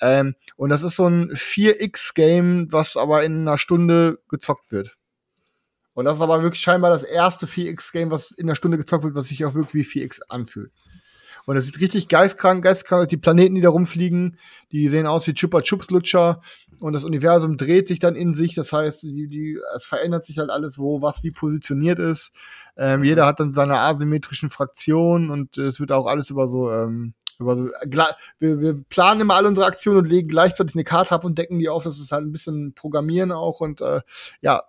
Ähm, 0.00 0.34
und 0.56 0.70
das 0.70 0.82
ist 0.82 0.96
so 0.96 1.06
ein 1.06 1.32
4X-Game, 1.32 2.72
was 2.72 2.96
aber 2.96 3.24
in 3.24 3.42
einer 3.42 3.58
Stunde 3.58 4.20
gezockt 4.30 4.72
wird. 4.72 4.96
Und 5.92 6.06
das 6.06 6.16
ist 6.16 6.22
aber 6.22 6.42
wirklich 6.42 6.62
scheinbar 6.62 6.90
das 6.90 7.02
erste 7.02 7.44
4X-Game, 7.44 8.10
was 8.10 8.30
in 8.30 8.48
einer 8.48 8.56
Stunde 8.56 8.78
gezockt 8.78 9.04
wird, 9.04 9.14
was 9.14 9.26
sich 9.26 9.44
auch 9.44 9.52
wirklich 9.52 9.94
wie 9.94 10.00
4X 10.00 10.20
anfühlt. 10.30 10.72
Und 11.46 11.56
das 11.56 11.66
sieht 11.66 11.80
richtig 11.80 12.08
geistkrank, 12.08 12.62
geistkrank 12.62 13.02
aus. 13.02 13.08
Die 13.08 13.16
Planeten, 13.16 13.54
die 13.54 13.60
da 13.60 13.70
rumfliegen, 13.70 14.38
die 14.72 14.88
sehen 14.88 15.06
aus 15.06 15.26
wie 15.26 15.34
Chupa 15.34 15.62
Chups 15.62 15.90
Lutscher. 15.90 16.40
Und 16.80 16.92
das 16.92 17.04
Universum 17.04 17.56
dreht 17.56 17.86
sich 17.86 17.98
dann 17.98 18.14
in 18.14 18.34
sich. 18.34 18.54
Das 18.54 18.72
heißt, 18.72 19.02
die, 19.02 19.28
die, 19.28 19.58
es 19.74 19.84
verändert 19.84 20.24
sich 20.24 20.38
halt 20.38 20.50
alles, 20.50 20.78
wo 20.78 21.02
was 21.02 21.22
wie 21.22 21.30
positioniert 21.30 21.98
ist. 21.98 22.32
Ähm, 22.76 23.04
jeder 23.04 23.26
hat 23.26 23.40
dann 23.40 23.52
seine 23.52 23.78
asymmetrischen 23.78 24.48
Fraktionen 24.50 25.30
und 25.30 25.58
äh, 25.58 25.62
es 25.66 25.80
wird 25.80 25.92
auch 25.92 26.06
alles 26.06 26.30
über 26.30 26.46
so, 26.46 26.70
ähm, 26.70 27.14
über 27.38 27.56
so, 27.56 27.68
wir, 28.38 28.60
wir 28.60 28.84
planen 28.88 29.22
immer 29.22 29.34
alle 29.34 29.48
unsere 29.48 29.66
Aktionen 29.66 29.98
und 29.98 30.08
legen 30.08 30.28
gleichzeitig 30.28 30.74
eine 30.74 30.84
Karte 30.84 31.14
ab 31.14 31.24
und 31.24 31.36
decken 31.36 31.58
die 31.58 31.68
auf. 31.68 31.82
Das 31.82 31.98
ist 31.98 32.12
halt 32.12 32.24
ein 32.24 32.32
bisschen 32.32 32.74
Programmieren 32.74 33.32
auch 33.32 33.60
und 33.60 33.80
äh, 33.80 34.00
ja, 34.40 34.62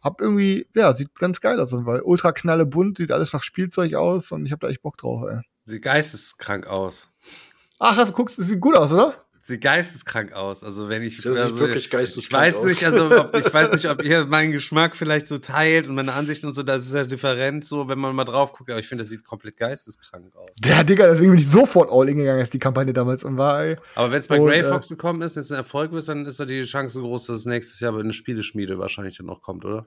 hab 0.00 0.20
irgendwie, 0.20 0.66
ja, 0.74 0.92
sieht 0.92 1.14
ganz 1.16 1.40
geil 1.40 1.58
aus, 1.60 1.72
weil 1.72 2.02
ultra 2.02 2.32
knalle 2.32 2.66
bunt, 2.66 2.98
sieht 2.98 3.10
alles 3.12 3.32
nach 3.32 3.42
Spielzeug 3.42 3.94
aus 3.94 4.30
und 4.30 4.46
ich 4.46 4.52
hab 4.52 4.60
da 4.60 4.68
echt 4.68 4.82
Bock 4.82 4.96
drauf, 4.96 5.24
ey. 5.28 5.40
Sieht 5.68 5.82
geisteskrank 5.82 6.66
aus. 6.66 7.08
Ach, 7.78 7.98
also 7.98 8.12
guckst, 8.12 8.36
sieht 8.36 8.58
gut 8.58 8.74
aus, 8.74 8.90
oder? 8.90 9.22
Sieht 9.42 9.60
geisteskrank 9.60 10.32
aus. 10.32 10.64
Also 10.64 10.88
wenn 10.88 11.02
ich 11.02 11.18
das 11.18 11.38
also, 11.38 11.50
sieht 11.50 11.58
wirklich 11.58 11.90
geisteskrank 11.90 12.46
ich 12.46 12.54
weiß 12.54 12.56
aus. 12.60 12.64
nicht, 12.64 12.86
also 12.86 13.20
ob, 13.20 13.36
ich 13.36 13.52
weiß 13.52 13.72
nicht, 13.72 13.86
ob 13.88 14.02
ihr 14.02 14.24
meinen 14.24 14.52
Geschmack 14.52 14.96
vielleicht 14.96 15.26
so 15.26 15.36
teilt 15.36 15.86
und 15.86 15.94
meine 15.94 16.14
Ansichten 16.14 16.46
und 16.46 16.54
so, 16.54 16.62
das 16.62 16.86
ist 16.86 16.94
ja 16.94 17.04
different 17.04 17.66
so, 17.66 17.86
wenn 17.86 17.98
man 17.98 18.16
mal 18.16 18.24
drauf 18.24 18.54
guckt, 18.54 18.70
aber 18.70 18.80
ich 18.80 18.88
finde, 18.88 19.04
das 19.04 19.10
sieht 19.10 19.24
komplett 19.26 19.58
geisteskrank 19.58 20.34
aus. 20.36 20.56
Ja, 20.64 20.82
Digga, 20.82 21.06
deswegen 21.06 21.32
bin 21.32 21.38
ich 21.38 21.50
sofort 21.50 21.90
all 21.92 22.08
in 22.08 22.16
gegangen, 22.16 22.40
als 22.40 22.48
die 22.48 22.58
Kampagne 22.58 22.94
damals 22.94 23.24
und 23.24 23.36
war, 23.36 23.62
ey. 23.62 23.76
Aber 23.94 24.10
wenn 24.10 24.20
es 24.20 24.26
bei 24.26 24.40
Und, 24.40 24.48
Grey 24.48 24.60
äh, 24.60 24.64
Fox 24.64 24.88
gekommen 24.88 25.20
ist, 25.20 25.36
jetzt 25.36 25.52
ein 25.52 25.58
Erfolg 25.58 25.92
ist, 25.92 26.08
dann 26.08 26.24
ist 26.24 26.40
da 26.40 26.46
die 26.46 26.62
Chance 26.62 27.00
groß, 27.02 27.26
dass 27.26 27.40
es 27.40 27.44
nächstes 27.44 27.78
Jahr 27.80 27.92
bei 27.92 28.00
eine 28.00 28.14
Spieleschmiede 28.14 28.78
wahrscheinlich 28.78 29.18
dann 29.18 29.26
noch 29.26 29.42
kommt, 29.42 29.66
oder? 29.66 29.84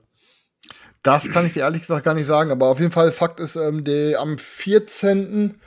Das 1.02 1.28
kann 1.30 1.46
ich 1.46 1.52
dir 1.52 1.60
ehrlich 1.60 1.82
gesagt 1.82 2.04
gar 2.04 2.14
nicht 2.14 2.26
sagen, 2.26 2.52
aber 2.52 2.66
auf 2.66 2.78
jeden 2.78 2.92
Fall 2.92 3.10
Fakt 3.10 3.40
ist, 3.40 3.56
ähm, 3.56 3.82
die, 3.84 4.16
am 4.16 4.38
14. 4.38 5.60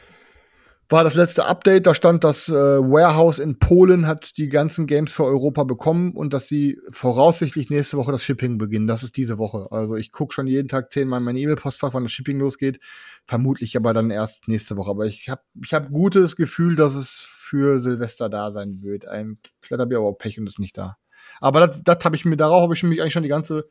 war 0.87 1.03
das 1.03 1.15
letzte 1.15 1.45
Update, 1.45 1.87
da 1.87 1.95
stand, 1.95 2.23
dass 2.23 2.47
äh, 2.47 2.53
Warehouse 2.53 3.39
in 3.39 3.57
Polen 3.57 4.05
hat 4.05 4.37
die 4.37 4.49
ganzen 4.49 4.85
Games 4.85 5.11
für 5.11 5.23
Europa 5.23 5.63
bekommen 5.63 6.11
und 6.11 6.33
dass 6.33 6.47
sie 6.47 6.79
voraussichtlich 6.91 7.69
nächste 7.69 7.97
Woche 7.97 8.11
das 8.11 8.23
Shipping 8.23 8.57
beginnen. 8.57 8.85
Das 8.85 9.01
ist 9.01 9.17
diese 9.17 9.39
Woche. 9.39 9.67
Also 9.71 9.95
ich 9.95 10.11
gucke 10.11 10.33
schon 10.33 10.45
jeden 10.45 10.67
Tag 10.67 10.91
zehnmal 10.91 11.19
in 11.19 11.25
mein 11.25 11.37
E-Mail-Postfach, 11.37 11.93
wann 11.93 12.03
das 12.03 12.11
Shipping 12.11 12.39
losgeht. 12.39 12.79
Vermutlich 13.25 13.75
aber 13.75 13.93
dann 13.93 14.11
erst 14.11 14.47
nächste 14.47 14.77
Woche. 14.77 14.91
Aber 14.91 15.05
ich 15.05 15.27
habe 15.27 15.41
ich 15.63 15.73
hab 15.73 15.89
gutes 15.89 16.35
Gefühl, 16.35 16.75
dass 16.75 16.93
es 16.93 17.25
für 17.27 17.79
Silvester 17.79 18.29
da 18.29 18.51
sein 18.51 18.81
wird. 18.81 19.07
Ein, 19.07 19.39
vielleicht 19.61 19.81
habe 19.81 19.93
ich 19.93 19.97
aber 19.97 20.07
auch 20.07 20.17
Pech 20.17 20.39
und 20.39 20.47
ist 20.47 20.59
nicht 20.59 20.77
da. 20.77 20.97
Aber 21.41 21.67
das, 21.67 22.05
habe 22.05 22.15
ich 22.15 22.25
mir, 22.25 22.37
darauf 22.37 22.61
habe 22.61 22.75
ich 22.75 22.83
mich 22.83 23.01
eigentlich 23.01 23.13
schon 23.13 23.23
die 23.23 23.29
ganze 23.29 23.67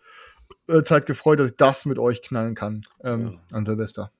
äh, 0.67 0.83
Zeit 0.83 1.07
gefreut, 1.07 1.39
dass 1.39 1.51
ich 1.51 1.57
das 1.57 1.87
mit 1.87 1.99
euch 1.99 2.23
knallen 2.23 2.57
kann 2.57 2.83
ähm, 3.05 3.39
an 3.53 3.65
Silvester. 3.65 4.11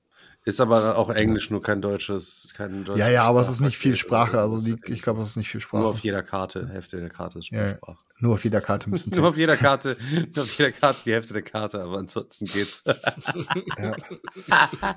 Ist 0.45 0.61
aber 0.61 0.95
auch 0.95 1.09
Englisch, 1.09 1.49
nur 1.49 1.61
kein 1.63 1.81
deutsches, 1.81 2.53
kein 2.55 2.85
deutsches. 2.85 3.05
Ja, 3.07 3.11
ja, 3.11 3.23
aber 3.23 3.41
es 3.41 3.49
ist 3.49 3.61
nicht 3.61 3.79
viel 3.79 3.95
Sprache. 3.95 4.39
Also 4.39 4.63
die, 4.63 4.79
ich 4.91 5.01
glaube, 5.01 5.23
es 5.23 5.29
ist 5.29 5.37
nicht 5.37 5.49
viel 5.49 5.59
Sprache. 5.59 5.81
Nur 5.81 5.89
auf 5.89 5.99
jeder 5.99 6.21
Karte, 6.21 6.67
Hälfte 6.69 6.99
der 6.99 7.09
Karte 7.09 7.39
ist 7.39 7.49
Ja, 7.49 7.65
ja. 7.65 7.73
Sprache. 7.77 7.97
Nur 8.19 8.33
auf 8.35 8.43
jeder 8.43 8.61
Karte 8.61 8.89
müssen 8.89 9.09
Nur 9.15 9.29
auf 9.29 9.37
jeder 9.37 9.57
Karte, 9.57 9.97
nur 10.35 10.43
auf 10.43 10.57
jeder 10.57 10.71
Karte 10.71 10.99
die 11.03 11.13
Hälfte 11.13 11.33
der 11.33 11.41
Karte, 11.41 11.81
aber 11.81 11.97
ansonsten 11.97 12.45
geht's. 12.45 12.83
Ja. 12.85 13.95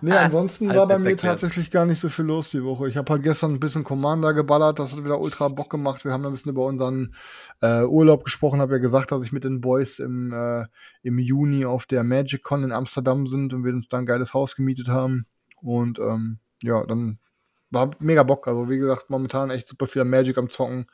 Nee, 0.03 0.13
ansonsten 0.13 0.69
Alles 0.71 0.81
war 0.81 0.89
bei 0.89 0.99
mir 0.99 1.11
erklärt. 1.11 1.41
tatsächlich 1.41 1.71
gar 1.71 1.87
nicht 1.87 2.01
so 2.01 2.09
viel 2.11 2.27
los 2.27 2.51
die 2.51 2.63
Woche. 2.63 2.89
Ich 2.89 2.97
habe 2.97 3.11
halt 3.13 3.23
gestern 3.23 3.55
ein 3.55 3.61
bisschen 3.61 3.85
Commander 3.85 4.35
geballert, 4.35 4.79
das 4.79 4.93
hat 4.93 5.03
wieder 5.03 5.19
ultra 5.21 5.49
Bock 5.49 5.71
gemacht. 5.71 6.05
Wir 6.05 6.13
haben 6.13 6.25
ein 6.27 6.33
bisschen 6.33 6.53
über 6.53 6.67
unseren 6.67 7.15
äh, 7.61 7.85
Urlaub 7.85 8.25
gesprochen, 8.25 8.61
habe 8.61 8.75
ja 8.75 8.79
gesagt, 8.79 9.11
dass 9.13 9.25
ich 9.25 9.33
mit 9.33 9.45
den 9.45 9.61
Boys 9.61 9.99
im, 9.99 10.33
äh, 10.33 10.67
im 11.03 11.19
Juni 11.19 11.65
auf 11.65 11.87
der 11.87 12.05
Magic 12.05 12.43
Con 12.43 12.65
in 12.65 12.73
Amsterdam 12.73 13.27
sind 13.27 13.53
und 13.55 13.65
wir 13.65 13.73
uns 13.73 13.89
da 13.89 13.99
ein 13.99 14.07
geiles 14.07 14.35
Haus 14.35 14.55
gemietet 14.55 14.89
haben. 14.89 15.27
Und 15.63 15.99
ähm, 15.99 16.39
ja, 16.63 16.85
dann 16.85 17.19
war 17.71 17.91
mega 17.99 18.23
Bock. 18.23 18.49
Also 18.49 18.69
wie 18.69 18.79
gesagt, 18.79 19.11
momentan 19.11 19.51
echt 19.51 19.67
super 19.67 19.87
viel 19.87 20.05
Magic 20.05 20.39
am 20.39 20.51
Zocken 20.51 20.87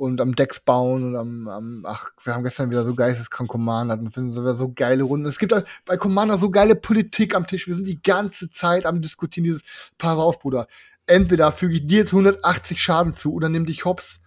und 0.00 0.20
am 0.22 0.34
Decks 0.34 0.60
bauen 0.60 1.04
und 1.04 1.16
am, 1.16 1.46
am 1.48 1.84
ach, 1.86 2.10
wir 2.24 2.34
haben 2.34 2.42
gestern 2.42 2.70
wieder 2.70 2.84
so 2.84 2.94
geisteskrank 2.94 3.50
Commander 3.50 3.98
und 3.98 4.14
finden 4.14 4.32
so, 4.32 4.50
so 4.54 4.72
geile 4.72 5.02
Runden. 5.02 5.26
Es 5.26 5.38
gibt 5.38 5.52
halt 5.52 5.66
bei 5.84 5.98
Commander 5.98 6.38
so 6.38 6.50
geile 6.50 6.74
Politik 6.74 7.34
am 7.34 7.46
Tisch. 7.46 7.66
Wir 7.66 7.74
sind 7.74 7.86
die 7.86 8.02
ganze 8.02 8.50
Zeit 8.50 8.86
am 8.86 9.02
diskutieren, 9.02 9.44
dieses 9.44 9.62
Pass 9.98 10.18
auf, 10.18 10.38
Bruder. 10.38 10.68
Entweder 11.04 11.52
füge 11.52 11.74
ich 11.74 11.86
dir 11.86 11.98
jetzt 11.98 12.12
180 12.14 12.80
Schaden 12.80 13.12
zu 13.12 13.34
oder 13.34 13.50
nimm 13.50 13.66
dich 13.66 13.84
hops, 13.84 14.20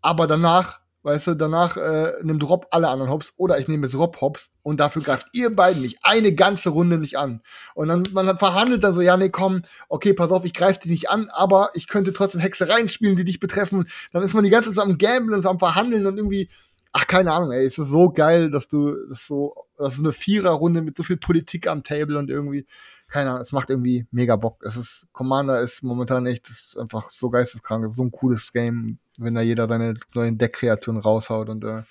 aber 0.00 0.26
danach, 0.26 0.80
weißt 1.02 1.28
du, 1.28 1.34
danach 1.34 1.76
äh, 1.76 2.12
nimmt 2.22 2.46
Rob 2.48 2.66
alle 2.70 2.88
anderen 2.88 3.10
hops 3.10 3.32
oder 3.36 3.58
ich 3.58 3.68
nehme 3.68 3.86
jetzt 3.86 3.96
Rob 3.96 4.20
hops 4.20 4.50
und 4.62 4.80
dafür 4.80 5.02
greift 5.02 5.26
ihr 5.32 5.54
beiden 5.54 5.82
nicht 5.82 5.98
eine 6.02 6.34
ganze 6.34 6.70
Runde 6.70 6.98
nicht 6.98 7.16
an. 7.16 7.42
Und 7.74 7.88
dann 7.88 8.02
man 8.12 8.38
verhandelt 8.38 8.84
dann 8.84 8.92
so, 8.92 9.00
ja, 9.00 9.16
nee, 9.16 9.30
komm, 9.30 9.62
okay, 9.88 10.12
pass 10.12 10.30
auf, 10.30 10.44
ich 10.44 10.54
greife 10.54 10.80
dich 10.80 10.90
nicht 10.90 11.10
an, 11.10 11.28
aber 11.32 11.70
ich 11.74 11.88
könnte 11.88 12.12
trotzdem 12.12 12.40
Hexereien 12.40 12.88
spielen, 12.88 13.16
die 13.16 13.24
dich 13.24 13.40
betreffen. 13.40 13.88
Dann 14.12 14.22
ist 14.22 14.34
man 14.34 14.44
die 14.44 14.50
ganze 14.50 14.72
Zeit 14.72 14.84
am 14.84 14.98
Gamblen 14.98 15.38
und 15.38 15.46
am 15.46 15.58
Verhandeln 15.58 16.06
und 16.06 16.16
irgendwie, 16.16 16.50
ach, 16.92 17.06
keine 17.06 17.32
Ahnung, 17.32 17.52
ey, 17.52 17.64
es 17.64 17.78
ist 17.78 17.88
so 17.88 18.10
geil, 18.10 18.50
dass 18.50 18.68
du, 18.68 18.94
das 19.08 19.26
so, 19.26 19.54
das 19.78 19.94
ist 19.94 20.00
eine 20.00 20.12
Viererrunde 20.12 20.82
mit 20.82 20.96
so 20.96 21.02
viel 21.02 21.16
Politik 21.16 21.66
am 21.66 21.82
Table 21.82 22.18
und 22.18 22.28
irgendwie, 22.28 22.66
keine 23.10 23.30
Ahnung, 23.30 23.42
es 23.42 23.52
macht 23.52 23.70
irgendwie 23.70 24.06
mega 24.10 24.36
Bock. 24.36 24.62
Es 24.64 24.76
ist, 24.76 25.06
Commander 25.12 25.60
ist 25.60 25.82
momentan 25.82 26.26
echt, 26.26 26.48
ist 26.48 26.78
einfach 26.78 27.10
so 27.10 27.28
geisteskrank, 27.30 27.84
es 27.84 27.90
ist 27.90 27.96
so 27.96 28.04
ein 28.04 28.10
cooles 28.12 28.52
Game, 28.52 28.98
wenn 29.18 29.34
da 29.34 29.42
jeder 29.42 29.68
seine 29.68 29.94
neuen 30.14 30.38
Deckkreaturen 30.38 30.98
raushaut 30.98 31.48
und 31.48 31.64
äh, 31.64 31.82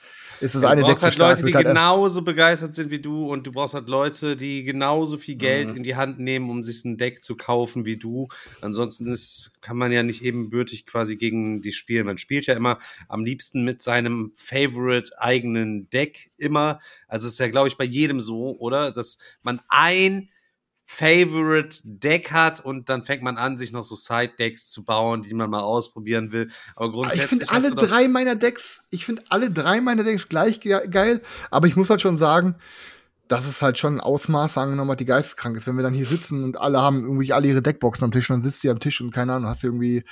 ist 0.41 0.55
das 0.55 0.63
Ja, 0.63 0.69
eine 0.69 0.81
du 0.81 0.87
brauchst 0.87 1.03
halt 1.03 1.17
Leute, 1.17 1.43
die 1.43 1.53
halt 1.53 1.65
genauso 1.67 2.21
begeistert 2.21 2.73
sind 2.73 2.91
wie 2.91 3.01
du 3.01 3.25
und 3.25 3.45
du 3.45 3.51
brauchst 3.51 3.73
halt 3.73 3.89
Leute, 3.89 4.37
die 4.37 4.63
genauso 4.63 5.17
viel 5.17 5.35
Mhm. 5.35 5.39
Geld 5.39 5.73
in 5.73 5.83
die 5.83 5.97
Hand 5.97 6.19
nehmen, 6.19 6.49
um 6.49 6.63
sich 6.63 6.85
ein 6.85 6.97
Deck 6.97 7.23
zu 7.23 7.35
kaufen 7.35 7.85
wie 7.85 7.97
du. 7.97 8.29
Ansonsten 8.61 9.07
ist, 9.07 9.57
kann 9.61 9.75
man 9.77 9.91
ja 9.91 10.01
nicht 10.01 10.23
ebenbürtig 10.23 10.85
quasi 10.85 11.17
gegen 11.17 11.61
die 11.61 11.73
spielen. 11.73 12.05
Man 12.05 12.17
spielt 12.17 12.45
ja 12.47 12.53
immer 12.55 12.79
am 13.09 13.25
liebsten 13.25 13.65
mit 13.65 13.81
seinem 13.81 14.31
Favorite 14.33 15.11
eigenen 15.19 15.89
Deck 15.89 16.31
immer. 16.37 16.79
Also 17.07 17.27
ist 17.27 17.39
ja, 17.39 17.49
glaube 17.49 17.67
ich, 17.67 17.77
bei 17.77 17.83
jedem 17.83 18.21
so, 18.21 18.57
oder? 18.59 18.91
Dass 18.91 19.17
man 19.41 19.59
ein 19.67 20.29
Favorite 20.91 21.81
Deck 21.83 22.31
hat 22.31 22.65
und 22.65 22.89
dann 22.89 23.03
fängt 23.03 23.21
man 23.21 23.37
an, 23.37 23.59
sich 23.59 23.71
noch 23.71 23.83
so 23.83 23.95
Side-Decks 23.95 24.69
zu 24.69 24.83
bauen, 24.83 25.21
die 25.21 25.35
man 25.35 25.47
mal 25.47 25.61
ausprobieren 25.61 26.31
will. 26.31 26.49
Aber 26.75 26.87
Ich 26.87 26.91
grundsätzlich. 26.93 27.25
finde 27.27 27.45
hast 27.45 27.53
alle 27.53 27.75
drei 27.75 28.07
meiner 28.07 28.35
Decks, 28.35 28.81
ich 28.89 29.05
finde 29.05 29.21
alle 29.29 29.51
drei 29.51 29.81
meiner 29.81 30.03
Decks 30.03 30.27
gleich 30.27 30.59
ge 30.59 30.87
geil, 30.89 31.21
aber 31.51 31.67
ich 31.67 31.75
muss 31.75 31.91
halt 31.91 32.01
schon 32.01 32.17
sagen, 32.17 32.55
dass 33.27 33.45
es 33.47 33.61
halt 33.61 33.77
schon 33.77 33.97
ein 33.97 34.01
Ausmaß 34.01 34.57
angenommen 34.57 34.89
hat, 34.89 34.99
die 34.99 35.05
geisteskrank 35.05 35.55
ist. 35.57 35.67
Wenn 35.67 35.75
wir 35.75 35.83
dann 35.83 35.93
hier 35.93 36.07
sitzen 36.07 36.43
und 36.43 36.59
alle 36.59 36.81
haben 36.81 37.03
irgendwie 37.03 37.33
alle 37.33 37.47
ihre 37.47 37.61
Deckboxen 37.61 38.03
am 38.03 38.11
Tisch 38.11 38.27
und 38.31 38.37
dann 38.37 38.43
sitzt 38.43 38.63
die 38.63 38.69
am 38.69 38.79
Tisch 38.79 38.99
und 38.99 39.11
keine 39.11 39.33
Ahnung, 39.33 39.47
hast 39.47 39.61
du 39.61 39.67
irgendwie 39.67 40.03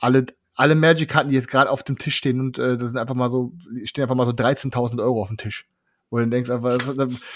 alle, 0.00 0.26
alle 0.56 0.74
Magic-Karten, 0.74 1.30
die 1.30 1.36
jetzt 1.36 1.48
gerade 1.48 1.70
auf 1.70 1.84
dem 1.84 1.98
Tisch 1.98 2.16
stehen 2.16 2.40
und 2.40 2.58
äh, 2.58 2.76
das 2.76 2.88
sind 2.90 2.98
einfach 2.98 3.14
mal 3.14 3.30
so, 3.30 3.52
stehen 3.84 4.02
einfach 4.02 4.16
mal 4.16 4.26
so 4.26 4.32
13.000 4.32 5.00
Euro 5.00 5.22
auf 5.22 5.28
dem 5.28 5.36
Tisch. 5.36 5.68
Wo 6.08 6.18
du 6.18 6.28
denkst 6.28 6.50
einfach, 6.50 6.78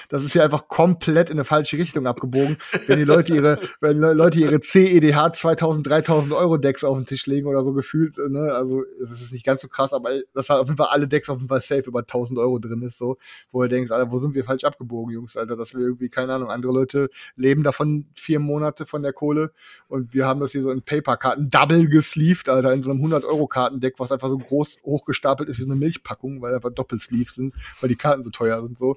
das, 0.08 0.22
ist 0.22 0.34
ja 0.34 0.44
einfach 0.44 0.68
komplett 0.68 1.28
in 1.28 1.36
eine 1.36 1.44
falsche 1.44 1.76
Richtung 1.76 2.06
abgebogen, 2.06 2.56
wenn 2.86 2.98
die 2.98 3.04
Leute 3.04 3.34
ihre, 3.34 3.58
wenn 3.80 3.98
Le- 3.98 4.12
Leute 4.14 4.38
ihre 4.38 4.60
CEDH 4.60 5.32
2000, 5.32 5.86
3000 5.88 6.32
Euro 6.32 6.56
Decks 6.56 6.84
auf 6.84 6.96
den 6.96 7.04
Tisch 7.04 7.26
legen 7.26 7.48
oder 7.48 7.64
so 7.64 7.72
gefühlt, 7.72 8.16
ne, 8.18 8.52
also, 8.52 8.84
es 9.02 9.10
ist 9.10 9.32
nicht 9.32 9.44
ganz 9.44 9.62
so 9.62 9.68
krass, 9.68 9.92
aber 9.92 10.10
das 10.34 10.48
hat 10.48 10.60
auf 10.60 10.66
jeden 10.66 10.76
Fall 10.76 10.86
alle 10.86 11.08
Decks 11.08 11.28
auf 11.28 11.38
jeden 11.38 11.48
Fall 11.48 11.60
safe 11.60 11.82
über 11.88 12.00
1000 12.00 12.38
Euro 12.38 12.60
drin 12.60 12.82
ist, 12.82 12.98
so, 12.98 13.18
wo 13.50 13.60
du 13.62 13.68
denkst, 13.68 13.90
Alter, 13.90 14.12
wo 14.12 14.18
sind 14.18 14.34
wir 14.34 14.44
falsch 14.44 14.62
abgebogen, 14.62 15.12
Jungs, 15.14 15.36
Alter, 15.36 15.56
dass 15.56 15.74
wir 15.74 15.80
irgendwie, 15.80 16.08
keine 16.08 16.34
Ahnung, 16.34 16.48
andere 16.50 16.72
Leute 16.72 17.10
leben 17.34 17.64
davon 17.64 18.06
vier 18.14 18.38
Monate 18.38 18.86
von 18.86 19.02
der 19.02 19.12
Kohle 19.12 19.50
und 19.88 20.14
wir 20.14 20.26
haben 20.26 20.38
das 20.38 20.52
hier 20.52 20.62
so 20.62 20.70
in 20.70 20.82
Paperkarten 20.82 21.50
double 21.50 21.88
gesleeved, 21.88 22.48
Alter, 22.48 22.72
in 22.72 22.84
so 22.84 22.90
einem 22.90 23.00
100 23.00 23.24
Euro 23.24 23.48
Kartendeck, 23.48 23.94
was 23.98 24.12
einfach 24.12 24.28
so 24.28 24.38
groß 24.38 24.78
hochgestapelt 24.84 25.48
ist 25.48 25.58
wie 25.58 25.62
so 25.62 25.68
eine 25.68 25.76
Milchpackung, 25.76 26.40
weil 26.40 26.54
einfach 26.54 26.70
Doppelsleeve 26.70 27.32
sind, 27.32 27.52
weil 27.80 27.88
die 27.88 27.96
Karten 27.96 28.22
so 28.22 28.30
teuer 28.30 28.59
sind, 28.61 28.78
so. 28.78 28.96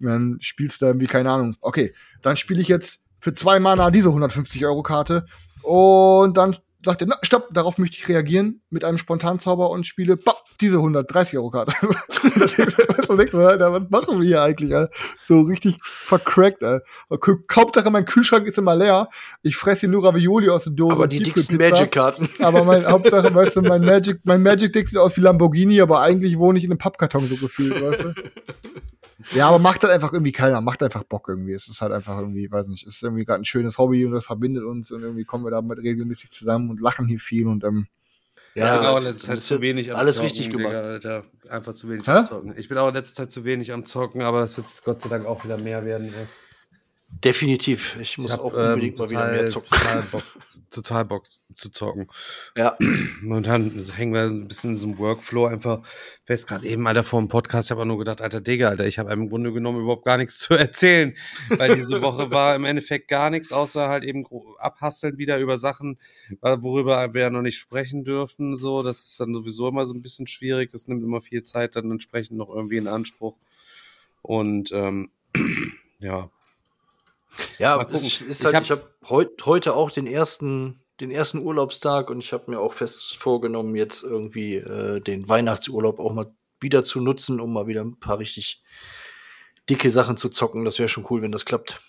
Und 0.00 0.06
dann 0.06 0.38
spielst 0.40 0.82
du 0.82 0.86
irgendwie, 0.86 1.06
keine 1.06 1.30
Ahnung, 1.30 1.56
okay, 1.60 1.94
dann 2.22 2.36
spiele 2.36 2.60
ich 2.60 2.68
jetzt 2.68 3.00
für 3.20 3.34
zwei 3.34 3.60
Mana 3.60 3.90
diese 3.90 4.08
150 4.08 4.64
Euro 4.66 4.82
Karte 4.82 5.26
und 5.62 6.36
dann 6.36 6.56
sagt 6.84 7.02
er, 7.02 7.08
na, 7.08 7.16
stopp, 7.22 7.48
darauf 7.52 7.78
möchte 7.78 7.96
ich 7.96 8.08
reagieren 8.08 8.62
mit 8.70 8.84
einem 8.84 8.98
Spontanzauber 8.98 9.70
und 9.70 9.86
spiele, 9.86 10.16
bah, 10.16 10.36
diese 10.60 10.76
130 10.76 11.38
Euro 11.38 11.50
Karte. 11.50 11.72
was 11.82 13.90
machen 13.90 14.20
wir 14.20 14.26
hier 14.26 14.42
eigentlich, 14.42 14.74
Alter? 14.74 14.92
So 15.26 15.42
richtig 15.42 15.78
vercrackt, 15.82 16.62
Alter. 16.62 16.84
Hauptsache 17.54 17.90
mein 17.90 18.04
Kühlschrank 18.04 18.46
ist 18.46 18.58
immer 18.58 18.74
leer. 18.74 19.08
Ich 19.42 19.56
fresse 19.56 19.88
nur 19.88 20.04
Ravioli 20.04 20.48
aus 20.48 20.64
der 20.64 20.72
Dose. 20.72 20.94
Aber 20.94 21.08
die 21.08 21.20
dicksten 21.20 21.56
Magic-Karten. 21.56 22.28
Aber 22.40 22.64
mein 22.64 22.86
Hauptsache, 22.86 23.34
weißt 23.34 23.56
du, 23.56 23.62
mein 23.62 23.84
Magic, 23.84 24.20
mein 24.24 24.42
Magic 24.42 24.72
Dick 24.72 24.88
sieht 24.88 24.98
aus 24.98 25.16
wie 25.16 25.20
Lamborghini, 25.20 25.80
aber 25.80 26.00
eigentlich 26.00 26.38
wohne 26.38 26.58
ich 26.58 26.64
in 26.64 26.70
einem 26.70 26.78
Pappkarton 26.78 27.28
so 27.28 27.36
gefühlt, 27.36 27.80
weißt 27.80 28.04
du? 28.04 28.14
Ja, 29.32 29.48
aber 29.48 29.58
macht 29.58 29.82
halt 29.82 29.92
einfach 29.92 30.12
irgendwie 30.12 30.32
keiner, 30.32 30.60
macht 30.60 30.82
einfach 30.82 31.04
Bock 31.04 31.28
irgendwie. 31.28 31.52
Es 31.52 31.68
ist 31.68 31.80
halt 31.80 31.92
einfach 31.92 32.18
irgendwie, 32.18 32.50
weiß 32.50 32.68
nicht, 32.68 32.86
ist 32.86 33.02
irgendwie 33.02 33.24
gerade 33.24 33.42
ein 33.42 33.44
schönes 33.44 33.78
Hobby 33.78 34.04
und 34.04 34.12
das 34.12 34.24
verbindet 34.24 34.64
uns 34.64 34.90
und 34.90 35.02
irgendwie 35.02 35.24
kommen 35.24 35.44
wir 35.44 35.50
damit 35.50 35.78
regelmäßig 35.78 36.30
zusammen 36.30 36.70
und 36.70 36.80
lachen 36.80 37.06
hier 37.06 37.20
viel 37.20 37.46
und 37.46 37.64
ähm, 37.64 37.86
ja, 38.54 38.74
ich 38.74 38.80
bin 38.80 38.88
auch 38.90 38.98
in 38.98 39.04
letzter 39.04 39.26
Zeit 39.28 39.40
zu 39.40 39.60
wenig 39.62 39.90
am 39.92 39.98
alles 39.98 40.16
Zocken, 40.16 40.28
richtig 40.28 40.50
gemacht. 40.50 40.72
Digga, 40.72 40.82
Alter. 40.82 41.24
Einfach 41.48 41.72
zu 41.72 41.88
wenig 41.88 42.06
Hä? 42.06 42.10
am 42.10 42.26
Zocken. 42.26 42.54
Ich 42.58 42.68
bin 42.68 42.76
auch 42.76 42.88
in 42.88 42.94
letzter 42.94 43.22
Zeit 43.22 43.32
zu 43.32 43.44
wenig 43.44 43.72
am 43.72 43.84
Zocken, 43.84 44.22
aber 44.22 44.40
das 44.40 44.56
wird 44.56 44.66
Gott 44.84 45.00
sei 45.00 45.08
Dank 45.08 45.24
auch 45.24 45.44
wieder 45.44 45.56
mehr 45.56 45.84
werden. 45.84 46.12
Ey. 46.12 46.26
Definitiv. 47.20 47.96
Ich 48.00 48.18
muss 48.18 48.32
ich 48.32 48.38
hab, 48.38 48.44
auch 48.44 48.52
unbedingt 48.54 48.98
ähm, 48.98 49.06
total, 49.06 49.14
mal 49.14 49.32
wieder 49.32 49.42
mehr 49.42 49.46
zocken. 49.46 49.68
Total 49.70 50.02
Bock, 50.10 50.22
total 50.70 51.04
Bock 51.04 51.26
zu 51.54 51.70
zocken. 51.70 52.08
Ja. 52.56 52.76
Momentan 53.20 53.84
hängen 53.94 54.14
wir 54.14 54.22
ein 54.22 54.48
bisschen 54.48 54.70
in 54.70 54.76
diesem 54.76 54.98
Workflow 54.98 55.46
einfach 55.46 55.82
fest. 56.24 56.48
Gerade 56.48 56.66
eben, 56.66 56.86
Alter, 56.86 57.04
vor 57.04 57.20
dem 57.20 57.28
Podcast, 57.28 57.68
ich 57.68 57.70
habe 57.70 57.86
nur 57.86 57.98
gedacht, 57.98 58.22
Alter, 58.22 58.40
Digga, 58.40 58.70
Alter, 58.70 58.86
ich 58.86 58.98
habe 58.98 59.12
im 59.12 59.28
Grunde 59.28 59.52
genommen 59.52 59.82
überhaupt 59.82 60.04
gar 60.04 60.16
nichts 60.16 60.38
zu 60.40 60.54
erzählen. 60.54 61.14
Weil 61.50 61.76
diese 61.76 62.02
Woche 62.02 62.30
war 62.30 62.56
im 62.56 62.64
Endeffekt 62.64 63.08
gar 63.08 63.30
nichts, 63.30 63.52
außer 63.52 63.88
halt 63.88 64.04
eben 64.04 64.24
abhasteln 64.58 65.18
wieder 65.18 65.38
über 65.38 65.58
Sachen, 65.58 65.98
worüber 66.40 67.12
wir 67.14 67.20
ja 67.20 67.30
noch 67.30 67.42
nicht 67.42 67.58
sprechen 67.58 68.04
dürfen. 68.04 68.56
So, 68.56 68.82
das 68.82 69.04
ist 69.04 69.20
dann 69.20 69.34
sowieso 69.34 69.68
immer 69.68 69.86
so 69.86 69.94
ein 69.94 70.02
bisschen 70.02 70.26
schwierig. 70.26 70.70
Das 70.70 70.88
nimmt 70.88 71.04
immer 71.04 71.20
viel 71.20 71.44
Zeit 71.44 71.76
dann 71.76 71.90
entsprechend 71.90 72.38
noch 72.38 72.48
irgendwie 72.48 72.78
in 72.78 72.88
Anspruch. 72.88 73.36
Und 74.22 74.72
ähm, 74.72 75.10
ja, 75.98 76.30
ja, 77.58 77.80
es 77.90 78.20
ist 78.20 78.44
halt, 78.44 78.60
ich 78.62 78.70
habe 78.70 78.82
hab 78.82 79.10
heut, 79.10 79.46
heute 79.46 79.74
auch 79.74 79.90
den 79.90 80.06
ersten, 80.06 80.82
den 81.00 81.10
ersten 81.10 81.38
Urlaubstag 81.38 82.10
und 82.10 82.18
ich 82.22 82.32
habe 82.32 82.50
mir 82.50 82.60
auch 82.60 82.72
fest 82.72 83.16
vorgenommen, 83.16 83.74
jetzt 83.76 84.02
irgendwie 84.02 84.56
äh, 84.56 85.00
den 85.00 85.28
Weihnachtsurlaub 85.28 85.98
auch 85.98 86.12
mal 86.12 86.34
wieder 86.60 86.84
zu 86.84 87.00
nutzen, 87.00 87.40
um 87.40 87.52
mal 87.52 87.66
wieder 87.66 87.82
ein 87.82 87.98
paar 87.98 88.18
richtig 88.18 88.62
dicke 89.68 89.90
Sachen 89.90 90.16
zu 90.16 90.28
zocken. 90.28 90.64
Das 90.64 90.78
wäre 90.78 90.88
schon 90.88 91.06
cool, 91.10 91.22
wenn 91.22 91.32
das 91.32 91.44
klappt. 91.44 91.80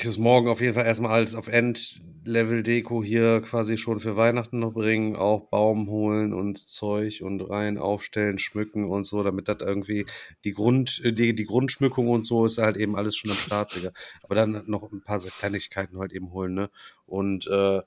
Ich 0.00 0.06
muss 0.06 0.16
morgen 0.16 0.48
auf 0.48 0.62
jeden 0.62 0.72
Fall 0.72 0.86
erstmal 0.86 1.10
alles 1.10 1.34
auf 1.34 1.46
End-Level-Deko 1.46 3.04
hier 3.04 3.42
quasi 3.42 3.76
schon 3.76 4.00
für 4.00 4.16
Weihnachten 4.16 4.58
noch 4.58 4.72
bringen. 4.72 5.14
Auch 5.14 5.50
Baum 5.50 5.90
holen 5.90 6.32
und 6.32 6.56
Zeug 6.56 7.20
und 7.20 7.42
rein 7.42 7.76
aufstellen, 7.76 8.38
schmücken 8.38 8.88
und 8.88 9.04
so, 9.04 9.22
damit 9.22 9.46
das 9.46 9.58
irgendwie 9.60 10.06
die 10.44 10.54
Grund, 10.54 11.02
die, 11.04 11.34
die 11.34 11.44
Grundschmückung 11.44 12.08
und 12.08 12.24
so 12.24 12.46
ist 12.46 12.56
halt 12.56 12.78
eben 12.78 12.96
alles 12.96 13.14
schon 13.14 13.30
am 13.30 13.36
Start. 13.36 13.92
Aber 14.22 14.34
dann 14.34 14.62
noch 14.68 14.90
ein 14.90 15.02
paar 15.02 15.20
Kleinigkeiten 15.20 15.98
halt 15.98 16.14
eben 16.14 16.32
holen, 16.32 16.54
ne? 16.54 16.70
Und 17.04 17.46
äh, 17.48 17.82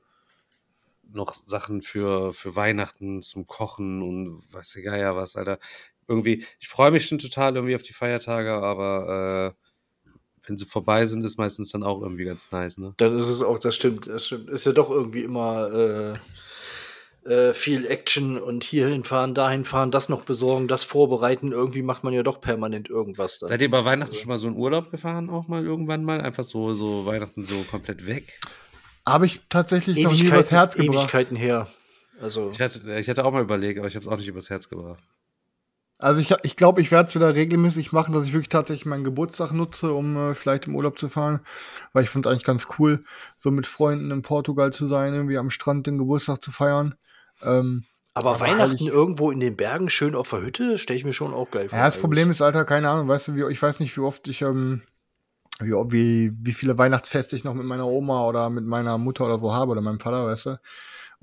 noch 1.11 1.33
Sachen 1.33 1.81
für, 1.81 2.31
für 2.31 2.55
Weihnachten 2.55 3.23
zum 3.23 3.47
Kochen 3.47 4.03
und 4.03 4.43
was 4.51 4.75
egal 4.75 4.99
ja 4.99 5.15
was, 5.15 5.35
Alter. 5.35 5.57
Irgendwie, 6.07 6.45
ich 6.59 6.67
freue 6.67 6.91
mich 6.91 7.07
schon 7.07 7.17
total 7.17 7.55
irgendwie 7.55 7.73
auf 7.75 7.81
die 7.81 7.93
Feiertage, 7.93 8.53
aber 8.53 9.55
äh, 9.55 9.62
wenn 10.45 10.57
sie 10.57 10.65
vorbei 10.65 11.05
sind, 11.05 11.23
ist 11.23 11.37
meistens 11.37 11.71
dann 11.71 11.83
auch 11.83 12.01
irgendwie 12.01 12.25
ganz 12.25 12.51
nice, 12.51 12.77
ne? 12.77 12.93
Dann 12.97 13.17
ist 13.17 13.29
es 13.29 13.41
auch, 13.41 13.59
das 13.59 13.75
stimmt, 13.75 14.07
das 14.07 14.25
stimmt. 14.25 14.49
Ist 14.49 14.65
ja 14.65 14.73
doch 14.73 14.89
irgendwie 14.89 15.23
immer 15.23 15.71
äh, 15.71 17.29
äh, 17.29 17.53
viel 17.53 17.85
Action 17.85 18.37
und 18.37 18.63
hierhin 18.63 19.03
fahren, 19.03 19.33
dahin 19.33 19.63
fahren, 19.63 19.91
das 19.91 20.09
noch 20.09 20.25
besorgen, 20.25 20.67
das 20.67 20.83
vorbereiten. 20.83 21.51
Irgendwie 21.51 21.81
macht 21.81 22.03
man 22.03 22.13
ja 22.13 22.23
doch 22.23 22.41
permanent 22.41 22.89
irgendwas. 22.89 23.39
Dann. 23.39 23.49
Seid 23.49 23.61
ihr 23.61 23.71
bei 23.71 23.85
Weihnachten 23.85 24.11
also. 24.11 24.21
schon 24.21 24.29
mal 24.29 24.37
so 24.37 24.47
in 24.49 24.55
Urlaub 24.55 24.91
gefahren, 24.91 25.29
auch 25.29 25.47
mal 25.47 25.63
irgendwann 25.63 26.03
mal? 26.03 26.21
Einfach 26.21 26.43
so, 26.43 26.73
so 26.73 27.05
Weihnachten 27.05 27.45
so 27.45 27.63
komplett 27.69 28.05
weg? 28.05 28.39
Habe 29.05 29.25
ich 29.25 29.41
tatsächlich 29.49 30.03
noch 30.03 30.13
nie 30.13 30.25
übers 30.25 30.51
Herz 30.51 30.75
gebracht. 30.75 30.97
Ewigkeiten 30.97 31.37
her. 31.37 31.67
Also. 32.21 32.49
Ich 32.49 32.59
hatte, 32.61 32.99
ich 32.99 33.09
hatte 33.09 33.25
auch 33.25 33.31
mal 33.31 33.41
überlegt, 33.41 33.79
aber 33.79 33.87
ich 33.87 33.95
habe 33.95 34.03
es 34.03 34.09
auch 34.09 34.17
nicht 34.17 34.27
übers 34.27 34.49
Herz 34.49 34.69
gebracht. 34.69 35.01
Also 35.97 36.19
ich 36.19 36.27
glaube, 36.27 36.41
ich, 36.43 36.55
glaub, 36.55 36.79
ich 36.79 36.91
werde 36.91 37.07
es 37.07 37.15
wieder 37.15 37.33
regelmäßig 37.33 37.91
machen, 37.91 38.13
dass 38.13 38.25
ich 38.25 38.33
wirklich 38.33 38.49
tatsächlich 38.49 38.85
meinen 38.85 39.03
Geburtstag 39.03 39.51
nutze, 39.51 39.93
um 39.93 40.17
äh, 40.17 40.35
vielleicht 40.35 40.67
im 40.67 40.75
Urlaub 40.75 40.99
zu 40.99 41.07
fahren. 41.07 41.41
Weil 41.93 42.03
ich 42.03 42.09
finde 42.09 42.27
es 42.27 42.31
eigentlich 42.31 42.45
ganz 42.45 42.67
cool, 42.77 43.05
so 43.39 43.51
mit 43.51 43.67
Freunden 43.67 44.11
in 44.11 44.21
Portugal 44.21 44.73
zu 44.73 44.87
sein, 44.87 45.13
irgendwie 45.13 45.37
am 45.37 45.49
Strand 45.49 45.87
den 45.87 45.97
Geburtstag 45.97 46.43
zu 46.43 46.51
feiern. 46.51 46.95
Ähm, 47.41 47.85
aber, 48.13 48.31
aber 48.31 48.41
Weihnachten 48.41 48.75
ich, 48.75 48.87
irgendwo 48.87 49.31
in 49.31 49.39
den 49.39 49.55
Bergen, 49.55 49.89
schön 49.89 50.15
auf 50.15 50.29
der 50.29 50.41
Hütte, 50.41 50.77
stelle 50.77 50.97
ich 50.97 51.05
mir 51.05 51.13
schon 51.13 51.33
auch 51.33 51.49
geil 51.49 51.69
vor. 51.69 51.79
Ja, 51.79 51.85
das 51.85 51.97
Problem 51.97 52.29
ist, 52.29 52.41
Alter, 52.41 52.65
keine 52.65 52.89
Ahnung, 52.89 53.07
weißt 53.07 53.29
du, 53.29 53.35
wie, 53.35 53.51
ich 53.51 53.61
weiß 53.61 53.79
nicht, 53.79 53.95
wie 53.97 54.01
oft 54.01 54.27
ich, 54.27 54.41
ähm, 54.41 54.83
wie, 55.59 55.71
wie, 55.71 56.33
wie 56.37 56.53
viele 56.53 56.77
Weihnachtsfeste 56.77 57.35
ich 57.35 57.43
noch 57.43 57.53
mit 57.53 57.65
meiner 57.65 57.87
Oma 57.87 58.27
oder 58.27 58.49
mit 58.49 58.65
meiner 58.65 58.97
Mutter 58.97 59.25
oder 59.25 59.39
so 59.39 59.53
habe 59.53 59.71
oder 59.71 59.81
meinem 59.81 59.99
Vater, 59.99 60.27
weißt 60.27 60.45
du. 60.47 60.59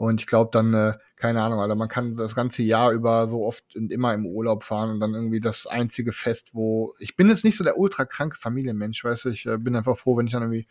Und 0.01 0.23
ich 0.23 0.27
glaube 0.27 0.49
dann, 0.51 0.73
äh, 0.73 0.95
keine 1.17 1.43
Ahnung, 1.43 1.61
Alter, 1.61 1.75
man 1.75 1.91
kann 1.91 2.17
das 2.17 2.35
ganze 2.35 2.63
Jahr 2.63 2.91
über 2.91 3.29
so 3.29 3.45
oft 3.45 3.77
und 3.77 3.93
immer 3.93 4.15
im 4.15 4.25
Urlaub 4.25 4.65
fahren 4.65 4.89
und 4.89 5.01
dann 5.01 5.13
irgendwie 5.13 5.41
das 5.41 5.67
einzige 5.67 6.13
Fest, 6.13 6.55
wo 6.55 6.95
ich 6.99 7.17
bin 7.17 7.29
jetzt 7.29 7.45
nicht 7.45 7.59
so 7.59 7.65
der 7.65 7.77
ultra 7.77 8.07
kranke 8.07 8.39
Familienmensch, 8.39 9.05
weißt 9.05 9.27
du, 9.27 9.29
ich 9.29 9.45
äh, 9.45 9.59
bin 9.59 9.77
einfach 9.77 9.99
froh, 9.99 10.17
wenn 10.17 10.27
ich 10.27 10.33
dann 10.33 10.41
irgendwie 10.41 10.67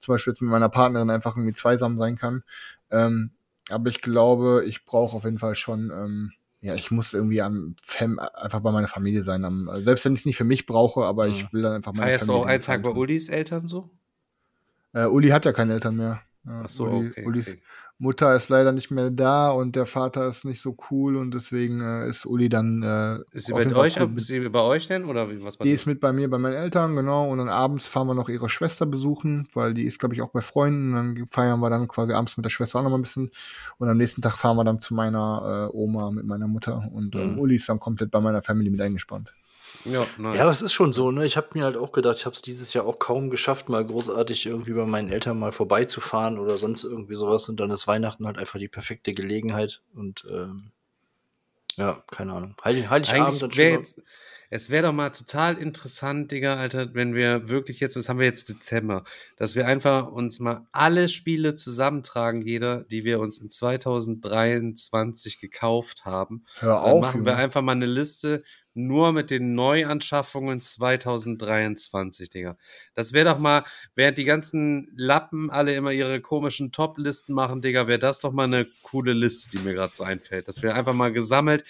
zum 0.00 0.14
Beispiel 0.14 0.32
jetzt 0.32 0.40
mit 0.40 0.50
meiner 0.50 0.70
Partnerin 0.70 1.10
einfach 1.10 1.36
irgendwie 1.36 1.52
zweisam 1.52 1.98
sein 1.98 2.16
kann. 2.16 2.44
Ähm, 2.90 3.32
aber 3.68 3.90
ich 3.90 4.00
glaube, 4.00 4.64
ich 4.66 4.86
brauche 4.86 5.18
auf 5.18 5.24
jeden 5.24 5.38
Fall 5.38 5.54
schon, 5.54 5.90
ähm, 5.90 6.32
ja, 6.62 6.74
ich 6.74 6.90
muss 6.90 7.12
irgendwie 7.12 7.42
am 7.42 7.76
Fam 7.82 8.18
einfach 8.18 8.60
bei 8.60 8.72
meiner 8.72 8.88
Familie 8.88 9.22
sein. 9.22 9.44
Am, 9.44 9.68
also 9.68 9.84
selbst 9.84 10.06
wenn 10.06 10.14
ich 10.14 10.20
es 10.20 10.24
nicht 10.24 10.38
für 10.38 10.44
mich 10.44 10.64
brauche, 10.64 11.04
aber 11.04 11.28
ich 11.28 11.44
mhm. 11.44 11.48
will 11.52 11.62
dann 11.62 11.74
einfach 11.74 11.92
meine 11.92 12.06
Feierst 12.06 12.24
Familie. 12.24 12.46
Feierst 12.46 12.68
du 12.68 12.68
auch 12.70 12.74
einen 12.74 12.82
Tag 12.82 12.94
bei 12.94 12.98
Ulis 12.98 13.28
Eltern 13.28 13.66
so? 13.66 13.90
Äh, 14.94 15.04
Uli 15.08 15.28
hat 15.28 15.44
ja 15.44 15.52
keine 15.52 15.74
Eltern 15.74 15.96
mehr. 15.96 16.22
Ja, 16.46 16.62
Ach 16.64 16.68
so, 16.70 16.86
Uli, 16.86 17.08
okay, 17.08 17.26
Ulis, 17.26 17.48
okay. 17.48 17.62
Mutter 18.02 18.34
ist 18.34 18.48
leider 18.48 18.72
nicht 18.72 18.90
mehr 18.90 19.10
da 19.10 19.50
und 19.50 19.76
der 19.76 19.86
Vater 19.86 20.26
ist 20.26 20.44
nicht 20.44 20.60
so 20.60 20.76
cool 20.90 21.14
und 21.14 21.32
deswegen 21.32 21.80
äh, 21.80 22.08
ist 22.08 22.26
Uli 22.26 22.48
dann. 22.48 22.82
Äh, 22.82 23.20
ist 23.30 23.46
sie 23.46 23.52
bei 23.52 23.64
euch? 23.76 24.00
Cool. 24.00 24.10
Ist 24.16 24.26
sie 24.26 24.40
bei 24.48 24.60
euch 24.60 24.88
denn 24.88 25.04
oder 25.04 25.28
was? 25.42 25.56
Die 25.58 25.70
ist 25.70 25.86
mit 25.86 26.00
bei 26.00 26.12
mir, 26.12 26.28
bei 26.28 26.38
meinen 26.38 26.54
Eltern, 26.54 26.96
genau. 26.96 27.30
Und 27.30 27.38
dann 27.38 27.48
abends 27.48 27.86
fahren 27.86 28.08
wir 28.08 28.14
noch 28.14 28.28
ihre 28.28 28.50
Schwester 28.50 28.86
besuchen, 28.86 29.46
weil 29.54 29.72
die 29.72 29.84
ist, 29.84 30.00
glaube 30.00 30.16
ich, 30.16 30.20
auch 30.20 30.30
bei 30.30 30.40
Freunden. 30.40 30.96
Und 30.96 31.14
dann 31.14 31.26
feiern 31.26 31.60
wir 31.60 31.70
dann 31.70 31.86
quasi 31.86 32.12
abends 32.12 32.36
mit 32.36 32.44
der 32.44 32.50
Schwester 32.50 32.80
auch 32.80 32.82
noch 32.82 32.90
mal 32.90 32.98
ein 32.98 33.02
bisschen. 33.02 33.30
Und 33.78 33.88
am 33.88 33.96
nächsten 33.96 34.20
Tag 34.20 34.36
fahren 34.36 34.56
wir 34.56 34.64
dann 34.64 34.80
zu 34.80 34.94
meiner 34.94 35.68
äh, 35.70 35.76
Oma 35.76 36.10
mit 36.10 36.26
meiner 36.26 36.48
Mutter 36.48 36.90
und 36.92 37.14
äh, 37.14 37.24
mhm. 37.24 37.38
Uli 37.38 37.54
ist 37.54 37.68
dann 37.68 37.78
komplett 37.78 38.10
bei 38.10 38.20
meiner 38.20 38.42
Family 38.42 38.68
mit 38.68 38.80
eingespannt. 38.80 39.32
Ja, 39.84 40.06
nice. 40.16 40.36
ja, 40.36 40.42
aber 40.42 40.52
es 40.52 40.62
ist 40.62 40.72
schon 40.72 40.92
so, 40.92 41.10
ne? 41.10 41.26
Ich 41.26 41.36
habe 41.36 41.48
mir 41.54 41.64
halt 41.64 41.76
auch 41.76 41.92
gedacht, 41.92 42.18
ich 42.18 42.26
habe 42.26 42.34
es 42.34 42.42
dieses 42.42 42.72
Jahr 42.72 42.86
auch 42.86 42.98
kaum 42.98 43.30
geschafft, 43.30 43.68
mal 43.68 43.84
großartig 43.84 44.46
irgendwie 44.46 44.72
bei 44.72 44.86
meinen 44.86 45.10
Eltern 45.10 45.38
mal 45.38 45.52
vorbeizufahren 45.52 46.38
oder 46.38 46.58
sonst 46.58 46.84
irgendwie 46.84 47.16
sowas. 47.16 47.48
Und 47.48 47.58
dann 47.58 47.70
ist 47.70 47.86
Weihnachten 47.86 48.26
halt 48.26 48.38
einfach 48.38 48.58
die 48.58 48.68
perfekte 48.68 49.12
Gelegenheit. 49.12 49.82
Und 49.94 50.24
ähm, 50.30 50.70
ja, 51.76 52.02
keine 52.10 52.32
Ahnung. 52.32 52.54
Heilig, 52.64 52.88
Heiligabend 52.88 53.38
schon. 53.38 53.50
Jetzt, 53.50 54.02
es 54.54 54.68
wäre 54.68 54.88
doch 54.88 54.92
mal 54.92 55.08
total 55.08 55.56
interessant, 55.56 56.30
Digga, 56.30 56.56
Alter, 56.56 56.92
wenn 56.92 57.14
wir 57.14 57.48
wirklich 57.48 57.80
jetzt, 57.80 57.96
was 57.96 58.10
haben 58.10 58.18
wir 58.18 58.26
jetzt 58.26 58.50
Dezember, 58.50 59.02
dass 59.36 59.54
wir 59.54 59.66
einfach 59.66 60.08
uns 60.08 60.40
mal 60.40 60.66
alle 60.72 61.08
Spiele 61.08 61.54
zusammentragen, 61.54 62.42
jeder, 62.42 62.84
die 62.84 63.06
wir 63.06 63.18
uns 63.18 63.38
in 63.38 63.48
2023 63.48 65.40
gekauft 65.40 66.04
haben. 66.04 66.44
Hör 66.58 66.82
auf. 66.82 66.90
Dann 66.90 67.00
machen 67.00 67.24
wir 67.24 67.36
einfach 67.36 67.62
mal 67.62 67.72
eine 67.72 67.86
Liste 67.86 68.42
nur 68.74 69.12
mit 69.12 69.30
den 69.30 69.54
Neuanschaffungen 69.54 70.60
2023, 70.60 72.28
Digga. 72.28 72.58
Das 72.92 73.14
wäre 73.14 73.30
doch 73.30 73.38
mal, 73.38 73.64
während 73.94 74.18
die 74.18 74.24
ganzen 74.24 74.92
Lappen 74.94 75.48
alle 75.48 75.74
immer 75.74 75.92
ihre 75.92 76.20
komischen 76.20 76.72
Top-Listen 76.72 77.32
machen, 77.32 77.62
Digga, 77.62 77.86
wäre 77.86 77.98
das 77.98 78.20
doch 78.20 78.32
mal 78.32 78.44
eine 78.44 78.66
coole 78.82 79.14
Liste, 79.14 79.56
die 79.56 79.62
mir 79.64 79.72
gerade 79.72 79.94
so 79.94 80.04
einfällt. 80.04 80.46
Dass 80.46 80.62
wir 80.62 80.74
einfach 80.74 80.92
mal 80.92 81.10
gesammelt 81.10 81.64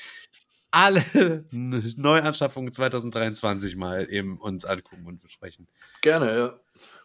alle 0.72 1.44
Neuanschaffungen 1.52 2.72
2023 2.72 3.76
mal 3.76 4.10
eben 4.10 4.38
uns 4.38 4.64
angucken 4.64 5.06
und 5.06 5.20
besprechen. 5.20 5.68
Gerne, 6.00 6.36
ja. 6.36 6.60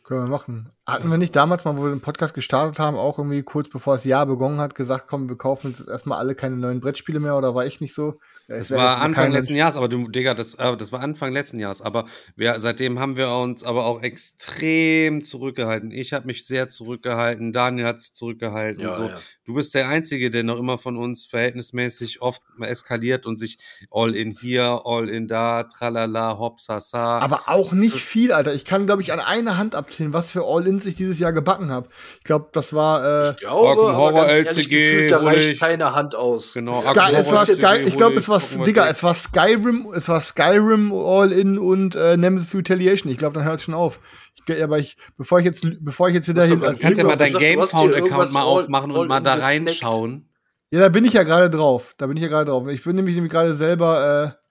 Können 0.08 0.24
wir 0.24 0.30
machen. 0.30 0.72
Hatten 0.86 1.12
wir 1.12 1.18
nicht 1.18 1.36
damals 1.36 1.66
mal, 1.66 1.76
wo 1.76 1.84
wir 1.84 1.90
den 1.90 2.00
Podcast 2.00 2.34
gestartet 2.34 2.80
haben, 2.80 2.96
auch 2.96 3.18
irgendwie 3.18 3.44
kurz 3.44 3.68
bevor 3.68 3.96
das 3.96 4.06
Jahr 4.06 4.26
begonnen 4.26 4.62
hat, 4.62 4.74
gesagt, 4.74 5.08
komm, 5.10 5.28
wir 5.28 5.36
kaufen 5.36 5.68
uns 5.68 5.82
erstmal 5.82 6.18
alle 6.18 6.34
keine 6.34 6.56
neuen 6.56 6.80
Brettspiele 6.80 7.20
mehr 7.20 7.38
oder 7.38 7.54
war 7.54 7.66
ich 7.66 7.82
nicht 7.82 7.94
so? 7.94 8.18
Das 8.48 8.72
war 8.72 9.02
Anfang 9.02 9.34
letzten 9.34 9.56
Jahres, 9.56 9.76
aber 9.76 9.90
du, 9.90 10.08
Digga, 10.08 10.34
das, 10.34 10.54
äh, 10.54 10.78
das 10.78 10.94
war 10.94 11.02
Anfang 11.02 11.34
letzten 11.34 11.60
Jahres. 11.60 11.82
Aber 11.82 12.06
wir, 12.38 12.58
seitdem 12.62 13.00
haben 13.00 13.18
wir 13.18 13.30
uns 13.30 13.66
aber 13.66 13.86
auch 13.86 14.02
extrem 14.02 15.22
zurückgehalten. 15.22 15.92
Ich 15.92 16.14
habe 16.14 16.26
mich 16.26 16.48
sehr 16.48 16.70
zurückgehalten, 16.70 17.52
Daniel 17.52 17.88
hat 17.88 18.00
sich 18.00 18.14
zurückgehalten. 18.14 18.84
Ja, 18.84 18.94
so. 18.94 19.08
Ja. 19.08 19.20
Du 19.44 19.56
bist 19.56 19.76
der 19.76 19.90
Einzige, 19.90 20.32
der 20.32 20.44
noch 20.44 20.58
immer 20.58 20.78
von 20.78 20.96
uns 20.96 21.26
verhältnismäßig 21.26 22.22
oft 22.22 22.42
eskaliert 22.62 23.26
und 23.26 23.38
sich 23.38 23.60
all 23.92 24.16
in 24.16 24.32
hier, 24.32 24.84
all 24.86 25.10
in 25.10 25.28
da, 25.28 25.64
tralala, 25.64 26.38
hopp, 26.38 26.62
sasa. 26.62 27.20
Aber 27.20 27.44
auch 27.48 27.74
nicht 27.74 27.98
viel, 27.98 28.32
Alter. 28.32 28.54
Ich 28.54 28.64
kann, 28.64 28.86
glaube 28.86 29.02
ich, 29.02 29.12
an 29.12 29.20
einer 29.20 29.58
Hand 29.58 29.76
abzählen 29.76 29.97
aufzählen, 29.98 30.14
was 30.14 30.32
für 30.32 30.44
All-Ins 30.46 30.86
ich 30.86 30.96
dieses 30.96 31.20
Jahr 31.20 31.34
gebacken 31.34 31.72
habe. 31.72 31.90
Ich 32.20 32.24
glaube, 32.24 32.50
das 32.54 32.74
war. 32.74 33.04
Äh, 33.30 33.32
ich 33.32 33.38
glaube, 33.38 33.70
Arkham 33.70 33.86
aber 33.86 33.98
Horror 33.98 34.28
ehrlich 34.28 34.48
LCG, 34.58 34.70
gefühlt, 34.70 35.12
da 35.12 35.18
reicht 35.18 35.44
Ulrich. 35.46 35.60
keine 35.60 35.96
Hand 35.96 36.16
aus. 36.16 36.54
Genau, 36.54 36.82
Sky, 36.82 36.88
Arkham 37.00 37.16
es 37.16 37.28
war 37.32 37.46
Sky, 37.46 37.84
ich 37.86 37.98
glaube, 37.98 38.16
es 38.18 38.30
war, 38.30 38.42
Digga, 38.66 38.88
es 38.90 39.04
war 39.04 39.14
Skyrim, 39.14 39.88
es 39.96 40.08
war 40.10 40.22
Skyrim 40.22 40.94
All-In 40.94 41.58
und 41.58 41.96
äh, 41.96 42.18
Nemesis 42.18 42.54
Retaliation. 42.56 43.12
Ich 43.12 43.18
glaube, 43.18 43.34
dann 43.36 43.44
hört 43.44 43.56
es 43.58 43.64
schon 43.64 43.74
auf. 43.74 44.00
Ich, 44.48 44.64
aber 44.64 44.80
ich, 44.80 44.98
bevor 45.18 45.40
ich 45.40 45.46
jetzt, 45.46 45.68
bevor 45.82 46.08
ich 46.10 46.16
jetzt 46.16 46.28
wieder 46.30 46.44
du 46.48 46.50
hin, 46.50 46.62
Kannst 46.62 46.82
ja 46.84 46.90
Lieber, 46.90 47.04
mal 47.10 47.16
deinen 47.18 47.34
dir 47.34 47.40
Gamefound-Account 47.40 48.34
mal 48.34 48.40
all- 48.42 48.46
aufmachen 48.48 48.92
und 48.92 48.98
all 48.98 49.08
mal 49.08 49.20
da 49.20 49.34
reinschauen. 49.34 50.30
ja, 50.72 50.80
da 50.80 50.90
bin 50.90 51.04
ich 51.06 51.14
ja 51.14 51.24
gerade 51.24 51.50
drauf. 51.50 51.96
Da 51.98 52.08
bin 52.08 52.16
ich 52.18 52.24
ja 52.24 52.30
gerade 52.30 52.52
drauf. 52.52 52.68
Ich 52.70 52.84
bin 52.84 52.96
nämlich, 52.96 53.16
nämlich 53.16 53.32
gerade 53.34 53.56
selber, 53.56 54.36
äh, 54.38 54.47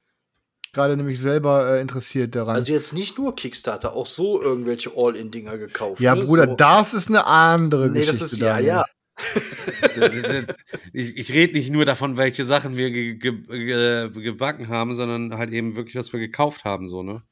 gerade 0.76 0.96
nämlich 0.96 1.18
selber 1.18 1.74
äh, 1.76 1.80
interessiert 1.80 2.36
daran. 2.36 2.54
Also 2.54 2.72
jetzt 2.72 2.92
nicht 2.92 3.18
nur 3.18 3.34
Kickstarter, 3.34 3.96
auch 3.96 4.06
so 4.06 4.40
irgendwelche 4.40 4.92
All-In-Dinger 4.96 5.58
gekauft. 5.58 6.00
ja, 6.00 6.14
ne? 6.14 6.24
Bruder, 6.24 6.44
so. 6.46 6.54
das 6.54 6.94
ist 6.94 7.08
eine 7.08 7.26
andere 7.26 7.88
Nee, 7.88 8.00
Geschichte. 8.00 8.18
das 8.20 8.32
ist 8.32 8.38
ja, 8.38 8.54
Daniel. 8.54 8.66
ja. 8.68 8.84
ich 10.92 11.16
ich 11.16 11.32
rede 11.32 11.54
nicht 11.54 11.70
nur 11.70 11.86
davon, 11.86 12.18
welche 12.18 12.44
Sachen 12.44 12.76
wir 12.76 12.90
ge 12.90 13.14
ge 13.14 13.32
ge 13.48 14.10
gebacken 14.10 14.68
haben, 14.68 14.94
sondern 14.94 15.38
halt 15.38 15.52
eben 15.52 15.74
wirklich, 15.74 15.96
was 15.96 16.12
wir 16.12 16.20
gekauft 16.20 16.64
haben, 16.64 16.86
so, 16.86 17.02
ne? 17.02 17.22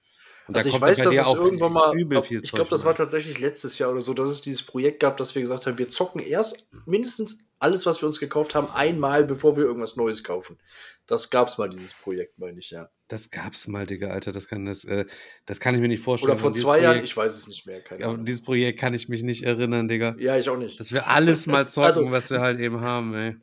Und 0.46 0.56
Also 0.56 0.68
ich 0.68 0.72
kommt 0.72 0.82
weiß, 0.82 0.98
dass 0.98 1.14
es 1.14 1.32
irgendwann 1.32 1.72
mal, 1.72 1.96
übel 1.96 2.20
viel 2.20 2.40
ich 2.42 2.52
glaube, 2.52 2.68
das 2.68 2.84
war 2.84 2.94
tatsächlich 2.94 3.38
letztes 3.38 3.78
Jahr 3.78 3.90
oder 3.90 4.02
so, 4.02 4.12
dass 4.12 4.30
es 4.30 4.42
dieses 4.42 4.62
Projekt 4.62 5.00
gab, 5.00 5.16
dass 5.16 5.34
wir 5.34 5.40
gesagt 5.40 5.66
haben, 5.66 5.78
wir 5.78 5.88
zocken 5.88 6.20
erst 6.20 6.68
mindestens 6.84 7.50
alles, 7.58 7.86
was 7.86 8.02
wir 8.02 8.06
uns 8.06 8.20
gekauft 8.20 8.54
haben, 8.54 8.68
einmal, 8.70 9.24
bevor 9.24 9.56
wir 9.56 9.64
irgendwas 9.64 9.96
Neues 9.96 10.22
kaufen. 10.22 10.58
Das 11.06 11.28
gab 11.30 11.48
es 11.48 11.58
mal, 11.58 11.68
dieses 11.68 11.92
Projekt, 11.92 12.38
meine 12.38 12.58
ich, 12.58 12.70
ja. 12.70 12.88
Das 13.08 13.30
gab's 13.30 13.68
mal, 13.68 13.84
Digga, 13.86 14.08
Alter. 14.08 14.32
Das 14.32 14.48
kann, 14.48 14.64
das, 14.64 14.84
äh, 14.84 15.04
das 15.44 15.60
kann 15.60 15.74
ich 15.74 15.80
mir 15.82 15.88
nicht 15.88 16.02
vorstellen. 16.02 16.32
Oder 16.32 16.40
vor 16.40 16.52
zwei 16.54 16.78
Jahren, 16.80 16.92
Projekt- 16.94 17.08
ich 17.08 17.16
weiß 17.16 17.32
es 17.36 17.46
nicht 17.46 17.66
mehr. 17.66 17.82
Keine 17.82 18.06
Ahnung. 18.06 18.24
dieses 18.24 18.42
Projekt 18.42 18.80
kann 18.80 18.94
ich 18.94 19.08
mich 19.10 19.22
nicht 19.22 19.42
erinnern, 19.44 19.86
Digga. 19.88 20.16
Ja, 20.18 20.38
ich 20.38 20.48
auch 20.48 20.56
nicht. 20.56 20.80
Dass 20.80 20.92
wir 20.92 21.06
alles 21.08 21.46
mal 21.46 21.68
zocken, 21.68 21.86
Also- 21.88 22.10
was 22.10 22.30
wir 22.30 22.40
halt 22.40 22.58
eben 22.60 22.80
haben, 22.80 23.14
ey. 23.14 23.36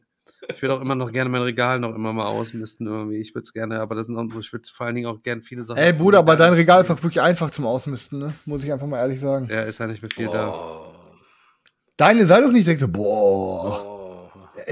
Ich 0.55 0.61
würde 0.63 0.73
auch 0.73 0.81
immer 0.81 0.95
noch 0.95 1.11
gerne 1.11 1.29
mein 1.29 1.43
Regal 1.43 1.79
noch 1.79 1.93
immer 1.93 2.13
mal 2.13 2.25
ausmisten 2.25 2.87
irgendwie. 2.87 3.17
Ich 3.17 3.35
würde 3.35 3.43
es 3.43 3.53
gerne, 3.53 3.79
aber 3.79 3.93
das 3.93 4.07
sind 4.07 4.17
auch, 4.17 4.25
ich 4.39 4.51
würde 4.51 4.67
vor 4.73 4.87
allen 4.87 4.95
Dingen 4.95 5.05
auch 5.07 5.21
gerne 5.21 5.43
viele 5.43 5.63
Sachen. 5.63 5.77
Ey, 5.77 5.93
Bruder, 5.93 6.17
aber 6.17 6.35
dein 6.35 6.53
Regal 6.53 6.81
ist 6.81 6.89
auch 6.89 6.97
wirklich 7.03 7.21
einfach 7.21 7.51
zum 7.51 7.67
Ausmisten, 7.67 8.17
ne? 8.17 8.33
Muss 8.45 8.63
ich 8.63 8.73
einfach 8.73 8.87
mal 8.87 8.97
ehrlich 8.97 9.19
sagen. 9.19 9.47
Ja, 9.51 9.61
ist 9.61 9.79
ja 9.79 9.85
nicht 9.85 10.01
mehr 10.01 10.09
viel 10.09 10.25
da. 10.25 10.49
Oh. 10.51 10.87
Deine 11.95 12.25
sei 12.25 12.41
doch 12.41 12.51
nicht, 12.51 12.65
denkst 12.67 12.81
du, 12.81 12.87
boah. 12.87 13.85
Oh. 13.85 13.90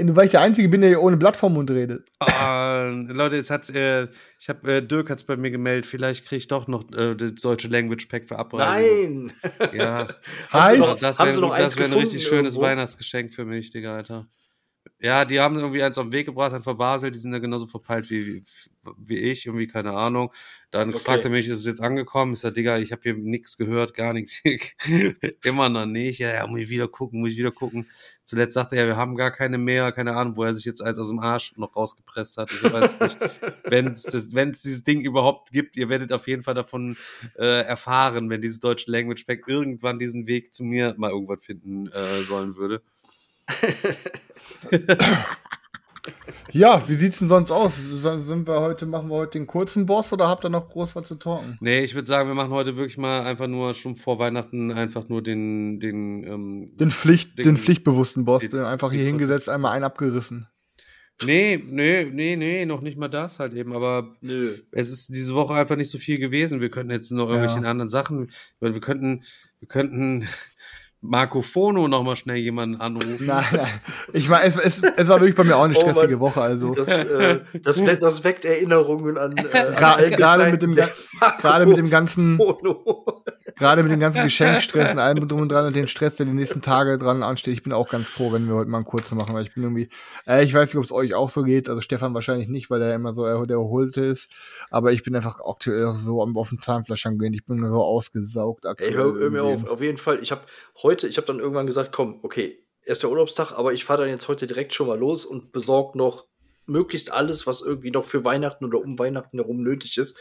Nur 0.02 0.14
weil 0.16 0.26
ich 0.26 0.30
der 0.32 0.40
Einzige 0.42 0.68
bin, 0.68 0.80
der 0.82 0.90
hier 0.90 1.00
ohne 1.02 1.16
Blatt 1.16 1.36
vorm 1.36 1.54
Mund 1.54 1.70
redet. 1.70 2.08
Ah, 2.20 2.84
Leute, 3.08 3.36
es 3.36 3.50
hat, 3.50 3.70
äh, 3.70 4.08
ich 4.38 4.48
habe, 4.48 4.72
äh, 4.74 4.82
Dirk 4.86 5.08
hat's 5.10 5.24
bei 5.24 5.36
mir 5.36 5.50
gemeldet, 5.50 5.86
vielleicht 5.86 6.26
kriege 6.26 6.38
ich 6.38 6.48
doch 6.48 6.68
noch 6.68 6.84
äh, 6.92 7.14
das 7.14 7.34
deutsche 7.36 7.68
Language 7.68 8.06
Pack 8.08 8.28
für 8.28 8.38
Abreise. 8.38 8.82
Nein! 8.82 9.32
Ja, 9.72 10.08
Haben 10.50 10.76
Sie 10.76 10.76
Heißt- 10.76 10.78
noch, 10.78 10.98
das 10.98 11.18
haben 11.18 11.26
wäre 11.26 11.34
Sie 11.34 11.40
noch 11.40 11.50
eins 11.52 11.64
das 11.64 11.76
wär 11.78 11.86
ein 11.86 11.92
richtig 11.94 12.22
schönes 12.26 12.54
irgendwo? 12.54 12.62
Weihnachtsgeschenk 12.62 13.32
für 13.34 13.44
mich, 13.44 13.70
Digga, 13.70 13.96
Alter. 13.96 14.26
Ja, 15.02 15.24
die 15.24 15.40
haben 15.40 15.56
irgendwie 15.56 15.82
eins 15.82 15.96
auf 15.96 16.04
den 16.04 16.12
Weg 16.12 16.26
gebracht, 16.26 16.52
dann 16.52 16.62
verbaselt, 16.62 17.14
die 17.14 17.18
sind 17.18 17.32
ja 17.32 17.38
genauso 17.38 17.66
verpeilt 17.66 18.10
wie, 18.10 18.26
wie, 18.26 18.42
wie 18.98 19.16
ich, 19.18 19.46
irgendwie, 19.46 19.66
keine 19.66 19.92
Ahnung. 19.94 20.30
Dann 20.70 20.90
Okay. 20.90 20.98
fragte 20.98 21.28
er 21.28 21.30
mich, 21.30 21.48
ist 21.48 21.60
es 21.60 21.66
jetzt 21.66 21.80
angekommen? 21.80 22.34
Ich 22.34 22.40
sag, 22.40 22.52
Digga, 22.52 22.76
ich 22.78 22.92
habe 22.92 23.00
hier 23.02 23.14
nichts 23.14 23.56
gehört, 23.56 23.94
gar 23.94 24.12
nichts. 24.12 24.42
Immer 25.42 25.70
noch 25.70 25.86
nicht. 25.86 26.18
Ja, 26.18 26.34
ja, 26.34 26.46
muss 26.46 26.60
ich 26.60 26.68
wieder 26.68 26.86
gucken, 26.86 27.20
muss 27.20 27.30
ich 27.30 27.38
wieder 27.38 27.50
gucken. 27.50 27.88
Zuletzt 28.24 28.54
sagte 28.54 28.76
er, 28.76 28.86
wir 28.86 28.96
haben 28.96 29.16
gar 29.16 29.30
keine 29.30 29.56
mehr, 29.58 29.90
keine 29.92 30.14
Ahnung, 30.16 30.36
wo 30.36 30.44
er 30.44 30.52
sich 30.54 30.66
jetzt 30.66 30.82
eins 30.82 30.98
aus 30.98 31.08
dem 31.08 31.18
Arsch 31.20 31.56
noch 31.56 31.74
rausgepresst 31.76 32.36
hat. 32.36 32.52
Ich 32.52 32.70
weiß 32.70 33.00
nicht. 33.00 33.18
Wenn 33.66 33.88
es 33.88 34.34
wenn 34.34 34.50
es 34.50 34.62
dieses 34.62 34.84
Ding 34.84 35.00
überhaupt 35.00 35.50
gibt, 35.50 35.76
ihr 35.76 35.88
werdet 35.88 36.12
auf 36.12 36.28
jeden 36.28 36.42
Fall 36.42 36.54
davon 36.54 36.98
äh, 37.38 37.62
erfahren, 37.62 38.28
wenn 38.30 38.42
dieses 38.42 38.60
deutsche 38.60 38.90
Language 38.90 39.24
Pack 39.24 39.44
irgendwann 39.46 39.98
diesen 39.98 40.26
Weg 40.26 40.54
zu 40.54 40.62
mir 40.64 40.94
mal 40.98 41.10
irgendwann 41.10 41.40
finden 41.40 41.86
äh, 41.88 42.22
sollen 42.22 42.56
würde. 42.56 42.82
Ja, 46.52 46.82
wie 46.88 46.94
sieht's 46.94 47.18
denn 47.18 47.28
sonst 47.28 47.50
aus? 47.50 47.72
Sind 47.76 48.46
wir 48.48 48.60
heute, 48.60 48.86
machen 48.86 49.08
wir 49.10 49.16
heute 49.16 49.32
den 49.38 49.46
kurzen 49.46 49.86
Boss 49.86 50.12
oder 50.12 50.28
habt 50.28 50.44
ihr 50.44 50.48
noch 50.48 50.68
groß 50.70 50.96
was 50.96 51.06
zu 51.06 51.14
talken? 51.16 51.58
Nee, 51.60 51.80
ich 51.84 51.94
würde 51.94 52.06
sagen, 52.08 52.28
wir 52.28 52.34
machen 52.34 52.50
heute 52.50 52.76
wirklich 52.76 52.96
mal 52.98 53.22
einfach 53.22 53.46
nur 53.46 53.74
schon 53.74 53.96
vor 53.96 54.18
Weihnachten 54.18 54.72
einfach 54.72 55.08
nur 55.08 55.22
den, 55.22 55.78
den, 55.78 56.24
ähm, 56.24 56.76
Den 56.76 56.90
Pflicht, 56.90 57.38
den, 57.38 57.44
Den- 57.44 57.56
pflichtbewussten 57.58 58.24
Boss, 58.24 58.40
den- 58.42 58.54
einfach 58.60 58.90
hier 58.90 59.04
hingesetzt, 59.04 59.48
einmal 59.48 59.72
einen 59.72 59.84
abgerissen. 59.84 60.48
Nee, 61.22 61.62
nee, 61.62 62.04
nee, 62.10 62.34
nee, 62.34 62.64
noch 62.64 62.80
nicht 62.80 62.96
mal 62.96 63.08
das 63.08 63.38
halt 63.40 63.52
eben, 63.52 63.74
aber 63.76 64.16
Nö. 64.22 64.54
es 64.72 64.88
ist 64.90 65.10
diese 65.10 65.34
Woche 65.34 65.52
einfach 65.52 65.76
nicht 65.76 65.90
so 65.90 65.98
viel 65.98 66.18
gewesen. 66.18 66.62
Wir 66.62 66.70
könnten 66.70 66.90
jetzt 66.92 67.10
noch 67.12 67.28
Ja. 67.28 67.34
irgendwelche 67.36 67.68
anderen 67.68 67.90
Sachen, 67.90 68.30
weil 68.58 68.72
wir 68.72 68.80
könnten, 68.80 69.22
wir 69.58 69.68
könnten 69.68 70.26
Marco 71.02 71.40
Fono 71.40 71.88
noch 71.88 72.02
mal 72.02 72.14
schnell 72.14 72.36
jemanden 72.36 72.80
anrufen. 72.80 73.26
Nein, 73.26 73.44
nein. 73.52 73.80
Ich 74.12 74.28
meine, 74.28 74.44
es, 74.44 74.56
es, 74.56 74.82
es 74.82 75.08
war 75.08 75.18
wirklich 75.20 75.34
bei 75.34 75.44
mir 75.44 75.56
auch 75.56 75.64
eine 75.64 75.74
Oh 75.74 75.80
stressige 75.80 76.16
Mann. 76.16 76.20
Woche. 76.20 76.42
Also 76.42 76.74
Das, 76.74 76.88
äh, 76.88 77.40
das, 77.62 77.84
weckt, 77.86 78.02
das 78.02 78.22
weckt 78.22 78.44
Erinnerungen 78.44 79.16
an. 79.16 79.34
Äh, 79.36 79.58
an 79.58 79.76
gerade 80.10 80.50
mit 80.50 80.60
dem, 80.62 80.74
gerade 80.74 81.66
mit 81.66 81.78
dem 81.78 81.88
ganzen, 81.88 82.36
Fono. 82.36 83.24
Gerade 83.56 83.82
mit 83.82 83.92
dem 83.92 84.00
ganzen 84.00 84.22
Geschenkstress 84.22 84.90
und 84.92 84.98
allem 84.98 85.26
drum 85.28 85.42
und 85.42 85.48
dran 85.50 85.66
und 85.66 85.76
den 85.76 85.86
Stress, 85.88 86.16
der 86.16 86.26
die 86.26 86.32
nächsten 86.32 86.62
Tage 86.62 86.98
dran 86.98 87.22
ansteht. 87.22 87.54
Ich 87.54 87.62
bin 87.62 87.72
auch 87.72 87.88
ganz 87.88 88.08
froh, 88.08 88.32
wenn 88.32 88.46
wir 88.48 88.54
heute 88.54 88.70
mal 88.70 88.78
einen 88.78 88.86
kurzen 88.86 89.16
machen, 89.16 89.34
weil 89.34 89.44
ich 89.46 89.54
bin 89.54 89.62
irgendwie, 89.62 89.88
äh, 90.26 90.44
ich 90.44 90.54
weiß 90.54 90.68
nicht, 90.68 90.78
ob 90.78 90.84
es 90.84 90.92
euch 90.92 91.14
auch 91.14 91.30
so 91.30 91.42
geht. 91.42 91.68
Also 91.68 91.80
Stefan 91.80 92.14
wahrscheinlich 92.14 92.48
nicht, 92.48 92.70
weil 92.70 92.82
er 92.82 92.94
immer 92.94 93.14
so 93.14 93.24
er- 93.24 93.46
der 93.46 93.56
Erholte 93.58 94.00
ist. 94.02 94.28
Aber 94.70 94.92
ich 94.92 95.02
bin 95.02 95.14
einfach 95.16 95.40
aktuell 95.40 95.86
auch 95.86 95.96
so 95.96 96.22
am 96.22 96.36
auf 96.36 96.48
dem 96.50 96.60
Zahnfleisch 96.62 97.02
gehen. 97.02 97.34
Ich 97.34 97.44
bin 97.44 97.62
so 97.68 97.82
ausgesaugt 97.82 98.66
aktuell. 98.66 98.90
Ey, 98.90 98.96
hör, 98.96 99.14
hör 99.14 99.30
mir 99.30 99.42
auf. 99.44 99.66
Auf 99.66 99.80
jeden 99.80 99.98
Fall. 99.98 100.20
Ich 100.22 100.30
habe 100.30 100.42
heute, 100.82 101.06
ich 101.08 101.16
habe 101.16 101.26
dann 101.26 101.38
irgendwann 101.38 101.66
gesagt, 101.66 101.92
komm, 101.92 102.20
okay, 102.22 102.62
erst 102.84 103.02
der 103.02 103.10
Urlaubstag, 103.10 103.52
aber 103.52 103.72
ich 103.72 103.84
fahre 103.84 104.02
dann 104.02 104.10
jetzt 104.10 104.28
heute 104.28 104.46
direkt 104.46 104.72
schon 104.74 104.86
mal 104.86 104.98
los 104.98 105.24
und 105.24 105.52
besorge 105.52 105.96
noch 105.98 106.26
möglichst 106.66 107.12
alles, 107.12 107.46
was 107.46 107.62
irgendwie 107.62 107.90
noch 107.90 108.04
für 108.04 108.24
Weihnachten 108.24 108.64
oder 108.64 108.78
um 108.80 108.98
Weihnachten 108.98 109.38
herum 109.38 109.60
nötig 109.62 109.98
ist. 109.98 110.16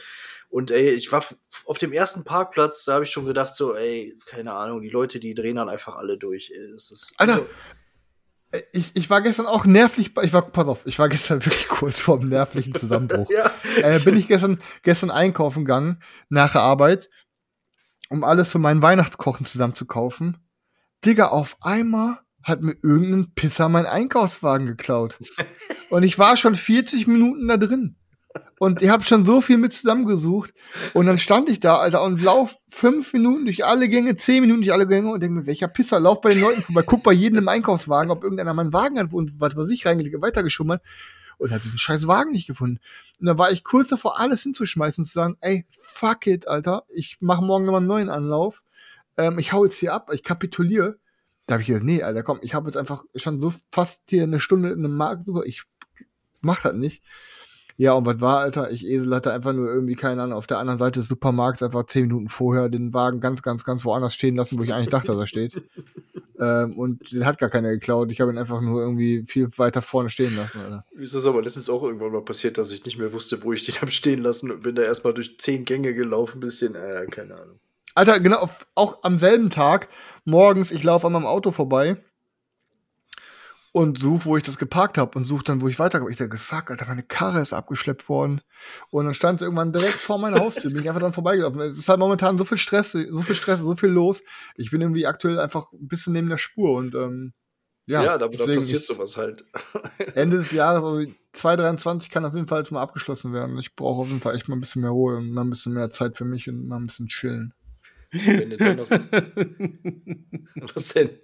Und 0.50 0.72
ey, 0.72 0.89
ich 0.89 1.12
war 1.12 1.24
auf 1.66 1.78
dem 1.78 1.93
ersten 1.93 2.24
Parkplatz, 2.24 2.84
da 2.84 2.95
habe 2.95 3.04
ich 3.04 3.12
schon 3.12 3.26
gedacht, 3.26 3.54
so, 3.54 3.76
ey, 3.76 4.18
keine 4.26 4.54
Ahnung, 4.54 4.82
die 4.82 4.89
Leute, 4.89 5.20
die 5.20 5.36
drehen 5.36 5.58
dann 5.58 5.70
einfach 5.70 5.95
alle 5.95 6.18
durch. 6.18 6.52
Ey, 6.54 6.72
das 6.74 6.89
ist, 6.89 7.14
Alter, 7.18 7.34
also, 7.34 7.47
Ich, 8.72 8.95
ich 8.95 9.10
war 9.12 9.22
gestern 9.22 9.45
auch 9.45 9.66
nervlich, 9.66 10.12
ich 10.24 10.34
war, 10.34 10.41
pass 10.41 10.68
auf, 10.68 10.80
ich 10.86 10.97
war 10.97 11.08
gestern 11.08 11.45
wirklich 11.45 11.68
kurz 11.68 12.00
vor 12.00 12.20
dem 12.20 12.30
nervlichen 12.30 12.74
Zusammenbruch. 12.74 13.30
ja, 13.32 13.52
äh, 13.78 14.00
bin 14.00 14.18
ich 14.18 14.28
gestern, 14.28 14.60
gestern 14.82 15.12
einkaufen 15.12 15.66
gegangen, 15.66 16.02
nach 16.30 16.54
der 16.54 16.62
Arbeit, 16.62 17.12
um 18.10 18.24
alles 18.24 18.50
für 18.50 18.60
meinen 18.60 18.82
Weihnachtskochen 18.82 19.45
zusammen 19.45 19.76
zu 19.76 19.86
kaufen. 19.86 20.38
Digga, 21.06 21.28
auf 21.28 21.58
einmal 21.62 22.20
hat 22.41 22.62
mir 22.62 22.76
irgendein 22.82 23.34
Pisser 23.36 23.70
meinen 23.70 23.86
Einkaufswagen 23.86 24.66
geklaut. 24.66 25.20
Und 25.91 26.04
ich 26.04 26.18
war 26.18 26.38
schon 26.38 26.56
40 26.56 27.06
Minuten 27.06 27.47
da 27.47 27.58
drin. 27.58 27.99
Und 28.59 28.82
ich 28.82 28.89
habe 28.89 29.03
schon 29.03 29.25
so 29.25 29.41
viel 29.41 29.57
mit 29.57 29.73
zusammengesucht. 29.73 30.53
Und 30.93 31.07
dann 31.07 31.17
stand 31.17 31.49
ich 31.49 31.59
da, 31.59 31.77
Alter, 31.77 32.03
und 32.03 32.21
lauf 32.21 32.55
fünf 32.67 33.13
Minuten 33.13 33.45
durch 33.45 33.65
alle 33.65 33.89
Gänge, 33.89 34.15
zehn 34.17 34.41
Minuten 34.41 34.61
durch 34.61 34.73
alle 34.73 34.88
Gänge 34.88 35.11
und 35.11 35.21
denke 35.21 35.39
mir, 35.39 35.45
welcher 35.47 35.67
Pisser, 35.67 35.99
lauf 35.99 36.21
bei 36.21 36.30
den 36.30 36.41
Leuten 36.41 36.61
vorbei, 36.61 36.84
guck 36.86 37.03
bei 37.03 37.13
jedem 37.13 37.39
im 37.39 37.47
Einkaufswagen, 37.47 38.11
ob 38.11 38.23
irgendeiner 38.23 38.53
meinen 38.53 38.73
Wagen 38.73 38.99
hat 38.99 39.13
und 39.13 39.39
was 39.39 39.55
weiß 39.55 39.69
ich 39.69 39.86
reingelegt, 39.86 40.21
weitergeschummert 40.21 40.82
und 41.39 41.51
habe 41.51 41.63
diesen 41.63 41.80
scheiß 41.80 42.05
Wagen 42.05 42.32
nicht 42.32 42.47
gefunden. 42.47 42.80
Und 43.19 43.25
da 43.25 43.38
war 43.38 43.51
ich 43.51 43.63
kurz 43.63 43.88
davor, 43.88 44.19
alles 44.19 44.43
hinzuschmeißen 44.43 45.01
und 45.01 45.07
zu 45.07 45.13
sagen, 45.13 45.38
ey, 45.41 45.65
fuck 45.71 46.27
it, 46.27 46.47
Alter, 46.47 46.84
ich 46.89 47.17
mache 47.21 47.43
morgen 47.43 47.65
nochmal 47.65 47.80
einen 47.80 47.88
neuen 47.88 48.09
Anlauf. 48.09 48.61
Ähm, 49.17 49.39
ich 49.39 49.53
hau 49.53 49.63
jetzt 49.63 49.77
hier 49.77 49.93
ab, 49.93 50.11
ich 50.13 50.23
kapituliere. 50.23 50.99
Da 51.47 51.53
habe 51.53 51.61
ich 51.61 51.67
gesagt, 51.67 51.86
nee, 51.86 52.03
Alter, 52.03 52.21
komm, 52.21 52.39
ich 52.43 52.53
habe 52.53 52.67
jetzt 52.67 52.77
einfach 52.77 53.03
schon 53.15 53.39
so 53.39 53.53
fast 53.71 54.01
hier 54.09 54.23
eine 54.23 54.39
Stunde 54.39 54.69
in 54.69 54.86
einem 54.86 54.95
Markt 54.95 55.23
ich 55.45 55.63
mach 56.41 56.61
das 56.61 56.73
nicht. 56.73 57.01
Ja, 57.80 57.93
und 57.93 58.05
was 58.05 58.19
war, 58.19 58.39
Alter? 58.39 58.71
Ich 58.71 58.86
Esel 58.86 59.15
hatte 59.15 59.32
einfach 59.32 59.53
nur 59.53 59.69
irgendwie, 59.69 59.95
keine 59.95 60.21
Ahnung, 60.21 60.38
auf 60.38 60.47
der 60.47 60.57
anderen 60.57 60.77
Seite 60.77 60.99
des 60.99 61.07
Supermarkts 61.07 61.63
einfach 61.63 61.86
zehn 61.86 62.07
Minuten 62.07 62.27
vorher 62.27 62.67
den 62.67 62.93
Wagen 62.93 63.21
ganz, 63.21 63.41
ganz, 63.41 63.63
ganz 63.63 63.86
woanders 63.86 64.13
stehen 64.13 64.36
lassen, 64.36 64.59
wo 64.59 64.63
ich 64.63 64.73
eigentlich 64.73 64.89
dachte, 64.89 65.07
dass 65.07 65.17
er 65.17 65.27
steht. 65.27 65.63
ähm, 66.41 66.77
und 66.77 67.09
den 67.13 67.25
hat 67.25 67.38
gar 67.38 67.49
keiner 67.49 67.69
geklaut. 67.69 68.11
Ich 68.11 68.19
habe 68.19 68.34
ihn 68.34 68.38
einfach 68.38 68.59
nur 68.59 68.82
irgendwie 68.82 69.23
viel 69.30 69.47
weiter 69.55 69.82
vorne 69.82 70.09
stehen 70.09 70.36
lassen, 70.36 70.59
Alter. 70.59 70.84
Mir 70.93 71.03
ist 71.03 71.15
das 71.15 71.25
aber 71.25 71.41
letztens 71.41 71.69
auch 71.69 71.82
irgendwann 71.84 72.11
mal 72.11 72.21
passiert, 72.21 72.57
dass 72.57 72.69
ich 72.71 72.84
nicht 72.84 72.97
mehr 72.97 73.13
wusste, 73.13 73.41
wo 73.43 73.53
ich 73.53 73.65
den 73.65 73.75
habe 73.75 73.91
stehen 73.91 74.21
lassen 74.21 74.51
und 74.51 74.61
bin 74.61 74.75
da 74.75 74.82
erstmal 74.82 75.13
durch 75.13 75.39
zehn 75.39 75.63
Gänge 75.63 75.93
gelaufen, 75.93 76.41
bisschen, 76.41 76.75
äh, 76.75 77.05
keine 77.09 77.36
Ahnung. 77.36 77.61
Alter, 77.95 78.19
genau, 78.19 78.39
auf, 78.39 78.67
auch 78.75 79.03
am 79.03 79.17
selben 79.17 79.49
Tag, 79.49 79.88
morgens, 80.25 80.71
ich 80.71 80.84
laufe 80.84 81.07
an 81.07 81.13
meinem 81.13 81.25
Auto 81.25 81.51
vorbei 81.51 81.95
und 83.72 83.99
suche, 83.99 84.26
wo 84.26 84.38
ich 84.38 84.43
das 84.43 84.57
geparkt 84.57 84.97
habe 84.97 85.17
und 85.17 85.24
suche 85.24 85.43
dann, 85.43 85.61
wo 85.61 85.67
ich 85.67 85.78
weiterkomme. 85.80 86.11
Ich 86.11 86.17
dachte, 86.17 86.38
fuck, 86.38 86.72
Alter, 86.72 86.88
meine 86.88 87.03
Karre 87.03 87.41
ist 87.41 87.53
abgeschleppt 87.53 88.09
worden. 88.09 88.41
Und 88.89 89.05
dann 89.05 89.13
stand 89.13 89.39
sie 89.39 89.45
irgendwann 89.45 89.72
direkt 89.72 89.93
vor 89.93 90.17
meiner 90.17 90.39
Haustür, 90.39 90.72
bin 90.72 90.82
ich 90.82 90.89
einfach 90.89 91.01
dann 91.01 91.13
vorbeigelaufen. 91.13 91.59
Es 91.61 91.78
ist 91.78 91.89
halt 91.89 91.99
momentan 91.99 92.38
so 92.38 92.45
viel 92.45 92.57
Stress, 92.57 92.91
so 92.93 93.22
viel 93.22 93.36
Stress, 93.36 93.59
so 93.59 93.76
viel 93.76 93.89
los. 93.89 94.24
Ich 94.55 94.72
bin 94.72 94.82
irgendwie 94.82 95.05
aktuell 95.05 95.39
einfach 95.39 95.72
ein 95.72 95.88
bisschen 95.88 96.13
neben 96.13 96.30
der 96.30 96.39
Spur 96.39 96.78
und 96.78 96.95
ähm, 96.95 97.34
ja, 97.86 98.03
Ja, 98.03 98.17
da, 98.20 98.28
da 98.28 98.45
passiert 98.45 98.86
sowas 98.86 99.17
halt. 99.17 99.45
Ende 100.13 100.38
des 100.38 100.51
Jahres, 100.51 100.84
also 100.84 101.11
2023 101.34 102.11
kann 102.11 102.24
auf 102.24 102.36
jeden 102.36 102.47
Fall 102.47 102.59
jetzt 102.59 102.72
mal 102.72 102.82
abgeschlossen 102.82 103.34
werden. 103.34 103.57
Ich 103.57 103.76
brauche 103.76 104.01
auf 104.01 104.07
jeden 104.07 104.22
Fall 104.22 104.36
echt 104.36 104.47
mal 104.47 104.55
ein 104.55 104.59
bisschen 104.59 104.84
mehr 104.84 104.91
Ruhe 104.91 105.17
und 105.17 105.32
mal 105.32 105.41
ein 105.41 105.49
bisschen 105.49 105.74
mehr 105.74 105.89
Zeit 105.89 106.15
für 106.15 106.26
mich 106.26 106.47
und 106.47 106.67
mal 106.67 106.78
ein 106.78 106.86
bisschen 106.86 107.07
chillen. 107.07 107.53
Wenn 108.11 108.51
du 108.51 108.57
dann 108.57 108.78
noch. 108.78 108.89
Was 110.76 110.93
denn? 110.93 111.20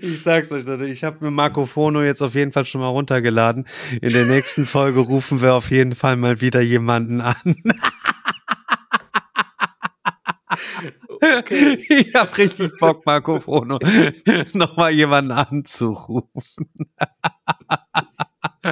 Ich 0.00 0.22
sag's 0.22 0.50
euch, 0.50 0.64
Leute, 0.64 0.86
ich 0.86 1.04
habe 1.04 1.24
mir 1.24 1.30
Marco 1.30 1.66
Fono 1.66 2.02
jetzt 2.02 2.22
auf 2.22 2.34
jeden 2.34 2.52
Fall 2.52 2.64
schon 2.64 2.80
mal 2.80 2.88
runtergeladen. 2.88 3.66
In 4.00 4.12
der 4.12 4.24
nächsten 4.24 4.64
Folge 4.64 5.00
rufen 5.00 5.42
wir 5.42 5.54
auf 5.54 5.70
jeden 5.70 5.94
Fall 5.94 6.16
mal 6.16 6.40
wieder 6.40 6.62
jemanden 6.62 7.20
an. 7.20 7.36
Okay. 11.22 11.78
Ich 11.88 12.14
hab 12.14 12.36
richtig 12.38 12.72
Bock, 12.78 13.04
Marco 13.04 13.40
Fono, 13.40 13.78
nochmal 14.54 14.92
jemanden 14.92 15.32
anzurufen. 15.32 16.70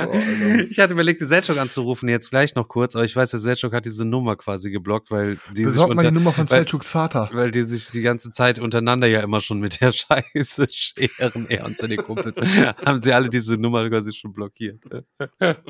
Oh, 0.06 0.14
ich 0.70 0.78
hatte 0.78 0.92
überlegt, 0.92 1.20
Selchuk 1.20 1.58
anzurufen, 1.58 2.08
jetzt 2.08 2.30
gleich 2.30 2.54
noch 2.54 2.68
kurz, 2.68 2.94
aber 2.94 3.04
ich 3.04 3.16
weiß, 3.16 3.30
der 3.30 3.40
Selchuk 3.40 3.72
hat 3.72 3.84
diese 3.84 4.04
Nummer 4.04 4.36
quasi 4.36 4.70
geblockt, 4.70 5.10
weil 5.10 5.38
die 5.54 5.64
Besorgt 5.64 5.72
sich 5.72 5.82
unter, 5.82 5.94
mal 5.94 6.08
die 6.10 6.14
Nummer 6.14 6.32
von 6.32 6.46
Selchuks 6.46 6.86
Vater. 6.86 7.30
Weil 7.32 7.50
die 7.50 7.62
sich 7.62 7.90
die 7.90 8.02
ganze 8.02 8.30
Zeit 8.30 8.58
untereinander 8.58 9.06
ja 9.06 9.20
immer 9.20 9.40
schon 9.40 9.60
mit 9.60 9.80
der 9.80 9.92
Scheiße 9.92 10.66
scheren, 10.70 11.46
er 11.48 11.64
und 11.66 11.78
seine 11.78 11.96
Kumpels. 11.96 12.38
haben 12.84 13.00
sie 13.00 13.12
alle 13.12 13.28
diese 13.28 13.56
Nummer 13.56 13.88
quasi 13.88 14.12
schon 14.12 14.32
blockiert. 14.32 14.82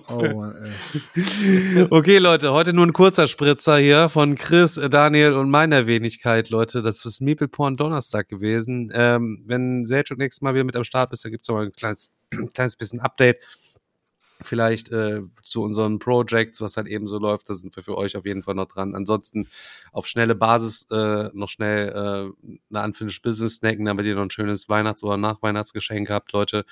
Oh 0.08 0.22
Mann, 0.22 0.54
ey. 1.14 1.86
Okay, 1.90 2.18
Leute, 2.18 2.52
heute 2.52 2.72
nur 2.72 2.86
ein 2.86 2.92
kurzer 2.92 3.26
Spritzer 3.26 3.78
hier 3.78 4.08
von 4.08 4.34
Chris, 4.34 4.80
Daniel 4.90 5.32
und 5.34 5.50
meiner 5.50 5.86
Wenigkeit, 5.86 6.50
Leute. 6.50 6.82
Das 6.82 7.04
ist 7.04 7.20
Meeple 7.20 7.48
Porn 7.48 7.76
Donnerstag 7.76 8.28
gewesen. 8.28 8.90
Ähm, 8.92 9.42
wenn 9.46 9.84
Selchuk 9.84 10.18
nächstes 10.18 10.42
Mal 10.42 10.54
wieder 10.54 10.64
mit 10.64 10.76
am 10.76 10.84
Start 10.84 11.12
ist, 11.12 11.24
da 11.24 11.30
gibt's 11.30 11.48
noch 11.48 11.56
mal 11.56 11.66
ein 11.66 11.72
kleines, 11.72 12.10
kleines 12.54 12.76
bisschen 12.76 13.00
Update 13.00 13.38
vielleicht 14.42 14.90
äh, 14.90 15.22
zu 15.42 15.62
unseren 15.62 15.98
Projects, 15.98 16.60
was 16.60 16.76
halt 16.76 16.86
eben 16.86 17.06
so 17.08 17.18
läuft. 17.18 17.48
Da 17.50 17.54
sind 17.54 17.74
wir 17.76 17.82
für 17.82 17.96
euch 17.96 18.16
auf 18.16 18.24
jeden 18.24 18.42
Fall 18.42 18.54
noch 18.54 18.66
dran. 18.66 18.94
Ansonsten 18.94 19.48
auf 19.92 20.06
schnelle 20.06 20.34
Basis 20.34 20.86
äh, 20.90 21.30
noch 21.32 21.48
schnell 21.48 21.88
äh, 21.88 22.50
eine 22.70 22.84
Unfinished 22.84 23.22
Business 23.22 23.56
snacken, 23.56 23.84
damit 23.84 24.06
ihr 24.06 24.14
noch 24.14 24.22
ein 24.22 24.30
schönes 24.30 24.68
Weihnachts- 24.68 25.02
oder 25.02 25.16
Nachweihnachtsgeschenk 25.16 26.10
habt, 26.10 26.32
Leute. 26.32 26.64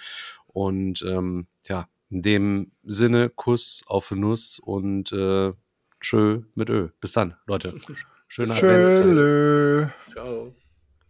Und 0.47 1.03
ähm, 1.03 1.47
ja, 1.69 1.89
in 2.11 2.23
dem 2.23 2.73
Sinne, 2.85 3.31
Kuss 3.31 3.83
auf 3.87 4.11
Nuss 4.11 4.59
und 4.59 5.13
äh, 5.13 5.53
tschö 6.01 6.43
mit 6.55 6.71
Ö. 6.71 6.89
Bis 7.01 7.13
dann, 7.13 7.37
Leute. 7.47 7.75
Schöner 8.29 8.57
Adventszeit. 8.57 9.93
Ciao. 10.13 10.55